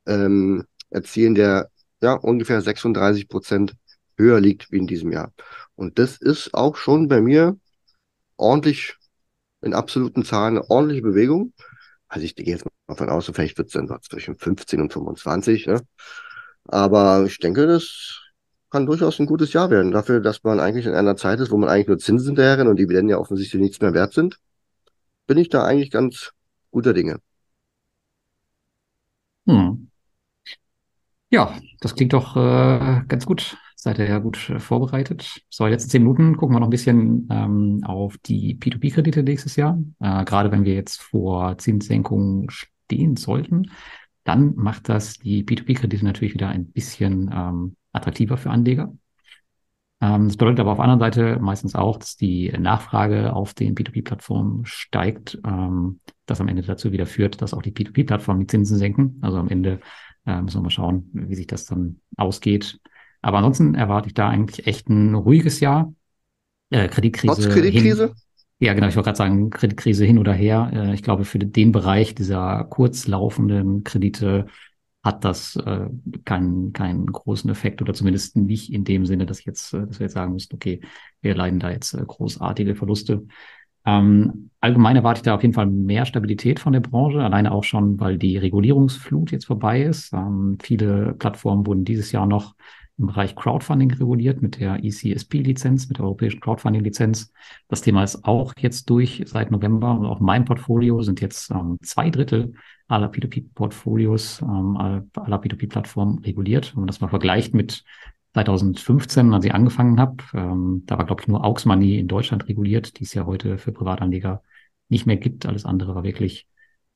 ähm, 0.06 0.64
erzielen, 0.90 1.34
der 1.34 1.70
ja 2.00 2.14
ungefähr 2.14 2.62
36 2.62 3.28
Prozent 3.28 3.76
höher 4.16 4.40
liegt 4.40 4.70
wie 4.72 4.78
in 4.78 4.86
diesem 4.86 5.12
Jahr. 5.12 5.32
Und 5.74 5.98
das 5.98 6.16
ist 6.18 6.54
auch 6.54 6.76
schon 6.76 7.08
bei 7.08 7.20
mir 7.20 7.58
ordentlich 8.36 8.96
in 9.62 9.74
absoluten 9.74 10.24
Zahlen 10.24 10.56
eine 10.58 10.70
ordentliche 10.70 11.02
Bewegung. 11.02 11.52
Also 12.08 12.24
ich 12.24 12.34
gehe 12.34 12.46
jetzt 12.46 12.64
mal 12.86 12.96
von 12.96 13.10
aus, 13.10 13.26
vielleicht 13.26 13.58
wird 13.58 13.68
es 13.68 13.74
dann 13.74 13.88
zwischen 14.02 14.36
15 14.36 14.80
und 14.80 14.92
25. 14.92 15.66
Ne? 15.66 15.80
Aber 16.64 17.24
ich 17.26 17.38
denke, 17.38 17.66
das 17.66 18.19
kann 18.70 18.86
durchaus 18.86 19.18
ein 19.18 19.26
gutes 19.26 19.52
Jahr 19.52 19.70
werden. 19.70 19.92
Dafür, 19.92 20.20
dass 20.20 20.42
man 20.44 20.60
eigentlich 20.60 20.86
in 20.86 20.94
einer 20.94 21.16
Zeit 21.16 21.40
ist, 21.40 21.50
wo 21.50 21.56
man 21.56 21.68
eigentlich 21.68 21.88
nur 21.88 21.98
Zinsen 21.98 22.28
hinterher 22.28 22.66
und 22.66 22.78
Dividenden 22.78 23.10
ja 23.10 23.18
offensichtlich 23.18 23.60
nichts 23.60 23.80
mehr 23.80 23.94
wert 23.94 24.12
sind, 24.12 24.38
bin 25.26 25.38
ich 25.38 25.48
da 25.48 25.64
eigentlich 25.64 25.90
ganz 25.90 26.32
guter 26.70 26.92
Dinge. 26.92 27.18
Hm. 29.46 29.90
Ja, 31.30 31.56
das 31.80 31.94
klingt 31.94 32.12
doch 32.12 32.36
äh, 32.36 33.02
ganz 33.06 33.26
gut. 33.26 33.56
Seid 33.76 33.98
ihr 33.98 34.08
ja 34.08 34.18
gut 34.18 34.50
äh, 34.50 34.58
vorbereitet. 34.58 35.40
So, 35.48 35.66
letzte 35.66 35.88
zehn 35.88 36.02
Minuten 36.02 36.36
gucken 36.36 36.54
wir 36.54 36.60
noch 36.60 36.66
ein 36.66 36.70
bisschen 36.70 37.28
ähm, 37.30 37.82
auf 37.84 38.18
die 38.18 38.58
P2P-Kredite 38.58 39.22
nächstes 39.22 39.56
Jahr. 39.56 39.78
Äh, 40.00 40.24
gerade 40.24 40.52
wenn 40.52 40.64
wir 40.64 40.74
jetzt 40.74 41.00
vor 41.00 41.56
Zinssenkungen 41.58 42.50
stehen 42.50 43.16
sollten, 43.16 43.70
dann 44.24 44.54
macht 44.56 44.88
das 44.88 45.14
die 45.14 45.44
P2P-Kredite 45.44 46.04
natürlich 46.04 46.34
wieder 46.34 46.48
ein 46.48 46.66
bisschen 46.66 47.30
ähm, 47.32 47.76
attraktiver 47.92 48.36
für 48.36 48.50
Anleger. 48.50 48.92
Ähm, 50.00 50.28
das 50.28 50.36
bedeutet 50.36 50.60
aber 50.60 50.72
auf 50.72 50.78
der 50.78 50.84
anderen 50.84 51.00
Seite 51.00 51.38
meistens 51.40 51.74
auch, 51.74 51.98
dass 51.98 52.16
die 52.16 52.50
Nachfrage 52.58 53.32
auf 53.34 53.54
den 53.54 53.74
P2P-Plattformen 53.74 54.64
steigt, 54.64 55.38
ähm, 55.46 56.00
das 56.26 56.40
am 56.40 56.48
Ende 56.48 56.62
dazu 56.62 56.92
wieder 56.92 57.06
führt, 57.06 57.42
dass 57.42 57.54
auch 57.54 57.62
die 57.62 57.72
P2P-Plattformen 57.72 58.40
die 58.40 58.46
Zinsen 58.46 58.78
senken. 58.78 59.18
Also 59.20 59.38
am 59.38 59.48
Ende 59.48 59.80
äh, 60.26 60.40
müssen 60.40 60.58
wir 60.58 60.62
mal 60.62 60.70
schauen, 60.70 61.10
wie 61.12 61.34
sich 61.34 61.46
das 61.46 61.66
dann 61.66 62.00
ausgeht. 62.16 62.80
Aber 63.22 63.38
ansonsten 63.38 63.74
erwarte 63.74 64.08
ich 64.08 64.14
da 64.14 64.28
eigentlich 64.28 64.66
echt 64.66 64.88
ein 64.88 65.14
ruhiges 65.14 65.60
Jahr. 65.60 65.92
Äh, 66.70 66.88
Kreditkrise. 66.88 67.34
Trotz 67.34 67.52
Kreditkrise? 67.52 68.06
Hin, 68.06 68.14
ja, 68.60 68.74
genau. 68.74 68.88
Ich 68.88 68.96
wollte 68.96 69.08
gerade 69.08 69.18
sagen, 69.18 69.50
Kreditkrise 69.50 70.04
hin 70.04 70.18
oder 70.18 70.32
her. 70.32 70.70
Äh, 70.72 70.94
ich 70.94 71.02
glaube, 71.02 71.24
für 71.24 71.38
den 71.38 71.72
Bereich 71.72 72.14
dieser 72.14 72.64
kurzlaufenden 72.64 73.84
Kredite 73.84 74.46
hat 75.02 75.24
das 75.24 75.56
äh, 75.56 75.88
keinen, 76.24 76.72
keinen 76.72 77.06
großen 77.06 77.50
Effekt 77.50 77.80
oder 77.80 77.94
zumindest 77.94 78.36
nicht 78.36 78.72
in 78.72 78.84
dem 78.84 79.06
Sinne, 79.06 79.26
dass, 79.26 79.44
jetzt, 79.44 79.72
äh, 79.72 79.86
dass 79.86 79.98
wir 79.98 80.04
jetzt 80.04 80.14
sagen 80.14 80.32
müssen, 80.32 80.54
okay, 80.54 80.80
wir 81.22 81.34
leiden 81.34 81.58
da 81.58 81.70
jetzt 81.70 81.94
äh, 81.94 82.04
großartige 82.06 82.74
Verluste. 82.74 83.24
Ähm, 83.86 84.50
allgemein 84.60 84.96
erwarte 84.96 85.20
ich 85.20 85.22
da 85.22 85.34
auf 85.34 85.42
jeden 85.42 85.54
Fall 85.54 85.66
mehr 85.66 86.04
Stabilität 86.04 86.60
von 86.60 86.74
der 86.74 86.80
Branche, 86.80 87.22
alleine 87.22 87.50
auch 87.50 87.64
schon, 87.64 87.98
weil 87.98 88.18
die 88.18 88.36
Regulierungsflut 88.36 89.30
jetzt 89.30 89.46
vorbei 89.46 89.82
ist. 89.82 90.12
Ähm, 90.12 90.58
viele 90.62 91.14
Plattformen 91.14 91.66
wurden 91.66 91.84
dieses 91.84 92.12
Jahr 92.12 92.26
noch 92.26 92.54
im 92.98 93.06
Bereich 93.06 93.34
Crowdfunding 93.34 93.90
reguliert 93.92 94.42
mit 94.42 94.60
der 94.60 94.84
ECSP-Lizenz, 94.84 95.88
mit 95.88 95.96
der 95.96 96.04
europäischen 96.04 96.40
Crowdfunding-Lizenz. 96.40 97.32
Das 97.68 97.80
Thema 97.80 98.04
ist 98.04 98.26
auch 98.26 98.52
jetzt 98.58 98.90
durch 98.90 99.22
seit 99.24 99.50
November 99.50 99.98
und 99.98 100.04
auch 100.04 100.20
mein 100.20 100.44
Portfolio 100.44 101.00
sind 101.00 101.22
jetzt 101.22 101.50
ähm, 101.50 101.78
zwei 101.82 102.10
Drittel 102.10 102.52
aller 102.90 103.08
P2P-Portfolios, 103.10 104.42
ähm, 104.42 104.76
aller 104.76 105.40
P2P-Plattformen 105.40 106.18
reguliert. 106.20 106.74
Wenn 106.74 106.80
man 106.82 106.86
das 106.86 107.00
mal 107.00 107.08
vergleicht 107.08 107.54
mit 107.54 107.84
2015, 108.34 109.34
als 109.34 109.44
ich 109.44 109.54
angefangen 109.54 110.00
habe, 110.00 110.22
ähm, 110.34 110.82
da 110.86 110.98
war, 110.98 111.06
glaube 111.06 111.22
ich, 111.22 111.28
nur 111.28 111.44
Aux 111.44 111.64
Money 111.64 111.98
in 111.98 112.08
Deutschland 112.08 112.48
reguliert, 112.48 112.98
die 112.98 113.04
es 113.04 113.14
ja 113.14 113.26
heute 113.26 113.58
für 113.58 113.72
Privatanleger 113.72 114.42
nicht 114.88 115.06
mehr 115.06 115.16
gibt. 115.16 115.46
Alles 115.46 115.64
andere 115.64 115.94
war 115.94 116.04
wirklich 116.04 116.46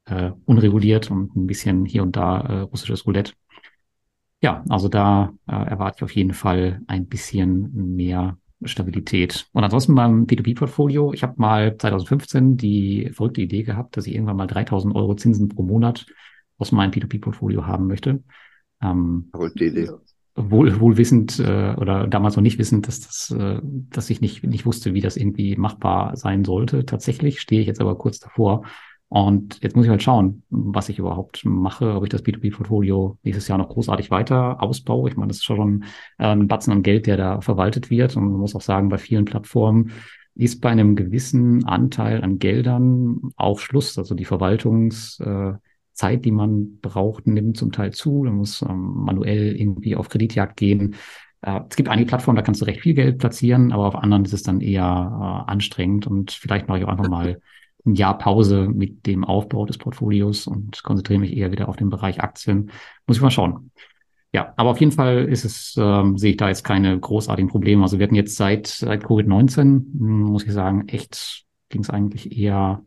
äh, 0.07 0.33
unreguliert 0.45 1.11
und 1.11 1.35
ein 1.37 1.47
bisschen 1.47 1.85
hier 1.87 2.03
und 2.03 2.17
da 2.17 2.41
äh, 2.41 2.61
russisches 2.61 3.07
Roulette. 3.07 3.33
Ja, 4.43 4.63
also 4.69 4.89
da 4.89 5.33
äh, 5.47 5.53
erwarte 5.53 5.99
ich 5.99 6.03
auf 6.05 6.15
jeden 6.15 6.35
Fall 6.35 6.83
ein 6.87 7.07
bisschen 7.07 7.97
mehr 7.97 8.37
Stabilität. 8.67 9.47
Und 9.53 9.65
ansonsten 9.65 9.95
beim 9.95 10.27
P2P-Portfolio, 10.27 11.13
ich 11.13 11.23
habe 11.23 11.35
mal 11.37 11.77
2015 11.77 12.57
die 12.57 13.11
verrückte 13.13 13.43
Idee 13.43 13.63
gehabt, 13.63 13.97
dass 13.97 14.07
ich 14.07 14.15
irgendwann 14.15 14.37
mal 14.37 14.47
3000 14.47 14.95
Euro 14.95 15.15
Zinsen 15.15 15.49
pro 15.49 15.63
Monat 15.63 16.07
aus 16.59 16.73
meinem 16.73 16.91
P2P-Portfolio 16.91 17.67
haben 17.67 17.87
möchte. 17.87 18.23
Ähm, 18.83 19.29
verrückte 19.31 19.65
Idee. 19.65 19.91
Wohl, 20.37 20.81
wohl 20.81 20.97
wissend 20.97 21.39
äh, 21.39 21.75
oder 21.77 22.09
damals 22.09 22.35
noch 22.35 22.43
nicht 22.43 22.59
wissend, 22.59 22.89
dass 22.89 23.01
das, 23.01 23.31
äh, 23.31 23.61
dass 23.63 24.11
ich 24.11 24.21
nicht, 24.21 24.43
nicht 24.43 24.67
wusste, 24.67 24.93
wie 24.93 25.01
das 25.01 25.17
irgendwie 25.17 25.55
machbar 25.57 26.17
sein 26.17 26.45
sollte. 26.45 26.85
Tatsächlich 26.85 27.41
stehe 27.41 27.61
ich 27.61 27.69
jetzt 27.69 27.81
aber 27.81 27.97
kurz 27.97 28.19
davor 28.19 28.65
und 29.09 29.63
jetzt 29.63 29.77
muss 29.77 29.85
ich 29.85 29.91
halt 29.91 30.03
schauen, 30.03 30.43
was 30.51 30.89
ich 30.89 30.99
überhaupt 30.99 31.45
mache, 31.45 31.95
ob 31.95 32.03
ich 32.05 32.11
das 32.11 32.25
B2B-Portfolio 32.25 33.19
nächstes 33.23 33.47
Jahr 33.49 33.59
noch 33.59 33.69
großartig 33.69 34.11
weiter 34.11 34.63
ausbaue. 34.63 35.09
Ich 35.09 35.17
meine, 35.17 35.29
das 35.29 35.39
ist 35.39 35.45
schon 35.45 35.85
äh, 36.19 36.27
ein 36.27 36.49
Batzen 36.49 36.73
an 36.73 36.83
Geld, 36.83 37.07
der 37.07 37.17
da 37.17 37.41
verwaltet 37.41 37.91
wird. 37.91 38.17
Und 38.17 38.25
man 38.25 38.41
muss 38.41 38.57
auch 38.57 38.61
sagen, 38.61 38.89
bei 38.89 38.99
vielen 38.99 39.25
Plattformen 39.25 39.93
ist 40.35 40.61
bei 40.61 40.71
einem 40.71 40.97
gewissen 40.97 41.65
Anteil 41.65 42.25
an 42.25 42.39
Geldern 42.39 43.21
auch 43.37 43.61
Schluss. 43.61 43.99
Also 43.99 44.15
die 44.17 44.25
Verwaltungszeit, 44.25 45.61
äh, 46.01 46.19
die 46.19 46.33
man 46.33 46.81
braucht, 46.81 47.27
nimmt 47.27 47.57
zum 47.57 47.71
Teil 47.71 47.93
zu. 47.93 48.25
Man 48.25 48.35
muss 48.35 48.63
ähm, 48.63 48.95
manuell 49.05 49.55
irgendwie 49.55 49.95
auf 49.95 50.09
Kreditjagd 50.09 50.57
gehen. 50.57 50.97
Äh, 51.43 51.61
es 51.71 51.77
gibt 51.77 51.89
einige 51.89 52.09
Plattformen, 52.09 52.37
da 52.37 52.43
kannst 52.43 52.63
du 52.63 52.65
recht 52.65 52.81
viel 52.81 52.95
Geld 52.95 53.19
platzieren, 53.19 53.71
aber 53.71 53.87
auf 53.87 53.95
anderen 53.95 54.25
ist 54.25 54.33
es 54.33 54.43
dann 54.43 54.61
eher 54.61 54.83
äh, 54.83 55.51
anstrengend. 55.51 56.09
Und 56.09 56.33
vielleicht 56.33 56.67
mache 56.67 56.79
ich 56.79 56.85
auch 56.85 56.89
einfach 56.91 57.09
mal 57.09 57.41
ein 57.87 57.95
Jahr 57.95 58.17
Pause 58.19 58.69
mit 58.69 59.07
dem 59.07 59.25
Aufbau 59.25 59.67
des 59.67 59.79
Portfolios 59.79 60.47
und 60.47 60.83
konzentriere 60.83 61.21
mich 61.21 61.37
eher 61.37 61.53
wieder 61.53 61.69
auf 61.69 61.77
den 61.77 61.91
Bereich 61.91 62.23
Aktien. 62.23 62.71
Muss 63.07 63.17
ich 63.17 63.23
mal 63.23 63.31
schauen. 63.31 63.71
Ja, 64.33 64.53
aber 64.57 64.71
auf 64.71 64.81
jeden 64.81 64.93
Fall 64.93 65.27
ist 65.27 65.45
es, 65.45 65.77
ähm, 65.79 66.19
sehe 66.19 66.33
ich 66.33 66.37
da 66.37 66.49
jetzt 66.49 66.65
keine 66.65 66.99
großartigen 66.99 67.49
Probleme. 67.49 67.83
Also 67.83 67.99
wir 67.99 68.05
hatten 68.05 68.17
jetzt 68.17 68.37
seit, 68.37 68.67
seit 68.67 69.05
Covid-19, 69.05 69.63
hm, 69.63 70.23
muss 70.23 70.45
ich 70.45 70.53
sagen, 70.53 70.89
echt 70.89 71.45
ging 71.69 71.83
es 71.83 71.91
eigentlich 71.91 72.37
eher 72.37 72.83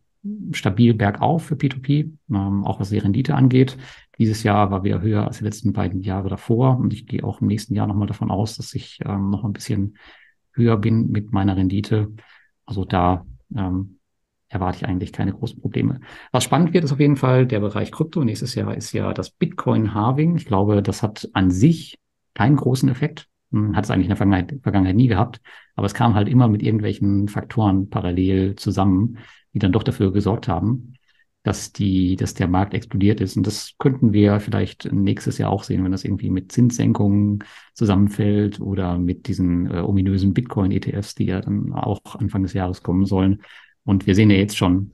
stabil 0.51 0.93
bergauf 0.93 1.45
für 1.45 1.55
P2P, 1.55 2.11
ähm, 2.31 2.65
auch 2.65 2.79
was 2.79 2.89
die 2.89 2.97
Rendite 2.97 3.35
angeht. 3.35 3.77
Dieses 4.17 4.43
Jahr 4.43 4.71
war 4.71 4.83
wieder 4.83 5.01
höher 5.01 5.25
als 5.25 5.37
die 5.37 5.43
letzten 5.45 5.73
beiden 5.73 6.01
Jahre 6.01 6.27
davor 6.27 6.77
und 6.77 6.91
ich 6.91 7.05
gehe 7.05 7.23
auch 7.23 7.39
im 7.39 7.47
nächsten 7.47 7.75
Jahr 7.75 7.87
nochmal 7.87 8.07
davon 8.07 8.31
aus, 8.31 8.57
dass 8.57 8.73
ich 8.73 8.99
ähm, 9.05 9.29
noch 9.29 9.45
ein 9.45 9.53
bisschen 9.53 9.97
höher 10.53 10.75
bin 10.77 11.11
mit 11.11 11.31
meiner 11.31 11.55
Rendite. 11.55 12.11
Also 12.65 12.83
da 12.83 13.25
ähm, 13.55 13.96
erwarte 14.49 14.77
ich 14.77 14.85
eigentlich 14.85 15.11
keine 15.11 15.33
großen 15.33 15.59
Probleme. 15.59 15.99
Was 16.31 16.43
spannend 16.43 16.73
wird, 16.73 16.83
ist 16.83 16.91
auf 16.91 16.99
jeden 16.99 17.17
Fall 17.17 17.45
der 17.45 17.59
Bereich 17.59 17.91
Krypto. 17.91 18.23
Nächstes 18.23 18.55
Jahr 18.55 18.75
ist 18.75 18.93
ja 18.93 19.13
das 19.13 19.29
Bitcoin-Halving. 19.29 20.37
Ich 20.37 20.45
glaube, 20.45 20.81
das 20.81 21.03
hat 21.03 21.29
an 21.33 21.51
sich 21.51 21.99
keinen 22.33 22.55
großen 22.55 22.89
Effekt. 22.89 23.27
Hm, 23.51 23.75
hat 23.75 23.85
es 23.85 23.91
eigentlich 23.91 24.05
in 24.05 24.09
der 24.09 24.17
Vergangenheit, 24.17 24.59
Vergangenheit 24.61 24.95
nie 24.95 25.07
gehabt. 25.07 25.41
Aber 25.75 25.85
es 25.85 25.93
kam 25.93 26.15
halt 26.15 26.27
immer 26.27 26.47
mit 26.47 26.63
irgendwelchen 26.63 27.27
Faktoren 27.27 27.89
parallel 27.89 28.55
zusammen, 28.55 29.19
die 29.53 29.59
dann 29.59 29.71
doch 29.71 29.83
dafür 29.83 30.11
gesorgt 30.11 30.47
haben, 30.47 30.93
dass 31.43 31.71
die, 31.71 32.15
dass 32.15 32.33
der 32.33 32.47
Markt 32.47 32.73
explodiert 32.73 33.21
ist. 33.21 33.37
Und 33.37 33.47
das 33.47 33.73
könnten 33.77 34.11
wir 34.13 34.39
vielleicht 34.39 34.91
nächstes 34.91 35.37
Jahr 35.37 35.49
auch 35.49 35.63
sehen, 35.63 35.83
wenn 35.83 35.91
das 35.91 36.03
irgendwie 36.03 36.29
mit 36.29 36.51
Zinssenkungen 36.51 37.43
zusammenfällt 37.73 38.59
oder 38.59 38.97
mit 38.97 39.27
diesen 39.27 39.71
äh, 39.71 39.79
ominösen 39.79 40.33
Bitcoin-ETFs, 40.33 41.15
die 41.15 41.25
ja 41.25 41.41
dann 41.41 41.73
auch 41.73 42.15
Anfang 42.15 42.43
des 42.43 42.53
Jahres 42.53 42.83
kommen 42.83 43.05
sollen. 43.05 43.41
Und 43.87 44.05
wir 44.05 44.15
sehen 44.15 44.29
ja 44.29 44.35
jetzt 44.35 44.57
schon, 44.57 44.91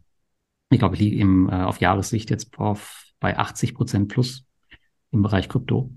ich 0.69 0.77
glaube, 0.77 0.95
ich 0.95 1.01
liege 1.01 1.17
im, 1.17 1.49
äh, 1.49 1.63
auf 1.63 1.81
Jahressicht 1.81 2.29
jetzt 2.29 2.57
auf, 2.59 3.05
bei 3.19 3.37
80 3.37 3.73
Prozent 3.73 4.07
plus 4.07 4.45
im 5.11 5.23
Bereich 5.23 5.49
Krypto. 5.49 5.91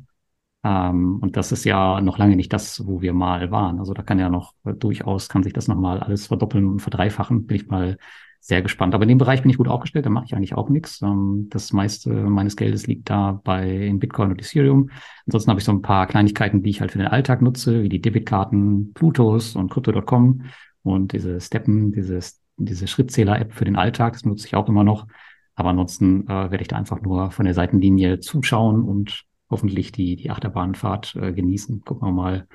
Ähm, 0.64 1.18
und 1.20 1.36
das 1.36 1.52
ist 1.52 1.64
ja 1.64 2.00
noch 2.00 2.16
lange 2.16 2.36
nicht 2.36 2.52
das, 2.54 2.86
wo 2.86 3.02
wir 3.02 3.12
mal 3.12 3.50
waren. 3.50 3.78
Also 3.80 3.92
da 3.92 4.02
kann 4.02 4.18
ja 4.18 4.30
noch 4.30 4.54
äh, 4.64 4.72
durchaus, 4.72 5.28
kann 5.28 5.42
sich 5.42 5.52
das 5.52 5.68
nochmal 5.68 6.00
alles 6.00 6.26
verdoppeln 6.28 6.64
und 6.66 6.80
verdreifachen. 6.80 7.46
Bin 7.46 7.56
ich 7.56 7.68
mal 7.68 7.98
sehr 8.40 8.62
gespannt. 8.62 8.94
Aber 8.94 9.02
in 9.02 9.10
dem 9.10 9.18
Bereich 9.18 9.42
bin 9.42 9.50
ich 9.50 9.58
gut 9.58 9.68
aufgestellt, 9.68 10.06
da 10.06 10.10
mache 10.10 10.24
ich 10.24 10.34
eigentlich 10.34 10.54
auch 10.54 10.70
nichts. 10.70 11.02
Ähm, 11.02 11.48
das 11.50 11.74
meiste 11.74 12.10
meines 12.10 12.56
Geldes 12.56 12.86
liegt 12.86 13.10
da 13.10 13.40
bei 13.44 13.68
in 13.68 13.98
Bitcoin 13.98 14.30
und 14.30 14.40
Ethereum. 14.40 14.88
Ansonsten 15.26 15.50
habe 15.50 15.60
ich 15.60 15.66
so 15.66 15.72
ein 15.72 15.82
paar 15.82 16.06
Kleinigkeiten, 16.06 16.62
die 16.62 16.70
ich 16.70 16.80
halt 16.80 16.92
für 16.92 16.98
den 16.98 17.08
Alltag 17.08 17.42
nutze, 17.42 17.82
wie 17.82 17.90
die 17.90 18.00
Debitkarten 18.00 18.94
Plutos 18.94 19.54
und 19.54 19.70
Crypto.com 19.70 20.44
und 20.82 21.12
diese 21.12 21.40
Steppen, 21.42 21.92
dieses, 21.92 22.40
diese 22.56 22.86
Schrittzähler-App 22.86 23.52
für 23.52 23.64
den 23.64 23.76
Alltag, 23.76 24.14
das 24.14 24.24
nutze 24.24 24.46
ich 24.46 24.54
auch 24.54 24.68
immer 24.68 24.84
noch. 24.84 25.06
Aber 25.54 25.70
ansonsten 25.70 26.24
äh, 26.24 26.50
werde 26.50 26.62
ich 26.62 26.68
da 26.68 26.76
einfach 26.76 27.00
nur 27.00 27.30
von 27.30 27.44
der 27.44 27.54
Seitenlinie 27.54 28.20
zuschauen 28.20 28.82
und 28.82 29.24
hoffentlich 29.48 29.92
die, 29.92 30.16
die 30.16 30.30
Achterbahnfahrt 30.30 31.16
äh, 31.16 31.32
genießen. 31.32 31.82
Gucken 31.82 32.08
wir 32.08 32.12
mal, 32.12 32.46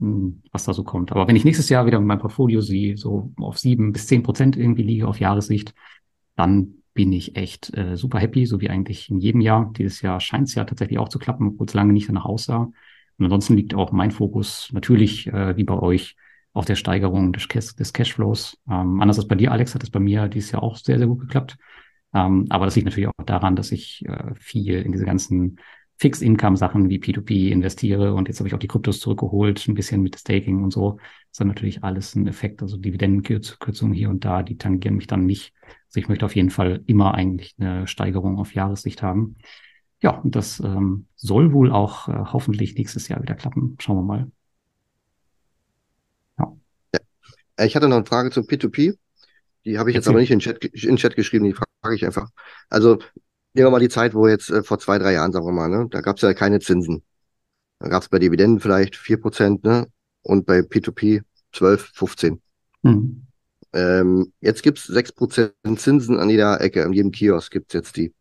hm, 0.00 0.42
was 0.52 0.64
da 0.64 0.72
so 0.72 0.84
kommt. 0.84 1.12
Aber 1.12 1.28
wenn 1.28 1.36
ich 1.36 1.44
nächstes 1.44 1.68
Jahr 1.68 1.86
wieder 1.86 1.98
mit 1.98 2.08
meinem 2.08 2.20
Portfolio 2.20 2.60
sie 2.60 2.96
so 2.96 3.32
auf 3.36 3.58
sieben 3.58 3.92
bis 3.92 4.06
zehn 4.06 4.22
Prozent 4.22 4.56
irgendwie 4.56 4.82
liege 4.82 5.06
auf 5.06 5.20
Jahressicht, 5.20 5.74
dann 6.36 6.74
bin 6.94 7.12
ich 7.12 7.36
echt 7.36 7.76
äh, 7.76 7.96
super 7.96 8.18
happy, 8.18 8.46
so 8.46 8.60
wie 8.60 8.70
eigentlich 8.70 9.10
in 9.10 9.18
jedem 9.18 9.40
Jahr. 9.40 9.72
Dieses 9.76 10.02
Jahr 10.02 10.18
scheint 10.20 10.48
es 10.48 10.54
ja 10.54 10.64
tatsächlich 10.64 10.98
auch 10.98 11.08
zu 11.08 11.18
klappen, 11.18 11.48
obwohl 11.48 11.66
es 11.66 11.74
lange 11.74 11.92
nicht 11.92 12.08
danach 12.08 12.24
aussah. 12.24 12.72
Und 13.18 13.24
ansonsten 13.24 13.56
liegt 13.56 13.74
auch 13.74 13.92
mein 13.92 14.10
Fokus 14.10 14.70
natürlich, 14.72 15.26
äh, 15.26 15.56
wie 15.56 15.64
bei 15.64 15.78
euch, 15.78 16.16
auf 16.58 16.66
der 16.66 16.76
Steigerung 16.76 17.32
des, 17.32 17.48
Cash, 17.48 17.76
des 17.76 17.92
Cashflows. 17.92 18.58
Ähm, 18.68 19.00
anders 19.00 19.18
als 19.18 19.28
bei 19.28 19.34
dir, 19.36 19.52
Alex, 19.52 19.74
hat 19.74 19.82
es 19.82 19.90
bei 19.90 20.00
mir 20.00 20.28
dieses 20.28 20.50
Jahr 20.52 20.62
auch 20.62 20.76
sehr, 20.76 20.98
sehr 20.98 21.06
gut 21.06 21.20
geklappt. 21.20 21.56
Ähm, 22.14 22.46
aber 22.50 22.64
das 22.64 22.76
liegt 22.76 22.86
natürlich 22.86 23.08
auch 23.08 23.24
daran, 23.24 23.56
dass 23.56 23.72
ich 23.72 24.04
äh, 24.06 24.34
viel 24.34 24.74
in 24.82 24.92
diese 24.92 25.04
ganzen 25.04 25.58
Fixed-Income-Sachen 25.98 26.88
wie 26.88 26.98
P2P 26.98 27.50
investiere 27.50 28.14
und 28.14 28.28
jetzt 28.28 28.38
habe 28.38 28.48
ich 28.48 28.54
auch 28.54 28.58
die 28.58 28.68
Kryptos 28.68 29.00
zurückgeholt, 29.00 29.66
ein 29.66 29.74
bisschen 29.74 30.00
mit 30.00 30.16
Staking 30.16 30.62
und 30.62 30.72
so. 30.72 30.92
Das 30.92 31.32
ist 31.32 31.40
dann 31.40 31.48
natürlich 31.48 31.82
alles 31.82 32.14
ein 32.14 32.26
Effekt. 32.28 32.62
Also 32.62 32.76
Dividendenkürzungen 32.76 33.94
hier 33.94 34.08
und 34.08 34.24
da, 34.24 34.42
die 34.44 34.56
tangieren 34.56 34.96
mich 34.96 35.08
dann 35.08 35.26
nicht. 35.26 35.52
Also 35.88 36.00
ich 36.00 36.08
möchte 36.08 36.24
auf 36.24 36.36
jeden 36.36 36.50
Fall 36.50 36.82
immer 36.86 37.14
eigentlich 37.14 37.56
eine 37.58 37.86
Steigerung 37.88 38.38
auf 38.38 38.54
Jahressicht 38.54 39.02
haben. 39.02 39.36
Ja, 40.00 40.10
und 40.18 40.36
das 40.36 40.60
ähm, 40.60 41.06
soll 41.16 41.52
wohl 41.52 41.72
auch 41.72 42.08
äh, 42.08 42.12
hoffentlich 42.32 42.76
nächstes 42.76 43.08
Jahr 43.08 43.20
wieder 43.20 43.34
klappen. 43.34 43.76
Schauen 43.80 43.96
wir 43.96 44.02
mal. 44.02 44.30
Ja. 46.38 46.56
ja. 46.94 47.00
Ich 47.58 47.76
hatte 47.76 47.88
noch 47.88 47.96
eine 47.96 48.06
Frage 48.06 48.30
zum 48.30 48.44
P2P. 48.44 48.96
Die 49.64 49.78
habe 49.78 49.90
ich 49.90 49.96
jetzt 49.96 50.08
aber 50.08 50.20
nicht 50.20 50.30
in 50.30 50.38
den 50.38 50.44
Chat, 50.44 50.64
in 50.64 50.88
den 50.88 50.96
Chat 50.96 51.16
geschrieben, 51.16 51.44
die 51.44 51.54
frage 51.54 51.94
ich 51.94 52.04
einfach. 52.04 52.28
Also 52.70 52.98
Nehmen 53.54 53.66
wir 53.66 53.70
mal 53.70 53.80
die 53.80 53.88
Zeit, 53.88 54.14
wo 54.14 54.28
jetzt 54.28 54.50
äh, 54.50 54.62
vor 54.62 54.78
zwei, 54.78 54.98
drei 54.98 55.14
Jahren, 55.14 55.32
sagen 55.32 55.46
wir 55.46 55.52
mal, 55.52 55.68
ne, 55.68 55.88
da 55.90 56.00
gab 56.00 56.16
es 56.16 56.22
ja 56.22 56.34
keine 56.34 56.60
Zinsen. 56.60 57.02
Da 57.80 57.88
gab 57.88 58.02
es 58.02 58.08
bei 58.08 58.18
Dividenden 58.18 58.60
vielleicht 58.60 58.94
vier 58.94 59.20
Prozent, 59.20 59.64
ne? 59.64 59.88
Und 60.22 60.46
bei 60.46 60.60
P2P 60.60 61.22
12, 61.52 61.90
15. 61.94 62.42
Mhm. 62.82 63.26
Ähm, 63.72 64.32
jetzt 64.40 64.62
gibt's 64.62 64.86
sechs 64.86 65.12
Prozent 65.12 65.54
Zinsen 65.76 66.18
an 66.18 66.30
jeder 66.30 66.60
Ecke, 66.60 66.84
an 66.84 66.92
jedem 66.92 67.10
Kiosk 67.10 67.52
gibt's 67.52 67.74
jetzt 67.74 67.96
die. 67.96 68.14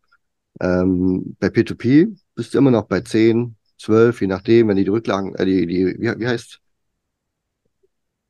Ähm, 0.60 1.36
bei 1.40 1.48
P2P 1.48 2.18
bist 2.36 2.54
du 2.54 2.58
immer 2.58 2.72
noch 2.72 2.88
bei 2.88 3.02
10, 3.02 3.56
12, 3.78 4.22
je 4.22 4.28
nachdem, 4.28 4.70
wenn 4.70 4.78
die, 4.78 4.86
die 4.86 4.90
Rücklagen, 4.90 5.36
äh, 5.36 5.46
die, 5.46 5.68
die, 5.68 5.86
wie, 6.00 6.20
wie 6.20 6.28
heißt? 6.28 6.60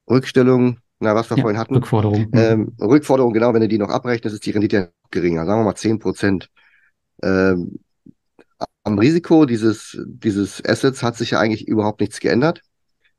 Rückstellung, 0.09 0.79
na, 0.99 1.15
was 1.15 1.29
wir 1.29 1.37
ja, 1.37 1.41
vorhin 1.41 1.59
hatten. 1.59 1.75
Rückforderung. 1.75 2.21
Mhm. 2.21 2.31
Ähm, 2.33 2.73
Rückforderung, 2.79 3.33
genau, 3.33 3.53
wenn 3.53 3.61
du 3.61 3.67
die 3.67 3.77
noch 3.77 3.89
abrechnest, 3.89 4.33
ist 4.33 4.45
die 4.45 4.51
Rendite 4.51 4.91
geringer. 5.11 5.45
Sagen 5.45 5.61
wir 5.61 5.65
mal 5.65 5.75
10 5.75 5.99
Prozent 5.99 6.49
ähm, 7.23 7.79
am 8.83 8.97
Risiko 8.97 9.45
dieses, 9.45 9.97
dieses 10.05 10.63
Assets 10.65 11.03
hat 11.03 11.17
sich 11.17 11.31
ja 11.31 11.39
eigentlich 11.39 11.67
überhaupt 11.67 11.99
nichts 11.99 12.19
geändert. 12.19 12.61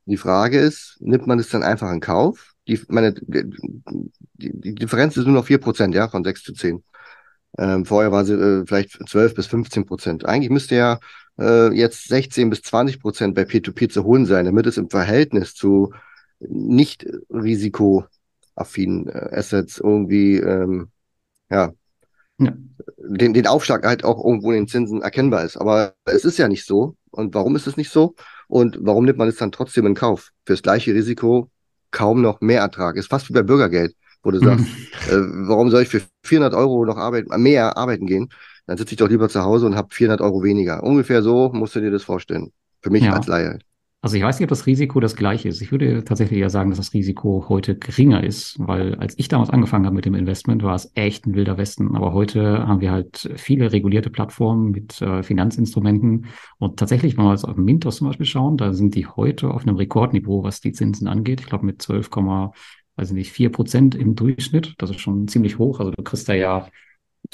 Die 0.05 0.17
Frage 0.17 0.59
ist, 0.59 0.97
nimmt 0.99 1.27
man 1.27 1.39
es 1.39 1.49
dann 1.49 1.63
einfach 1.63 1.91
in 1.91 1.99
Kauf? 1.99 2.53
Die, 2.67 2.79
meine, 2.87 3.13
die, 3.13 3.43
die 4.33 4.75
Differenz 4.75 5.15
ist 5.17 5.25
nur 5.25 5.35
noch 5.35 5.45
vier 5.45 5.59
Prozent, 5.59 5.93
ja, 5.93 6.07
von 6.07 6.23
sechs 6.23 6.43
zu 6.43 6.53
zehn. 6.53 6.83
Ähm, 7.57 7.85
vorher 7.85 8.11
war 8.11 8.25
sie 8.25 8.33
äh, 8.33 8.65
vielleicht 8.65 8.97
zwölf 9.07 9.35
bis 9.35 9.47
15 9.47 9.85
Prozent. 9.85 10.25
Eigentlich 10.25 10.49
müsste 10.49 10.75
ja 10.75 10.99
äh, 11.39 11.73
jetzt 11.73 12.07
16 12.07 12.49
bis 12.49 12.61
20 12.61 12.99
Prozent 12.99 13.35
bei 13.35 13.43
P2P 13.43 13.89
zu 13.89 14.03
holen 14.03 14.25
sein, 14.25 14.45
damit 14.45 14.65
es 14.65 14.77
im 14.77 14.89
Verhältnis 14.89 15.53
zu 15.55 15.93
nicht 16.39 17.05
risikoaffinen 17.29 19.07
äh, 19.07 19.29
Assets 19.31 19.79
irgendwie 19.79 20.37
ähm, 20.37 20.89
ja, 21.49 21.73
ja. 22.39 22.53
Den, 22.97 23.33
den 23.33 23.47
Aufschlag 23.47 23.85
halt 23.85 24.03
auch 24.03 24.23
irgendwo 24.23 24.51
in 24.51 24.59
den 24.59 24.67
Zinsen 24.67 25.01
erkennbar 25.01 25.43
ist. 25.43 25.57
Aber 25.57 25.93
es 26.05 26.23
ist 26.23 26.37
ja 26.37 26.47
nicht 26.47 26.65
so. 26.65 26.95
Und 27.11 27.33
warum 27.33 27.55
ist 27.55 27.67
es 27.67 27.75
nicht 27.75 27.91
so? 27.91 28.15
Und 28.47 28.77
warum 28.81 29.05
nimmt 29.05 29.17
man 29.17 29.27
es 29.27 29.35
dann 29.35 29.51
trotzdem 29.51 29.85
in 29.85 29.93
Kauf? 29.93 30.31
Fürs 30.45 30.61
gleiche 30.61 30.93
Risiko 30.93 31.49
kaum 31.91 32.21
noch 32.21 32.39
mehr 32.39 32.61
Ertrag. 32.61 32.95
Ist 32.95 33.09
fast 33.09 33.29
wie 33.29 33.33
bei 33.33 33.43
Bürgergeld, 33.43 33.95
wo 34.23 34.31
du 34.31 34.39
sagst, 34.39 34.65
mhm. 34.65 34.85
äh, 35.09 35.47
warum 35.47 35.69
soll 35.69 35.81
ich 35.81 35.89
für 35.89 36.01
400 36.23 36.53
Euro 36.53 36.85
noch 36.85 36.97
arbeiten, 36.97 37.41
mehr 37.41 37.77
arbeiten 37.77 38.05
gehen? 38.05 38.29
Dann 38.67 38.77
sitze 38.77 38.93
ich 38.93 38.97
doch 38.97 39.09
lieber 39.09 39.27
zu 39.27 39.43
Hause 39.43 39.65
und 39.65 39.75
habe 39.75 39.93
400 39.93 40.21
Euro 40.21 40.43
weniger. 40.43 40.83
Ungefähr 40.83 41.21
so 41.21 41.49
musst 41.51 41.75
du 41.75 41.81
dir 41.81 41.91
das 41.91 42.03
vorstellen. 42.03 42.53
Für 42.81 42.91
mich 42.91 43.03
ja. 43.03 43.13
als 43.13 43.27
Laie. 43.27 43.59
Also 44.01 44.15
ich 44.15 44.23
weiß 44.23 44.39
nicht, 44.39 44.45
ob 44.45 44.49
das 44.49 44.65
Risiko 44.65 45.01
das 45.01 45.17
gleiche 45.17 45.49
ist. 45.49 45.61
Ich 45.61 45.73
würde 45.73 46.05
tatsächlich 46.05 46.39
eher 46.39 46.49
sagen, 46.49 46.69
dass 46.69 46.77
das 46.77 46.93
Risiko 46.93 47.47
heute 47.49 47.77
geringer 47.77 48.23
ist, 48.23 48.55
weil 48.57 48.95
als 48.95 49.13
ich 49.17 49.27
damals 49.27 49.49
angefangen 49.49 49.85
habe 49.85 49.95
mit 49.95 50.05
dem 50.05 50.15
Investment, 50.15 50.63
war 50.63 50.75
es 50.75 50.89
echt 50.95 51.27
ein 51.27 51.35
wilder 51.35 51.57
Westen. 51.57 51.97
Aber 51.97 52.13
heute 52.13 52.65
haben 52.65 52.79
wir 52.79 52.91
halt 52.91 53.29
viele 53.35 53.73
regulierte 53.73 54.09
Plattformen 54.09 54.71
mit 54.71 55.01
äh, 55.01 55.21
Finanzinstrumenten. 55.21 56.27
Und 56.59 56.79
tatsächlich, 56.79 57.17
wenn 57.17 57.25
wir 57.25 57.31
jetzt 57.31 57.43
auf 57.43 57.57
Mintos 57.57 57.97
zum 57.97 58.07
Beispiel 58.07 58.25
schauen, 58.25 58.55
da 58.55 58.71
sind 58.71 58.95
die 58.95 59.05
heute 59.05 59.51
auf 59.51 59.67
einem 59.67 59.75
Rekordniveau, 59.75 60.43
was 60.43 60.61
die 60.61 60.71
Zinsen 60.71 61.09
angeht. 61.09 61.41
Ich 61.41 61.47
glaube 61.47 61.65
mit 61.65 61.81
12, 61.81 62.09
weiß 62.95 63.11
nicht, 63.11 63.33
4 63.33 63.51
Prozent 63.51 63.95
im 63.95 64.15
Durchschnitt. 64.15 64.75
Das 64.77 64.91
ist 64.91 65.01
schon 65.01 65.27
ziemlich 65.27 65.57
hoch. 65.57 65.81
Also 65.81 65.91
du 65.91 66.01
kriegst 66.03 66.29
da 66.29 66.33
ja 66.33 66.69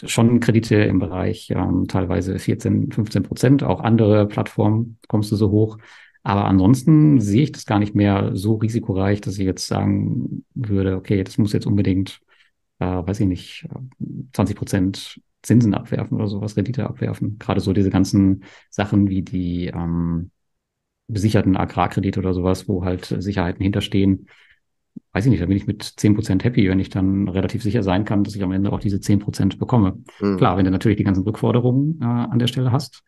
schon 0.03 0.39
Kredite 0.39 0.77
im 0.77 0.97
Bereich 0.97 1.51
ähm, 1.51 1.85
teilweise 1.87 2.39
14, 2.39 2.91
15 2.91 3.21
Prozent. 3.21 3.63
Auch 3.63 3.81
andere 3.81 4.27
Plattformen 4.27 4.97
kommst 5.07 5.31
du 5.31 5.35
so 5.35 5.51
hoch. 5.51 5.77
Aber 6.25 6.45
ansonsten 6.45 7.21
sehe 7.21 7.43
ich 7.43 7.51
das 7.51 7.67
gar 7.67 7.77
nicht 7.77 7.93
mehr 7.93 8.31
so 8.33 8.55
risikoreich, 8.55 9.21
dass 9.21 9.37
ich 9.37 9.45
jetzt 9.45 9.67
sagen 9.67 10.43
würde, 10.55 10.95
okay, 10.95 11.23
das 11.23 11.37
muss 11.37 11.53
jetzt 11.53 11.67
unbedingt, 11.67 12.19
äh, 12.79 12.85
weiß 12.85 13.19
ich 13.19 13.27
nicht, 13.27 13.67
20 14.33 14.57
Prozent 14.57 15.21
Zinsen 15.43 15.75
abwerfen 15.75 16.17
oder 16.17 16.27
sowas, 16.27 16.57
Rendite 16.57 16.83
abwerfen. 16.87 17.37
Gerade 17.37 17.61
so 17.61 17.73
diese 17.73 17.91
ganzen 17.91 18.43
Sachen 18.71 19.07
wie 19.07 19.21
die 19.21 19.67
ähm, 19.67 20.31
besicherten 21.07 21.55
Agrarkredite 21.57 22.19
oder 22.19 22.33
sowas, 22.33 22.67
wo 22.67 22.83
halt 22.83 23.05
Sicherheiten 23.05 23.61
hinterstehen. 23.61 24.27
Weiß 25.11 25.25
ich 25.25 25.29
nicht, 25.29 25.43
da 25.43 25.45
bin 25.45 25.57
ich 25.57 25.67
mit 25.67 25.83
10 25.83 26.15
Prozent 26.15 26.43
happy, 26.43 26.67
wenn 26.67 26.79
ich 26.79 26.89
dann 26.89 27.29
relativ 27.29 27.61
sicher 27.61 27.83
sein 27.83 28.03
kann, 28.03 28.23
dass 28.23 28.35
ich 28.35 28.41
am 28.41 28.51
Ende 28.51 28.71
auch 28.73 28.79
diese 28.79 28.99
10 28.99 29.19
Prozent 29.19 29.59
bekomme. 29.59 30.01
Mhm. 30.19 30.37
Klar, 30.37 30.57
wenn 30.57 30.65
du 30.65 30.71
natürlich 30.71 30.97
die 30.97 31.03
ganzen 31.03 31.23
Rückforderungen 31.23 31.99
äh, 32.01 32.05
an 32.05 32.39
der 32.39 32.47
Stelle 32.47 32.71
hast, 32.71 33.03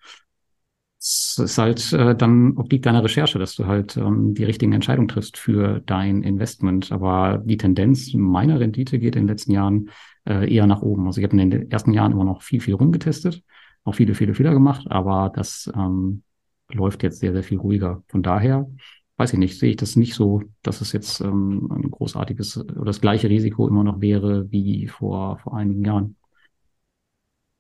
es 1.08 1.40
ist 1.40 1.58
halt 1.58 1.94
äh, 1.94 2.16
dann 2.16 2.58
obliegt 2.58 2.86
deiner 2.86 3.04
Recherche, 3.04 3.40
dass 3.40 3.56
du 3.56 3.66
halt 3.66 3.96
ähm, 3.96 4.34
die 4.34 4.44
richtigen 4.44 4.74
Entscheidungen 4.74 5.08
triffst 5.08 5.38
für 5.38 5.80
dein 5.86 6.22
Investment. 6.22 6.92
Aber 6.92 7.42
die 7.44 7.58
Tendenz 7.58 8.14
meiner 8.14 8.60
Rendite 8.60 9.00
geht 9.00 9.16
in 9.16 9.24
den 9.24 9.28
letzten 9.30 9.52
Jahren 9.52 9.90
äh, 10.26 10.54
eher 10.54 10.68
nach 10.68 10.82
oben. 10.82 11.08
Also 11.08 11.22
ich 11.22 11.26
habe 11.26 11.40
in 11.40 11.50
den 11.50 11.72
ersten 11.72 11.94
Jahren 11.94 12.12
immer 12.12 12.26
noch 12.26 12.42
viel, 12.42 12.60
viel 12.60 12.74
rumgetestet, 12.74 13.42
auch 13.86 13.96
viele, 13.96 14.16
viele 14.16 14.34
Fehler 14.34 14.54
gemacht, 14.54 14.86
aber 14.90 15.32
das 15.34 15.72
ähm, 15.74 16.24
läuft 16.70 17.04
jetzt 17.04 17.20
sehr, 17.20 17.32
sehr 17.32 17.44
viel 17.44 17.60
ruhiger. 17.60 18.04
Von 18.10 18.22
daher 18.22 18.70
weiß 19.16 19.34
ich 19.34 19.40
nicht, 19.40 19.58
sehe 19.58 19.72
ich 19.72 19.78
das 19.78 19.96
nicht 19.96 20.14
so, 20.14 20.44
dass 20.62 20.82
es 20.82 20.92
jetzt 20.92 21.22
ähm, 21.22 21.70
ein 21.72 21.90
großartiges 21.90 22.58
oder 22.58 22.86
das 22.86 23.00
gleiche 23.02 23.30
Risiko 23.30 23.68
immer 23.68 23.84
noch 23.86 24.02
wäre 24.02 24.52
wie 24.52 24.88
vor, 24.88 25.38
vor 25.40 25.56
einigen 25.56 25.86
Jahren. 25.86 26.16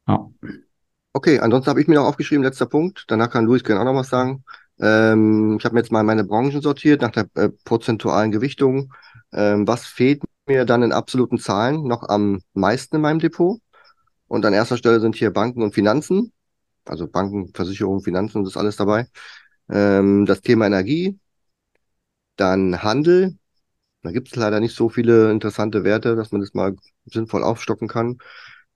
Ja. 0.07 0.29
Okay, 1.17 1.39
ansonsten 1.39 1.71
habe 1.71 1.81
ich 1.81 1.87
mir 1.87 1.95
noch 1.95 2.05
aufgeschrieben, 2.05 2.43
letzter 2.43 2.67
Punkt. 2.67 3.05
Danach 3.07 3.31
kann 3.31 3.45
Luis 3.45 3.63
gerne 3.63 3.81
auch 3.81 3.85
noch 3.85 3.95
was 3.95 4.09
sagen. 4.09 4.43
Ähm, 4.79 5.55
ich 5.57 5.65
habe 5.65 5.73
mir 5.73 5.79
jetzt 5.81 5.91
mal 5.91 6.03
meine 6.03 6.23
Branchen 6.23 6.61
sortiert 6.61 7.01
nach 7.01 7.09
der 7.09 7.27
äh, 7.33 7.49
prozentualen 7.65 8.31
Gewichtung. 8.31 8.93
Ähm, 9.33 9.67
was 9.67 9.87
fehlt 9.87 10.21
mir 10.45 10.63
dann 10.65 10.83
in 10.83 10.91
absoluten 10.91 11.39
Zahlen 11.39 11.81
noch 11.87 12.03
am 12.07 12.41
meisten 12.53 12.97
in 12.97 13.01
meinem 13.01 13.17
Depot? 13.17 13.59
Und 14.27 14.45
an 14.45 14.53
erster 14.53 14.77
Stelle 14.77 14.99
sind 14.99 15.15
hier 15.15 15.31
Banken 15.31 15.63
und 15.63 15.73
Finanzen. 15.73 16.33
Also 16.85 17.07
Banken, 17.07 17.53
Versicherungen, 17.53 18.03
Finanzen, 18.03 18.43
das 18.43 18.53
ist 18.53 18.57
alles 18.57 18.77
dabei. 18.77 19.07
Ähm, 19.69 20.25
das 20.27 20.41
Thema 20.41 20.67
Energie, 20.67 21.19
dann 22.35 22.83
Handel. 22.83 23.37
Da 24.03 24.11
gibt 24.11 24.29
es 24.29 24.35
leider 24.35 24.59
nicht 24.59 24.75
so 24.75 24.89
viele 24.89 25.31
interessante 25.31 25.83
Werte, 25.83 26.15
dass 26.15 26.31
man 26.31 26.41
das 26.41 26.53
mal 26.53 26.75
sinnvoll 27.05 27.43
aufstocken 27.43 27.87
kann. 27.87 28.19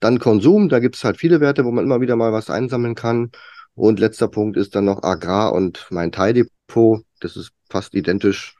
Dann 0.02 0.18
Konsum, 0.18 0.68
da 0.68 0.80
gibt 0.80 0.96
es 0.96 1.04
halt 1.04 1.16
viele 1.16 1.40
Werte, 1.40 1.64
wo 1.64 1.70
man 1.70 1.84
immer 1.84 2.00
wieder 2.00 2.16
mal 2.16 2.32
was 2.32 2.50
einsammeln 2.50 2.96
kann. 2.96 3.30
Und 3.74 4.00
letzter 4.00 4.26
Punkt 4.26 4.56
ist 4.56 4.74
dann 4.74 4.84
noch 4.84 5.04
Agrar 5.04 5.52
und 5.52 5.86
mein 5.90 6.10
Teildepot. 6.10 7.04
Das 7.20 7.36
ist 7.36 7.52
fast 7.70 7.94
identisch, 7.94 8.56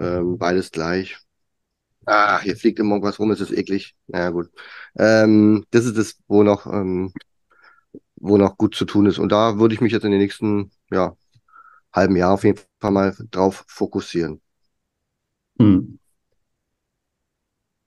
ähm, 0.00 0.36
beides 0.36 0.72
gleich. 0.72 1.16
Ah, 2.06 2.40
hier 2.40 2.56
fliegt 2.56 2.80
immer 2.80 2.96
irgendwas 2.96 3.20
rum, 3.20 3.30
es 3.30 3.40
ist 3.40 3.52
eklig. 3.52 3.94
Naja, 4.08 4.30
gut. 4.30 4.50
Ähm, 4.98 5.64
das 5.70 5.84
ist 5.84 5.96
es, 5.96 6.18
wo 6.26 6.42
noch, 6.42 6.66
ähm, 6.66 7.12
wo 8.16 8.36
noch 8.36 8.56
gut 8.56 8.74
zu 8.74 8.84
tun 8.84 9.06
ist. 9.06 9.20
Und 9.20 9.30
da 9.30 9.60
würde 9.60 9.74
ich 9.74 9.80
mich 9.80 9.92
jetzt 9.92 10.04
in 10.04 10.10
den 10.10 10.20
nächsten, 10.20 10.72
ja, 10.90 11.16
halben 11.92 12.16
Jahr 12.16 12.32
auf 12.32 12.42
jeden 12.42 12.58
Fall 12.80 12.90
mal 12.90 13.16
drauf 13.30 13.64
fokussieren. 13.68 14.40
Hm. 15.60 15.99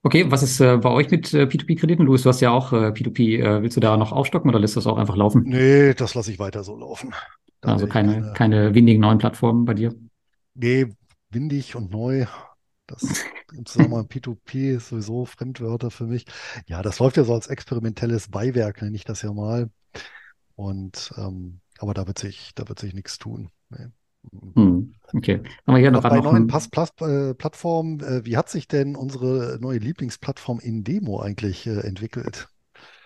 Okay, 0.06 0.30
was 0.30 0.42
ist 0.42 0.60
äh, 0.60 0.76
bei 0.76 0.90
euch 0.90 1.10
mit 1.10 1.32
äh, 1.32 1.44
P2P-Krediten? 1.44 2.04
Luis, 2.04 2.22
du 2.22 2.28
hast 2.28 2.42
ja 2.42 2.50
auch 2.50 2.74
äh, 2.74 2.88
P2P. 2.88 3.40
Äh, 3.40 3.62
willst 3.62 3.78
du 3.78 3.80
da 3.80 3.96
noch 3.96 4.12
aufstocken 4.12 4.50
oder 4.50 4.58
lässt 4.58 4.76
das 4.76 4.86
auch 4.86 4.98
einfach 4.98 5.16
laufen? 5.16 5.44
Nee, 5.46 5.94
das 5.94 6.14
lasse 6.14 6.30
ich 6.30 6.38
weiter 6.38 6.62
so 6.62 6.76
laufen. 6.76 7.14
Da 7.62 7.72
also 7.72 7.86
keine, 7.86 8.12
keine, 8.12 8.32
keine 8.34 8.74
windigen 8.74 9.00
neuen 9.00 9.16
Plattformen 9.16 9.64
bei 9.64 9.72
dir? 9.72 9.94
Nee, 10.52 10.88
windig 11.30 11.74
und 11.74 11.90
neu. 11.90 12.26
Das 12.86 13.24
im 13.56 13.64
Zusammenhang 13.64 14.04
P2P 14.04 14.76
ist 14.76 14.90
sowieso 14.90 15.24
Fremdwörter 15.24 15.90
für 15.90 16.04
mich. 16.04 16.26
Ja, 16.66 16.82
das 16.82 16.98
läuft 16.98 17.16
ja 17.16 17.24
so 17.24 17.32
als 17.32 17.46
experimentelles 17.46 18.28
Beiwerk, 18.28 18.82
nenne 18.82 18.94
ich 18.94 19.04
das 19.04 19.22
ja 19.22 19.32
mal. 19.32 19.70
Und 20.54 21.14
ähm, 21.16 21.60
aber 21.78 21.94
da 21.94 22.06
wird 22.06 22.18
sich, 22.18 22.52
da 22.54 22.68
wird 22.68 22.78
sich 22.78 22.92
nichts 22.92 23.18
tun. 23.18 23.48
Nee. 23.70 23.86
Hm, 24.54 24.94
okay. 25.12 25.40
Haben 25.66 25.74
wir 25.74 25.78
hier 25.78 25.90
noch, 25.90 26.02
bei 26.02 26.20
neuen 26.20 26.46
Pass 26.46 26.68
Pass 26.68 26.92
äh, 27.00 27.34
Plattformen, 27.34 28.00
äh, 28.00 28.24
wie 28.24 28.36
hat 28.36 28.48
sich 28.48 28.68
denn 28.68 28.96
unsere 28.96 29.58
neue 29.60 29.78
Lieblingsplattform 29.78 30.60
Indemo 30.60 31.20
eigentlich 31.20 31.66
äh, 31.66 31.80
entwickelt? 31.80 32.48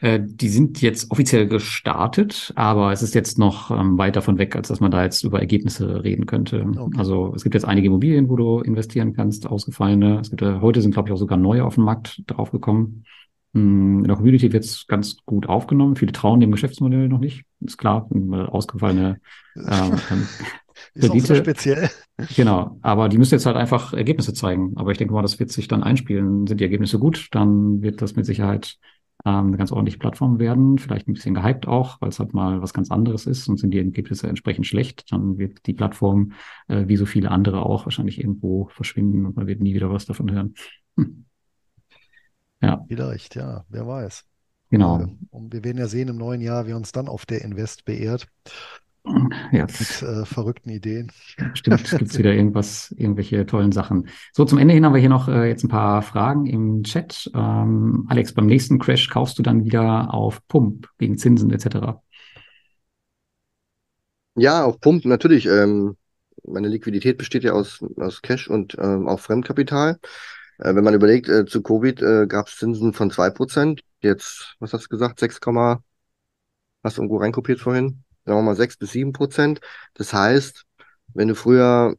Die 0.00 0.48
sind 0.48 0.80
jetzt 0.80 1.10
offiziell 1.10 1.48
gestartet, 1.48 2.52
aber 2.54 2.92
es 2.92 3.02
ist 3.02 3.16
jetzt 3.16 3.36
noch 3.36 3.72
ähm, 3.72 3.98
weit 3.98 4.14
davon 4.14 4.38
weg, 4.38 4.54
als 4.54 4.68
dass 4.68 4.78
man 4.78 4.92
da 4.92 5.02
jetzt 5.02 5.24
über 5.24 5.40
Ergebnisse 5.40 6.04
reden 6.04 6.24
könnte. 6.24 6.64
Okay. 6.64 6.96
Also 6.96 7.32
es 7.34 7.42
gibt 7.42 7.54
jetzt 7.54 7.64
einige 7.64 7.88
Immobilien, 7.88 8.28
wo 8.28 8.36
du 8.36 8.60
investieren 8.60 9.12
kannst, 9.12 9.48
ausgefallene. 9.48 10.20
Es 10.20 10.30
gibt 10.30 10.40
heute 10.40 10.82
sind, 10.82 10.92
glaube 10.92 11.08
ich, 11.08 11.12
auch 11.12 11.18
sogar 11.18 11.36
neue 11.36 11.64
auf 11.64 11.74
den 11.74 11.82
Markt 11.82 12.22
draufgekommen. 12.28 13.04
Hm, 13.54 13.98
in 13.98 14.04
der 14.04 14.16
Community 14.16 14.52
wird 14.52 14.64
es 14.64 14.86
ganz 14.86 15.16
gut 15.24 15.48
aufgenommen. 15.48 15.96
Viele 15.96 16.12
trauen 16.12 16.40
dem 16.40 16.52
Geschäftsmodell 16.52 17.08
noch 17.08 17.20
nicht. 17.20 17.44
Ist 17.60 17.78
klar, 17.78 18.08
ausgefallene 18.50 19.20
äh, 19.56 19.90
Ist 20.94 21.04
Rendite, 21.04 21.36
speziell. 21.36 21.90
Genau, 22.36 22.78
aber 22.82 23.08
die 23.08 23.16
müssen 23.16 23.34
jetzt 23.34 23.46
halt 23.46 23.56
einfach 23.56 23.92
Ergebnisse 23.92 24.34
zeigen. 24.34 24.72
Aber 24.76 24.90
ich 24.90 24.98
denke 24.98 25.14
mal, 25.14 25.22
das 25.22 25.38
wird 25.38 25.52
sich 25.52 25.68
dann 25.68 25.84
einspielen. 25.84 26.46
Sind 26.48 26.58
die 26.58 26.64
Ergebnisse 26.64 26.98
gut, 26.98 27.28
dann 27.30 27.80
wird 27.80 28.02
das 28.02 28.16
mit 28.16 28.26
Sicherheit 28.26 28.76
ähm, 29.24 29.48
eine 29.48 29.56
ganz 29.56 29.72
ordentliche 29.72 29.98
Plattform 29.98 30.38
werden. 30.38 30.78
Vielleicht 30.78 31.08
ein 31.08 31.14
bisschen 31.14 31.34
gehypt 31.34 31.66
auch, 31.66 32.00
weil 32.00 32.08
es 32.08 32.18
halt 32.18 32.34
mal 32.34 32.62
was 32.62 32.74
ganz 32.74 32.90
anderes 32.90 33.26
ist. 33.26 33.48
Und 33.48 33.58
sind 33.58 33.72
die 33.72 33.78
Ergebnisse 33.78 34.28
entsprechend 34.28 34.66
schlecht, 34.66 35.12
dann 35.12 35.38
wird 35.38 35.66
die 35.66 35.74
Plattform, 35.74 36.32
äh, 36.68 36.88
wie 36.88 36.96
so 36.96 37.06
viele 37.06 37.30
andere 37.30 37.64
auch, 37.64 37.86
wahrscheinlich 37.86 38.18
irgendwo 38.18 38.68
verschwinden 38.68 39.26
und 39.26 39.36
man 39.36 39.46
wird 39.46 39.60
nie 39.60 39.74
wieder 39.74 39.92
was 39.92 40.06
davon 40.06 40.30
hören. 40.30 40.54
Hm. 40.96 41.24
Ja. 42.60 42.84
Vielleicht, 42.88 43.36
ja, 43.36 43.64
wer 43.68 43.86
weiß. 43.86 44.24
Genau. 44.70 45.06
Und 45.30 45.52
wir 45.52 45.64
werden 45.64 45.78
ja 45.78 45.88
sehen 45.88 46.08
im 46.08 46.16
neuen 46.16 46.40
Jahr, 46.40 46.66
wie 46.66 46.72
uns 46.74 46.92
dann 46.92 47.08
auf 47.08 47.24
der 47.24 47.42
Invest 47.42 47.84
beehrt. 47.84 48.28
Ja. 49.52 49.66
Mit 49.66 50.02
äh, 50.02 50.24
verrückten 50.24 50.70
Ideen. 50.70 51.10
Stimmt, 51.54 51.90
gibt 51.90 52.10
es 52.10 52.18
wieder 52.18 52.32
irgendwas, 52.32 52.94
irgendwelche 52.96 53.46
tollen 53.46 53.72
Sachen. 53.72 54.08
So, 54.32 54.44
zum 54.44 54.58
Ende 54.58 54.74
hin 54.74 54.84
haben 54.84 54.94
wir 54.94 55.00
hier 55.00 55.08
noch 55.08 55.28
äh, 55.28 55.48
jetzt 55.48 55.64
ein 55.64 55.68
paar 55.68 56.02
Fragen 56.02 56.46
im 56.46 56.82
Chat. 56.82 57.30
Ähm, 57.34 58.06
Alex, 58.08 58.32
beim 58.34 58.46
nächsten 58.46 58.78
Crash 58.78 59.08
kaufst 59.08 59.38
du 59.38 59.42
dann 59.42 59.64
wieder 59.64 60.12
auf 60.12 60.46
Pump 60.48 60.88
wegen 60.98 61.16
Zinsen 61.18 61.50
etc. 61.50 62.00
Ja, 64.34 64.64
auf 64.64 64.80
Pump 64.80 65.04
natürlich. 65.04 65.46
Ähm, 65.46 65.96
meine 66.44 66.68
Liquidität 66.68 67.18
besteht 67.18 67.44
ja 67.44 67.52
aus, 67.52 67.84
aus 67.96 68.22
Cash 68.22 68.48
und 68.48 68.76
ähm, 68.78 69.08
auch 69.08 69.20
Fremdkapital. 69.20 69.98
Äh, 70.58 70.74
wenn 70.74 70.84
man 70.84 70.94
überlegt, 70.94 71.28
äh, 71.28 71.46
zu 71.46 71.62
Covid 71.62 72.02
äh, 72.02 72.26
gab 72.26 72.48
es 72.48 72.56
Zinsen 72.56 72.92
von 72.92 73.10
2%. 73.10 73.80
Jetzt, 74.00 74.56
was 74.60 74.72
hast 74.72 74.84
du 74.84 74.88
gesagt, 74.88 75.20
6, 75.20 75.40
hast 76.82 76.96
du 76.96 77.02
irgendwo 77.02 77.16
reinkopiert 77.18 77.60
vorhin? 77.60 78.04
Sagen 78.28 78.38
wir 78.38 78.42
mal, 78.42 78.56
sechs 78.56 78.76
bis 78.76 78.92
sieben 78.92 79.12
Prozent. 79.12 79.60
Das 79.94 80.12
heißt, 80.12 80.64
wenn 81.14 81.28
du 81.28 81.34
früher 81.34 81.96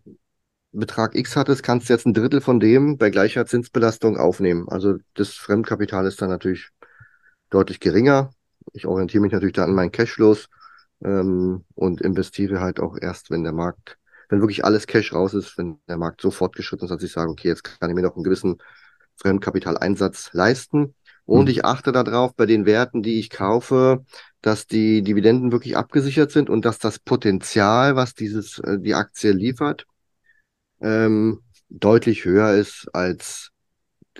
Betrag 0.71 1.15
X 1.15 1.35
hattest, 1.35 1.63
kannst 1.63 1.89
du 1.89 1.93
jetzt 1.93 2.05
ein 2.05 2.13
Drittel 2.13 2.41
von 2.41 2.59
dem 2.59 2.97
bei 2.97 3.09
gleicher 3.09 3.45
Zinsbelastung 3.45 4.17
aufnehmen. 4.17 4.69
Also 4.69 4.97
das 5.15 5.29
Fremdkapital 5.33 6.05
ist 6.05 6.21
dann 6.21 6.29
natürlich 6.29 6.69
deutlich 7.49 7.79
geringer. 7.79 8.31
Ich 8.73 8.85
orientiere 8.85 9.21
mich 9.21 9.31
natürlich 9.31 9.55
da 9.55 9.63
an 9.63 9.73
meinen 9.73 9.91
Cashflows 9.91 10.47
ähm, 11.03 11.65
und 11.75 12.01
investiere 12.01 12.59
halt 12.59 12.79
auch 12.79 12.97
erst, 12.99 13.31
wenn 13.31 13.43
der 13.43 13.53
Markt, 13.53 13.97
wenn 14.29 14.41
wirklich 14.41 14.63
alles 14.63 14.85
Cash 14.85 15.13
raus 15.13 15.33
ist, 15.33 15.57
wenn 15.57 15.79
der 15.87 15.97
Markt 15.97 16.21
so 16.21 16.29
fortgeschritten 16.29 16.85
ist, 16.85 16.91
dass 16.91 17.03
ich 17.03 17.11
sage, 17.11 17.31
okay, 17.31 17.47
jetzt 17.47 17.63
kann 17.63 17.89
ich 17.89 17.95
mir 17.95 18.03
noch 18.03 18.15
einen 18.15 18.23
gewissen 18.23 18.57
Fremdkapitaleinsatz 19.15 20.29
leisten. 20.33 20.93
Und 21.29 21.43
mhm. 21.43 21.51
ich 21.51 21.63
achte 21.63 21.91
darauf 21.91 22.35
bei 22.35 22.47
den 22.47 22.65
Werten, 22.65 23.03
die 23.03 23.19
ich 23.19 23.29
kaufe, 23.29 24.03
dass 24.41 24.65
die 24.65 25.03
Dividenden 25.03 25.51
wirklich 25.51 25.77
abgesichert 25.77 26.31
sind 26.31 26.49
und 26.49 26.65
dass 26.65 26.79
das 26.79 26.97
Potenzial, 26.97 27.95
was 27.95 28.15
dieses, 28.15 28.57
äh, 28.57 28.79
die 28.79 28.95
Aktie 28.95 29.31
liefert, 29.31 29.85
ähm, 30.81 31.43
deutlich 31.69 32.25
höher 32.25 32.53
ist 32.55 32.87
als, 32.93 33.51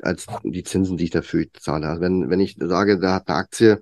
als 0.04 0.28
die 0.44 0.64
Zinsen, 0.64 0.98
die 0.98 1.06
ich 1.06 1.10
dafür 1.10 1.48
zahle. 1.60 1.88
Also 1.88 2.02
wenn, 2.02 2.30
wenn 2.30 2.40
ich 2.40 2.58
sage, 2.60 3.00
da 3.00 3.16
hat 3.16 3.28
eine 3.28 3.38
Aktie 3.40 3.82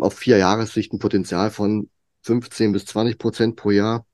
auf 0.00 0.14
vier 0.14 0.38
Jahressicht 0.38 0.92
ein 0.92 0.98
Potenzial 0.98 1.52
von 1.52 1.88
15 2.22 2.72
bis 2.72 2.86
20 2.86 3.18
Prozent 3.18 3.54
pro 3.54 3.70
Jahr, 3.70 4.04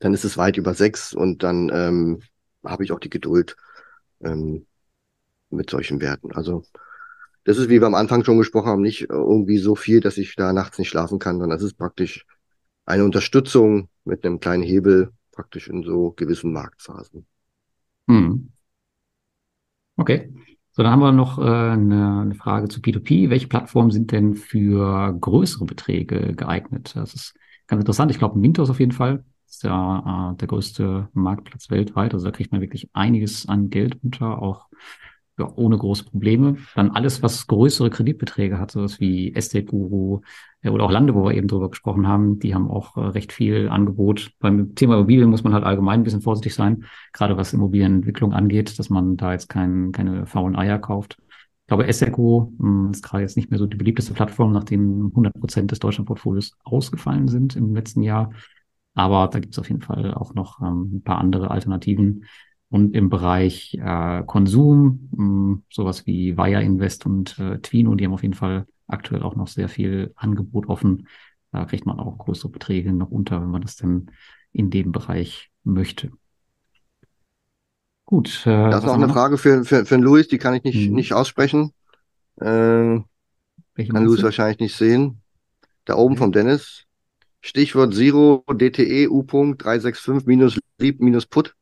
dann 0.00 0.14
ist 0.14 0.24
es 0.24 0.36
weit 0.36 0.56
über 0.56 0.74
sechs 0.74 1.14
und 1.14 1.44
dann 1.44 1.70
ähm, 1.72 2.22
habe 2.64 2.82
ich 2.82 2.90
auch 2.90 2.98
die 2.98 3.08
Geduld 3.08 3.56
ähm, 4.20 4.66
mit 5.50 5.70
solchen 5.70 6.00
Werten. 6.00 6.32
Also 6.32 6.64
das 7.46 7.58
ist, 7.58 7.68
wie 7.68 7.80
wir 7.80 7.86
am 7.86 7.94
Anfang 7.94 8.24
schon 8.24 8.38
gesprochen 8.38 8.66
haben, 8.66 8.82
nicht 8.82 9.08
irgendwie 9.08 9.58
so 9.58 9.76
viel, 9.76 10.00
dass 10.00 10.18
ich 10.18 10.34
da 10.34 10.52
nachts 10.52 10.78
nicht 10.78 10.88
schlafen 10.88 11.20
kann, 11.20 11.38
sondern 11.38 11.56
das 11.56 11.62
ist 11.62 11.78
praktisch 11.78 12.26
eine 12.84 13.04
Unterstützung 13.04 13.88
mit 14.04 14.26
einem 14.26 14.40
kleinen 14.40 14.64
Hebel 14.64 15.12
praktisch 15.30 15.68
in 15.68 15.84
so 15.84 16.10
gewissen 16.10 16.52
Marktphasen. 16.52 17.24
Hm. 18.08 18.50
Okay. 19.96 20.32
So, 20.72 20.82
dann 20.82 20.90
haben 20.90 21.00
wir 21.00 21.12
noch 21.12 21.38
äh, 21.38 21.42
eine, 21.42 22.20
eine, 22.22 22.34
Frage 22.34 22.68
zu 22.68 22.80
P2P. 22.80 23.30
Welche 23.30 23.46
Plattformen 23.46 23.92
sind 23.92 24.10
denn 24.10 24.34
für 24.34 25.16
größere 25.18 25.66
Beträge 25.66 26.34
geeignet? 26.34 26.96
Das 26.96 27.14
ist 27.14 27.34
ganz 27.68 27.80
interessant. 27.80 28.10
Ich 28.10 28.18
glaube, 28.18 28.38
Mintos 28.38 28.70
auf 28.70 28.80
jeden 28.80 28.92
Fall. 28.92 29.24
Ist 29.48 29.62
ja 29.62 30.32
äh, 30.32 30.36
der 30.36 30.48
größte 30.48 31.08
Marktplatz 31.12 31.70
weltweit. 31.70 32.12
Also 32.12 32.26
da 32.26 32.32
kriegt 32.32 32.50
man 32.50 32.60
wirklich 32.60 32.90
einiges 32.92 33.48
an 33.48 33.70
Geld 33.70 34.02
unter, 34.02 34.42
auch 34.42 34.66
ja, 35.38 35.52
ohne 35.56 35.76
große 35.76 36.04
Probleme. 36.04 36.56
Dann 36.74 36.90
alles, 36.90 37.22
was 37.22 37.46
größere 37.46 37.90
Kreditbeträge 37.90 38.58
hat, 38.58 38.70
sowas 38.70 39.00
wie 39.00 39.34
Estate 39.34 39.66
Guru 39.66 40.20
äh, 40.62 40.70
oder 40.70 40.84
auch 40.84 40.90
Lande, 40.90 41.14
wo 41.14 41.24
wir 41.24 41.34
eben 41.34 41.48
drüber 41.48 41.68
gesprochen 41.70 42.06
haben, 42.06 42.38
die 42.38 42.54
haben 42.54 42.70
auch 42.70 42.96
äh, 42.96 43.00
recht 43.00 43.32
viel 43.32 43.68
Angebot. 43.68 44.32
Beim 44.40 44.74
Thema 44.74 44.94
Immobilien 44.94 45.30
muss 45.30 45.44
man 45.44 45.52
halt 45.52 45.64
allgemein 45.64 46.00
ein 46.00 46.04
bisschen 46.04 46.22
vorsichtig 46.22 46.54
sein, 46.54 46.84
gerade 47.12 47.36
was 47.36 47.52
Immobilienentwicklung 47.52 48.32
angeht, 48.32 48.78
dass 48.78 48.90
man 48.90 49.16
da 49.16 49.32
jetzt 49.32 49.48
kein, 49.48 49.92
keine 49.92 50.26
faulen 50.26 50.56
Eier 50.56 50.78
kauft. 50.78 51.18
Ich 51.66 51.68
glaube, 51.68 51.86
Esseco 51.88 52.52
hm, 52.58 52.90
ist 52.92 53.02
gerade 53.02 53.22
jetzt 53.22 53.36
nicht 53.36 53.50
mehr 53.50 53.58
so 53.58 53.66
die 53.66 53.76
beliebteste 53.76 54.14
Plattform, 54.14 54.52
nachdem 54.52 55.06
100 55.08 55.34
Prozent 55.34 55.70
des 55.72 55.80
Deutschlandportfolios 55.80 56.56
ausgefallen 56.64 57.28
sind 57.28 57.56
im 57.56 57.74
letzten 57.74 58.02
Jahr. 58.02 58.30
Aber 58.94 59.28
da 59.28 59.40
gibt 59.40 59.52
es 59.52 59.58
auf 59.58 59.68
jeden 59.68 59.82
Fall 59.82 60.14
auch 60.14 60.32
noch 60.34 60.60
ähm, 60.62 60.96
ein 60.96 61.02
paar 61.02 61.18
andere 61.18 61.50
Alternativen. 61.50 62.24
Und 62.68 62.94
im 62.94 63.10
Bereich 63.10 63.78
äh, 63.80 64.22
Konsum, 64.26 65.08
mh, 65.12 65.16
hm, 65.16 65.62
sowas 65.70 66.06
wie 66.06 66.36
Wire 66.36 66.62
Invest 66.62 67.06
und 67.06 67.38
äh, 67.38 67.58
Twino, 67.58 67.94
die 67.94 68.04
haben 68.04 68.12
auf 68.12 68.22
jeden 68.22 68.34
Fall 68.34 68.66
aktuell 68.88 69.22
auch 69.22 69.36
noch 69.36 69.48
sehr 69.48 69.68
viel 69.68 70.12
Angebot 70.16 70.68
offen. 70.68 71.08
Da 71.52 71.64
kriegt 71.64 71.86
man 71.86 71.98
auch 71.98 72.18
größere 72.18 72.50
Beträge 72.50 72.92
noch 72.92 73.10
unter, 73.10 73.40
wenn 73.40 73.50
man 73.50 73.62
das 73.62 73.76
denn 73.76 74.10
in 74.52 74.70
dem 74.70 74.92
Bereich 74.92 75.50
möchte. 75.64 76.10
Gut. 78.04 78.42
Äh, 78.46 78.50
da 78.50 78.78
ist 78.78 78.84
noch 78.84 78.94
eine 78.94 79.08
Frage 79.08 79.38
für, 79.38 79.64
für, 79.64 79.84
für 79.84 79.96
Luis, 79.96 80.28
die 80.28 80.38
kann 80.38 80.54
ich 80.54 80.64
nicht, 80.64 80.86
hm. 80.86 80.94
nicht 80.94 81.12
aussprechen. 81.12 81.72
Äh, 82.36 83.00
kann 83.84 84.04
Luis 84.04 84.22
wahrscheinlich 84.22 84.60
nicht 84.60 84.76
sehen. 84.76 85.22
Da 85.84 85.96
oben 85.96 86.14
okay. 86.14 86.22
vom 86.22 86.32
Dennis. 86.32 86.84
Stichwort 87.40 87.94
Zero 87.94 88.44
DTE 88.52 89.08
U.365 89.08 90.22
minus 90.26 90.58
lieb 90.78 91.00
minus 91.00 91.26
put. 91.26 91.54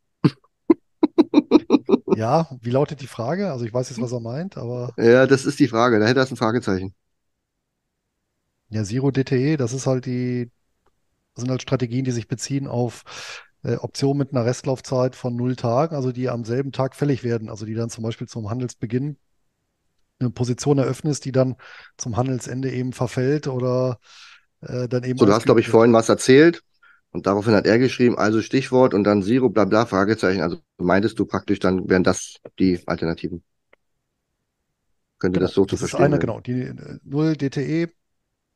Ja, 2.16 2.48
wie 2.60 2.70
lautet 2.70 3.00
die 3.00 3.06
Frage? 3.06 3.50
Also 3.50 3.64
ich 3.64 3.74
weiß 3.74 3.90
jetzt, 3.90 4.00
was 4.00 4.12
er 4.12 4.20
meint, 4.20 4.56
aber. 4.56 4.92
Ja, 4.96 5.26
das 5.26 5.44
ist 5.44 5.58
die 5.58 5.68
Frage. 5.68 5.98
Da 5.98 6.06
hätte 6.06 6.20
er 6.20 6.30
ein 6.30 6.36
Fragezeichen. 6.36 6.94
Ja, 8.70 8.82
Zero 8.84 9.10
DTE, 9.10 9.56
das 9.56 9.72
ist 9.72 9.86
halt 9.86 10.06
die, 10.06 10.50
sind 11.36 11.50
halt 11.50 11.62
Strategien, 11.62 12.04
die 12.04 12.10
sich 12.10 12.28
beziehen 12.28 12.66
auf 12.66 13.42
äh, 13.62 13.76
Optionen 13.76 14.18
mit 14.18 14.32
einer 14.32 14.44
Restlaufzeit 14.44 15.16
von 15.16 15.36
null 15.36 15.56
Tagen, 15.56 15.94
also 15.94 16.12
die 16.12 16.28
am 16.28 16.44
selben 16.44 16.72
Tag 16.72 16.94
fällig 16.94 17.24
werden, 17.24 17.48
also 17.48 17.66
die 17.66 17.74
dann 17.74 17.90
zum 17.90 18.04
Beispiel 18.04 18.26
zum 18.26 18.50
Handelsbeginn 18.50 19.16
eine 20.18 20.30
Position 20.30 20.78
eröffnest, 20.78 21.24
die 21.24 21.32
dann 21.32 21.56
zum 21.96 22.16
Handelsende 22.16 22.70
eben 22.70 22.92
verfällt 22.92 23.48
oder 23.48 23.98
äh, 24.60 24.88
dann 24.88 25.04
eben. 25.04 25.18
So, 25.18 25.26
du 25.26 25.32
hast, 25.32 25.44
glaube 25.44 25.60
ich, 25.60 25.68
vorhin 25.68 25.92
was 25.92 26.08
erzählt 26.08 26.62
und 27.14 27.28
daraufhin 27.28 27.54
hat 27.54 27.64
er 27.64 27.78
geschrieben, 27.78 28.18
also 28.18 28.42
Stichwort 28.42 28.92
und 28.92 29.04
dann 29.04 29.22
Zero, 29.22 29.48
bla 29.48 29.64
bla, 29.66 29.86
Fragezeichen. 29.86 30.42
Also 30.42 30.58
meintest 30.78 31.16
du 31.16 31.26
praktisch, 31.26 31.60
dann 31.60 31.88
wären 31.88 32.02
das 32.02 32.40
die 32.58 32.80
Alternativen. 32.86 33.44
Könnte 35.20 35.38
genau, 35.38 35.46
das 35.46 35.54
so 35.54 35.64
zu 35.64 35.76
verstehen 35.76 36.00
ist 36.00 36.06
eine, 36.06 36.18
Genau, 36.18 36.40
die 36.40 36.74
0 37.04 37.26
äh, 37.28 37.36
DTE 37.36 37.92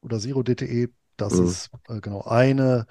oder 0.01 0.19
Zero 0.19 0.43
DTE, 0.43 0.89
das 1.17 1.35
mhm. 1.35 1.47
ist 1.47 1.71
äh, 1.89 2.01
genau 2.01 2.23
eine 2.23 2.89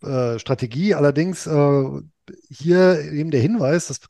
äh, 0.00 0.38
Strategie. 0.38 0.94
Allerdings 0.94 1.46
äh, 1.46 2.00
hier 2.48 2.98
eben 3.12 3.30
der 3.30 3.42
Hinweis, 3.42 3.88
dass 3.88 4.00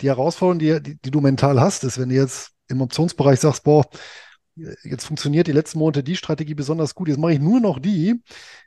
die 0.00 0.08
Herausforderung, 0.08 0.58
die, 0.58 0.82
die, 0.82 0.96
die, 1.02 1.10
du 1.10 1.20
mental 1.20 1.60
hast, 1.60 1.84
ist, 1.84 1.98
wenn 1.98 2.08
du 2.08 2.14
jetzt 2.14 2.52
im 2.68 2.80
Optionsbereich 2.80 3.40
sagst, 3.40 3.62
boah, 3.62 3.84
jetzt 4.56 5.04
funktioniert 5.04 5.46
die 5.46 5.52
letzten 5.52 5.78
Monate 5.78 6.02
die 6.02 6.16
Strategie 6.16 6.54
besonders 6.54 6.94
gut, 6.94 7.08
jetzt 7.08 7.18
mache 7.18 7.32
ich 7.32 7.40
nur 7.40 7.60
noch 7.60 7.78
die. 7.78 8.22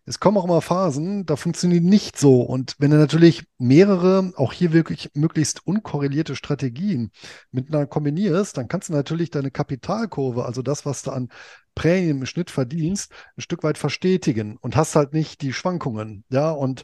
Es 0.06 0.20
kommen 0.20 0.38
auch 0.38 0.46
immer 0.46 0.62
Phasen, 0.62 1.26
da 1.26 1.36
funktioniert 1.36 1.84
nicht 1.84 2.18
so. 2.18 2.42
Und 2.42 2.76
wenn 2.80 2.92
du 2.92 2.98
natürlich 2.98 3.46
mehrere, 3.58 4.32
auch 4.36 4.54
hier 4.54 4.74
wirklich 4.74 5.12
möglichst 5.14 5.66
unkorrelierte 5.66 6.36
Strategien 6.36 7.12
miteinander 7.52 7.88
kombinierst, 7.88 8.58
dann 8.58 8.68
kannst 8.68 8.90
du 8.90 8.94
natürlich 8.94 9.32
deine 9.32 9.52
Kapitalkurve, 9.52 10.46
also 10.46 10.62
das, 10.62 10.86
was 10.86 11.04
du 11.04 11.12
an 11.12 11.30
Prämien 11.76 12.20
im 12.20 12.26
Schnitt 12.26 12.52
verdienst, 12.52 13.12
ein 13.38 13.42
Stück 13.42 13.64
weit 13.64 13.78
verstetigen 13.78 14.58
und 14.58 14.76
hast 14.76 14.96
halt 14.96 15.14
nicht 15.14 15.42
die 15.42 15.54
Schwankungen. 15.54 16.24
Ja, 16.30 16.52
und 16.52 16.84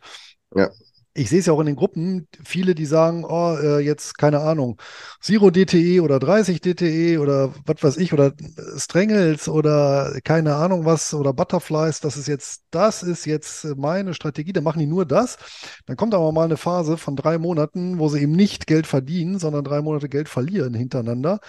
ja 0.56 0.70
ich 1.16 1.30
sehe 1.30 1.40
es 1.40 1.46
ja 1.46 1.54
auch 1.54 1.60
in 1.60 1.68
den 1.68 1.76
Gruppen, 1.76 2.28
viele, 2.44 2.74
die 2.74 2.86
sagen, 2.86 3.24
oh, 3.24 3.56
äh, 3.56 3.80
jetzt 3.80 4.18
keine 4.18 4.40
Ahnung, 4.40 4.82
Zero 5.22 5.52
DTE 5.52 6.02
oder 6.02 6.20
30 6.20 6.60
DTE 6.60 7.20
oder 7.20 7.54
was 7.66 7.84
weiß 7.84 7.98
ich, 7.98 8.14
oder 8.14 8.34
Strangles 8.78 9.48
oder 9.48 10.20
keine 10.24 10.56
Ahnung 10.56 10.86
was 10.86 11.14
oder 11.14 11.32
Butterflies, 11.34 12.00
das 12.00 12.18
ist 12.18 12.28
jetzt, 12.28 12.64
das 12.72 13.04
ist 13.04 13.26
jetzt 13.26 13.66
meine 13.78 14.16
Strategie, 14.16 14.54
dann 14.54 14.64
machen 14.64 14.80
die 14.80 14.88
nur 14.88 15.06
das. 15.06 15.38
Dann 15.86 15.98
kommt 15.98 16.16
aber 16.16 16.32
mal 16.32 16.46
eine 16.46 16.58
Phase 16.58 16.98
von 16.98 17.16
drei 17.16 17.38
Monaten, 17.38 18.00
wo 18.00 18.10
sie 18.10 18.22
eben 18.22 18.32
nicht 18.32 18.66
Geld 18.66 18.88
verdienen, 18.88 19.38
sondern 19.38 19.64
drei 19.64 19.82
Monate 19.82 20.10
Geld 20.10 20.30
verlieren 20.30 20.74
hintereinander. 20.74 21.40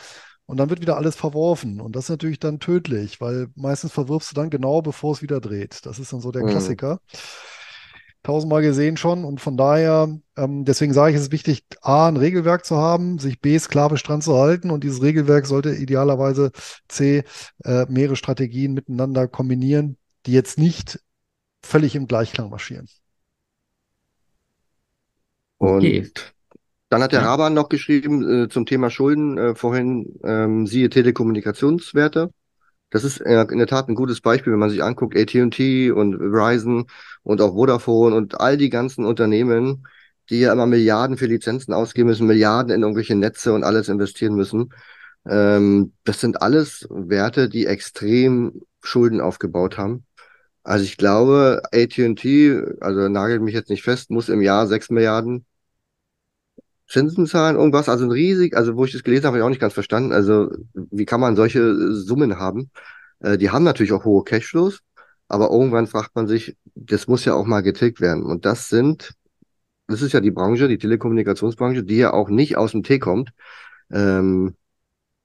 Und 0.47 0.59
dann 0.59 0.69
wird 0.69 0.83
wieder 0.83 0.99
alles 0.99 1.17
verworfen. 1.17 1.81
Und 1.81 1.97
das 1.97 2.05
ist 2.05 2.11
natürlich 2.11 2.39
dann 2.39 2.61
tödlich, 2.61 3.19
weil 3.23 3.49
meistens 3.55 3.93
verwirfst 3.93 4.31
du 4.31 4.35
dann 4.35 4.51
genau, 4.51 4.83
bevor 4.83 5.13
es 5.13 5.23
wieder 5.23 5.41
dreht. 5.41 5.87
Das 5.87 5.99
ist 5.99 6.13
dann 6.13 6.21
so 6.21 6.33
der 6.33 6.43
mhm. 6.43 6.51
Klassiker 6.51 7.01
tausendmal 8.25 8.63
gesehen 8.63 8.97
schon. 8.97 9.25
Und 9.25 9.41
von 9.41 9.57
daher, 9.57 10.19
ähm, 10.37 10.65
deswegen 10.65 10.93
sage 10.93 11.13
ich, 11.13 11.17
es 11.17 11.23
ist 11.25 11.33
wichtig, 11.33 11.65
A, 11.81 12.09
ein 12.09 12.17
Regelwerk 12.17 12.65
zu 12.65 12.77
haben, 12.77 13.21
sich 13.21 13.41
B, 13.41 13.57
sklavisch 13.57 14.03
dran 14.03 14.23
zu 14.23 14.37
halten. 14.37 14.73
Und 14.73 14.83
dieses 14.83 15.03
Regelwerk 15.03 15.47
sollte 15.47 15.75
idealerweise 15.75 16.51
C, 16.89 17.23
äh, 17.65 17.87
mehrere 17.89 18.17
Strategien 18.17 18.75
miteinander 18.75 19.29
kombinieren, 19.29 19.97
die 20.27 20.33
jetzt 20.33 20.59
nicht 20.59 20.99
völlig 21.63 21.95
im 21.95 22.09
Gleichklang 22.09 22.51
marschieren. 22.51 22.89
Und 25.59 25.77
okay. 25.77 26.11
dann 26.89 27.03
hat 27.03 27.13
der 27.13 27.21
ja. 27.21 27.27
Raban 27.27 27.55
noch 27.55 27.69
geschrieben 27.69 28.45
äh, 28.45 28.49
zum 28.49 28.67
Thema 28.67 28.91
Schulden, 28.91 29.39
äh, 29.39 29.55
vorhin 29.55 30.19
ähm, 30.25 30.67
siehe 30.67 30.91
Telekommunikationswerte. 30.91 32.31
Das 32.95 33.03
ist 33.03 33.19
in 33.19 33.59
der 33.59 33.67
Tat 33.67 33.89
ein 33.89 33.97
gutes 33.97 34.21
Beispiel, 34.21 34.53
wenn 34.53 34.61
man 34.61 34.71
sich 34.71 34.81
anguckt, 34.81 35.17
AT&T 35.19 35.91
und 35.91 36.17
Verizon 36.17 36.87
und 37.25 37.41
auch 37.41 37.55
Vodafone 37.55 38.15
und 38.15 38.41
all 38.41 38.57
die 38.57 38.71
ganzen 38.71 39.05
Unternehmen, 39.05 39.85
die 40.31 40.39
ja 40.39 40.53
immer 40.53 40.67
Milliarden 40.67 41.17
für 41.17 41.27
Lizenzen 41.27 41.75
ausgeben 41.75 42.09
müssen, 42.09 42.29
Milliarden 42.29 42.73
in 42.73 42.83
irgendwelche 42.83 43.17
Netze 43.17 43.53
und 43.53 43.65
alles 43.65 43.89
investieren 43.89 44.37
müssen. 44.37 44.73
Ähm, 45.27 45.93
das 46.05 46.21
sind 46.21 46.41
alles 46.41 46.87
Werte, 46.89 47.49
die 47.49 47.67
extrem 47.67 48.63
Schulden 48.81 49.21
aufgebaut 49.21 49.77
haben. 49.77 50.07
Also 50.63 50.85
ich 50.85 50.97
glaube, 50.97 51.63
AT&T, 51.73 52.63
also 52.81 53.09
nagelt 53.09 53.43
mich 53.43 53.55
jetzt 53.55 53.71
nicht 53.71 53.83
fest, 53.83 54.13
muss 54.13 54.29
im 54.29 54.41
Jahr 54.41 54.69
sechs 54.69 54.89
Milliarden 54.89 55.47
Zinsen 56.89 57.27
zahlen, 57.27 57.57
irgendwas, 57.57 57.89
also 57.89 58.05
ein 58.05 58.11
riesig, 58.11 58.57
also 58.57 58.77
wo 58.77 58.85
ich 58.85 58.93
das 58.93 59.03
gelesen 59.03 59.25
habe, 59.25 59.37
habe 59.37 59.39
ich 59.39 59.45
auch 59.45 59.49
nicht 59.49 59.61
ganz 59.61 59.73
verstanden. 59.75 60.13
Also 60.13 60.51
wie 60.75 61.07
kann 61.07 61.21
man 61.21 61.37
solche 61.37 61.93
Summen 61.95 62.39
haben? 62.39 62.71
Äh, 63.21 63.39
die 63.39 63.51
haben 63.51 63.65
natürlich 63.65 63.93
auch 63.93 64.05
hohe 64.05 64.25
Cashflows, 64.25 64.81
aber 65.29 65.51
irgendwann 65.51 65.87
fragt 65.87 66.15
man 66.15 66.27
sich, 66.29 66.57
das 66.75 67.09
muss 67.09 67.25
ja 67.25 67.35
auch 67.35 67.47
mal 67.47 67.63
getilgt 67.63 68.01
werden. 68.01 68.25
Und 68.25 68.45
das 68.45 68.69
sind, 68.69 69.15
das 69.87 70.03
ist 70.03 70.13
ja 70.13 70.21
die 70.21 70.31
Branche, 70.31 70.69
die 70.69 70.79
Telekommunikationsbranche, 70.79 71.85
die 71.85 71.97
ja 71.97 72.13
auch 72.13 72.29
nicht 72.29 72.57
aus 72.57 72.73
dem 72.73 72.83
Tee 72.83 72.99
kommt. 72.99 73.31
Ähm, 73.93 74.57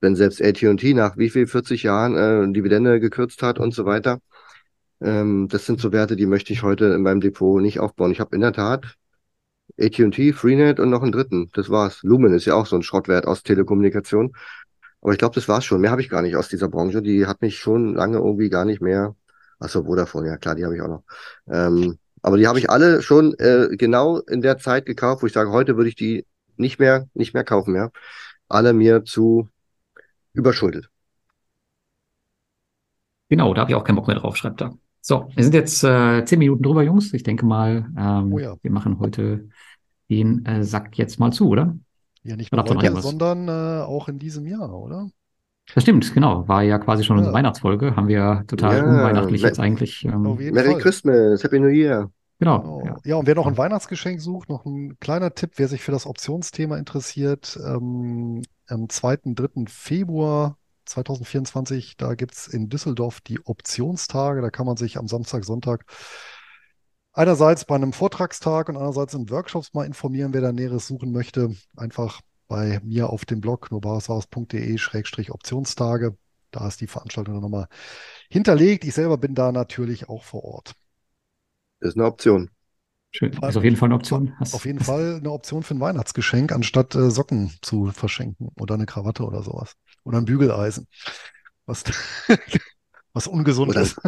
wenn 0.00 0.16
selbst 0.16 0.42
AT&T 0.42 0.94
nach 0.94 1.16
wie 1.18 1.30
viel 1.30 1.46
40 1.46 1.82
Jahren 1.82 2.16
äh, 2.16 2.52
Dividende 2.52 3.00
gekürzt 3.00 3.42
hat 3.42 3.58
und 3.58 3.74
so 3.74 3.84
weiter. 3.84 4.20
Ähm, 5.00 5.48
das 5.48 5.66
sind 5.66 5.80
so 5.80 5.92
Werte, 5.92 6.16
die 6.16 6.26
möchte 6.26 6.52
ich 6.52 6.62
heute 6.62 6.86
in 6.86 7.02
meinem 7.02 7.20
Depot 7.20 7.60
nicht 7.60 7.80
aufbauen. 7.80 8.12
Ich 8.12 8.20
habe 8.20 8.34
in 8.34 8.42
der 8.42 8.52
Tat 8.52 8.96
AT&T, 9.78 10.32
Freenet 10.32 10.80
und 10.80 10.90
noch 10.90 11.02
einen 11.02 11.12
dritten. 11.12 11.50
Das 11.54 11.70
war's. 11.70 12.02
Lumen 12.02 12.32
ist 12.32 12.46
ja 12.46 12.54
auch 12.54 12.66
so 12.66 12.76
ein 12.76 12.82
Schrottwert 12.82 13.26
aus 13.26 13.42
Telekommunikation. 13.42 14.32
Aber 15.00 15.12
ich 15.12 15.18
glaube, 15.18 15.34
das 15.34 15.48
war's 15.48 15.64
schon. 15.64 15.80
Mehr 15.80 15.90
habe 15.90 16.00
ich 16.00 16.10
gar 16.10 16.22
nicht 16.22 16.36
aus 16.36 16.48
dieser 16.48 16.68
Branche. 16.68 17.02
Die 17.02 17.26
hat 17.26 17.40
mich 17.42 17.58
schon 17.58 17.94
lange 17.94 18.18
irgendwie 18.18 18.50
gar 18.50 18.64
nicht 18.64 18.82
mehr. 18.82 19.14
Achso, 19.58 19.84
Vodafone, 19.84 20.28
ja 20.28 20.36
klar, 20.36 20.54
die 20.54 20.64
habe 20.64 20.74
ich 20.74 20.82
auch 20.82 20.88
noch. 20.88 21.02
Ähm, 21.48 21.98
aber 22.22 22.36
die 22.36 22.46
habe 22.46 22.58
ich 22.58 22.70
alle 22.70 23.02
schon 23.02 23.34
äh, 23.38 23.68
genau 23.76 24.18
in 24.18 24.42
der 24.42 24.58
Zeit 24.58 24.86
gekauft, 24.86 25.22
wo 25.22 25.26
ich 25.26 25.32
sage, 25.32 25.50
heute 25.50 25.76
würde 25.76 25.88
ich 25.88 25.96
die 25.96 26.26
nicht 26.56 26.78
mehr, 26.78 27.08
nicht 27.14 27.34
mehr 27.34 27.44
kaufen, 27.44 27.74
ja. 27.74 27.90
Alle 28.48 28.72
mir 28.72 29.04
zu 29.04 29.48
überschuldet. 30.32 30.90
Genau, 33.28 33.54
da 33.54 33.62
habe 33.62 33.70
ich 33.70 33.76
auch 33.76 33.84
keinen 33.84 33.96
Bock 33.96 34.08
mehr 34.08 34.16
drauf, 34.16 34.36
schreibt 34.36 34.60
er. 34.60 34.76
So, 35.00 35.28
wir 35.34 35.44
sind 35.44 35.54
jetzt 35.54 35.82
äh, 35.82 36.24
zehn 36.24 36.38
Minuten 36.38 36.62
drüber, 36.62 36.82
Jungs. 36.82 37.12
Ich 37.14 37.22
denke 37.22 37.46
mal, 37.46 37.86
ähm, 37.96 38.32
oh 38.32 38.38
ja. 38.38 38.56
wir 38.60 38.70
machen 38.70 38.98
heute 38.98 39.48
den 40.10 40.44
äh, 40.44 40.62
Sack 40.62 40.98
jetzt 40.98 41.18
mal 41.18 41.32
zu, 41.32 41.48
oder? 41.48 41.76
Ja, 42.22 42.36
nicht 42.36 42.52
nur 42.52 42.62
heute, 42.62 43.00
sondern 43.00 43.48
äh, 43.48 43.82
auch 43.82 44.08
in 44.08 44.18
diesem 44.18 44.46
Jahr, 44.46 44.74
oder? 44.74 45.08
Das 45.74 45.84
stimmt, 45.84 46.12
genau. 46.12 46.46
War 46.48 46.62
ja 46.62 46.78
quasi 46.78 47.04
schon 47.04 47.16
ja. 47.16 47.20
unsere 47.20 47.34
Weihnachtsfolge. 47.34 47.96
Haben 47.96 48.08
wir 48.08 48.44
total 48.46 48.78
ja, 48.78 48.84
unweihnachtlich 48.84 49.40
jetzt 49.40 49.60
eigentlich. 49.60 50.04
Ähm, 50.04 50.22
Merry 50.22 50.72
Fall. 50.72 50.78
Christmas, 50.78 51.42
Happy 51.42 51.60
New 51.60 51.68
Year. 51.68 52.10
Genau. 52.38 52.60
genau. 52.60 52.82
Ja. 52.84 52.96
ja. 53.04 53.16
und 53.16 53.26
wer 53.26 53.34
noch 53.34 53.46
ein 53.46 53.56
Weihnachtsgeschenk 53.56 54.20
sucht, 54.20 54.50
noch 54.50 54.66
ein 54.66 54.98
kleiner 55.00 55.34
Tipp, 55.34 55.52
wer 55.56 55.68
sich 55.68 55.82
für 55.82 55.92
das 55.92 56.06
Optionsthema 56.06 56.76
interessiert, 56.76 57.58
ähm, 57.64 58.42
am 58.66 58.88
2. 58.88 59.18
3. 59.24 59.48
Februar 59.68 60.56
2024. 60.90 61.96
Da 61.96 62.14
gibt 62.14 62.34
es 62.34 62.48
in 62.48 62.68
Düsseldorf 62.68 63.20
die 63.20 63.40
Optionstage. 63.44 64.42
Da 64.42 64.50
kann 64.50 64.66
man 64.66 64.76
sich 64.76 64.98
am 64.98 65.08
Samstag, 65.08 65.44
Sonntag 65.44 65.86
einerseits 67.12 67.64
bei 67.64 67.74
einem 67.74 67.92
Vortragstag 67.92 68.68
und 68.68 68.76
andererseits 68.76 69.14
in 69.14 69.28
Workshops 69.30 69.74
mal 69.74 69.86
informieren, 69.86 70.32
wer 70.32 70.40
da 70.40 70.52
Näheres 70.52 70.86
suchen 70.86 71.10
möchte. 71.12 71.56
Einfach 71.76 72.20
bei 72.48 72.80
mir 72.82 73.10
auf 73.10 73.24
dem 73.24 73.40
Blog 73.40 73.70
nobarsaus.de-optionstage. 73.70 76.16
Da 76.50 76.66
ist 76.66 76.80
die 76.80 76.88
Veranstaltung 76.88 77.40
nochmal 77.40 77.68
hinterlegt. 78.28 78.84
Ich 78.84 78.94
selber 78.94 79.18
bin 79.18 79.34
da 79.34 79.52
natürlich 79.52 80.08
auch 80.08 80.24
vor 80.24 80.42
Ort. 80.44 80.74
Das 81.78 81.90
ist 81.90 81.96
eine 81.96 82.06
Option. 82.06 82.50
Schön. 83.12 83.32
Ist 83.32 83.56
auf 83.56 83.64
jeden 83.64 83.76
Fall 83.76 83.88
eine 83.88 83.96
Option. 83.96 84.32
Hast, 84.38 84.54
auf 84.54 84.64
jeden 84.64 84.78
Fall 84.78 85.16
eine 85.16 85.30
Option 85.30 85.62
für 85.62 85.74
ein 85.74 85.80
Weihnachtsgeschenk, 85.80 86.52
anstatt 86.52 86.94
äh, 86.94 87.10
Socken 87.10 87.52
zu 87.60 87.86
verschenken 87.86 88.50
oder 88.58 88.74
eine 88.74 88.86
Krawatte 88.86 89.24
oder 89.24 89.42
sowas. 89.42 89.74
Oder 90.04 90.18
ein 90.18 90.24
Bügeleisen. 90.24 90.86
Was, 91.66 91.84
was 93.12 93.26
ungesund 93.26 93.70
oder, 93.70 93.82
ist. 93.82 93.98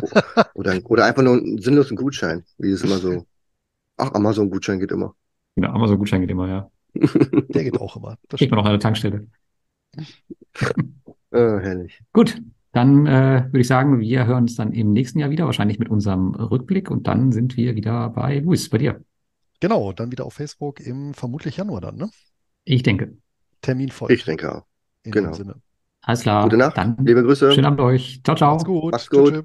Oder, 0.55 0.81
oder 0.85 1.05
einfach 1.05 1.23
nur 1.23 1.35
einen 1.35 1.61
sinnlosen 1.61 1.97
Gutschein, 1.97 2.45
wie 2.59 2.71
es 2.71 2.83
immer 2.83 2.99
so. 2.99 3.27
Ach, 3.97 4.13
Amazon-Gutschein 4.13 4.79
geht 4.79 4.93
immer. 4.93 5.15
Ja, 5.57 5.73
Amazon-Gutschein 5.73 6.21
geht 6.21 6.31
immer, 6.31 6.49
ja. 6.49 6.71
Der 6.95 7.65
geht 7.65 7.81
auch 7.81 7.97
immer. 7.97 8.17
Das 8.29 8.39
Kriegt 8.39 8.51
man 8.51 8.61
auch 8.61 8.65
an 8.65 8.73
der 8.73 8.81
Tankstelle. 8.81 9.27
oh, 9.97 11.59
herrlich. 11.59 12.01
Gut, 12.13 12.41
dann 12.73 13.07
äh, 13.07 13.45
würde 13.47 13.61
ich 13.61 13.67
sagen, 13.67 14.01
wir 14.01 14.27
hören 14.27 14.45
uns 14.45 14.57
dann 14.57 14.73
im 14.73 14.93
nächsten 14.93 15.19
Jahr 15.19 15.31
wieder, 15.31 15.47
wahrscheinlich 15.47 15.79
mit 15.79 15.89
unserem 15.89 16.35
Rückblick 16.35 16.91
und 16.91 17.07
dann 17.07 17.31
sind 17.33 17.57
wir 17.57 17.75
wieder 17.75 18.09
bei 18.11 18.39
Luis, 18.39 18.69
bei 18.69 18.79
dir. 18.79 19.03
Genau, 19.61 19.93
dann 19.93 20.11
wieder 20.11 20.25
auf 20.25 20.35
Facebook 20.35 20.81
im 20.81 21.15
vermutlich 21.15 21.59
Januar 21.59 21.81
dann, 21.81 21.97
ne? 21.97 22.11
Ich 22.65 22.83
denke. 22.83 23.17
Termin 23.61 23.91
folgt. 23.91 24.13
Ich 24.13 24.25
denke 24.25 24.57
auch. 24.57 24.65
In 25.05 25.13
genau. 25.13 25.31
dem 25.31 25.35
Sinne. 25.35 25.55
Alles 26.01 26.23
klar. 26.23 26.43
Gute 26.45 26.57
Nacht. 26.57 26.77
Dann 26.77 26.97
Liebe 27.05 27.23
Grüße. 27.23 27.53
schönen 27.53 27.67
Abend 27.67 27.81
euch. 27.81 28.21
Ciao, 28.25 28.37
ciao. 28.37 28.53
Macht's 28.55 28.65
gut. 28.65 28.93
Macht's 28.93 29.09
Tschö, 29.09 29.23
gut. 29.23 29.33
tschö. 29.35 29.43